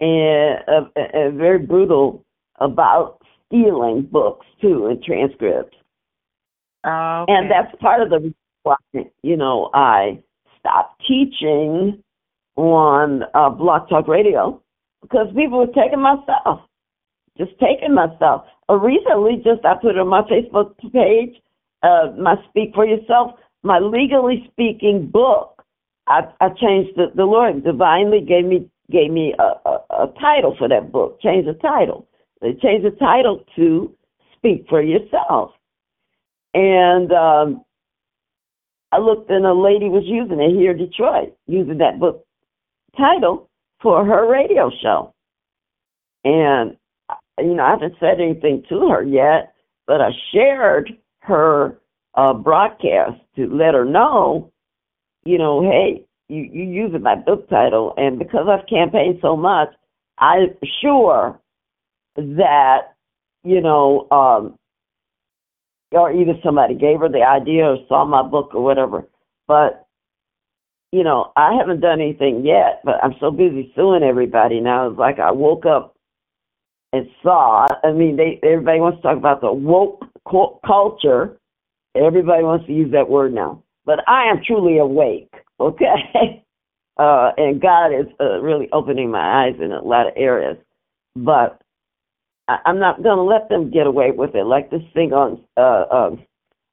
and, 0.00 0.58
uh, 0.68 1.30
very 1.30 1.58
brutal 1.58 2.24
about 2.60 3.18
stealing 3.46 4.02
books 4.10 4.46
too 4.60 4.86
and 4.86 5.02
transcripts 5.02 5.76
okay. 6.84 7.32
and 7.32 7.50
that's 7.50 7.74
part 7.80 8.02
of 8.02 8.10
the 8.10 8.32
reason 8.64 9.10
you 9.22 9.36
know 9.36 9.70
i 9.74 10.18
stopped 10.58 11.02
teaching 11.06 12.02
on 12.56 13.22
uh, 13.34 13.50
Blog 13.50 13.88
Talk 13.88 14.08
Radio 14.08 14.60
because 15.02 15.28
people 15.36 15.58
were 15.58 15.66
taking 15.66 16.00
my 16.00 16.16
stuff, 16.24 16.60
just 17.38 17.52
taking 17.60 17.94
my 17.94 18.06
stuff. 18.16 18.44
Uh, 18.68 18.74
recently, 18.74 19.36
just 19.36 19.64
I 19.64 19.74
put 19.80 19.98
on 19.98 20.08
my 20.08 20.22
Facebook 20.22 20.76
page, 20.92 21.36
uh, 21.82 22.12
my 22.18 22.34
Speak 22.48 22.74
for 22.74 22.86
Yourself, 22.86 23.32
my 23.62 23.78
legally 23.78 24.48
speaking 24.50 25.08
book. 25.12 25.62
I, 26.08 26.22
I 26.40 26.48
changed 26.48 26.96
the, 26.96 27.06
the 27.14 27.24
Lord 27.24 27.64
divinely 27.64 28.20
gave 28.20 28.44
me 28.44 28.70
gave 28.90 29.10
me 29.10 29.34
a, 29.38 29.68
a, 29.68 29.78
a 29.90 30.14
title 30.20 30.54
for 30.58 30.68
that 30.68 30.92
book. 30.92 31.20
Changed 31.20 31.48
the 31.48 31.54
title. 31.54 32.06
They 32.40 32.52
changed 32.54 32.86
the 32.86 32.96
title 32.98 33.44
to 33.56 33.94
Speak 34.36 34.66
for 34.68 34.82
Yourself, 34.82 35.52
and 36.54 37.12
um, 37.12 37.64
I 38.92 38.98
looked 38.98 39.30
and 39.30 39.44
a 39.44 39.52
lady 39.52 39.88
was 39.88 40.04
using 40.06 40.40
it 40.40 40.56
here 40.56 40.70
in 40.70 40.78
Detroit, 40.78 41.34
using 41.46 41.78
that 41.78 41.98
book 41.98 42.24
title 42.96 43.50
for 43.82 44.04
her 44.04 44.30
radio 44.30 44.70
show. 44.82 45.12
And, 46.24 46.76
you 47.38 47.54
know, 47.54 47.62
I 47.62 47.70
haven't 47.72 47.96
said 48.00 48.20
anything 48.20 48.64
to 48.68 48.88
her 48.88 49.02
yet, 49.02 49.54
but 49.86 50.00
I 50.00 50.10
shared 50.32 50.96
her 51.20 51.78
uh, 52.14 52.32
broadcast 52.32 53.20
to 53.36 53.46
let 53.48 53.74
her 53.74 53.84
know, 53.84 54.50
you 55.24 55.36
know, 55.36 55.60
hey, 55.62 56.05
you, 56.28 56.42
you 56.42 56.64
using 56.64 57.02
my 57.02 57.14
book 57.14 57.48
title. 57.48 57.94
And 57.96 58.18
because 58.18 58.46
I've 58.48 58.68
campaigned 58.68 59.18
so 59.22 59.36
much, 59.36 59.68
I'm 60.18 60.56
sure 60.82 61.40
that, 62.16 62.94
you 63.44 63.60
know, 63.60 64.08
um, 64.10 64.58
or 65.92 66.12
either 66.12 66.34
somebody 66.44 66.74
gave 66.74 67.00
her 67.00 67.08
the 67.08 67.22
idea 67.22 67.64
or 67.64 67.78
saw 67.88 68.04
my 68.04 68.22
book 68.22 68.54
or 68.54 68.62
whatever. 68.62 69.06
But 69.46 69.86
you 70.92 71.04
know, 71.04 71.32
I 71.36 71.54
haven't 71.54 71.80
done 71.80 72.00
anything 72.00 72.44
yet, 72.44 72.80
but 72.84 73.02
I'm 73.02 73.14
so 73.20 73.30
busy 73.30 73.72
suing 73.74 74.02
everybody 74.02 74.60
now. 74.60 74.88
It's 74.88 74.98
like 74.98 75.18
I 75.18 75.30
woke 75.30 75.66
up 75.66 75.96
and 76.92 77.06
saw. 77.22 77.66
I 77.84 77.92
mean, 77.92 78.16
they 78.16 78.40
everybody 78.42 78.80
wants 78.80 78.98
to 78.98 79.02
talk 79.02 79.16
about 79.18 79.40
the 79.40 79.52
woke 79.52 80.04
culture. 80.66 81.38
Everybody 81.94 82.44
wants 82.44 82.66
to 82.66 82.72
use 82.72 82.92
that 82.92 83.08
word 83.08 83.34
now, 83.34 83.62
but 83.84 84.00
I 84.08 84.30
am 84.30 84.42
truly 84.46 84.78
awake. 84.78 85.32
Okay, 85.58 86.44
uh, 86.98 87.30
and 87.36 87.60
God 87.60 87.88
is 87.88 88.06
uh, 88.20 88.40
really 88.40 88.68
opening 88.72 89.10
my 89.10 89.46
eyes 89.46 89.54
in 89.60 89.72
a 89.72 89.82
lot 89.82 90.06
of 90.06 90.12
areas. 90.16 90.56
But 91.14 91.60
I, 92.48 92.58
I'm 92.66 92.78
not 92.78 93.02
going 93.02 93.16
to 93.16 93.22
let 93.22 93.48
them 93.48 93.70
get 93.70 93.86
away 93.86 94.10
with 94.10 94.34
it 94.34 94.44
like 94.44 94.70
this 94.70 94.82
thing 94.94 95.12
on. 95.12 95.40
Uh, 95.56 95.84
um, 95.94 96.22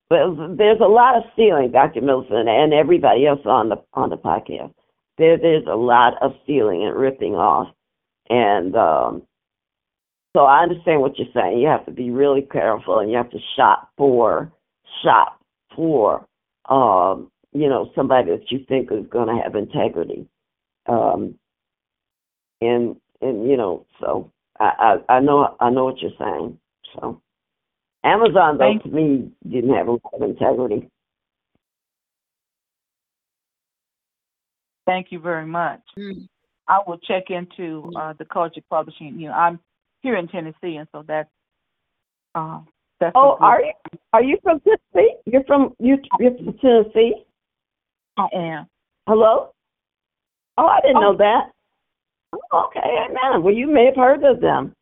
but 0.10 0.58
there's 0.58 0.82
a 0.82 0.88
lot 0.88 1.18
of 1.18 1.24
stealing, 1.34 1.72
Dr. 1.72 2.02
Millicent, 2.02 2.48
and 2.48 2.74
everybody 2.74 3.26
else 3.26 3.40
on 3.46 3.70
the 3.70 3.78
on 3.94 4.10
the 4.10 4.18
podcast. 4.18 4.74
there 5.18 5.38
there's 5.38 5.66
a 5.68 5.76
lot 5.76 6.22
of 6.22 6.34
stealing 6.44 6.86
and 6.86 6.96
ripping 6.96 7.34
off, 7.34 7.74
and 8.30 8.76
um, 8.76 9.24
so 10.36 10.42
I 10.42 10.64
understand 10.64 11.02
what 11.02 11.18
you're 11.18 11.28
saying. 11.34 11.60
You 11.60 11.68
have 11.68 11.86
to 11.86 11.92
be 11.92 12.12
really 12.12 12.42
careful, 12.42 13.00
and 13.00 13.10
you 13.10 13.18
have 13.18 13.32
to 13.32 13.40
shop 13.56 13.90
for 13.98 14.52
shop 15.04 15.40
for 15.76 16.28
um, 16.70 17.32
you 17.54 17.70
know 17.70 17.92
somebody 17.96 18.32
that 18.32 18.52
you 18.52 18.66
think 18.68 18.92
is 18.92 19.06
going 19.10 19.28
to 19.28 19.42
have 19.42 19.56
integrity, 19.56 20.28
um, 20.88 21.36
and 22.62 22.96
and 23.22 23.50
you 23.50 23.58
know 23.58 23.86
so 24.00 24.32
I, 24.60 24.98
I 25.10 25.16
I 25.16 25.20
know 25.20 25.56
I 25.60 25.70
know 25.70 25.86
what 25.86 26.02
you're 26.02 26.12
saying. 26.20 26.58
So 26.94 27.22
Amazon 28.04 28.58
though 28.58 28.78
to 28.84 28.90
me 28.90 29.32
didn't 29.50 29.76
have 29.76 29.88
a 29.88 29.92
lot 29.92 30.14
of 30.14 30.22
integrity. 30.22 30.90
Thank 34.86 35.12
you 35.12 35.20
very 35.20 35.46
much. 35.46 35.82
Mm. 35.98 36.28
I 36.68 36.80
will 36.86 36.98
check 36.98 37.24
into 37.30 37.92
uh, 37.98 38.14
the 38.18 38.26
culture 38.26 38.62
publishing. 38.70 39.20
You 39.20 39.30
know, 39.30 39.34
I'm 39.34 39.60
here 40.02 40.16
in 40.18 40.28
Tennessee, 40.28 40.76
and 40.76 40.88
so 40.92 41.04
that's 41.08 41.30
uh, 42.36 42.60
that's. 43.00 43.14
Oh, 43.16 43.38
are 43.40 43.62
you 43.62 43.74
are 44.14 44.24
you 44.24 44.38
from 44.44 44.62
Tennessee? 44.62 45.16
You're 45.26 45.44
from 45.46 45.74
you 45.80 45.98
you're 46.20 46.36
from 46.36 46.58
Tennessee? 46.60 47.26
I 48.18 48.28
am. 48.34 48.68
Hello? 49.08 49.50
Oh, 50.58 50.68
I 50.68 50.80
didn't 50.82 50.98
Oh. 50.98 51.12
know 51.12 51.16
that. 51.18 51.52
Oh, 52.52 52.66
okay, 52.68 52.80
amen. 53.10 53.44
Well, 53.44 53.54
you 53.54 53.68
may 53.68 53.86
have 53.86 53.96
heard 53.96 54.24
of 54.24 54.40
them. 54.40 54.76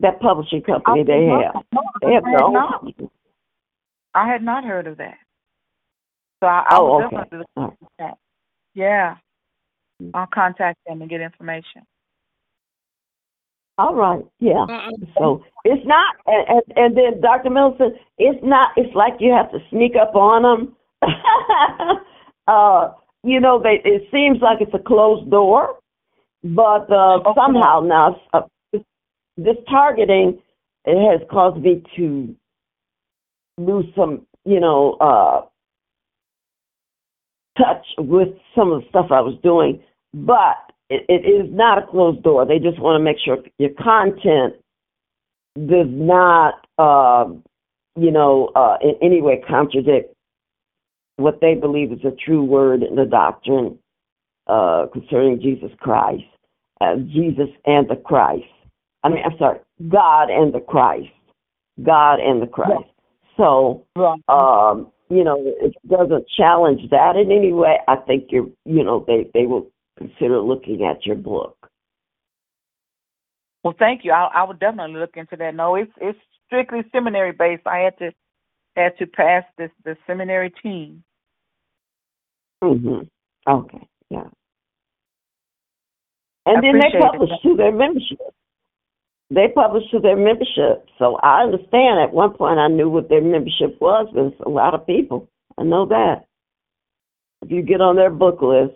That 0.00 0.20
publishing 0.20 0.62
company 0.62 1.00
I- 1.00 1.04
they 1.04 1.26
no, 1.26 1.42
have. 1.42 1.54
no, 1.72 1.82
They 2.00 2.14
have 2.14 2.24
I 2.24 2.30
their 2.30 2.40
had 2.40 2.52
not. 2.52 2.84
I 4.14 4.26
had 4.26 4.42
not 4.42 4.64
heard 4.64 4.86
of 4.86 4.96
that. 4.96 5.18
So 6.40 6.46
I, 6.46 6.60
I 6.70 6.76
Oh, 6.78 6.84
will 6.86 7.04
okay. 7.04 7.16
definitely 7.16 7.38
look 7.38 7.46
All 7.56 7.62
right. 7.64 7.72
into 7.80 7.90
that. 7.98 8.18
Yeah. 8.74 9.16
I'll 10.14 10.26
contact 10.26 10.78
them 10.86 11.02
and 11.02 11.10
get 11.10 11.20
information. 11.20 11.86
All 13.76 13.94
right, 13.94 14.24
yeah. 14.40 14.64
Uh, 14.64 14.90
So 15.18 15.44
it's 15.64 15.86
not, 15.86 16.16
and, 16.26 16.48
and, 16.48 16.62
and 16.76 16.96
then 16.96 17.20
Dr. 17.20 17.48
Milton, 17.50 17.98
it's 18.18 18.42
not. 18.42 18.70
It's 18.76 18.94
like 18.94 19.14
you 19.20 19.32
have 19.32 19.50
to 19.52 19.58
sneak 19.70 19.96
up 19.96 20.14
on 20.14 20.42
them. 20.42 20.76
uh, 22.46 22.92
you 23.24 23.40
know, 23.40 23.60
they. 23.62 23.80
It 23.84 24.08
seems 24.10 24.40
like 24.40 24.58
it's 24.60 24.74
a 24.74 24.78
closed 24.78 25.30
door, 25.30 25.78
but 26.42 26.90
uh, 26.90 27.20
Okay. 27.20 27.32
somehow 27.34 27.80
now 27.80 28.20
uh, 28.32 28.42
this, 29.36 29.56
targeting 29.68 30.40
it 30.84 31.10
has 31.10 31.20
caused 31.30 31.62
me 31.62 31.82
to 31.96 32.34
lose 33.58 33.84
some, 33.94 34.26
you 34.44 34.58
know, 34.58 34.94
uh, 35.00 35.42
touch 37.58 37.84
with 37.98 38.28
some 38.54 38.72
of 38.72 38.82
the 38.82 38.88
stuff 38.88 39.06
I 39.10 39.20
was 39.20 39.38
doing. 39.42 39.82
But 40.14 40.56
it, 40.88 41.04
it 41.08 41.28
is 41.28 41.46
not 41.50 41.78
a 41.78 41.86
closed 41.86 42.22
door. 42.22 42.46
They 42.46 42.58
just 42.58 42.80
want 42.80 42.98
to 42.98 43.04
make 43.04 43.18
sure 43.22 43.38
your 43.58 43.70
content 43.78 44.54
does 45.54 45.86
not, 45.88 46.66
uh, 46.78 47.26
you 47.96 48.10
know, 48.10 48.50
uh, 48.56 48.78
in 48.82 48.94
any 49.02 49.20
way 49.20 49.42
contradict 49.46 50.14
what 51.20 51.40
they 51.40 51.54
believe 51.54 51.92
is 51.92 52.04
a 52.04 52.14
true 52.24 52.42
word 52.42 52.82
in 52.82 52.96
the 52.96 53.04
doctrine 53.04 53.78
uh, 54.46 54.86
concerning 54.92 55.40
Jesus 55.40 55.70
Christ, 55.78 56.24
uh, 56.80 56.96
Jesus 56.96 57.48
and 57.64 57.88
the 57.88 57.96
Christ. 57.96 58.44
I 59.02 59.08
mean, 59.08 59.22
I'm 59.24 59.38
sorry, 59.38 59.60
God 59.88 60.30
and 60.30 60.52
the 60.52 60.60
Christ, 60.60 61.08
God 61.82 62.20
and 62.20 62.42
the 62.42 62.46
Christ. 62.46 62.88
So, 63.36 63.86
Right. 63.96 64.20
um, 64.28 64.92
you 65.08 65.24
know, 65.24 65.36
it 65.44 65.74
doesn't 65.88 66.26
challenge 66.36 66.82
that 66.90 67.16
in 67.16 67.32
any 67.32 67.52
way, 67.52 67.78
I 67.88 67.96
think 67.96 68.30
you're, 68.30 68.48
you 68.64 68.84
know, 68.84 69.04
they 69.06 69.30
they 69.34 69.46
will 69.46 69.70
consider 69.98 70.40
looking 70.40 70.84
at 70.84 71.06
your 71.06 71.16
book. 71.16 71.56
Well, 73.64 73.74
thank 73.78 74.04
you. 74.04 74.12
I, 74.12 74.30
I 74.34 74.44
would 74.44 74.58
definitely 74.58 74.98
look 74.98 75.16
into 75.16 75.36
that. 75.36 75.54
No, 75.54 75.74
it's 75.74 75.92
it's 76.00 76.18
strictly 76.46 76.80
seminary 76.92 77.32
based. 77.32 77.66
I 77.66 77.78
had 77.78 77.98
to 77.98 78.10
had 78.76 78.96
to 78.98 79.06
pass 79.06 79.44
this 79.58 79.70
the 79.84 79.96
seminary 80.06 80.52
team. 80.62 81.02
Hmm 82.62 83.00
Okay, 83.48 83.88
yeah. 84.10 84.24
And 86.46 86.62
then 86.64 86.78
they 86.78 86.88
appreciate 86.88 86.94
it. 86.94 87.12
publish 87.12 87.30
to 87.42 87.56
their 87.56 87.72
membership. 87.72 88.18
They 89.30 89.48
publish 89.54 89.84
to 89.92 90.00
their 90.00 90.16
membership. 90.16 90.86
So 90.98 91.16
I 91.16 91.42
understand 91.42 92.00
at 92.00 92.12
one 92.12 92.34
point 92.34 92.58
I 92.58 92.68
knew 92.68 92.90
what 92.90 93.08
their 93.08 93.22
membership 93.22 93.80
was, 93.80 94.08
but 94.12 94.26
it's 94.26 94.40
a 94.44 94.48
lot 94.48 94.74
of 94.74 94.86
people. 94.86 95.28
I 95.56 95.62
know 95.62 95.86
that. 95.86 96.26
If 97.42 97.50
you 97.50 97.62
get 97.62 97.80
on 97.80 97.96
their 97.96 98.10
book 98.10 98.42
list 98.42 98.74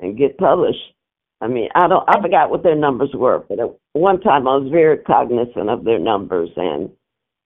and 0.00 0.16
get 0.18 0.38
published, 0.38 0.94
I 1.40 1.48
mean, 1.48 1.68
I 1.74 1.88
don't, 1.88 2.04
I 2.08 2.20
forgot 2.22 2.50
what 2.50 2.62
their 2.62 2.74
numbers 2.76 3.10
were, 3.14 3.44
but 3.48 3.60
at 3.60 3.68
one 3.92 4.20
time 4.20 4.48
I 4.48 4.56
was 4.56 4.70
very 4.70 4.98
cognizant 4.98 5.68
of 5.68 5.84
their 5.84 5.98
numbers 5.98 6.50
and 6.56 6.90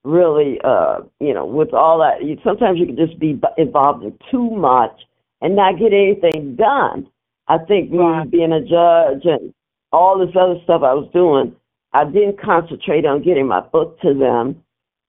really, 0.04 0.58
uh, 0.62 1.00
you 1.18 1.34
know, 1.34 1.46
with 1.46 1.74
all 1.74 1.98
that, 1.98 2.24
you, 2.24 2.38
sometimes 2.44 2.78
you 2.78 2.86
can 2.86 2.96
just 2.96 3.18
be 3.18 3.40
involved 3.58 4.04
in 4.04 4.16
too 4.30 4.50
much 4.50 4.92
and 5.40 5.56
not 5.56 5.78
get 5.78 5.92
anything 5.92 6.56
done. 6.56 7.08
I 7.48 7.58
think 7.58 7.90
me 7.90 7.98
Right. 7.98 8.30
being 8.30 8.52
a 8.52 8.60
judge 8.60 9.24
and 9.24 9.54
all 9.92 10.18
this 10.18 10.34
other 10.36 10.60
stuff 10.64 10.82
I 10.82 10.94
was 10.94 11.08
doing, 11.12 11.54
I 11.92 12.04
didn't 12.04 12.40
concentrate 12.40 13.06
on 13.06 13.22
getting 13.22 13.46
my 13.46 13.60
book 13.60 14.00
to 14.00 14.14
them. 14.14 14.62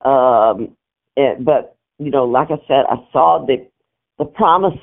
Um, 0.10 0.76
and, 1.16 1.44
but 1.44 1.76
you 2.00 2.12
know, 2.12 2.26
like 2.26 2.52
I 2.52 2.60
said, 2.68 2.86
I 2.90 2.98
saw 3.12 3.46
the 3.46 3.68
the 4.18 4.26
promise 4.26 4.80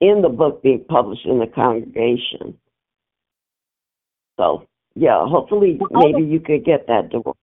in 0.00 0.22
the 0.22 0.28
book 0.28 0.62
being 0.62 0.84
published 0.88 1.26
in 1.26 1.38
the 1.38 1.46
congregation. 1.46 2.56
So 4.36 4.66
yeah, 4.94 5.26
hopefully 5.26 5.80
maybe 5.90 6.22
you 6.22 6.40
could 6.40 6.64
get 6.64 6.86
that 6.88 7.10
door. 7.10 7.34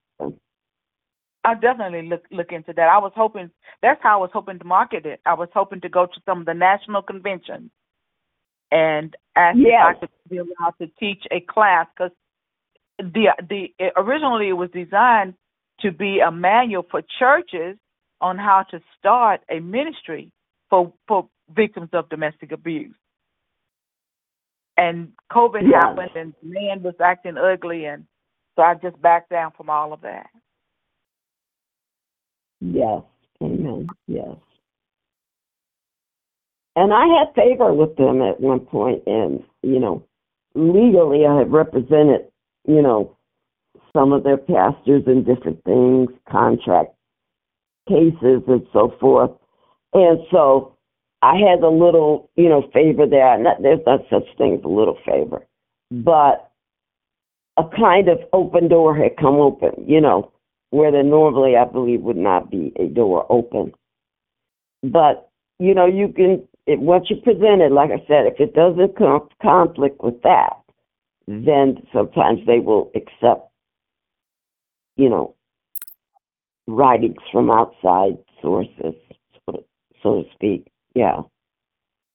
I 1.45 1.53
definitely 1.53 2.09
look 2.09 2.25
look 2.31 2.51
into 2.51 2.73
that. 2.73 2.89
I 2.89 2.97
was 2.97 3.11
hoping 3.15 3.51
that's 3.81 4.01
how 4.01 4.17
I 4.17 4.21
was 4.21 4.31
hoping 4.33 4.59
to 4.59 4.65
market 4.65 5.05
it. 5.05 5.21
I 5.25 5.35
was 5.35 5.49
hoping 5.53 5.81
to 5.81 5.89
go 5.89 6.05
to 6.05 6.21
some 6.25 6.39
of 6.41 6.45
the 6.45 6.53
national 6.53 7.03
conventions 7.03 7.69
and 8.71 9.15
ask 9.35 9.57
if 9.57 9.65
I 9.65 9.93
Yes. 9.93 9.99
could 9.99 10.09
be 10.29 10.37
allowed 10.37 10.73
to 10.81 10.87
teach 10.99 11.23
a 11.31 11.39
class 11.41 11.87
because 11.95 12.11
the 12.97 13.27
the 13.49 13.73
it, 13.79 13.93
originally 13.95 14.49
it 14.49 14.53
was 14.53 14.69
designed 14.71 15.35
to 15.81 15.91
be 15.91 16.19
a 16.19 16.31
manual 16.31 16.83
for 16.89 17.01
churches 17.19 17.77
on 18.21 18.37
how 18.37 18.63
to 18.71 18.81
start 18.97 19.41
a 19.49 19.59
ministry 19.59 20.31
for 20.69 20.91
for 21.07 21.29
victims 21.49 21.89
of 21.93 22.09
domestic 22.09 22.51
abuse. 22.51 22.95
And 24.77 25.13
COVID 25.31 25.63
Yes. 25.63 25.83
happened, 25.83 26.09
and 26.15 26.33
man 26.41 26.81
was 26.83 26.95
acting 26.99 27.37
ugly, 27.37 27.85
and 27.85 28.05
so 28.55 28.63
I 28.63 28.73
just 28.75 29.01
backed 29.01 29.29
down 29.29 29.51
from 29.55 29.69
all 29.69 29.93
of 29.93 30.01
that. 30.01 30.27
Yes. 32.61 33.01
Amen. 33.41 33.87
Yes. 34.07 34.35
And 36.75 36.93
I 36.93 37.05
had 37.07 37.33
favor 37.35 37.73
with 37.73 37.95
them 37.95 38.21
at 38.21 38.39
one 38.39 38.59
point, 38.59 39.03
and 39.05 39.43
you 39.63 39.79
know, 39.79 40.03
legally 40.55 41.25
I 41.25 41.37
had 41.37 41.51
represented, 41.51 42.27
you 42.67 42.81
know, 42.81 43.15
some 43.93 44.11
of 44.11 44.23
their 44.23 44.37
pastors 44.37 45.03
in 45.07 45.23
different 45.23 45.63
things, 45.63 46.09
contract 46.29 46.93
cases, 47.87 48.43
and 48.47 48.65
so 48.73 48.93
forth. 48.99 49.31
And 49.93 50.19
so 50.31 50.75
I 51.21 51.35
had 51.37 51.63
a 51.63 51.69
little, 51.69 52.29
you 52.35 52.49
know, 52.49 52.69
favor 52.73 53.07
there. 53.07 53.37
Not, 53.37 53.61
there's 53.61 53.79
not 53.85 54.01
such 54.09 54.25
thing 54.37 54.55
as 54.55 54.63
a 54.65 54.67
little 54.67 54.97
favor, 55.05 55.45
mm. 55.93 56.03
but 56.03 56.51
a 57.57 57.63
kind 57.75 58.09
of 58.09 58.19
open 58.33 58.67
door 58.67 58.95
had 58.95 59.15
come 59.17 59.35
open, 59.35 59.71
you 59.87 60.01
know, 60.01 60.31
where 60.69 60.91
there 60.91 61.03
normally 61.03 61.55
I 61.55 61.65
believe 61.65 62.01
would 62.01 62.17
not 62.17 62.51
be 62.51 62.73
a 62.77 62.87
door 62.87 63.25
open. 63.29 63.73
But 64.83 65.29
you 65.59 65.73
know, 65.73 65.85
you 65.85 66.09
can 66.09 66.47
it, 66.67 66.79
once 66.79 67.05
you 67.09 67.17
present 67.17 67.61
it, 67.61 67.71
like 67.71 67.91
I 67.91 68.03
said, 68.07 68.25
if 68.25 68.39
it 68.39 68.53
doesn't 68.53 68.97
com- 68.97 69.29
conflict 69.41 70.03
with 70.03 70.21
that, 70.23 70.53
mm-hmm. 71.29 71.45
then 71.45 71.87
sometimes 71.93 72.39
they 72.47 72.59
will 72.59 72.91
accept, 72.95 73.49
you 74.95 75.09
know, 75.09 75.35
writings 76.67 77.17
from 77.31 77.51
outside 77.51 78.17
sources, 78.41 78.95
so 79.45 79.51
to, 79.51 79.63
so 80.01 80.23
to 80.23 80.29
speak. 80.33 80.67
Yeah. 80.95 81.21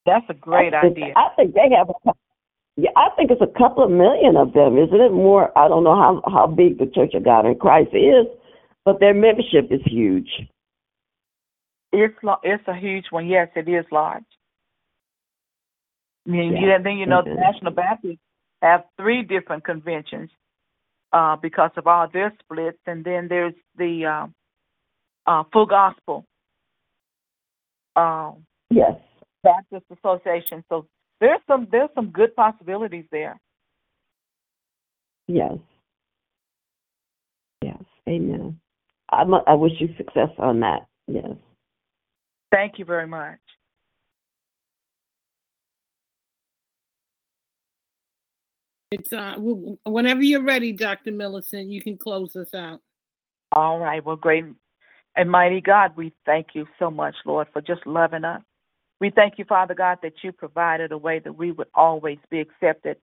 That's 0.06 0.26
a 0.28 0.34
great 0.34 0.74
I 0.74 0.82
think, 0.82 0.96
idea. 0.96 1.14
I 1.14 1.28
think 1.36 1.54
they 1.54 1.70
have 1.76 1.90
a 1.90 2.12
yeah, 2.76 2.90
I 2.96 3.08
think 3.14 3.30
it's 3.30 3.42
a 3.42 3.58
couple 3.58 3.84
of 3.84 3.90
million 3.90 4.36
of 4.36 4.54
them, 4.54 4.78
isn't 4.78 5.00
it? 5.00 5.12
More, 5.12 5.56
I 5.58 5.68
don't 5.68 5.84
know 5.84 5.94
how 5.94 6.22
how 6.30 6.46
big 6.46 6.78
the 6.78 6.86
Church 6.86 7.12
of 7.14 7.24
God 7.24 7.44
in 7.44 7.56
Christ 7.56 7.90
is, 7.92 8.26
but 8.84 9.00
their 9.00 9.14
membership 9.14 9.70
is 9.70 9.80
huge. 9.84 10.30
It's 11.92 12.14
it's 12.42 12.68
a 12.68 12.74
huge 12.74 13.06
one. 13.10 13.26
Yes, 13.26 13.48
it 13.56 13.68
is 13.68 13.84
large. 13.90 14.24
I 16.26 16.30
mean, 16.30 16.56
Yeah. 16.56 16.78
then 16.82 16.98
you 16.98 17.06
know 17.06 17.22
the. 17.22 17.34
National 17.34 17.72
Baptists 17.72 18.20
have 18.62 18.84
three 18.96 19.22
different 19.22 19.64
conventions 19.64 20.30
uh, 21.12 21.36
because 21.36 21.70
of 21.76 21.86
all 21.86 22.08
their 22.08 22.32
splits, 22.40 22.78
and 22.86 23.04
then 23.04 23.26
there's 23.28 23.54
the 23.76 24.06
uh, 24.06 24.26
uh, 25.26 25.44
Full 25.52 25.66
Gospel 25.66 26.24
uh, 27.96 28.32
Yes. 28.70 28.92
Baptist 29.42 29.86
Association. 29.90 30.62
So 30.68 30.86
there's 31.20 31.40
some 31.46 31.66
there's 31.70 31.90
some 31.94 32.10
good 32.10 32.34
possibilities 32.36 33.06
there. 33.10 33.38
Yes. 35.26 35.58
Yes. 37.62 37.82
Amen. 38.08 38.60
I'm, 39.10 39.34
I 39.34 39.54
wish 39.54 39.72
you 39.78 39.88
success 39.96 40.30
on 40.38 40.60
that. 40.60 40.86
Yes. 41.06 41.30
Thank 42.52 42.78
you 42.78 42.84
very 42.84 43.06
much. 43.06 43.38
It's 48.92 49.12
uh, 49.12 49.36
whenever 49.84 50.22
you're 50.22 50.42
ready, 50.42 50.72
Dr. 50.72 51.12
Millicent, 51.12 51.68
you 51.68 51.80
can 51.80 51.96
close 51.96 52.34
us 52.34 52.54
out. 52.54 52.80
All 53.52 53.78
right. 53.78 54.04
Well, 54.04 54.16
great 54.16 54.44
and 55.16 55.30
mighty 55.30 55.60
God, 55.60 55.92
we 55.96 56.12
thank 56.24 56.48
you 56.54 56.66
so 56.78 56.90
much, 56.90 57.14
Lord, 57.26 57.48
for 57.52 57.60
just 57.60 57.86
loving 57.86 58.24
us. 58.24 58.42
We 59.00 59.10
thank 59.10 59.38
you, 59.38 59.44
Father 59.44 59.74
God, 59.74 59.98
that 60.02 60.12
you 60.22 60.32
provided 60.32 60.92
a 60.92 60.98
way 60.98 61.18
that 61.20 61.32
we 61.32 61.52
would 61.52 61.68
always 61.74 62.18
be 62.30 62.40
accepted 62.40 62.96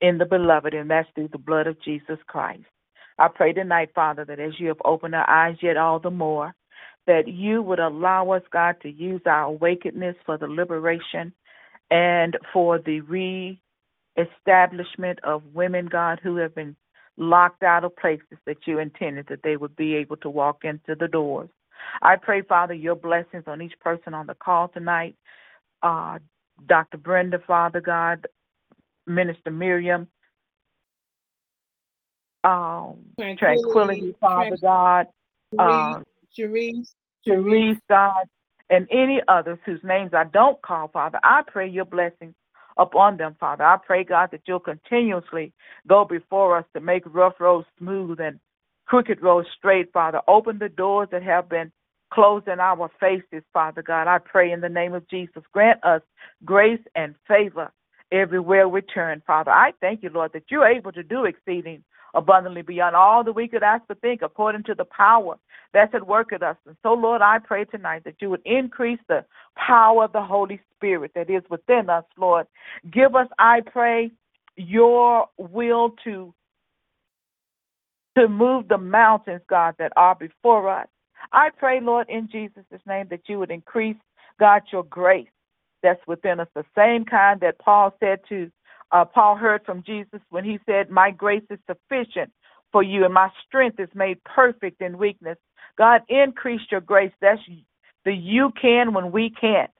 in 0.00 0.18
the 0.18 0.24
beloved, 0.24 0.74
and 0.74 0.90
that's 0.90 1.08
through 1.14 1.28
the 1.28 1.38
blood 1.38 1.66
of 1.66 1.80
Jesus 1.82 2.18
Christ. 2.26 2.64
I 3.18 3.28
pray 3.28 3.52
tonight, 3.52 3.90
Father, 3.94 4.24
that 4.24 4.40
as 4.40 4.58
you 4.58 4.68
have 4.68 4.80
opened 4.84 5.14
our 5.14 5.28
eyes 5.28 5.56
yet 5.62 5.76
all 5.76 5.98
the 5.98 6.10
more, 6.10 6.54
that 7.06 7.28
you 7.28 7.60
would 7.62 7.80
allow 7.80 8.30
us, 8.30 8.42
God, 8.52 8.76
to 8.82 8.90
use 8.90 9.20
our 9.26 9.44
awakeness 9.44 10.16
for 10.24 10.38
the 10.38 10.46
liberation 10.46 11.32
and 11.90 12.38
for 12.52 12.78
the 12.78 13.00
re-establishment 13.02 15.18
of 15.24 15.42
women, 15.52 15.86
God, 15.86 16.20
who 16.22 16.36
have 16.36 16.54
been 16.54 16.76
locked 17.16 17.62
out 17.62 17.84
of 17.84 17.96
places 17.96 18.38
that 18.46 18.66
you 18.66 18.78
intended 18.78 19.26
that 19.28 19.42
they 19.42 19.56
would 19.56 19.76
be 19.76 19.94
able 19.96 20.16
to 20.18 20.30
walk 20.30 20.64
into 20.64 20.94
the 20.98 21.08
doors. 21.08 21.50
I 22.00 22.16
pray, 22.16 22.42
Father, 22.42 22.74
your 22.74 22.94
blessings 22.94 23.44
on 23.46 23.60
each 23.60 23.78
person 23.80 24.14
on 24.14 24.26
the 24.26 24.34
call 24.34 24.68
tonight. 24.68 25.16
Uh, 25.82 26.18
Dr. 26.66 26.98
Brenda, 26.98 27.40
Father 27.46 27.80
God, 27.80 28.26
Minister 29.06 29.50
Miriam, 29.50 30.08
um, 32.44 32.98
Tranquility, 33.18 33.38
Tranquility 33.38 34.16
Father 34.20 34.56
God, 34.60 35.06
um, 35.58 36.04
Cherise, 36.36 36.94
Cherise, 37.26 37.78
God, 37.88 38.24
and 38.70 38.86
any 38.90 39.20
others 39.28 39.58
whose 39.64 39.80
names 39.82 40.12
I 40.14 40.24
don't 40.24 40.60
call, 40.62 40.88
Father. 40.88 41.18
I 41.22 41.42
pray 41.46 41.68
your 41.68 41.84
blessings 41.84 42.34
upon 42.76 43.16
them, 43.16 43.36
Father. 43.38 43.64
I 43.64 43.76
pray, 43.84 44.04
God, 44.04 44.30
that 44.32 44.42
you'll 44.46 44.60
continuously 44.60 45.52
go 45.86 46.04
before 46.04 46.56
us 46.56 46.64
to 46.74 46.80
make 46.80 47.02
rough 47.06 47.34
roads 47.38 47.66
smooth 47.78 48.18
and 48.20 48.40
crooked 48.86 49.22
roads 49.22 49.48
straight, 49.56 49.92
Father. 49.92 50.20
Open 50.26 50.58
the 50.58 50.68
doors 50.68 51.08
that 51.12 51.22
have 51.22 51.48
been 51.48 51.70
closed 52.12 52.48
in 52.48 52.60
our 52.60 52.90
faces, 53.00 53.42
Father 53.52 53.82
God. 53.82 54.06
I 54.06 54.18
pray 54.18 54.52
in 54.52 54.60
the 54.60 54.68
name 54.68 54.94
of 54.94 55.08
Jesus. 55.08 55.42
Grant 55.52 55.82
us 55.84 56.02
grace 56.44 56.80
and 56.94 57.14
favor 57.26 57.72
everywhere 58.10 58.68
we 58.68 58.82
turn, 58.82 59.22
Father. 59.26 59.50
I 59.50 59.72
thank 59.80 60.02
you, 60.02 60.10
Lord, 60.10 60.32
that 60.34 60.44
you're 60.50 60.66
able 60.66 60.92
to 60.92 61.02
do 61.02 61.24
exceeding 61.24 61.82
abundantly 62.14 62.62
beyond 62.62 62.94
all 62.94 63.24
that 63.24 63.32
we 63.32 63.48
could 63.48 63.62
ask 63.62 63.84
or 63.88 63.96
think, 63.96 64.22
according 64.22 64.64
to 64.64 64.74
the 64.74 64.84
power 64.84 65.36
that's 65.72 65.94
at 65.94 66.06
work 66.06 66.32
in 66.32 66.42
us. 66.42 66.56
And 66.66 66.76
so, 66.82 66.92
Lord, 66.92 67.22
I 67.22 67.38
pray 67.38 67.64
tonight 67.64 68.04
that 68.04 68.16
you 68.20 68.30
would 68.30 68.42
increase 68.44 68.98
the 69.08 69.24
power 69.56 70.04
of 70.04 70.12
the 70.12 70.22
Holy 70.22 70.60
Spirit 70.76 71.12
that 71.14 71.30
is 71.30 71.42
within 71.48 71.88
us, 71.88 72.04
Lord. 72.18 72.46
Give 72.90 73.14
us, 73.16 73.28
I 73.38 73.60
pray, 73.60 74.10
your 74.56 75.26
will 75.38 75.94
to 76.04 76.34
to 78.16 78.28
move 78.28 78.68
the 78.68 78.76
mountains, 78.76 79.40
God, 79.48 79.74
that 79.78 79.90
are 79.96 80.14
before 80.14 80.68
us. 80.68 80.86
I 81.32 81.48
pray, 81.48 81.80
Lord, 81.80 82.10
in 82.10 82.28
Jesus' 82.30 82.64
name, 82.86 83.06
that 83.08 83.22
you 83.26 83.38
would 83.38 83.50
increase, 83.50 83.96
God, 84.38 84.62
your 84.70 84.84
grace 84.84 85.28
that's 85.82 86.06
within 86.06 86.38
us, 86.38 86.48
the 86.54 86.64
same 86.76 87.06
kind 87.06 87.40
that 87.40 87.58
Paul 87.58 87.94
said 88.00 88.20
to 88.28 88.50
uh, 88.92 89.04
Paul 89.04 89.36
heard 89.36 89.64
from 89.64 89.82
Jesus 89.84 90.20
when 90.30 90.44
he 90.44 90.58
said, 90.66 90.90
My 90.90 91.10
grace 91.10 91.44
is 91.50 91.58
sufficient 91.66 92.32
for 92.70 92.82
you, 92.82 93.04
and 93.04 93.14
my 93.14 93.30
strength 93.46 93.80
is 93.80 93.88
made 93.94 94.22
perfect 94.24 94.80
in 94.80 94.98
weakness. 94.98 95.38
God, 95.78 96.02
increase 96.08 96.60
your 96.70 96.80
grace. 96.80 97.12
That's 97.20 97.40
the 98.04 98.12
you 98.12 98.52
can 98.60 98.92
when 98.92 99.12
we 99.12 99.30
can't. 99.30 99.70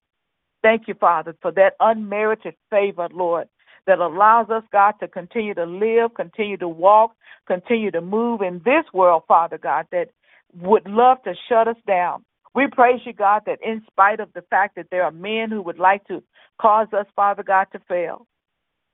Thank 0.62 0.88
you, 0.88 0.94
Father, 0.94 1.34
for 1.42 1.52
that 1.52 1.74
unmerited 1.80 2.54
favor, 2.70 3.08
Lord, 3.12 3.48
that 3.86 3.98
allows 3.98 4.48
us, 4.48 4.62
God, 4.72 4.94
to 5.00 5.08
continue 5.08 5.54
to 5.54 5.64
live, 5.64 6.14
continue 6.14 6.56
to 6.58 6.68
walk, 6.68 7.14
continue 7.46 7.90
to 7.90 8.00
move 8.00 8.42
in 8.42 8.60
this 8.64 8.84
world, 8.94 9.24
Father 9.26 9.58
God, 9.58 9.86
that 9.90 10.08
would 10.54 10.86
love 10.86 11.18
to 11.24 11.34
shut 11.48 11.66
us 11.66 11.76
down. 11.86 12.24
We 12.54 12.68
praise 12.70 13.00
you, 13.04 13.12
God, 13.12 13.42
that 13.46 13.58
in 13.62 13.82
spite 13.90 14.20
of 14.20 14.32
the 14.34 14.42
fact 14.50 14.76
that 14.76 14.86
there 14.90 15.02
are 15.02 15.10
men 15.10 15.50
who 15.50 15.62
would 15.62 15.78
like 15.78 16.06
to 16.08 16.22
cause 16.60 16.88
us, 16.92 17.06
Father 17.16 17.42
God, 17.42 17.66
to 17.72 17.80
fail, 17.88 18.26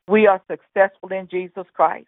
we 0.09 0.27
are 0.27 0.41
successful 0.51 1.11
in 1.11 1.29
Jesus 1.29 1.67
Christ. 1.75 2.07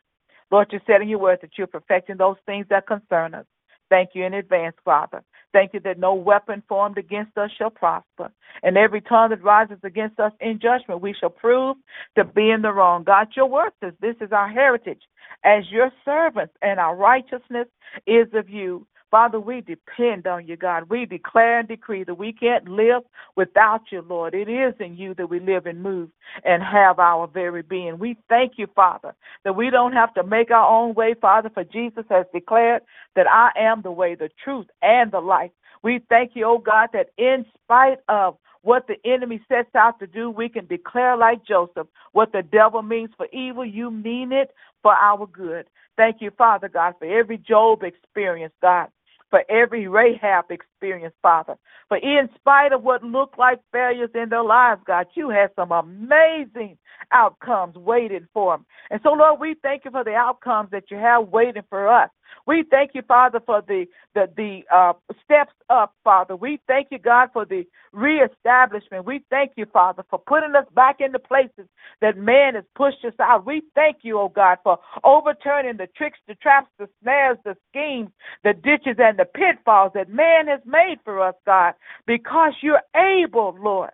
Lord, 0.51 0.69
you 0.73 0.81
said 0.87 1.03
in 1.03 1.09
your 1.09 1.19
word 1.19 1.39
that 1.43 1.51
you're 1.57 1.67
perfecting 1.67 2.17
those 2.17 2.37
things 2.47 2.67
that 2.71 2.87
concern 2.87 3.35
us. 3.35 3.47
Thank 3.89 4.11
you 4.15 4.25
in 4.25 4.35
advance, 4.35 4.77
Father. 4.85 5.23
Thank 5.53 5.75
you 5.75 5.81
that 5.81 5.99
no 5.99 6.15
weapon 6.15 6.63
formed 6.69 6.97
against 6.97 7.37
us 7.37 7.51
shall 7.59 7.71
prosper. 7.71 8.31
And 8.63 8.77
every 8.77 9.01
tongue 9.01 9.31
that 9.31 9.43
rises 9.43 9.79
against 9.83 10.21
us 10.21 10.33
in 10.41 10.61
judgment, 10.61 11.01
we 11.01 11.13
shall 11.13 11.31
prove 11.31 11.77
to 12.17 12.25
be 12.25 12.51
in 12.51 12.63
the 12.63 12.73
wrong. 12.73 13.03
God, 13.03 13.29
your 13.35 13.47
word 13.47 13.73
says 13.83 13.95
this 14.01 14.15
is 14.21 14.31
our 14.31 14.49
heritage 14.49 15.03
as 15.45 15.65
your 15.71 15.91
servants, 16.05 16.55
and 16.63 16.79
our 16.79 16.95
righteousness 16.95 17.67
is 18.07 18.29
of 18.35 18.49
you. 18.49 18.87
Father, 19.11 19.41
we 19.41 19.61
depend 19.61 20.29
on 20.29 20.47
you, 20.47 20.57
God. 20.57 20.89
We 20.89 21.05
declare 21.05 21.59
and 21.59 21.69
decree 21.69 22.05
that 22.05 22.15
we 22.15 22.33
can't 22.33 22.69
live 22.69 23.03
without 23.35 23.83
you, 23.91 24.03
Lord. 24.03 24.35
It 24.35 24.49
is 24.49 24.75
in 24.79 24.97
you 24.97 25.15
that 25.15 25.29
we 25.29 25.41
live 25.41 25.67
and 25.67 25.83
move 25.83 26.11
and 26.45 26.63
have 26.63 27.01
our 27.01 27.27
very 27.27 27.63
being. 27.63 27.99
We 27.99 28.17
thank 28.29 28.53
you, 28.57 28.69
Father, 28.69 29.15
that 29.45 29.57
we 29.57 29.69
don't 29.69 29.95
have 29.95 30.15
to 30.15 30.23
make 30.23 30.53
our 30.53 30.69
own 30.69 30.95
way, 30.95 31.15
Father, 31.21 31.51
for 31.53 31.65
Jesus 31.65 32.05
has 32.09 32.25
declared 32.33 32.83
that 33.17 33.27
I 33.27 33.51
am 33.59 33.83
the 33.83 33.91
way, 33.91 34.15
the 34.15 34.31
truth, 34.45 34.67
and 34.81 35.11
the 35.11 35.21
life. 35.21 35.51
We 35.83 36.01
thank 36.09 36.33
you, 36.35 36.45
oh 36.47 36.59
God, 36.59 36.91
that 36.93 37.11
in 37.19 37.45
spite 37.65 37.99
of 38.09 38.37
what 38.63 38.87
the 38.87 38.97
enemy 39.11 39.41
sets 39.49 39.75
out 39.75 39.99
to 39.99 40.07
do, 40.07 40.31
we 40.31 40.49
can 40.49 40.67
declare 40.67 41.17
like 41.17 41.45
Joseph 41.45 41.89
what 42.13 42.31
the 42.31 42.43
devil 42.43 42.83
means 42.83 43.11
for 43.17 43.27
evil, 43.33 43.65
you 43.65 43.91
mean 43.91 44.31
it 44.31 44.53
for 44.83 44.93
our 44.93 45.27
good. 45.27 45.67
Thank 45.97 46.21
you, 46.21 46.31
Father 46.31 46.69
God, 46.69 46.95
for 46.99 47.07
every 47.07 47.39
Job 47.39 47.83
experience, 47.83 48.53
God 48.63 48.89
for 49.31 49.43
every 49.49 49.89
Rahab 49.89 50.51
experience, 50.51 51.15
Father. 51.23 51.57
For 51.89 51.97
in 51.97 52.29
spite 52.35 52.73
of 52.73 52.83
what 52.83 53.03
looked 53.03 53.39
like 53.39 53.61
failures 53.73 54.11
in 54.15 54.29
their 54.29 54.43
lives, 54.43 54.83
God, 54.87 55.07
you 55.15 55.31
had 55.31 55.51
some 55.57 55.73
amazing 55.73 56.77
outcomes 57.13 57.77
waiting 57.77 58.27
for 58.35 58.55
them. 58.55 58.67
And 58.91 59.01
so, 59.03 59.11
Lord, 59.13 59.41
we 59.41 59.55
thank 59.63 59.85
you 59.85 59.91
for 59.91 60.05
the 60.05 60.15
outcomes 60.15 60.71
that 60.73 60.91
you 60.91 60.97
have 60.97 61.29
waiting 61.29 61.63
for 61.69 61.89
us. 61.89 62.11
We 62.47 62.65
thank 62.71 62.93
you, 62.95 63.03
Father, 63.03 63.41
for 63.45 63.63
the 63.67 63.87
the 64.15 64.29
the 64.37 64.63
uh, 64.75 64.93
steps 65.25 65.55
up, 65.69 65.95
Father. 66.05 66.37
We 66.37 66.61
thank 66.67 66.89
you, 66.91 66.99
God, 66.99 67.31
for 67.33 67.45
the 67.45 67.65
reestablishment. 67.93 69.05
We 69.05 69.25
thank 69.31 69.53
you, 69.57 69.67
Father, 69.67 70.05
for 70.11 70.19
putting 70.19 70.55
us 70.55 70.67
back 70.75 71.01
in 71.01 71.13
the 71.13 71.19
places 71.19 71.67
that 72.01 72.17
man 72.17 72.55
has 72.55 72.65
pushed 72.75 73.05
us 73.05 73.15
out. 73.21 73.47
We 73.47 73.63
thank 73.75 73.99
you, 74.03 74.19
oh 74.19 74.29
God, 74.29 74.59
for 74.63 74.79
overturning 75.05 75.77
the 75.77 75.89
tricks, 75.97 76.19
the 76.29 76.35
traps, 76.37 76.71
the 76.79 76.89
snares, 77.03 77.39
the 77.45 77.57
schemes, 77.71 78.11
the 78.45 78.53
ditches, 78.53 78.97
and 78.99 79.19
the 79.19 79.25
pitfalls 79.25 79.93
that 79.95 80.09
man 80.09 80.49
has 80.49 80.61
made 80.65 80.97
for 81.05 81.21
us, 81.21 81.35
God, 81.47 81.75
because 82.07 82.55
you're 82.63 82.83
able, 82.97 83.57
Lord, 83.61 83.91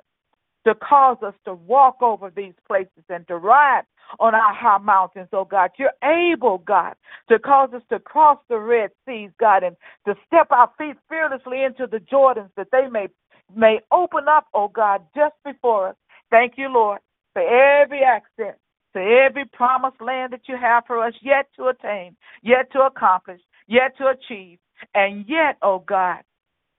to 0.66 0.74
cause 0.74 1.18
us 1.22 1.34
to 1.44 1.54
walk 1.54 2.02
over 2.02 2.30
these 2.34 2.54
places 2.66 3.04
and 3.08 3.26
to 3.28 3.36
ride 3.36 3.82
on 4.18 4.34
our 4.34 4.54
high 4.54 4.78
mountains, 4.78 5.28
oh 5.32 5.44
God. 5.44 5.70
You're 5.78 5.92
able, 6.02 6.58
God, 6.58 6.94
to 7.28 7.38
cause 7.38 7.70
us 7.72 7.82
to 7.90 8.00
cross 8.00 8.38
the 8.48 8.58
Red 8.58 8.90
Seas, 9.06 9.30
God, 9.38 9.62
and 9.62 9.76
to 10.06 10.14
step 10.26 10.48
our 10.50 10.70
feet 10.76 10.96
fearlessly 11.08 11.62
into 11.62 11.86
the 11.86 11.98
Jordans 11.98 12.50
that 12.56 12.68
they 12.72 12.88
may 12.90 13.08
may 13.54 13.78
open 13.92 14.24
up, 14.28 14.46
oh 14.54 14.68
God, 14.68 15.02
just 15.14 15.34
before 15.44 15.90
us. 15.90 15.96
Thank 16.30 16.54
you, 16.56 16.68
Lord, 16.68 16.98
for 17.32 17.42
every 17.42 18.00
access 18.02 18.56
to 18.94 19.00
every 19.00 19.44
promised 19.44 20.00
land 20.00 20.32
that 20.32 20.48
you 20.48 20.56
have 20.60 20.84
for 20.86 21.04
us 21.04 21.14
yet 21.22 21.46
to 21.56 21.66
attain, 21.68 22.16
yet 22.42 22.72
to 22.72 22.80
accomplish, 22.80 23.40
yet 23.68 23.96
to 23.98 24.08
achieve, 24.08 24.58
and 24.94 25.24
yet, 25.28 25.58
oh 25.62 25.78
God, 25.86 26.22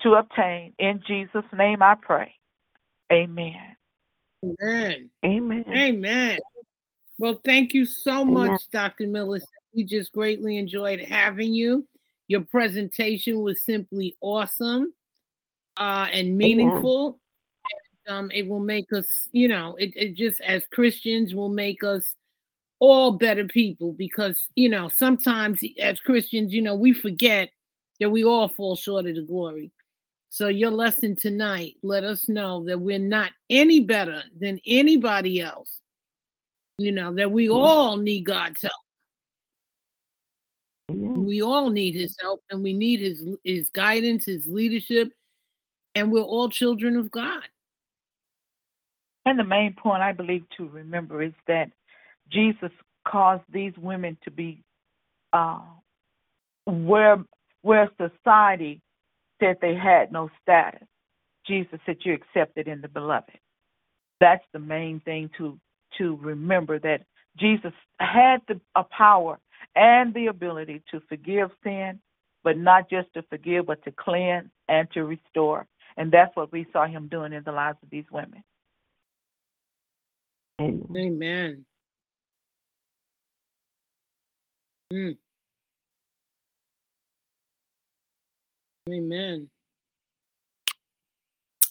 to 0.01 0.15
obtain. 0.15 0.73
In 0.77 1.01
Jesus' 1.07 1.45
name 1.57 1.81
I 1.81 1.95
pray. 2.01 2.33
Amen. 3.11 3.75
Amen. 4.43 5.09
Amen. 5.25 5.65
Amen. 5.69 6.39
Well, 7.17 7.39
thank 7.43 7.73
you 7.73 7.85
so 7.85 8.23
much, 8.23 8.61
Dr. 8.71 9.05
Millis. 9.05 9.41
We 9.73 9.83
just 9.83 10.11
greatly 10.11 10.57
enjoyed 10.57 10.99
having 10.99 11.53
you. 11.53 11.87
Your 12.27 12.41
presentation 12.41 13.39
was 13.41 13.61
simply 13.61 14.15
awesome 14.21 14.93
uh, 15.77 16.07
and 16.11 16.37
meaningful. 16.37 17.19
And, 18.07 18.15
um, 18.15 18.31
it 18.31 18.47
will 18.47 18.59
make 18.59 18.93
us, 18.93 19.07
you 19.31 19.47
know, 19.47 19.75
it, 19.79 19.93
it 19.95 20.15
just 20.15 20.41
as 20.41 20.63
Christians 20.71 21.33
will 21.33 21.49
make 21.49 21.83
us 21.83 22.13
all 22.79 23.13
better 23.13 23.45
people 23.45 23.93
because, 23.93 24.47
you 24.55 24.69
know, 24.69 24.89
sometimes 24.89 25.61
as 25.79 25.99
Christians, 25.99 26.53
you 26.53 26.61
know, 26.61 26.75
we 26.75 26.93
forget 26.93 27.49
that 27.99 28.09
we 28.09 28.23
all 28.23 28.47
fall 28.47 28.75
short 28.75 29.07
of 29.07 29.15
the 29.15 29.21
glory. 29.21 29.71
So 30.29 30.49
your 30.49 30.71
lesson 30.71 31.15
tonight 31.15 31.75
let 31.83 32.03
us 32.03 32.29
know 32.29 32.63
that 32.65 32.79
we're 32.79 32.99
not 32.99 33.31
any 33.49 33.79
better 33.81 34.23
than 34.39 34.59
anybody 34.67 35.41
else 35.41 35.79
You 36.77 36.91
know, 36.91 37.13
that 37.15 37.31
we 37.31 37.49
all 37.49 37.97
need 37.97 38.25
God's 38.25 38.61
help. 38.61 38.73
We 40.89 41.41
all 41.41 41.69
need 41.69 41.95
his 41.95 42.15
help 42.21 42.41
and 42.51 42.63
we 42.63 42.73
need 42.73 42.99
his 43.01 43.23
his 43.43 43.69
guidance, 43.69 44.25
his 44.25 44.47
leadership, 44.47 45.11
and 45.95 46.11
we're 46.11 46.21
all 46.21 46.49
children 46.49 46.95
of 46.97 47.11
God. 47.11 47.43
And 49.25 49.39
the 49.39 49.43
main 49.43 49.73
point 49.73 50.03
I 50.03 50.13
believe 50.13 50.43
to 50.57 50.69
remember 50.69 51.21
is 51.21 51.33
that 51.47 51.71
Jesus 52.31 52.71
caused 53.07 53.43
these 53.51 53.73
women 53.77 54.17
to 54.23 54.31
be 54.31 54.63
uh, 55.33 55.59
where 56.65 57.23
where 57.63 57.89
society 57.97 58.81
said 59.39 59.57
they 59.61 59.75
had 59.75 60.11
no 60.11 60.29
status. 60.41 60.87
Jesus 61.45 61.79
said 61.85 61.97
you 62.03 62.13
accepted 62.13 62.67
in 62.67 62.81
the 62.81 62.87
beloved. 62.87 63.39
That's 64.19 64.43
the 64.53 64.59
main 64.59 64.99
thing 64.99 65.29
to 65.37 65.59
to 65.97 66.17
remember 66.17 66.79
that 66.79 67.05
Jesus 67.39 67.73
had 67.99 68.41
the 68.47 68.59
a 68.75 68.83
power 68.83 69.39
and 69.75 70.13
the 70.13 70.27
ability 70.27 70.83
to 70.91 71.01
forgive 71.07 71.49
sin, 71.63 71.99
but 72.43 72.57
not 72.57 72.89
just 72.89 73.13
to 73.13 73.21
forgive, 73.23 73.67
but 73.67 73.83
to 73.83 73.91
cleanse 73.91 74.49
and 74.67 74.89
to 74.91 75.03
restore. 75.03 75.67
And 75.95 76.11
that's 76.11 76.35
what 76.35 76.51
we 76.51 76.67
saw 76.73 76.87
him 76.87 77.07
doing 77.07 77.33
in 77.33 77.43
the 77.43 77.51
lives 77.51 77.77
of 77.81 77.89
these 77.89 78.05
women. 78.11 78.43
Amen. 80.59 81.65
Mm. 84.91 85.17
Amen. 88.89 89.49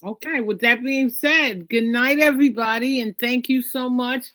Okay, 0.05 0.40
with 0.40 0.60
that 0.60 0.82
being 0.82 1.09
said, 1.09 1.68
good 1.68 1.84
night, 1.84 2.18
everybody, 2.18 3.01
and 3.01 3.18
thank 3.18 3.48
you 3.48 3.62
so 3.62 3.88
much 3.88 4.26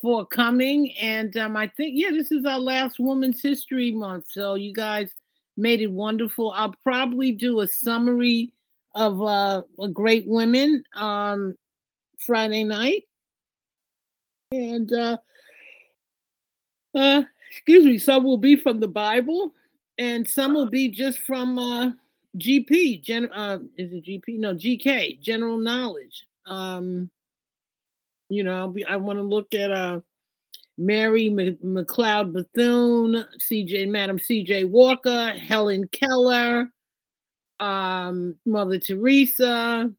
for 0.00 0.26
coming. 0.26 0.92
And 1.00 1.34
um, 1.38 1.56
I 1.56 1.68
think, 1.68 1.94
yeah, 1.96 2.10
this 2.10 2.30
is 2.30 2.44
our 2.44 2.58
last 2.58 2.98
Women's 2.98 3.42
History 3.42 3.90
Month. 3.90 4.26
So 4.30 4.54
you 4.54 4.72
guys 4.74 5.10
made 5.56 5.80
it 5.80 5.90
wonderful. 5.90 6.52
I'll 6.52 6.74
probably 6.82 7.32
do 7.32 7.60
a 7.60 7.66
summary 7.66 8.52
of 8.94 9.22
uh, 9.22 9.62
great 9.92 10.26
women 10.26 10.84
um, 10.94 11.56
Friday 12.18 12.64
night. 12.64 13.04
And 14.50 14.92
uh, 14.92 15.16
uh, 16.94 17.22
excuse 17.50 17.86
me, 17.86 17.98
some 17.98 18.24
will 18.24 18.36
be 18.36 18.56
from 18.56 18.80
the 18.80 18.88
Bible, 18.88 19.54
and 19.98 20.28
some 20.28 20.52
will 20.52 20.68
be 20.68 20.88
just 20.88 21.20
from 21.20 21.58
uh, 21.58 21.90
GP. 22.38 23.02
Gen, 23.02 23.30
uh, 23.32 23.58
is 23.76 23.92
it 23.92 24.04
GP? 24.04 24.38
No, 24.38 24.54
GK. 24.54 25.20
General 25.20 25.58
knowledge. 25.58 26.26
Um, 26.46 27.10
you 28.28 28.44
know, 28.44 28.74
I 28.88 28.96
want 28.96 29.18
to 29.18 29.22
look 29.22 29.54
at 29.54 29.70
uh, 29.70 30.00
Mary 30.78 31.28
McLeod 31.30 32.32
Bethune, 32.32 33.24
CJ, 33.38 33.88
Madam 33.88 34.18
CJ 34.18 34.68
Walker, 34.68 35.32
Helen 35.32 35.86
Keller, 35.88 36.70
um, 37.60 38.36
Mother 38.46 38.78
Teresa. 38.78 39.90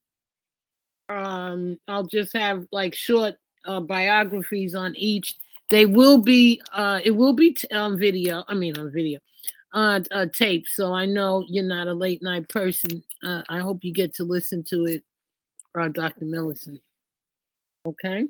Um, 1.09 1.79
I'll 1.87 2.07
just 2.07 2.35
have 2.35 2.65
like 2.71 2.95
short 2.95 3.35
uh, 3.65 3.79
biographies 3.81 4.73
on 4.73 4.95
each. 4.95 5.35
They 5.69 5.85
will 5.85 6.17
be, 6.17 6.61
uh, 6.73 7.01
it 7.03 7.11
will 7.11 7.33
be 7.33 7.53
t- 7.53 7.67
on 7.73 7.99
video. 7.99 8.43
I 8.47 8.53
mean, 8.55 8.77
on 8.77 8.91
video, 8.91 9.19
uh, 9.73 10.01
uh, 10.11 10.25
tape. 10.27 10.67
So 10.67 10.93
I 10.93 11.05
know 11.05 11.45
you're 11.47 11.63
not 11.63 11.87
a 11.87 11.93
late 11.93 12.21
night 12.21 12.47
person. 12.49 13.03
Uh, 13.23 13.41
I 13.49 13.59
hope 13.59 13.83
you 13.83 13.93
get 13.93 14.13
to 14.15 14.23
listen 14.23 14.63
to 14.65 14.85
it, 14.85 15.03
uh, 15.77 15.87
Dr. 15.89 16.25
Millicent. 16.25 16.79
Okay. 17.85 18.25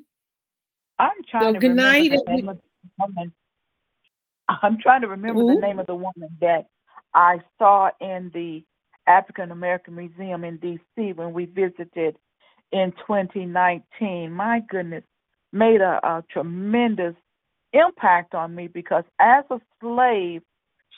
I'm 0.98 1.10
trying 1.28 1.42
so 1.42 1.52
to 1.54 1.58
good 1.58 1.76
night. 1.76 2.10
remember 2.10 2.24
the 2.26 2.32
name 2.32 2.48
of 2.48 2.56
the 2.56 2.90
woman. 2.98 3.32
I'm 4.48 4.78
trying 4.78 5.00
to 5.02 5.08
remember 5.08 5.42
Ooh. 5.42 5.54
the 5.54 5.60
name 5.60 5.78
of 5.78 5.86
the 5.86 5.94
woman 5.94 6.28
that 6.40 6.66
I 7.14 7.40
saw 7.58 7.90
in 8.00 8.30
the 8.34 8.62
African 9.06 9.50
American 9.50 9.94
Museum 9.94 10.44
in 10.44 10.58
D.C. 10.58 11.12
when 11.12 11.32
we 11.32 11.46
visited 11.46 12.16
in 12.72 12.92
2019. 13.06 14.32
My 14.32 14.60
goodness, 14.68 15.04
made 15.52 15.80
a, 15.80 16.00
a 16.02 16.24
tremendous 16.30 17.14
impact 17.72 18.34
on 18.34 18.54
me 18.54 18.66
because 18.66 19.04
as 19.20 19.44
a 19.50 19.60
slave, 19.80 20.42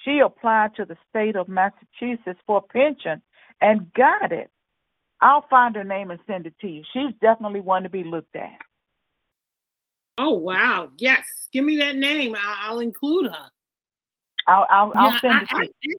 she 0.06 0.20
applied 0.20 0.74
to 0.76 0.84
the 0.84 0.96
state 1.10 1.36
of 1.36 1.48
Massachusetts 1.48 2.40
for 2.46 2.58
a 2.58 2.72
pension 2.72 3.20
and 3.60 3.92
got 3.92 4.32
it. 4.32 4.50
I'll 5.20 5.46
find 5.48 5.74
her 5.76 5.84
name 5.84 6.10
and 6.10 6.20
send 6.26 6.46
it 6.46 6.54
to 6.60 6.68
you. 6.68 6.82
She's 6.92 7.12
definitely 7.20 7.60
one 7.60 7.82
to 7.82 7.88
be 7.88 8.04
looked 8.04 8.36
at. 8.36 8.60
Oh 10.18 10.32
wow! 10.32 10.90
Yes, 10.98 11.24
give 11.52 11.64
me 11.64 11.76
that 11.78 11.96
name. 11.96 12.34
I'll, 12.38 12.72
I'll 12.72 12.80
include 12.80 13.32
her. 13.32 13.50
I'll 14.46 14.66
I'll, 14.70 14.92
yeah, 14.94 15.00
I'll 15.02 15.18
send 15.18 15.34
I, 15.50 15.62
it 15.64 15.66
to 15.66 15.70
you. 15.82 15.96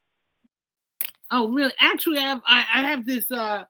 oh 1.31 1.49
really? 1.49 1.73
Actually, 1.79 2.19
I 2.19 2.21
have 2.21 2.41
I, 2.45 2.65
I 2.73 2.81
have 2.81 3.05
this. 3.05 3.29
uh 3.31 3.65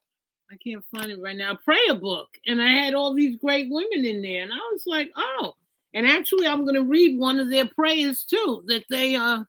I 0.50 0.56
can't 0.64 0.84
find 0.94 1.10
it 1.10 1.20
right 1.20 1.36
now. 1.36 1.58
Prayer 1.62 1.94
book, 1.94 2.28
and 2.46 2.62
I 2.62 2.68
had 2.68 2.94
all 2.94 3.12
these 3.12 3.36
great 3.36 3.68
women 3.70 4.06
in 4.06 4.22
there, 4.22 4.42
and 4.42 4.52
I 4.52 4.56
was 4.72 4.84
like, 4.86 5.10
oh. 5.16 5.54
And 5.94 6.06
actually, 6.06 6.46
I'm 6.46 6.64
going 6.64 6.74
to 6.74 6.82
read 6.82 7.18
one 7.18 7.40
of 7.40 7.50
their 7.50 7.66
prayers 7.66 8.24
too. 8.24 8.62
That 8.66 8.84
they 8.90 9.16
uh 9.16 9.44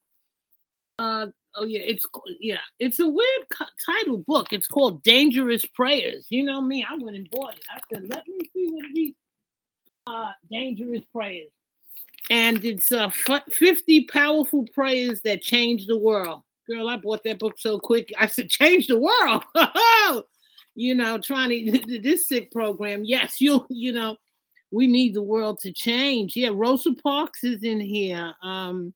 uh 0.99 1.27
oh 1.55 1.65
yeah, 1.65 1.79
it's 1.79 2.05
yeah, 2.39 2.57
it's 2.79 2.99
a 2.99 3.07
weird 3.07 3.45
title 3.85 4.17
book. 4.17 4.51
It's 4.51 4.67
called 4.67 5.03
Dangerous 5.03 5.65
Prayers. 5.65 6.25
You 6.29 6.43
know 6.43 6.61
me, 6.61 6.85
I 6.87 6.95
went 6.95 7.17
and 7.17 7.29
bought 7.29 7.55
it. 7.55 7.63
I 7.71 7.79
said, 7.91 8.09
let 8.09 8.27
me 8.27 8.49
see 8.53 8.69
what 8.71 8.85
these 8.93 9.13
uh, 10.07 10.31
dangerous 10.51 11.03
prayers. 11.13 11.49
And 12.29 12.63
it's 12.63 12.91
uh, 12.91 13.09
50 13.09 14.05
powerful 14.05 14.65
prayers 14.73 15.21
that 15.21 15.41
change 15.41 15.87
the 15.87 15.97
world. 15.97 16.43
Girl, 16.67 16.89
I 16.89 16.97
bought 16.97 17.23
that 17.23 17.39
book 17.39 17.55
so 17.57 17.79
quick. 17.79 18.13
I 18.19 18.27
said, 18.27 18.49
change 18.49 18.87
the 18.87 18.99
world. 18.99 19.43
you 20.75 20.93
know, 20.93 21.17
trying 21.17 21.49
to, 21.49 21.99
this 22.01 22.27
sick 22.27 22.51
program. 22.51 23.03
Yes, 23.03 23.41
you, 23.41 23.65
you 23.69 23.93
know, 23.93 24.17
we 24.71 24.85
need 24.85 25.15
the 25.15 25.23
world 25.23 25.59
to 25.61 25.71
change. 25.71 26.35
Yeah, 26.35 26.49
Rosa 26.53 26.93
Parks 26.93 27.43
is 27.43 27.63
in 27.63 27.79
here. 27.79 28.33
Um, 28.43 28.93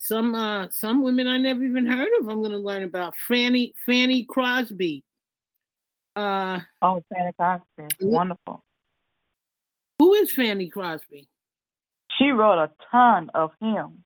some 0.00 0.34
uh 0.34 0.66
some 0.70 1.02
women 1.02 1.28
I 1.28 1.36
never 1.36 1.62
even 1.62 1.86
heard 1.86 2.08
of. 2.20 2.28
I'm 2.28 2.42
gonna 2.42 2.58
learn 2.58 2.82
about 2.82 3.14
Fanny 3.28 3.74
Fanny 3.86 4.24
Crosby. 4.24 5.04
Uh 6.16 6.60
oh, 6.82 7.02
Fanny 7.14 7.32
Crosby, 7.38 7.94
wonderful. 8.00 8.64
Who 9.98 10.14
is 10.14 10.32
Fanny 10.32 10.68
Crosby? 10.68 11.28
She 12.18 12.30
wrote 12.30 12.58
a 12.58 12.70
ton 12.90 13.30
of 13.34 13.52
hymns 13.60 14.00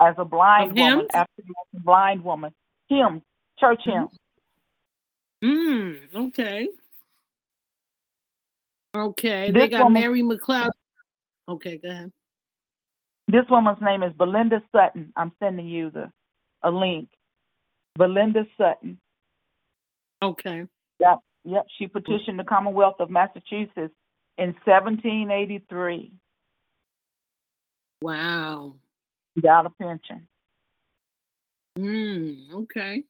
as 0.00 0.14
a 0.18 0.24
blind 0.24 0.76
woman, 0.76 1.06
after 1.14 1.42
a 1.74 1.80
blind 1.80 2.24
woman. 2.24 2.52
Hymns, 2.88 3.22
church 3.58 3.80
mm-hmm. 3.86 4.06
hymns. 5.42 6.08
Hmm. 6.12 6.18
Okay. 6.26 6.68
Okay. 8.94 9.50
This 9.52 9.62
they 9.62 9.68
got 9.68 9.84
woman, 9.84 10.02
Mary 10.02 10.22
McLeod. 10.22 10.70
Okay, 11.48 11.78
go 11.78 11.88
ahead. 11.90 12.12
This 13.30 13.44
woman's 13.48 13.80
name 13.80 14.02
is 14.02 14.12
Belinda 14.14 14.60
Sutton. 14.72 15.12
I'm 15.14 15.30
sending 15.38 15.68
you 15.68 15.90
the 15.90 16.10
a 16.64 16.70
link. 16.70 17.08
Belinda 17.96 18.44
Sutton. 18.58 18.98
Okay. 20.20 20.66
Yep. 20.98 21.18
Yep. 21.44 21.66
She 21.78 21.86
petitioned 21.86 22.40
the 22.40 22.44
Commonwealth 22.44 22.96
of 22.98 23.08
Massachusetts 23.08 23.94
in 24.36 24.54
1783. 24.64 26.12
Wow. 28.02 28.74
Got 29.40 29.66
a 29.66 29.70
pension. 29.70 30.26
Hmm. 31.78 32.32
okay. 32.52 33.04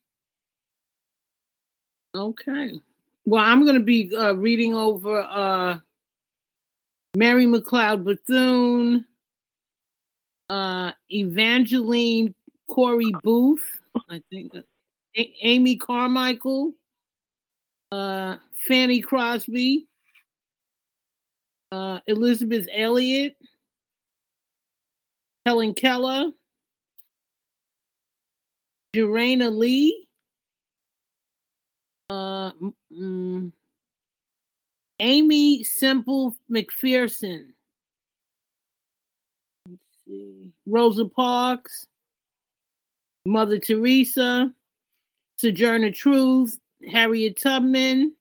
Okay. 2.15 2.73
Well, 3.25 3.43
I'm 3.43 3.63
going 3.63 3.79
to 3.79 3.85
be 3.85 4.15
uh, 4.15 4.35
reading 4.35 4.75
over 4.75 5.23
uh, 5.23 5.79
Mary 7.17 7.47
McLeod 7.47 8.05
Bethune, 8.05 9.07
uh, 10.51 10.93
Evangeline 11.11 12.35
Cory 12.69 13.13
Booth, 13.23 13.65
I 14.11 14.21
think, 14.31 14.55
uh, 14.55 14.63
A- 15.17 15.35
Amy 15.43 15.77
Carmichael, 15.77 16.73
uh, 17.93 18.37
Fanny 18.67 19.01
Crosby, 19.01 19.87
uh, 21.71 22.01
Elizabeth 22.09 22.67
Elliot, 22.73 23.37
Helen 25.47 25.73
Keller, 25.73 26.31
Jarena 28.95 29.57
Lee, 29.57 30.09
uh, 32.11 32.51
mm, 32.93 33.53
Aimee 34.99 35.63
Semple 35.63 36.37
McPherson, 36.51 37.53
Rosa 40.67 41.05
Parks, 41.07 41.87
Mother 43.25 43.59
Teresa, 43.59 44.53
Sojourner 45.37 45.91
Truth, 45.91 46.59
Harriet 46.91 47.41
Tubman, 47.41 48.15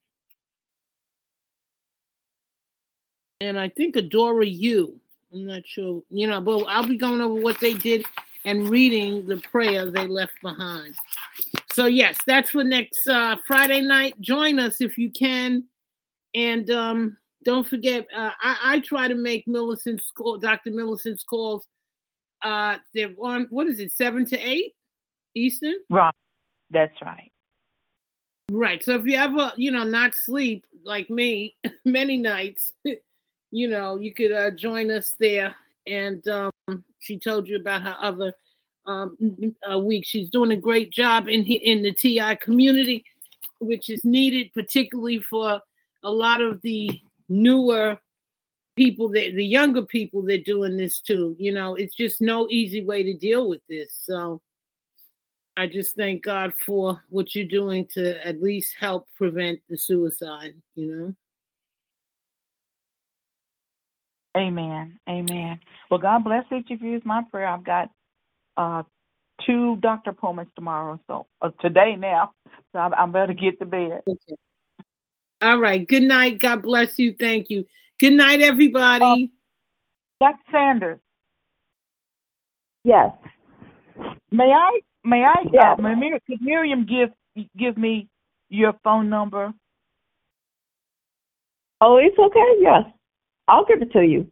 and 3.42 3.60
I 3.60 3.70
think 3.70 3.96
Adora 3.96 4.46
you. 4.46 5.00
I'm 5.34 5.46
not 5.46 5.66
sure, 5.66 6.02
you 6.10 6.28
know, 6.28 6.42
but 6.42 6.64
I'll 6.64 6.88
be 6.88 6.98
going 6.98 7.22
over 7.22 7.40
what 7.40 7.60
they 7.60 7.74
did 7.74 8.06
and 8.46 8.70
reading 8.70 9.28
the 9.28 9.38
prayer 9.38 9.90
they 9.90 10.08
left 10.08 10.34
behind. 10.42 10.96
So 11.72 11.86
yes, 11.86 12.18
that's 12.26 12.50
for 12.50 12.64
next 12.64 13.08
uh, 13.08 13.38
Friday 13.46 13.82
night. 13.82 14.20
Join 14.22 14.60
us 14.60 14.82
if 14.82 14.98
you 14.98 15.12
can, 15.12 15.66
and 16.34 16.70
um, 16.72 17.18
don't 17.44 17.68
forget. 17.68 18.08
Uh, 18.16 18.32
I, 18.42 18.58
I 18.64 18.80
try 18.80 19.08
to 19.08 19.16
make 19.16 19.48
Millicent's 19.48 20.12
call, 20.12 20.38
Dr. 20.38 20.72
Millicent's 20.72 21.24
calls. 21.24 21.68
Uh, 22.42 22.78
they're 22.94 23.14
on 23.22 23.48
what 23.50 23.68
is 23.68 23.80
it, 23.80 23.92
seven 23.92 24.26
to 24.26 24.38
eight 24.38 24.74
Eastern? 25.36 25.76
Right. 25.90 26.14
That's 26.72 27.00
right. 27.02 27.32
Right. 28.52 28.84
So 28.84 28.96
if 28.96 29.06
you 29.06 29.16
ever, 29.16 29.52
you 29.58 29.72
know, 29.72 29.84
not 29.84 30.16
sleep 30.16 30.66
like 30.84 31.10
me 31.10 31.56
many 31.86 32.18
nights, 32.18 32.72
you 33.52 33.68
know, 33.68 33.98
you 33.98 34.14
could 34.14 34.32
uh, 34.32 34.52
join 34.52 34.92
us 34.92 35.16
there. 35.20 35.56
And 35.88 36.28
um, 36.28 36.52
she 37.00 37.18
told 37.18 37.48
you 37.48 37.58
about 37.58 37.84
her 37.84 37.96
other 38.00 38.34
um, 38.86 39.18
week. 39.80 40.06
She's 40.06 40.30
doing 40.30 40.52
a 40.52 40.58
great 40.58 40.92
job 40.92 41.28
in 41.28 41.46
in 41.46 41.84
the 41.84 41.92
TI 41.92 42.36
community, 42.36 43.06
which 43.60 43.90
is 43.90 44.04
needed, 44.04 44.54
particularly 44.54 45.20
for 45.20 45.62
a 46.04 46.12
lot 46.12 46.42
of 46.42 46.62
the 46.62 47.00
newer 47.28 48.00
people 48.80 49.10
that 49.10 49.36
the 49.36 49.44
younger 49.44 49.82
people 49.82 50.22
that 50.22 50.46
doing 50.46 50.78
this 50.78 51.02
too. 51.02 51.36
You 51.38 51.54
know, 51.54 51.76
it's 51.76 51.94
just 51.94 52.22
no 52.22 52.48
easy 52.50 52.82
way 52.82 53.04
to 53.04 53.14
deal 53.14 53.50
with 53.50 53.60
this. 53.68 53.94
So 54.04 54.40
I 55.58 55.68
just 55.68 55.98
thank 55.98 56.24
God 56.24 56.54
for 56.66 57.04
what 57.10 57.36
you're 57.36 57.46
doing 57.46 57.88
to 57.96 58.26
at 58.26 58.42
least 58.42 58.76
help 58.80 59.10
prevent 59.18 59.60
the 59.70 59.76
suicide, 59.76 60.54
you 60.76 60.96
know. 60.96 61.14
Amen. 64.38 64.98
Amen. 65.10 65.60
Well, 65.92 66.00
God 66.00 66.24
bless 66.24 66.46
each 66.50 66.72
of 66.72 66.82
you 66.82 66.96
is 66.96 67.02
my 67.04 67.24
prayer. 67.30 67.48
I've 67.48 67.66
got 67.66 67.90
uh, 68.56 68.84
two 69.46 69.76
doctor 69.82 70.12
appointments 70.12 70.54
tomorrow, 70.56 71.02
so 71.06 71.28
uh, 71.42 71.50
today 71.60 71.98
now. 71.98 72.32
So 72.72 72.80
I'm, 72.80 72.94
I'm 72.94 73.12
better 73.12 73.34
get 73.34 73.60
to 73.60 73.66
bed. 73.66 74.04
Okay. 74.08 74.36
All 75.42 75.58
right. 75.58 75.86
Good 75.86 76.04
night. 76.04 76.40
God 76.40 76.62
bless 76.62 76.98
you. 76.98 77.14
Thank 77.20 77.50
you. 77.50 77.66
Good 78.00 78.14
night, 78.14 78.42
everybody. 78.42 79.32
Uh, 80.22 80.26
Dr. 80.28 80.40
Sanders. 80.52 81.00
Yes. 82.84 83.12
May 84.32 84.52
I? 84.52 84.80
May 85.04 85.24
I? 85.24 85.44
Yes. 85.52 85.78
Uh, 85.78 85.82
Mir- 85.82 86.20
could 86.26 86.42
Miriam 86.42 86.86
give 86.86 87.10
give 87.58 87.78
me 87.78 88.08
your 88.50 88.74
phone 88.84 89.10
number? 89.10 89.54
Oh, 91.82 91.98
it's 91.98 92.18
okay. 92.18 92.62
Yes, 92.62 92.84
I'll 93.48 93.66
give 93.66 93.82
it 93.82 93.92
to 93.94 94.02
you. 94.02 94.32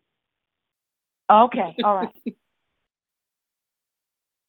Okay. 1.29 1.75
All 1.83 1.95
right. 1.95 2.09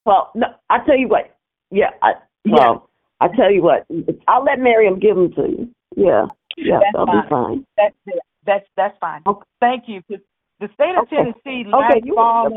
Well, 0.06 0.30
no, 0.34 0.46
I 0.70 0.78
tell 0.86 0.96
you 0.96 1.06
what. 1.06 1.36
Yeah, 1.70 1.90
I, 2.00 2.12
well, 2.46 2.88
I 3.20 3.28
tell 3.36 3.52
you 3.52 3.60
what. 3.62 3.86
I'll 4.26 4.42
let 4.42 4.58
Miriam 4.58 4.98
give 4.98 5.16
them 5.16 5.30
to 5.34 5.42
you. 5.42 5.70
Yeah, 5.96 6.24
yeah, 6.56 6.78
That's 6.80 6.92
that'll 6.94 7.06
fine. 7.06 7.22
be 7.22 7.28
fine. 7.28 7.66
That's 7.76 7.94
it. 8.06 8.18
That's 8.46 8.66
that's 8.76 8.96
fine. 8.98 9.22
Okay. 9.26 9.44
Thank 9.60 9.88
you. 9.88 10.02
'Cause 10.02 10.20
The 10.60 10.68
state 10.74 10.94
of 10.96 11.02
Okay. 11.04 11.16
Tennessee 11.16 11.60
Okay, 11.68 11.70
last 11.70 12.04
you- 12.04 12.14
fall. 12.14 12.50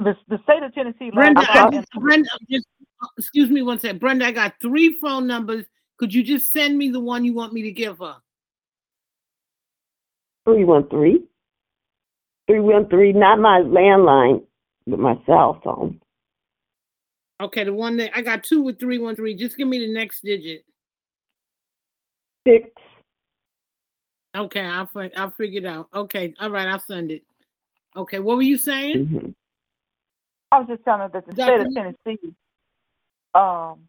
The 0.00 0.16
the 0.28 0.38
state 0.44 0.62
of 0.62 0.72
Tennessee 0.74 1.10
Brenda, 1.10 1.40
I 1.40 1.70
just, 1.70 1.90
Brenda, 1.92 2.28
just 2.48 2.66
excuse 3.18 3.50
me 3.50 3.62
one 3.62 3.78
second. 3.80 3.98
Brenda, 3.98 4.26
I 4.26 4.32
got 4.32 4.54
three 4.60 4.96
phone 5.00 5.26
numbers. 5.26 5.66
Could 5.96 6.14
you 6.14 6.22
just 6.22 6.52
send 6.52 6.78
me 6.78 6.88
the 6.90 7.00
one 7.00 7.24
you 7.24 7.32
want 7.34 7.52
me 7.52 7.62
to 7.62 7.72
give 7.72 7.98
her? 7.98 8.16
Three 10.44 10.64
one 10.64 10.88
three. 10.88 11.24
Three 12.46 12.60
one 12.60 12.88
three. 12.88 13.12
Not 13.12 13.40
my 13.40 13.60
landline, 13.60 14.46
but 14.86 15.00
my 15.00 15.20
cell 15.26 15.60
phone. 15.64 16.00
Okay, 17.40 17.64
the 17.64 17.74
one 17.74 17.96
that 17.98 18.16
I 18.16 18.22
got 18.22 18.44
two 18.44 18.62
with 18.62 18.78
three 18.78 18.98
one 18.98 19.16
three. 19.16 19.34
Just 19.34 19.56
give 19.56 19.66
me 19.68 19.78
the 19.80 19.92
next 19.92 20.22
digit. 20.22 20.64
Six. 22.46 22.70
Okay, 24.36 24.60
I'll 24.60 24.86
fi- 24.86 25.10
I'll 25.16 25.30
figure 25.30 25.60
it 25.60 25.66
out. 25.66 25.88
Okay, 25.94 26.34
all 26.40 26.50
right, 26.50 26.68
I'll 26.68 26.78
send 26.78 27.10
it. 27.10 27.22
Okay, 27.96 28.18
what 28.18 28.36
were 28.36 28.42
you 28.42 28.58
saying? 28.58 29.06
Mm-hmm. 29.06 29.28
I 30.52 30.58
was 30.58 30.68
just 30.68 30.84
telling 30.84 31.00
her 31.00 31.08
that 31.08 31.26
the 31.26 31.32
state 31.32 31.60
of 31.60 31.74
Tennessee 31.74 32.34
um, 33.34 33.80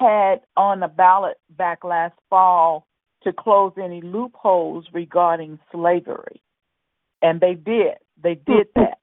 had 0.00 0.40
on 0.56 0.80
the 0.80 0.88
ballot 0.88 1.36
back 1.50 1.84
last 1.84 2.14
fall 2.28 2.86
to 3.22 3.32
close 3.32 3.72
any 3.82 4.00
loopholes 4.00 4.86
regarding 4.92 5.58
slavery, 5.70 6.42
and 7.22 7.40
they 7.40 7.54
did. 7.54 7.94
They 8.22 8.34
did 8.34 8.68
that. 8.76 8.98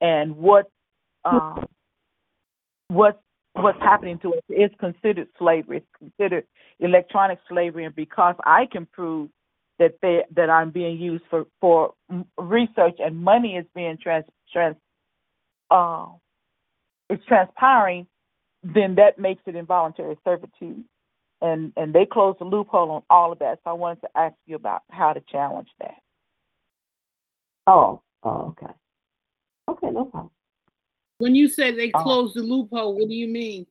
And 0.00 0.36
what 0.36 0.70
um, 1.24 1.66
what 2.88 3.22
what's 3.54 3.80
happening 3.80 4.18
to 4.20 4.34
us 4.34 4.42
is 4.48 4.70
considered 4.80 5.28
slavery. 5.38 5.78
It's 5.78 5.86
considered 5.98 6.44
electronic 6.80 7.38
slavery, 7.48 7.84
and 7.84 7.94
because 7.94 8.34
I 8.44 8.66
can 8.70 8.86
prove 8.86 9.30
that 9.78 9.94
they 10.02 10.24
that 10.34 10.50
I'm 10.50 10.70
being 10.70 10.98
used 10.98 11.24
for 11.30 11.46
for 11.60 11.94
research 12.38 12.96
and 12.98 13.16
money 13.16 13.56
is 13.56 13.66
being 13.74 13.98
trans 14.00 14.24
trans 14.52 14.76
uh, 15.70 16.06
is 17.10 17.18
transpiring, 17.26 18.06
then 18.62 18.94
that 18.96 19.18
makes 19.18 19.42
it 19.46 19.56
involuntary 19.56 20.16
servitude, 20.24 20.84
and 21.40 21.72
and 21.76 21.92
they 21.92 22.06
close 22.06 22.36
the 22.38 22.44
loophole 22.44 22.90
on 22.90 23.02
all 23.10 23.32
of 23.32 23.38
that. 23.40 23.58
So 23.64 23.70
I 23.70 23.74
wanted 23.74 24.02
to 24.02 24.08
ask 24.14 24.34
you 24.46 24.56
about 24.56 24.82
how 24.90 25.12
to 25.12 25.20
challenge 25.30 25.68
that. 25.80 25.96
Oh, 27.66 28.02
oh, 28.22 28.54
okay. 28.62 28.72
Okay, 29.68 29.90
no 29.90 30.04
problem. 30.04 30.30
When 31.18 31.34
you 31.34 31.48
say 31.48 31.70
they 31.70 31.90
Oh. 31.94 32.02
closed 32.02 32.34
the 32.34 32.42
loophole, 32.42 32.94
what 32.94 33.08
do 33.08 33.14
you 33.14 33.28
mean? 33.28 33.66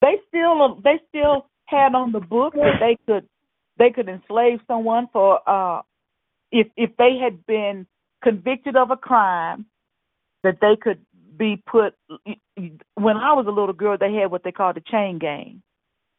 They 0.00 0.20
still 0.28 0.76
they 0.82 1.00
still 1.08 1.46
had 1.66 1.94
on 1.94 2.12
the 2.12 2.20
book 2.20 2.54
that 2.54 2.78
they 2.80 2.96
could 3.06 3.28
they 3.78 3.90
could 3.90 4.08
enslave 4.08 4.60
someone 4.66 5.08
for 5.12 5.40
uh 5.48 5.82
if 6.52 6.68
if 6.76 6.96
they 6.98 7.18
had 7.22 7.46
been 7.46 7.86
convicted 8.22 8.76
of 8.76 8.90
a 8.90 8.96
crime 8.96 9.66
that 10.42 10.58
they 10.60 10.76
could 10.80 11.00
be 11.38 11.62
put 11.66 11.94
when 12.96 13.16
I 13.16 13.32
was 13.34 13.46
a 13.48 13.52
little 13.52 13.74
girl 13.74 13.96
they 13.98 14.14
had 14.14 14.30
what 14.30 14.42
they 14.44 14.52
called 14.52 14.76
a 14.76 14.80
chain 14.80 15.18
gang. 15.18 15.62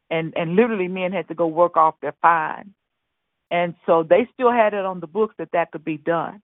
And 0.09 0.33
and 0.37 0.55
literally 0.55 0.87
men 0.87 1.11
had 1.13 1.27
to 1.29 1.35
go 1.35 1.47
work 1.47 1.77
off 1.77 1.95
their 2.01 2.15
fine. 2.21 2.73
And 3.51 3.75
so 3.85 4.03
they 4.03 4.27
still 4.33 4.51
had 4.51 4.73
it 4.73 4.85
on 4.85 4.99
the 4.99 5.07
books 5.07 5.35
that 5.39 5.49
that 5.53 5.71
could 5.71 5.85
be 5.85 5.97
done. 5.97 6.41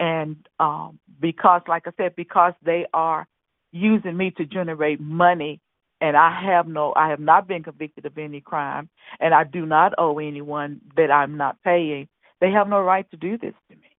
And 0.00 0.36
um 0.60 0.98
because 1.20 1.62
like 1.68 1.86
I 1.86 1.92
said 1.96 2.16
because 2.16 2.54
they 2.64 2.86
are 2.94 3.26
using 3.72 4.16
me 4.16 4.32
to 4.32 4.44
generate 4.46 5.00
money 5.00 5.60
and 6.02 6.16
I 6.16 6.42
have 6.42 6.66
no 6.66 6.92
I 6.94 7.08
have 7.08 7.20
not 7.20 7.48
been 7.48 7.62
convicted 7.62 8.04
of 8.04 8.18
any 8.18 8.42
crime 8.42 8.90
and 9.20 9.32
I 9.32 9.44
do 9.44 9.64
not 9.64 9.94
owe 9.96 10.18
anyone 10.18 10.82
that 10.96 11.10
I'm 11.10 11.38
not 11.38 11.56
paying 11.64 12.08
they 12.40 12.50
have 12.50 12.68
no 12.68 12.80
right 12.82 13.10
to 13.10 13.16
do 13.16 13.38
this 13.38 13.54
to 13.70 13.76
me 13.76 13.96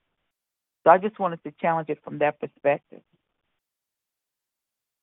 so 0.83 0.91
I 0.91 0.99
just 0.99 1.17
wanted 1.17 1.43
to 1.45 1.53
challenge 1.59 1.89
it 1.89 1.99
from 2.03 2.19
that 2.19 2.39
perspective 2.39 3.01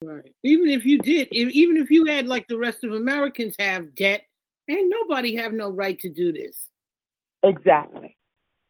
Right. 0.03 0.33
Even 0.43 0.71
if 0.71 0.87
you 0.87 0.99
did, 0.99 1.29
if, 1.31 1.51
even 1.51 1.77
if 1.77 1.91
you 1.91 2.07
had 2.07 2.27
like 2.27 2.49
the 2.49 2.57
rest 2.57 2.85
of 2.85 2.93
Americans 2.93 3.55
have 3.59 3.95
debt, 3.95 4.23
and 4.67 4.89
nobody 4.89 5.37
have 5.37 5.53
no 5.53 5.69
right 5.71 5.99
to 5.99 6.09
do 6.09 6.33
this. 6.33 6.57
Exactly. 7.43 8.17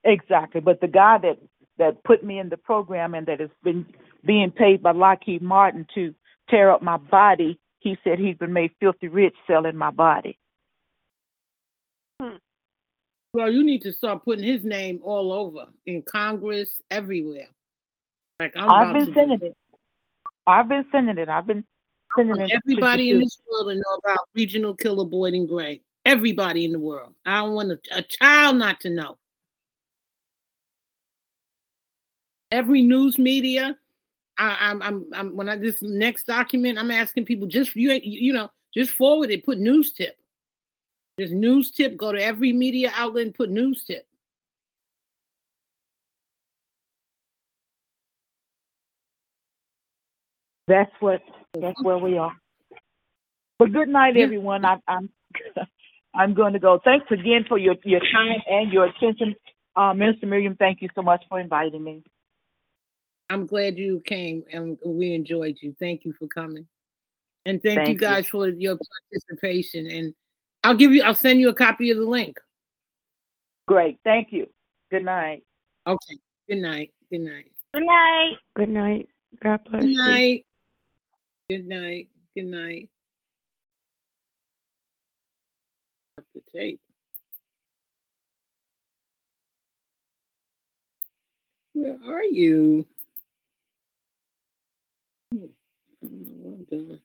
Exactly. 0.02 0.60
But 0.60 0.80
the 0.80 0.88
guy 0.88 1.18
that 1.18 1.38
that 1.78 2.02
put 2.04 2.24
me 2.24 2.38
in 2.38 2.48
the 2.48 2.56
program 2.56 3.14
and 3.14 3.26
that 3.26 3.40
has 3.40 3.50
been 3.62 3.86
being 4.24 4.50
paid 4.50 4.82
by 4.82 4.92
Lockheed 4.92 5.40
Martin 5.40 5.86
to 5.94 6.14
tear 6.48 6.70
up 6.70 6.82
my 6.82 6.96
body, 6.96 7.58
he 7.80 7.98
said 8.04 8.18
he's 8.18 8.36
been 8.36 8.52
made 8.52 8.70
filthy 8.78 9.08
rich 9.08 9.34
selling 9.46 9.76
my 9.76 9.90
body. 9.90 10.38
Hmm. 12.20 12.36
Well, 13.32 13.50
you 13.50 13.64
need 13.64 13.82
to 13.82 13.92
start 13.92 14.24
putting 14.24 14.44
his 14.44 14.64
name 14.64 15.00
all 15.02 15.32
over 15.32 15.66
in 15.86 16.02
Congress, 16.02 16.82
everywhere. 16.90 17.48
Like 18.38 18.52
I'm 18.56 18.70
I've 18.70 18.94
been 18.94 19.14
sending 19.14 19.40
it. 19.42 19.56
I've 20.46 20.68
been 20.68 20.84
sending 20.92 21.18
it. 21.18 21.28
I've 21.28 21.46
been 21.46 21.64
I 22.16 22.20
sending 22.20 22.40
it. 22.40 22.52
everybody 22.52 23.10
in 23.10 23.20
this 23.20 23.40
world 23.50 23.68
to 23.68 23.74
know 23.74 23.98
about 24.04 24.18
regional 24.34 24.74
killer 24.74 25.04
Boyd 25.04 25.34
and 25.34 25.48
Gray. 25.48 25.80
Everybody 26.04 26.64
in 26.64 26.72
the 26.72 26.78
world. 26.78 27.14
I 27.24 27.42
don't 27.42 27.54
want 27.54 27.72
a, 27.72 27.78
a 27.92 28.02
child 28.02 28.56
not 28.56 28.80
to 28.80 28.90
know. 28.90 29.16
Every 32.50 32.82
news 32.82 33.18
media. 33.18 33.76
I, 34.40 34.56
I'm, 34.70 34.82
I'm, 34.82 35.04
I'm. 35.14 35.36
When 35.36 35.48
I 35.50 35.56
this 35.56 35.82
next 35.82 36.26
document, 36.26 36.78
I'm 36.78 36.90
asking 36.90 37.26
people 37.26 37.46
just 37.46 37.76
you, 37.76 38.00
you 38.02 38.32
know, 38.32 38.50
just 38.74 38.92
forward 38.92 39.30
it. 39.30 39.44
Put 39.44 39.58
news 39.58 39.92
tip. 39.92 40.16
Just 41.18 41.34
news 41.34 41.70
tip. 41.70 41.98
Go 41.98 42.12
to 42.12 42.22
every 42.22 42.52
media 42.54 42.90
outlet 42.96 43.26
and 43.26 43.34
put 43.34 43.50
news 43.50 43.84
tip. 43.84 44.06
That's 50.66 50.90
what. 51.00 51.20
That's 51.60 51.82
where 51.82 51.98
we 51.98 52.16
are. 52.16 52.32
But 53.58 53.72
good 53.72 53.88
night, 53.88 54.16
everyone. 54.16 54.64
I, 54.64 54.78
I'm. 54.88 55.10
I'm 56.14 56.34
going 56.34 56.54
to 56.54 56.58
go. 56.58 56.80
Thanks 56.82 57.06
again 57.12 57.44
for 57.48 57.56
your, 57.56 57.76
your 57.84 58.00
time 58.00 58.42
and 58.48 58.72
your 58.72 58.86
attention. 58.86 59.36
Uh, 59.76 59.94
Minister 59.94 60.26
Miriam, 60.26 60.56
thank 60.56 60.82
you 60.82 60.88
so 60.96 61.02
much 61.02 61.22
for 61.28 61.38
inviting 61.38 61.84
me. 61.84 62.02
I'm 63.30 63.46
glad 63.46 63.78
you 63.78 64.02
came 64.04 64.42
and 64.52 64.76
we 64.84 65.14
enjoyed 65.14 65.56
you. 65.62 65.74
Thank 65.78 66.04
you 66.04 66.12
for 66.12 66.26
coming. 66.26 66.66
And 67.46 67.62
thank, 67.62 67.76
Thank 67.76 67.88
you 67.88 67.94
you. 67.94 68.00
guys 68.00 68.26
for 68.26 68.48
your 68.48 68.76
participation. 69.10 69.86
And 69.86 70.14
I'll 70.64 70.74
give 70.74 70.92
you, 70.92 71.02
I'll 71.04 71.14
send 71.14 71.40
you 71.40 71.48
a 71.48 71.54
copy 71.54 71.90
of 71.92 71.98
the 71.98 72.04
link. 72.04 72.38
Great. 73.68 73.98
Thank 74.04 74.32
you. 74.32 74.48
Good 74.90 75.04
night. 75.04 75.44
Okay. 75.86 76.18
Good 76.48 76.58
night. 76.58 76.90
Good 77.10 77.20
night. 77.20 77.52
Good 77.72 77.86
night. 77.86 78.36
Good 78.56 78.68
night. 78.68 79.08
God 79.40 79.60
bless 79.70 79.82
Good 79.82 79.90
you. 79.90 80.04
night. 80.04 80.46
Good 81.48 81.68
night. 81.68 82.08
Good 82.34 82.46
night. 82.46 82.90
Up 86.18 86.24
the 86.34 86.42
tape. 86.52 86.80
Where 91.74 91.96
are 92.04 92.24
you? 92.24 92.84
Hmm, 95.32 95.44
I 96.02 96.06
don't 96.06 96.20
know 96.20 96.34
what 96.38 96.52
I'm 96.52 96.58
Hello, 96.70 96.98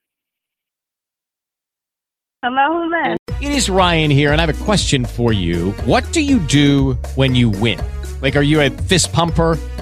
who's 2.43 2.91
that? 2.91 3.17
It 3.41 3.51
is 3.51 3.69
Ryan 3.69 4.11
here, 4.11 4.31
and 4.31 4.39
I 4.39 4.45
have 4.45 4.61
a 4.61 4.63
question 4.65 5.05
for 5.05 5.33
you. 5.33 5.71
What 5.85 6.11
do 6.13 6.21
you 6.21 6.39
do 6.39 6.93
when 7.15 7.33
you 7.33 7.49
win? 7.49 7.79
Like, 8.21 8.35
are 8.35 8.43
you 8.43 8.61
a 8.61 8.69
fist 8.69 9.11
pumper, 9.11 9.57